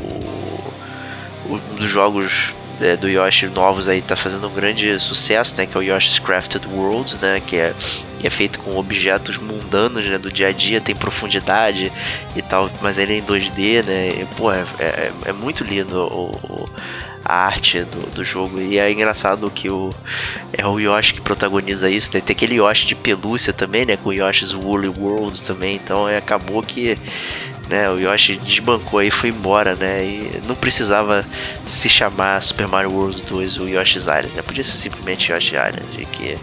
o 1.48 1.58
dos 1.76 1.88
jogos 1.88 2.54
é, 2.80 2.96
do 2.96 3.08
Yoshi 3.08 3.46
novos 3.46 3.88
aí 3.88 4.02
tá 4.02 4.16
fazendo 4.16 4.48
um 4.48 4.52
grande 4.52 4.98
sucesso, 5.00 5.56
né? 5.56 5.66
Que 5.66 5.76
é 5.76 5.80
o 5.80 5.82
Yoshi's 5.82 6.18
Crafted 6.18 6.66
Worlds, 6.66 7.18
né? 7.18 7.40
Que 7.44 7.56
é, 7.56 7.74
que 8.18 8.26
é 8.26 8.30
feito 8.30 8.58
com 8.60 8.76
objetos 8.76 9.38
mundanos, 9.38 10.04
né? 10.04 10.18
Do 10.18 10.30
dia 10.30 10.48
a 10.48 10.52
dia, 10.52 10.80
tem 10.80 10.94
profundidade 10.94 11.92
e 12.34 12.42
tal, 12.42 12.70
mas 12.80 12.98
ele 12.98 13.14
é 13.14 13.18
em 13.18 13.22
2D, 13.22 13.84
né? 13.84 14.08
E, 14.20 14.26
pô, 14.36 14.52
é, 14.52 14.64
é, 14.78 15.12
é 15.26 15.32
muito 15.32 15.64
lindo 15.64 15.96
o, 15.96 16.30
o 16.48 16.66
a 17.28 17.46
arte 17.46 17.82
do, 17.82 18.10
do 18.10 18.24
jogo. 18.24 18.60
E 18.60 18.78
é 18.78 18.90
engraçado 18.90 19.50
que 19.50 19.68
o, 19.68 19.90
é 20.52 20.64
o 20.64 20.78
Yoshi 20.78 21.14
que 21.14 21.20
protagoniza 21.20 21.90
isso. 21.90 22.10
Né? 22.14 22.20
Tem 22.20 22.34
aquele 22.34 22.54
Yoshi 22.56 22.86
de 22.86 22.94
pelúcia 22.94 23.52
também, 23.52 23.84
né? 23.84 23.96
Com 23.96 24.10
o 24.10 24.12
Yoshi's 24.12 24.54
Woolly 24.54 24.88
World 24.88 25.42
também. 25.42 25.74
Então 25.74 26.08
é, 26.08 26.18
acabou 26.18 26.62
que 26.62 26.96
né, 27.68 27.90
o 27.90 27.98
Yoshi 27.98 28.36
desbancou 28.36 29.02
e 29.02 29.10
foi 29.10 29.30
embora, 29.30 29.74
né? 29.74 30.04
E 30.04 30.42
não 30.46 30.54
precisava 30.54 31.26
se 31.66 31.88
chamar 31.88 32.42
Super 32.42 32.68
Mario 32.68 32.92
World 32.92 33.22
2 33.22 33.58
o 33.58 33.68
Yoshi's 33.68 34.02
Island, 34.02 34.32
né? 34.34 34.42
Podia 34.42 34.62
ser 34.62 34.76
simplesmente 34.76 35.32
Yoshi 35.32 35.56
Island, 35.56 36.06
que 36.12 36.38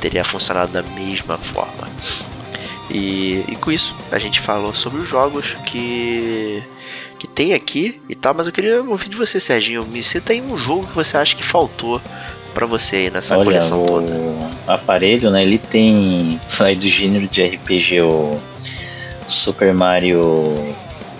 teria 0.00 0.24
funcionado 0.24 0.72
da 0.72 0.82
mesma 0.82 1.36
forma. 1.36 1.88
E, 2.88 3.44
e 3.48 3.56
com 3.56 3.70
isso 3.70 3.94
a 4.10 4.18
gente 4.18 4.40
falou 4.40 4.74
sobre 4.74 5.00
os 5.00 5.08
jogos 5.08 5.54
que 5.66 6.62
que 7.18 7.26
tem 7.26 7.52
aqui 7.52 8.00
e 8.08 8.14
tal, 8.14 8.32
mas 8.34 8.46
eu 8.46 8.52
queria 8.52 8.82
ouvir 8.82 9.10
de 9.10 9.16
você, 9.16 9.38
Serginho. 9.38 9.84
Me 9.86 10.02
cita 10.02 10.32
aí 10.32 10.40
um 10.40 10.56
jogo 10.56 10.86
que 10.86 10.94
você 10.94 11.18
acha 11.18 11.36
que 11.36 11.44
faltou 11.44 12.00
para 12.54 12.64
você 12.64 12.96
aí 12.96 13.10
nessa 13.10 13.34
Olha, 13.36 13.44
coleção 13.44 13.84
toda. 13.84 14.12
O 14.14 14.70
aparelho, 14.70 15.30
né? 15.30 15.42
Ele 15.42 15.58
tem 15.58 16.40
aí 16.58 16.74
do 16.76 16.88
gênero 16.88 17.28
de 17.28 17.42
RPG 17.42 18.00
o 18.00 18.40
Super 19.30 19.72
Mario 19.72 20.74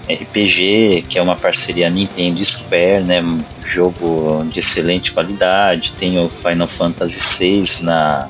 RPG, 0.08 1.04
que 1.08 1.18
é 1.18 1.22
uma 1.22 1.36
parceria 1.36 1.88
Nintendo 1.88 2.44
Square, 2.44 3.04
né? 3.04 3.22
Jogo 3.64 4.44
de 4.44 4.58
excelente 4.58 5.12
qualidade. 5.12 5.92
Tem 5.98 6.18
o 6.18 6.28
Final 6.28 6.68
Fantasy 6.68 7.18
VI 7.38 7.82
na 7.82 8.28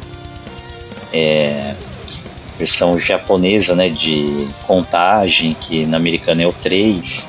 é, 1.12 1.74
versão 2.58 2.98
japonesa, 2.98 3.74
né? 3.74 3.88
De 3.88 4.46
contagem, 4.66 5.56
que 5.58 5.86
na 5.86 5.96
americana 5.96 6.42
é 6.42 6.46
o 6.46 6.52
3. 6.52 7.26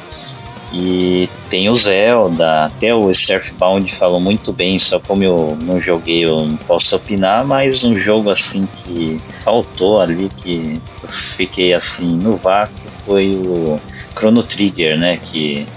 E 0.73 1.29
tem 1.49 1.69
o 1.69 1.75
Zelda, 1.75 2.65
até 2.65 2.95
o 2.95 3.13
Surfbound 3.13 3.93
falou 3.93 4.21
muito 4.21 4.53
bem, 4.53 4.79
só 4.79 4.99
como 4.99 5.21
eu 5.21 5.57
não 5.61 5.81
joguei 5.81 6.23
eu 6.23 6.45
não 6.45 6.55
posso 6.55 6.95
opinar, 6.95 7.45
mas 7.45 7.83
um 7.83 7.93
jogo 7.93 8.29
assim 8.29 8.65
que 8.83 9.17
faltou 9.43 9.99
ali, 9.99 10.29
que 10.37 10.79
eu 11.03 11.09
fiquei 11.09 11.73
assim 11.73 12.15
no 12.15 12.37
vácuo, 12.37 12.73
foi 13.05 13.35
o 13.35 13.77
Chrono 14.17 14.43
Trigger, 14.43 14.97
né? 14.97 15.17
Que 15.17 15.67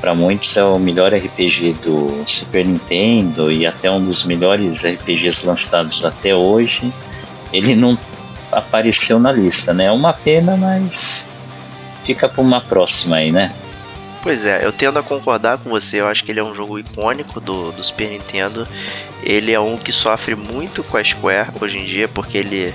para 0.00 0.14
muitos 0.14 0.56
é 0.56 0.64
o 0.64 0.78
melhor 0.78 1.12
RPG 1.12 1.74
do 1.84 2.24
Super 2.26 2.66
Nintendo 2.66 3.52
e 3.52 3.66
até 3.66 3.90
um 3.90 4.04
dos 4.04 4.24
melhores 4.24 4.82
RPGs 4.82 5.46
lançados 5.46 6.04
até 6.04 6.34
hoje. 6.34 6.90
Ele 7.52 7.76
não 7.76 7.98
apareceu 8.50 9.18
na 9.20 9.30
lista, 9.30 9.74
né? 9.74 9.84
É 9.84 9.92
uma 9.92 10.12
pena, 10.12 10.56
mas 10.56 11.26
fica 12.02 12.28
para 12.28 12.42
uma 12.42 12.60
próxima 12.60 13.16
aí, 13.16 13.30
né? 13.30 13.52
Pois 14.22 14.44
é, 14.44 14.64
eu 14.64 14.72
tendo 14.72 15.00
a 15.00 15.02
concordar 15.02 15.58
com 15.58 15.68
você, 15.68 16.00
eu 16.00 16.06
acho 16.06 16.22
que 16.22 16.30
ele 16.30 16.38
é 16.38 16.44
um 16.44 16.54
jogo 16.54 16.78
icônico 16.78 17.40
do, 17.40 17.72
do 17.72 17.82
Super 17.82 18.08
Nintendo. 18.08 18.68
Ele 19.20 19.52
é 19.52 19.58
um 19.58 19.76
que 19.76 19.90
sofre 19.92 20.36
muito 20.36 20.84
com 20.84 20.96
a 20.96 21.02
Square 21.02 21.50
hoje 21.60 21.78
em 21.78 21.84
dia, 21.84 22.06
porque 22.06 22.38
ele. 22.38 22.72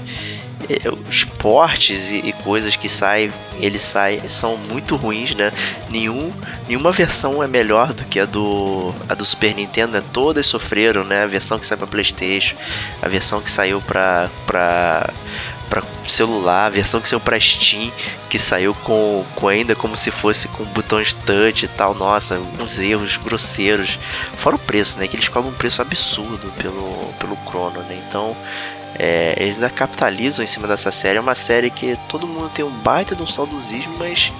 é, 0.70 0.90
Os 1.10 1.24
portes 1.24 2.12
e, 2.12 2.18
e 2.18 2.34
coisas 2.34 2.76
que 2.76 2.90
saem, 2.90 3.32
ele 3.60 3.80
sai, 3.80 4.22
são 4.28 4.58
muito 4.58 4.98
ruins, 4.98 5.34
né? 5.36 5.54
Nenhum, 5.90 6.34
nenhuma 6.68 6.92
versão 6.92 7.42
é 7.42 7.48
melhor 7.48 7.94
do 7.94 8.04
que 8.06 8.20
a 8.20 8.26
do, 8.26 8.94
a 9.08 9.14
do 9.16 9.26
Super 9.26 9.56
Nintendo, 9.56 9.94
né? 9.94 10.04
Todas 10.12 10.46
sofreram, 10.48 11.06
né? 11.06 11.24
A 11.24 11.28
versão 11.28 11.58
que 11.58 11.66
sai 11.66 11.78
pra 11.78 11.88
Playstation, 11.88 12.58
a 13.02 13.08
versão 13.08 13.42
que 13.42 13.50
saiu 13.50 13.80
pra, 13.82 14.30
pra, 14.46 15.14
pra 15.70 15.84
celular, 16.08 16.66
a 16.66 16.70
versão 16.70 17.02
que 17.02 17.10
saiu 17.10 17.20
pra 17.20 17.40
Steam, 17.40 17.92
que 18.30 18.40
saiu 18.40 18.74
com, 18.74 19.26
com 19.36 19.48
ainda 19.48 19.76
como 19.76 19.98
se 19.98 20.12
fosse 20.12 20.48
com 20.48 20.64
botões 20.66 21.14
touch 21.14 21.66
e 21.66 21.68
tal. 21.68 21.94
Nossa, 21.94 22.40
uns 22.60 22.80
erros 22.80 23.18
grosseiros. 23.18 24.00
Fora 24.38 24.56
o 24.56 24.60
preço, 24.60 24.98
né? 25.00 25.08
Que 25.08 25.16
eles 25.16 25.28
cobram 25.28 25.52
um 25.52 25.56
preço 25.56 25.82
absurdo 25.82 26.52
pelo, 26.58 27.14
pelo 27.20 27.38
Chrono, 27.48 27.82
né? 27.82 28.02
Então, 28.08 28.36
é, 28.98 29.36
eles 29.38 29.56
ainda 29.56 29.70
capitalizam 29.70 30.44
em 30.44 30.48
cima 30.48 30.68
dessa 30.68 30.92
série. 30.92 31.18
É 31.18 31.22
uma 31.22 31.36
série 31.36 31.70
que 31.70 31.98
todo 32.10 32.28
mundo 32.28 32.50
tem 32.54 32.66
um 32.66 32.72
baita 32.72 33.16
de 33.16 33.24
um 33.24 33.28
saudosismo, 33.28 33.96
mas 33.98 34.32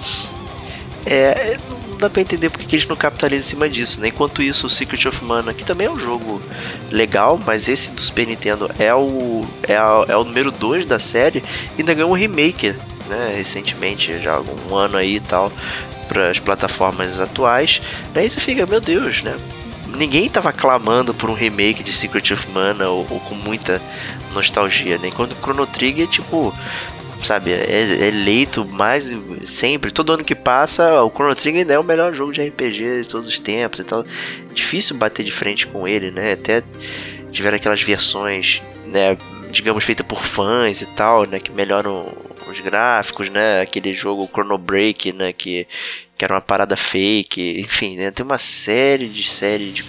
é, 1.06 1.56
dá 1.98 2.08
pra 2.10 2.22
entender 2.22 2.48
porque 2.50 2.66
que 2.66 2.76
eles 2.76 2.86
não 2.88 2.96
capitalizam 2.96 3.44
em 3.46 3.48
cima 3.48 3.68
disso, 3.68 4.00
né? 4.00 4.08
Enquanto 4.08 4.42
isso, 4.42 4.66
o 4.66 4.70
Secret 4.70 5.06
of 5.08 5.24
Mana, 5.24 5.52
que 5.52 5.64
também 5.64 5.86
é 5.86 5.90
um 5.90 5.98
jogo 5.98 6.40
legal, 6.90 7.38
mas 7.44 7.68
esse 7.68 7.90
do 7.90 8.00
Super 8.00 8.26
Nintendo 8.26 8.70
é 8.78 8.94
o, 8.94 9.44
é, 9.62 9.76
a- 9.76 10.04
é 10.08 10.16
o 10.16 10.24
número 10.24 10.50
2 10.50 10.86
da 10.86 10.98
série, 10.98 11.42
ainda 11.78 11.92
ganhou 11.94 12.10
um 12.10 12.14
remake, 12.14 12.74
né? 13.08 13.34
Recentemente, 13.36 14.18
já 14.20 14.36
há 14.36 14.40
um 14.70 14.74
ano 14.76 14.96
aí 14.96 15.16
e 15.16 15.20
tal, 15.20 15.52
para 16.08 16.30
as 16.30 16.38
plataformas 16.38 17.20
atuais. 17.20 17.80
Daí 18.14 18.28
você 18.30 18.40
fica, 18.40 18.64
meu 18.66 18.80
Deus, 18.80 19.22
né? 19.22 19.36
Ninguém 19.96 20.28
tava 20.28 20.52
clamando 20.52 21.12
por 21.14 21.28
um 21.30 21.34
remake 21.34 21.82
de 21.82 21.92
Secret 21.92 22.32
of 22.32 22.48
Mana 22.50 22.88
ou, 22.88 23.06
ou 23.10 23.20
com 23.20 23.34
muita 23.34 23.80
nostalgia, 24.32 24.98
né? 24.98 25.08
Enquanto 25.08 25.34
Chrono 25.42 25.66
Trigger, 25.66 26.06
tipo, 26.06 26.54
sabe, 27.22 27.52
é, 27.52 27.64
é 27.70 28.06
eleito 28.06 28.64
mais 28.64 29.10
sempre, 29.42 29.90
todo 29.90 30.12
ano 30.12 30.24
que 30.24 30.34
passa, 30.34 31.02
o 31.02 31.10
Chrono 31.10 31.34
Trigger 31.34 31.70
é 31.70 31.78
o 31.78 31.84
melhor 31.84 32.12
jogo 32.14 32.32
de 32.32 32.42
RPG 32.42 33.02
de 33.02 33.08
todos 33.08 33.28
os 33.28 33.38
tempos 33.38 33.80
e 33.80 33.84
tal. 33.84 34.04
Difícil 34.52 34.96
bater 34.96 35.24
de 35.24 35.32
frente 35.32 35.66
com 35.66 35.86
ele, 35.86 36.10
né? 36.10 36.32
Até 36.32 36.62
tiveram 37.30 37.56
aquelas 37.56 37.82
versões, 37.82 38.62
né, 38.86 39.16
digamos, 39.50 39.84
feitas 39.84 40.06
por 40.06 40.22
fãs 40.24 40.80
e 40.80 40.86
tal, 40.86 41.24
né, 41.24 41.38
que 41.38 41.52
melhoram 41.52 42.14
os 42.48 42.60
gráficos, 42.60 43.28
né? 43.28 43.60
Aquele 43.60 43.92
jogo 43.94 44.28
Chrono 44.32 44.56
Break, 44.56 45.12
né, 45.12 45.32
que, 45.32 45.66
que 46.16 46.24
era 46.24 46.34
uma 46.34 46.40
parada 46.40 46.76
fake, 46.76 47.60
enfim, 47.60 47.96
né? 47.96 48.10
Tem 48.10 48.24
uma 48.24 48.38
série 48.38 49.08
de 49.08 49.24
série 49.24 49.70
de, 49.70 49.84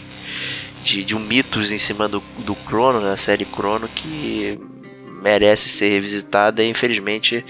de, 0.83 1.03
de 1.05 1.15
um 1.15 1.19
mitos 1.19 1.71
em 1.71 1.77
cima 1.77 2.07
do, 2.07 2.21
do 2.39 2.55
Chrono, 2.67 2.99
né? 2.99 3.13
A 3.13 3.17
série 3.17 3.45
Chrono 3.45 3.87
que 3.87 4.59
merece 5.21 5.69
ser 5.69 5.89
revisitada 5.89 6.63
e 6.63 6.69
infelizmente 6.69 7.45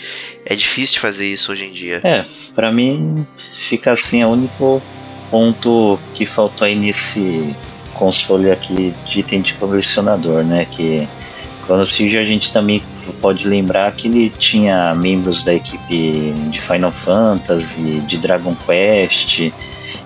é 0.46 0.56
difícil 0.56 1.00
fazer 1.00 1.28
isso 1.28 1.52
hoje 1.52 1.66
em 1.66 1.72
dia. 1.72 2.02
É, 2.04 2.26
pra 2.54 2.72
mim 2.72 3.26
fica 3.68 3.91
assim, 3.91 4.22
é 4.22 4.26
o 4.26 4.30
único 4.30 4.82
ponto 5.30 6.00
que 6.14 6.26
faltou 6.26 6.66
aí 6.66 6.76
nesse 6.76 7.56
console 7.94 8.52
aqui 8.52 8.94
de 9.06 9.20
item 9.20 9.41
de 9.41 9.54
colecionador, 9.56 10.44
né? 10.44 10.66
Que 10.66 11.08
Chrono 11.66 11.86
Trigger 11.86 12.22
a 12.22 12.26
gente 12.26 12.52
também 12.52 12.82
pode 13.22 13.48
lembrar 13.48 13.91
que 13.91 14.08
ele 14.08 14.30
tinha 14.30 14.96
membros 14.96 15.44
da 15.44 15.54
equipe 15.54 16.34
de 16.50 16.60
Final 16.62 16.91
Fantasy, 16.91 18.02
de 18.08 18.18
Dragon 18.18 18.56
Quest 18.66 19.52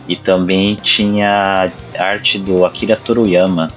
e 0.08 0.16
também 0.16 0.76
tinha 0.76 1.72
arte 1.98 2.38
do 2.38 2.66
Akira 2.66 2.96
Toriyama. 2.96 3.72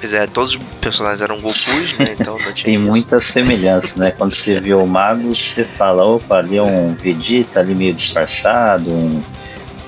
Pois 0.00 0.12
é, 0.12 0.26
todos 0.26 0.54
os 0.54 0.62
personagens 0.80 1.20
eram 1.22 1.36
Gokus, 1.40 1.92
né? 1.98 2.14
Então 2.18 2.38
não 2.38 2.44
tinha 2.52 2.64
Tem 2.66 2.74
isso. 2.74 2.88
muita 2.90 3.20
semelhança, 3.20 3.98
né? 3.98 4.10
Quando 4.12 4.32
você 4.32 4.60
vê 4.60 4.72
o 4.74 4.86
Mago, 4.86 5.34
você 5.34 5.64
fala, 5.64 6.04
opa, 6.04 6.36
ali 6.38 6.56
é 6.56 6.62
um 6.62 6.94
Vegeta 6.94 7.60
ali 7.60 7.74
meio 7.74 7.92
disfarçado, 7.94 8.92
um, 8.92 9.20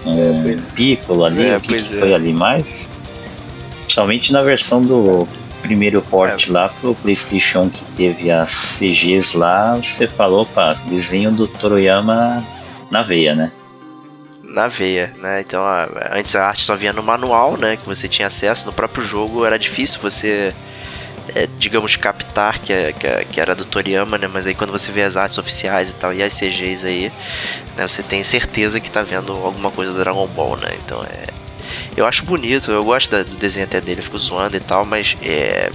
um 0.07 0.57
Piccolo 0.75 1.25
ali, 1.25 1.47
É, 1.47 1.57
o 1.57 1.61
que, 1.61 1.77
é. 1.77 1.79
foi 1.79 2.13
ali 2.15 2.33
mais? 2.33 2.89
Somente 3.89 4.33
na 4.33 4.43
versão 4.43 4.83
do 4.83 5.27
primeiro 5.63 6.01
port 6.03 6.49
É. 6.49 6.53
lá 6.53 6.71
pro 6.81 6.95
Playstation 6.95 7.69
que 7.69 7.85
teve 7.97 8.31
as 8.31 8.79
CGs 8.79 9.37
lá, 9.37 9.77
você 9.77 10.07
falou, 10.09 10.43
opa, 10.43 10.75
desenho 10.87 11.31
do 11.31 11.47
Toriyama 11.47 12.43
na 12.91 13.03
veia, 13.03 13.35
né? 13.35 13.53
Na 14.51 14.69
veia, 14.69 15.13
né? 15.19 15.41
Então, 15.41 15.63
a- 15.63 15.89
antes 16.13 16.35
a 16.37 16.47
arte 16.49 16.63
só 16.63 16.75
vinha 16.77 16.93
no 16.93 17.03
manual, 17.03 17.57
né? 17.57 17.77
Que 17.77 17.87
você 17.87 18.09
tinha 18.09 18.29
acesso. 18.29 18.67
No 18.67 18.73
próprio 18.73 19.05
jogo 19.05 19.45
era 19.45 19.59
difícil 19.59 20.01
você, 20.03 20.53
é, 21.35 21.47
digamos, 21.59 21.97
captar 21.97 22.59
que, 22.59 22.73
é- 22.73 22.93
que, 22.93 23.25
que 23.27 23.41
era 23.41 23.55
do 23.55 23.65
Toriyama, 23.65 24.19
né? 24.19 24.27
Mas 24.27 24.47
aí 24.47 24.55
quando 24.55 24.73
você 24.73 24.91
vê 24.93 25.03
as 25.03 25.17
artes 25.17 25.39
oficiais 25.39 25.89
e 25.91 25.93
tal, 25.95 26.13
e 26.13 26.23
as 26.23 26.33
CGs 26.35 26.87
aí, 26.87 27.13
né? 27.77 27.87
Você 27.87 28.03
tem 28.03 28.23
certeza 28.25 28.81
que 28.81 28.91
tá 28.91 29.03
vendo 29.03 29.33
alguma 29.33 29.71
coisa 29.71 29.93
do 29.93 29.99
Dragon 30.01 30.27
Ball, 30.29 30.57
né? 30.57 30.71
Então, 30.85 31.03
é... 31.05 31.27
Eu 31.97 32.05
acho 32.07 32.25
bonito, 32.25 32.73
eu 32.73 32.83
gosto 32.85 33.11
da- 33.11 33.23
do 33.23 33.37
desenho 33.37 33.67
até 33.67 33.81
dele, 33.81 34.03
fico 34.03 34.19
zoando 34.19 34.57
e 34.57 34.61
tal, 34.61 34.85
mas 34.85 35.17
é... 35.23 35.71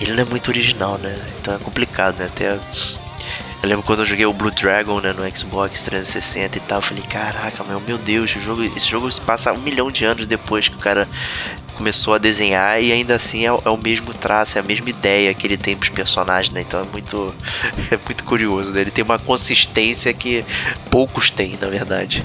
Ele 0.00 0.12
não 0.12 0.22
é 0.22 0.24
muito 0.24 0.48
original, 0.48 0.96
né? 0.96 1.14
Então 1.38 1.54
é 1.54 1.58
complicado, 1.58 2.18
né? 2.18 2.24
Até... 2.26 2.58
Eu 3.62 3.68
lembro 3.68 3.84
quando 3.84 4.00
eu 4.00 4.06
joguei 4.06 4.26
o 4.26 4.32
Blue 4.32 4.50
Dragon 4.50 5.00
né, 5.00 5.12
no 5.12 5.36
Xbox 5.36 5.80
360 5.80 6.58
e 6.58 6.60
tal, 6.62 6.78
eu 6.78 6.82
falei, 6.82 7.04
caraca, 7.04 7.62
meu, 7.62 7.78
meu 7.80 7.96
Deus, 7.96 8.34
o 8.34 8.40
jogo, 8.40 8.64
esse 8.64 8.88
jogo 8.88 9.08
passa 9.24 9.52
um 9.52 9.60
milhão 9.60 9.88
de 9.90 10.04
anos 10.04 10.26
depois 10.26 10.66
que 10.68 10.74
o 10.74 10.78
cara 10.78 11.08
começou 11.76 12.12
a 12.14 12.18
desenhar 12.18 12.82
e 12.82 12.90
ainda 12.92 13.14
assim 13.14 13.46
é, 13.46 13.52
o- 13.52 13.62
é 13.64 13.70
o 13.70 13.76
mesmo 13.78 14.12
traço, 14.12 14.58
é 14.58 14.60
a 14.60 14.64
mesma 14.64 14.90
ideia 14.90 15.32
que 15.32 15.46
ele 15.46 15.56
tem 15.56 15.76
pros 15.76 15.90
personagens, 15.90 16.52
né? 16.52 16.60
Então 16.62 16.80
é 16.80 16.84
muito, 16.84 17.32
é 17.90 17.96
muito 18.04 18.24
curioso, 18.24 18.72
né? 18.72 18.80
Ele 18.80 18.90
tem 18.90 19.04
uma 19.04 19.18
consistência 19.18 20.12
que 20.12 20.44
poucos 20.90 21.30
têm, 21.30 21.56
na 21.60 21.68
verdade. 21.68 22.24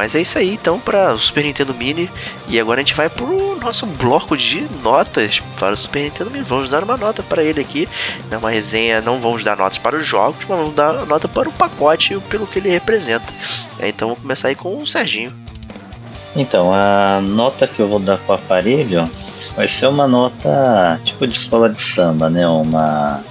Mas 0.00 0.14
é 0.14 0.22
isso 0.22 0.38
aí, 0.38 0.54
então, 0.54 0.80
para 0.80 1.12
o 1.12 1.18
Super 1.18 1.44
Nintendo 1.44 1.74
Mini. 1.74 2.10
E 2.48 2.58
agora 2.58 2.80
a 2.80 2.82
gente 2.82 2.94
vai 2.94 3.10
pro 3.10 3.54
nosso 3.56 3.84
bloco 3.84 4.34
de 4.34 4.66
notas 4.82 5.42
para 5.58 5.74
o 5.74 5.76
Super 5.76 6.04
Nintendo 6.04 6.30
Mini. 6.30 6.42
Vamos 6.42 6.70
dar 6.70 6.82
uma 6.82 6.96
nota 6.96 7.22
para 7.22 7.44
ele 7.44 7.60
aqui. 7.60 7.86
É 8.30 8.36
uma 8.38 8.48
resenha, 8.48 9.02
não 9.02 9.20
vamos 9.20 9.44
dar 9.44 9.58
notas 9.58 9.76
para 9.76 9.98
os 9.98 10.06
jogos, 10.06 10.46
mas 10.48 10.58
vamos 10.58 10.74
dar 10.74 11.04
nota 11.04 11.28
para 11.28 11.50
o 11.50 11.52
pacote 11.52 12.14
e 12.14 12.18
pelo 12.18 12.46
que 12.46 12.58
ele 12.58 12.70
representa. 12.70 13.30
É, 13.78 13.90
então 13.90 14.08
vamos 14.08 14.22
começar 14.22 14.48
aí 14.48 14.54
com 14.54 14.80
o 14.80 14.86
Serginho. 14.86 15.36
Então, 16.34 16.72
a 16.72 17.20
nota 17.20 17.66
que 17.66 17.80
eu 17.80 17.86
vou 17.86 17.98
dar 17.98 18.16
pro 18.16 18.36
aparelho 18.36 19.06
vai 19.54 19.68
ser 19.68 19.86
uma 19.86 20.08
nota 20.08 20.98
tipo 21.04 21.26
de 21.26 21.34
escola 21.34 21.68
de 21.68 21.82
samba, 21.82 22.30
né? 22.30 22.48
Uma 22.48 23.22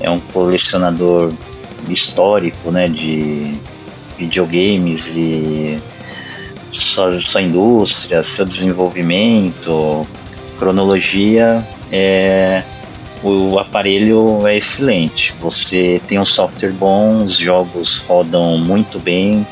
é 0.00 0.10
um 0.10 0.18
colecionador 0.18 1.32
histórico, 1.88 2.70
né, 2.70 2.88
de 2.88 3.54
videogames 4.18 5.06
e 5.08 5.78
sua, 6.70 7.12
sua 7.12 7.42
indústria, 7.42 8.22
seu 8.22 8.44
desenvolvimento, 8.44 10.06
cronologia, 10.58 11.66
é, 11.90 12.62
o 13.22 13.58
aparelho 13.58 14.46
é 14.46 14.56
excelente. 14.56 15.34
Você 15.40 16.00
tem 16.06 16.18
um 16.18 16.24
software 16.24 16.72
bom, 16.72 17.24
os 17.24 17.36
jogos 17.36 17.98
rodam 18.08 18.58
muito 18.58 18.98
bem, 18.98 19.46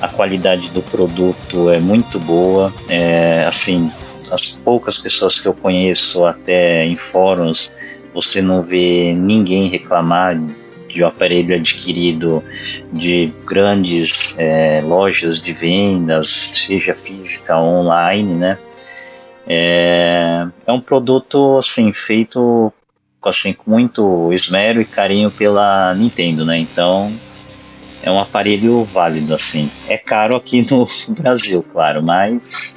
a 0.00 0.08
qualidade 0.08 0.70
do 0.70 0.82
produto 0.82 1.70
é 1.70 1.78
muito 1.78 2.18
boa. 2.18 2.72
É, 2.88 3.44
assim, 3.46 3.90
as 4.30 4.48
poucas 4.48 4.98
pessoas 4.98 5.40
que 5.40 5.46
eu 5.46 5.54
conheço, 5.54 6.24
até 6.24 6.84
em 6.86 6.96
fóruns, 6.96 7.70
você 8.14 8.40
não 8.40 8.62
vê 8.62 9.12
ninguém 9.12 9.68
reclamar 9.68 10.40
de 10.88 11.04
um 11.04 11.06
aparelho 11.06 11.54
adquirido 11.54 12.42
de 12.92 13.32
grandes 13.46 14.34
é, 14.36 14.80
lojas 14.80 15.40
de 15.40 15.52
vendas, 15.52 16.28
seja 16.28 16.94
física 16.94 17.56
ou 17.56 17.82
online, 17.82 18.34
né? 18.34 18.58
É, 19.46 20.46
é 20.66 20.72
um 20.72 20.80
produto 20.80 21.58
assim 21.58 21.92
feito 21.92 22.72
assim, 23.22 23.52
com 23.52 23.70
muito 23.70 24.32
esmero 24.32 24.80
e 24.80 24.84
carinho 24.84 25.30
pela 25.30 25.94
Nintendo, 25.94 26.44
né? 26.44 26.58
Então 26.58 27.12
é 28.02 28.10
um 28.10 28.18
aparelho 28.18 28.84
válido, 28.84 29.34
assim. 29.34 29.70
É 29.88 29.98
caro 29.98 30.36
aqui 30.36 30.66
no 30.70 30.88
Brasil, 31.08 31.64
claro, 31.72 32.02
mas 32.02 32.74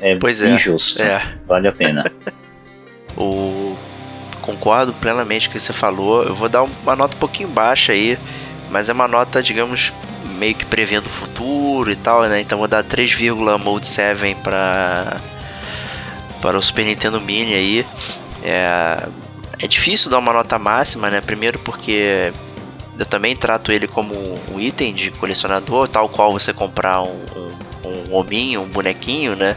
é 0.00 0.16
pois 0.16 0.42
é, 0.42 0.50
injusto. 0.50 1.00
É. 1.00 1.34
Vale 1.46 1.68
a 1.68 1.72
pena. 1.72 2.10
o... 3.16 3.76
Concordo 4.40 4.94
plenamente 4.94 5.48
com 5.48 5.52
o 5.52 5.56
que 5.56 5.60
você 5.62 5.72
falou. 5.72 6.24
Eu 6.24 6.34
vou 6.34 6.48
dar 6.48 6.62
uma 6.62 6.96
nota 6.96 7.14
um 7.14 7.18
pouquinho 7.18 7.48
baixa 7.48 7.92
aí, 7.92 8.18
mas 8.70 8.88
é 8.88 8.92
uma 8.92 9.06
nota, 9.06 9.42
digamos, 9.42 9.92
meio 10.38 10.54
que 10.54 10.64
prevendo 10.64 11.06
o 11.06 11.10
futuro 11.10 11.90
e 11.90 11.96
tal, 11.96 12.22
né? 12.22 12.40
Então 12.40 12.58
vou 12.58 12.66
dar 12.66 12.82
3, 12.82 13.14
Mode 13.62 13.86
7 13.86 14.34
para 14.42 15.18
para 16.40 16.56
o 16.56 16.62
Super 16.62 16.86
Nintendo 16.86 17.20
Mini 17.20 17.54
aí. 17.54 17.86
É, 18.42 19.06
é 19.58 19.66
difícil 19.68 20.10
dar 20.10 20.18
uma 20.18 20.32
nota 20.32 20.58
máxima, 20.58 21.10
né? 21.10 21.20
Primeiro 21.20 21.58
porque 21.58 22.32
eu 23.00 23.06
também 23.06 23.34
trato 23.34 23.72
ele 23.72 23.88
como 23.88 24.14
um 24.52 24.60
item 24.60 24.92
de 24.92 25.10
colecionador, 25.10 25.88
tal 25.88 26.06
qual 26.06 26.32
você 26.32 26.52
comprar 26.52 27.00
um, 27.00 27.24
um, 27.34 27.88
um 27.88 28.14
hominho, 28.14 28.60
um 28.60 28.68
bonequinho, 28.68 29.34
né? 29.34 29.56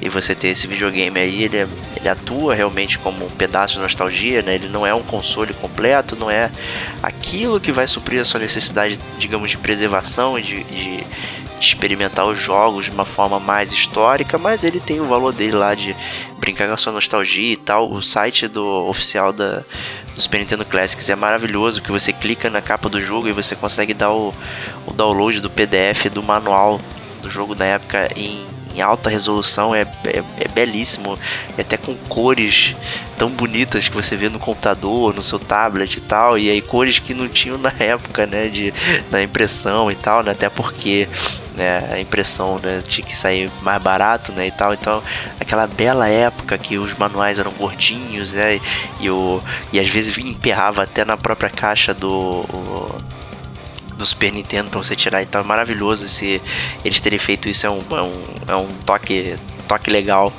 E 0.00 0.08
você 0.08 0.36
ter 0.36 0.48
esse 0.48 0.68
videogame 0.68 1.18
aí, 1.18 1.42
ele, 1.42 1.56
é, 1.56 1.68
ele 1.96 2.08
atua 2.08 2.54
realmente 2.54 2.96
como 2.96 3.26
um 3.26 3.30
pedaço 3.30 3.74
de 3.74 3.80
nostalgia, 3.80 4.40
né? 4.40 4.54
Ele 4.54 4.68
não 4.68 4.86
é 4.86 4.94
um 4.94 5.02
console 5.02 5.52
completo, 5.54 6.14
não 6.14 6.30
é 6.30 6.48
aquilo 7.02 7.58
que 7.58 7.72
vai 7.72 7.88
suprir 7.88 8.20
a 8.20 8.24
sua 8.24 8.38
necessidade, 8.38 9.00
digamos, 9.18 9.50
de 9.50 9.58
preservação, 9.58 10.38
de, 10.40 10.62
de 10.62 11.04
experimentar 11.60 12.26
os 12.26 12.38
jogos 12.38 12.86
de 12.86 12.90
uma 12.90 13.04
forma 13.04 13.40
mais 13.40 13.72
histórica, 13.72 14.38
mas 14.38 14.64
ele 14.64 14.80
tem 14.80 15.00
o 15.00 15.04
valor 15.04 15.32
dele 15.32 15.56
lá 15.56 15.74
de 15.74 15.96
brincar 16.38 16.68
com 16.68 16.74
a 16.74 16.76
sua 16.76 16.92
nostalgia 16.92 17.52
e 17.52 17.56
tal. 17.56 17.90
O 17.90 18.02
site 18.02 18.48
do 18.48 18.64
oficial 18.86 19.32
da, 19.32 19.64
do 20.14 20.20
Super 20.20 20.38
Nintendo 20.38 20.64
Classics 20.64 21.08
é 21.08 21.16
maravilhoso, 21.16 21.82
que 21.82 21.90
você 21.90 22.12
clica 22.12 22.50
na 22.50 22.60
capa 22.60 22.88
do 22.88 23.00
jogo 23.00 23.28
e 23.28 23.32
você 23.32 23.54
consegue 23.54 23.94
dar 23.94 24.12
o, 24.12 24.32
o 24.86 24.92
download 24.92 25.40
do 25.40 25.50
PDF 25.50 26.06
do 26.12 26.22
manual 26.22 26.80
do 27.22 27.30
jogo 27.30 27.54
da 27.54 27.64
época 27.64 28.08
em 28.14 28.55
em 28.76 28.82
alta 28.82 29.08
resolução, 29.08 29.74
é, 29.74 29.82
é, 30.04 30.22
é 30.38 30.48
belíssimo, 30.48 31.18
até 31.58 31.76
com 31.76 31.94
cores 32.08 32.76
tão 33.16 33.30
bonitas 33.30 33.88
que 33.88 33.94
você 33.94 34.14
vê 34.14 34.28
no 34.28 34.38
computador, 34.38 35.14
no 35.14 35.22
seu 35.22 35.38
tablet 35.38 35.96
e 35.96 36.00
tal, 36.02 36.36
e 36.36 36.50
aí 36.50 36.60
cores 36.60 36.98
que 36.98 37.14
não 37.14 37.26
tinham 37.26 37.56
na 37.56 37.72
época, 37.80 38.26
né, 38.26 38.48
de, 38.48 38.72
na 39.10 39.22
impressão 39.22 39.90
e 39.90 39.94
tal, 39.94 40.22
né, 40.22 40.32
até 40.32 40.50
porque 40.50 41.08
né, 41.54 41.88
a 41.90 41.98
impressão 41.98 42.60
né, 42.62 42.82
tinha 42.86 43.06
que 43.06 43.16
sair 43.16 43.50
mais 43.62 43.82
barato, 43.82 44.30
né, 44.32 44.46
e 44.46 44.50
tal, 44.50 44.74
então 44.74 45.02
aquela 45.40 45.66
bela 45.66 46.06
época 46.06 46.58
que 46.58 46.76
os 46.76 46.94
manuais 46.96 47.38
eram 47.38 47.52
gordinhos, 47.52 48.34
né, 48.34 48.60
e, 49.00 49.08
o, 49.08 49.40
e 49.72 49.80
às 49.80 49.88
vezes 49.88 50.16
emperrava 50.18 50.82
até 50.82 51.04
na 51.04 51.16
própria 51.16 51.48
caixa 51.48 51.94
do... 51.94 52.10
O, 52.12 53.15
do 53.96 54.04
Super 54.04 54.32
Nintendo 54.32 54.70
para 54.70 54.78
você 54.78 54.94
tirar 54.94 55.22
e 55.22 55.26
tal. 55.26 55.44
Maravilhoso 55.44 56.06
esse, 56.06 56.40
eles 56.84 57.00
terem 57.00 57.18
feito 57.18 57.48
isso, 57.48 57.66
é 57.66 57.70
um, 57.70 57.82
é 57.90 58.02
um, 58.02 58.24
é 58.48 58.56
um 58.56 58.68
toque, 58.84 59.36
toque 59.66 59.90
legal 59.90 60.32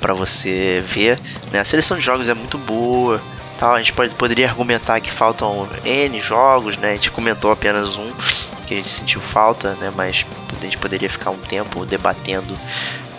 para 0.00 0.12
você 0.12 0.82
ver. 0.86 1.18
Né? 1.52 1.60
A 1.60 1.64
seleção 1.64 1.96
de 1.96 2.02
jogos 2.02 2.28
é 2.28 2.34
muito 2.34 2.58
boa. 2.58 3.20
Tal. 3.58 3.74
A 3.74 3.78
gente 3.78 3.92
pode, 3.92 4.14
poderia 4.16 4.48
argumentar 4.48 5.00
que 5.00 5.12
faltam 5.12 5.68
N 5.84 6.20
jogos, 6.20 6.76
né? 6.76 6.90
A 6.90 6.94
gente 6.94 7.10
comentou 7.10 7.52
apenas 7.52 7.96
um 7.96 8.12
que 8.66 8.74
a 8.74 8.76
gente 8.76 8.90
sentiu 8.90 9.20
falta, 9.20 9.74
né? 9.74 9.92
Mas 9.94 10.26
a 10.60 10.64
gente 10.64 10.76
poderia 10.76 11.08
ficar 11.08 11.30
um 11.30 11.38
tempo 11.38 11.86
debatendo 11.86 12.52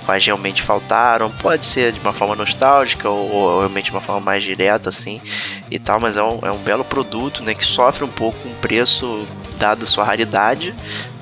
quais 0.06 0.26
realmente 0.26 0.62
faltaram. 0.62 1.30
Pode 1.32 1.66
ser 1.66 1.92
de 1.92 2.00
uma 2.00 2.14
forma 2.14 2.36
nostálgica 2.36 3.10
ou, 3.10 3.32
ou, 3.32 3.60
realmente 3.60 3.86
de 3.86 3.92
uma 3.92 4.02
forma 4.02 4.22
mais 4.22 4.44
direta, 4.44 4.90
assim, 4.90 5.22
e 5.70 5.80
tal, 5.80 6.00
mas 6.00 6.16
é 6.16 6.24
um, 6.24 6.40
é 6.44 6.52
um 6.52 6.58
belo 6.58 6.86
produto, 6.86 7.44
né, 7.44 7.54
que 7.54 7.66
sofre 7.66 8.04
um 8.04 8.10
pouco 8.10 8.48
um 8.48 8.56
preço 8.56 9.28
dada 9.58 9.86
sua 9.86 10.04
raridade, 10.04 10.74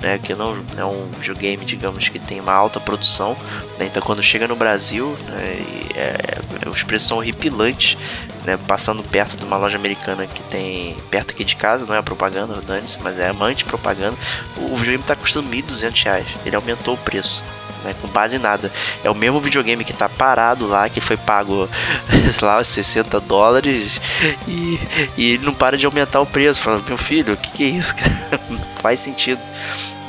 né, 0.02 0.18
que 0.18 0.34
não 0.34 0.58
é 0.78 0.84
um 0.84 1.10
videogame, 1.20 1.64
digamos, 1.64 2.08
que 2.08 2.20
tem 2.20 2.40
uma 2.40 2.52
alta 2.52 2.80
produção, 2.80 3.38
né, 3.78 3.86
então 3.86 4.02
quando 4.02 4.22
chega 4.24 4.48
no 4.48 4.56
Brasil, 4.56 5.16
né, 5.28 5.60
é, 5.96 6.40
é, 6.66 6.70
os 6.70 6.84
preços 6.84 7.08
são 7.08 7.18
horripilantes, 7.18 7.98
né, 8.44 8.58
passando 8.68 9.04
perto 9.04 9.38
de 9.38 9.46
uma 9.46 9.58
loja 9.58 9.78
americana 9.78 10.26
que 10.26 10.42
tem 10.44 10.98
perto 11.12 11.32
aqui 11.32 11.46
de 11.46 11.56
casa, 11.56 11.86
não 11.86 11.96
é 11.96 12.02
propaganda, 12.02 12.60
dane-se, 12.62 12.98
mas 13.04 13.20
é 13.20 13.30
amante 13.30 13.64
propaganda, 13.64 14.18
o 14.58 14.76
videogame 14.76 15.04
está 15.04 15.16
custando 15.16 15.50
R$ 15.50 15.62
1.200, 15.62 16.26
ele 16.46 16.56
aumentou 16.56 16.96
o 16.96 16.98
preço 16.98 17.42
né, 17.84 17.94
com 18.02 18.08
base 18.08 18.36
em 18.36 18.40
nada. 18.40 18.72
É 19.04 19.10
o 19.10 19.16
mesmo 19.16 19.40
videogame 19.42 19.84
que 19.84 19.94
tá 19.94 20.08
parado 20.08 20.68
lá, 20.68 20.90
que 20.90 21.02
foi 21.02 21.18
pago, 21.18 21.70
sei 22.32 22.48
lá, 22.48 22.64
60 22.64 23.20
dólares 23.22 24.00
e, 24.48 24.80
e 25.18 25.38
não 25.40 25.54
para 25.54 25.78
de 25.78 25.86
aumentar 25.86 26.22
o 26.22 26.26
preço. 26.26 26.62
Falando, 26.62 26.88
meu 26.88 26.98
filho, 26.98 27.34
o 27.34 27.38
que, 27.38 27.52
que 27.52 27.64
é 27.64 27.68
isso, 27.68 27.96
cara? 27.98 28.42
Não 28.50 28.58
faz 28.82 29.00
sentido. 29.00 29.42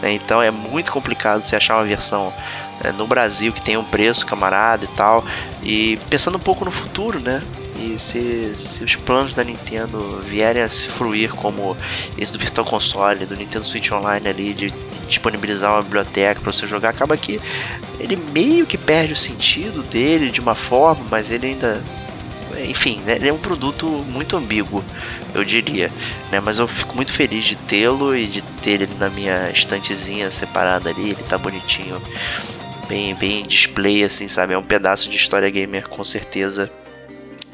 Né? 0.01 0.13
Então 0.13 0.43
é 0.43 0.51
muito 0.51 0.93
complicado 0.93 1.43
você 1.43 1.57
achar 1.57 1.77
uma 1.77 1.85
versão 1.85 2.33
né, 2.83 2.93
no 2.93 3.07
Brasil 3.07 3.53
que 3.53 3.63
tem 3.63 3.77
um 3.77 3.85
preço, 3.85 4.27
camarada 4.27 4.85
e 4.85 4.89
tal. 4.89 5.25
E 5.63 5.97
pensando 6.11 6.37
um 6.37 6.41
pouco 6.41 6.65
no 6.65 6.71
futuro, 6.71 7.21
né? 7.21 7.43
E 7.85 7.99
se, 7.99 8.55
se, 8.55 8.83
os 8.83 8.97
planos 8.97 9.35
da 9.35 9.45
Nintendo 9.45 10.19
vierem 10.27 10.63
a 10.63 10.69
se 10.71 10.89
fruir 10.89 11.31
como 11.35 11.77
esse 12.17 12.33
do 12.33 12.39
Virtual 12.39 12.67
Console, 12.67 13.27
do 13.27 13.37
Nintendo 13.37 13.65
Switch 13.65 13.91
Online 13.93 14.27
ali, 14.27 14.55
de 14.55 14.73
disponibilizar 15.07 15.73
uma 15.73 15.83
biblioteca 15.83 16.41
para 16.41 16.51
você 16.51 16.67
jogar, 16.67 16.91
acaba 16.91 17.15
que 17.17 17.39
ele 18.01 18.17
meio 18.33 18.65
que 18.65 18.79
perde 18.79 19.13
o 19.13 19.17
sentido 19.17 19.83
dele 19.83 20.31
de 20.31 20.41
uma 20.41 20.55
forma, 20.55 21.05
mas 21.11 21.31
ele 21.31 21.49
ainda. 21.49 21.83
Enfim, 22.67 23.01
né, 23.01 23.17
ele 23.17 23.29
é 23.29 23.33
um 23.33 23.39
produto 23.39 23.87
muito 23.87 24.37
ambíguo, 24.37 24.83
eu 25.35 25.45
diria. 25.45 25.91
Né? 26.31 26.41
Mas 26.41 26.59
eu 26.59 26.69
fico 26.69 26.97
muito 26.97 27.13
feliz 27.13 27.45
de 27.45 27.57
tê-lo 27.57 28.17
e 28.17 28.27
de 28.27 28.41
ter 28.63 28.83
ele 28.83 28.95
na 28.99 29.11
minha 29.11 29.51
estantezinha 29.51 30.31
separada 30.31 30.89
ali. 30.89 31.11
Ele 31.11 31.23
tá 31.29 31.37
bonitinho, 31.37 32.01
bem, 32.89 33.15
bem 33.15 33.43
display, 33.43 34.05
assim, 34.05 34.29
sabe? 34.29 34.55
É 34.55 34.59
um 34.59 34.65
pedaço 34.65 35.11
de 35.11 35.17
história 35.17 35.51
gamer 35.51 35.89
com 35.89 36.05
certeza 36.05 36.71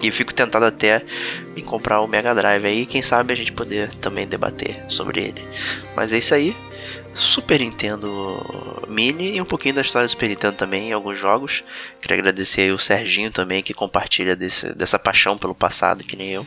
e 0.03 0.11
fico 0.11 0.33
tentado 0.33 0.65
até 0.65 1.03
em 1.57 1.63
comprar 1.63 2.01
o 2.01 2.07
Mega 2.07 2.35
Drive 2.35 2.65
aí, 2.65 2.87
quem 2.87 3.03
sabe 3.03 3.33
a 3.33 3.37
gente 3.37 3.53
poder 3.53 3.95
também 3.97 4.27
debater 4.27 4.85
sobre 4.89 5.21
ele. 5.21 5.45
Mas 5.95 6.13
é 6.13 6.19
isso 6.19 6.35
aí. 6.35 6.57
Super 7.13 7.61
Nintendo 7.61 8.87
Mini 8.89 9.37
e 9.37 9.41
um 9.41 9.45
pouquinho 9.45 9.75
da 9.75 9.83
história 9.83 10.07
do 10.07 10.11
Super 10.11 10.29
Nintendo 10.29 10.57
também 10.57 10.89
em 10.89 10.93
alguns 10.93 11.19
jogos. 11.19 11.63
Queria 12.01 12.19
agradecer 12.19 12.63
aí 12.63 12.73
o 12.73 12.79
Serginho 12.79 13.31
também 13.31 13.63
que 13.63 13.75
compartilha 13.75 14.35
desse, 14.35 14.73
dessa 14.75 14.99
paixão 14.99 15.37
pelo 15.37 15.55
passado, 15.55 16.05
que 16.05 16.17
nem 16.17 16.31
eu. 16.31 16.47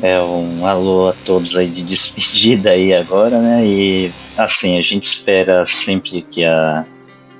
É, 0.00 0.18
um 0.20 0.66
alô 0.66 1.08
a 1.08 1.12
todos 1.24 1.54
aí 1.54 1.68
de 1.68 1.82
despedida 1.82 2.70
aí 2.70 2.94
agora, 2.94 3.38
né? 3.38 3.64
E 3.64 4.10
assim, 4.36 4.78
a 4.78 4.82
gente 4.82 5.04
espera 5.04 5.66
sempre 5.66 6.22
que 6.22 6.44
a 6.44 6.84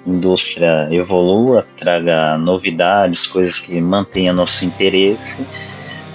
indústria 0.07 0.89
evolua, 0.91 1.67
traga 1.77 2.37
novidades, 2.39 3.27
coisas 3.27 3.59
que 3.59 3.81
mantenham 3.81 4.35
nosso 4.35 4.65
interesse, 4.65 5.39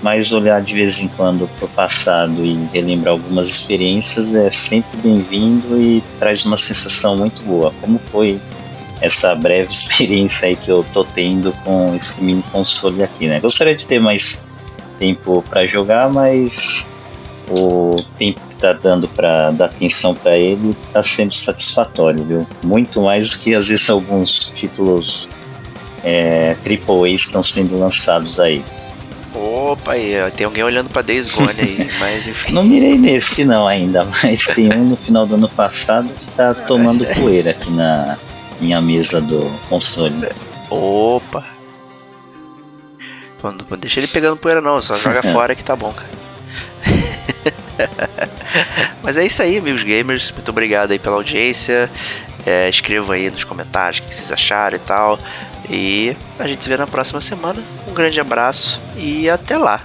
mas 0.02 0.32
olhar 0.32 0.62
de 0.62 0.74
vez 0.74 1.00
em 1.00 1.08
quando 1.08 1.48
para 1.58 1.66
o 1.66 1.70
passado 1.70 2.46
e 2.46 2.54
relembrar 2.74 3.14
algumas 3.14 3.48
experiências 3.50 4.34
é 4.36 4.52
sempre 4.52 5.02
bem-vindo 5.02 5.80
e 5.82 6.04
traz 6.20 6.46
uma 6.46 6.58
sensação 6.58 7.16
muito 7.18 7.42
boa, 7.44 7.74
como 7.82 8.00
foi 8.12 8.40
essa 9.02 9.36
breve 9.36 9.72
experiência 9.74 10.48
aí 10.48 10.56
que 10.56 10.70
eu 10.70 10.84
tô 10.94 11.04
tendo 11.04 11.52
com 11.64 11.96
esse 11.96 12.22
mini 12.22 12.44
console 12.52 13.04
aqui, 13.04 13.28
né? 13.28 13.40
Gostaria 13.40 13.76
de 13.76 13.86
ter 13.86 14.00
mais 14.00 14.40
tempo 15.00 15.44
para 15.50 15.66
jogar, 15.66 16.10
mas 16.10 16.86
o 17.50 18.04
tempo 18.18 18.47
tá 18.60 18.74
dando 18.74 19.08
para 19.08 19.52
dar 19.52 19.66
atenção 19.66 20.14
para 20.14 20.38
ele 20.38 20.76
tá 20.92 21.04
sendo 21.04 21.34
satisfatório, 21.34 22.24
viu? 22.24 22.48
Muito 22.64 23.02
mais 23.02 23.32
do 23.32 23.40
que 23.40 23.56
às 23.56 23.68
vezes 23.68 23.90
alguns 23.90 24.52
títulos 24.56 25.30
é, 26.04 26.56
AAA 26.66 27.10
estão 27.10 27.44
sendo 27.44 27.78
lançados 27.78 28.40
aí. 28.40 28.64
Opa, 29.34 29.92
aí, 29.94 30.14
tem 30.36 30.46
alguém 30.46 30.64
olhando 30.64 30.90
pra 30.90 31.02
Days 31.02 31.32
Gone 31.32 31.60
aí, 31.60 31.90
mas 32.00 32.28
enfim. 32.28 32.54
Não 32.54 32.64
mirei 32.64 32.98
nesse 32.98 33.46
não 33.46 33.68
ainda, 33.68 34.06
mas 34.06 34.46
tem 34.48 34.74
um 34.74 34.90
no 34.90 34.96
final 34.96 35.26
do 35.28 35.36
ano 35.36 35.50
passado 35.50 36.10
que 36.10 36.32
tá 36.32 36.54
tomando 36.54 37.06
poeira 37.20 37.52
aqui 37.52 37.70
na 37.70 38.18
minha 38.60 38.82
mesa 38.82 39.22
do 39.22 39.52
console. 39.70 40.28
Opa! 40.70 41.46
deixa 43.80 44.00
ele 44.00 44.08
pegando 44.08 44.38
poeira 44.38 44.60
não, 44.60 44.82
só 44.82 44.96
joga 44.98 45.22
fora 45.32 45.56
que 45.56 45.64
tá 45.64 45.76
bom, 45.76 45.92
cara. 45.92 46.27
Mas 49.04 49.18
é 49.18 49.26
isso 49.26 49.42
aí, 49.42 49.60
meus 49.62 49.84
gamers. 49.84 50.32
Muito 50.32 50.50
obrigado 50.50 50.92
aí 50.92 51.00
pela 51.00 51.16
audiência. 51.16 51.90
É, 52.46 52.70
escrevam 52.70 53.16
aí 53.16 53.30
nos 53.30 53.44
comentários 53.44 54.00
o 54.00 54.04
que 54.04 54.14
vocês 54.14 54.32
acharam 54.32 54.78
e 54.78 54.80
tal. 54.80 55.20
E 55.70 56.16
a 56.40 56.48
gente 56.48 56.64
se 56.64 56.70
vê 56.70 56.78
na 56.78 56.88
próxima 56.88 57.20
semana. 57.20 57.62
Um 57.90 57.94
grande 57.94 58.20
abraço 58.20 58.82
e 58.96 59.30
até 59.30 59.58
lá. 59.58 59.82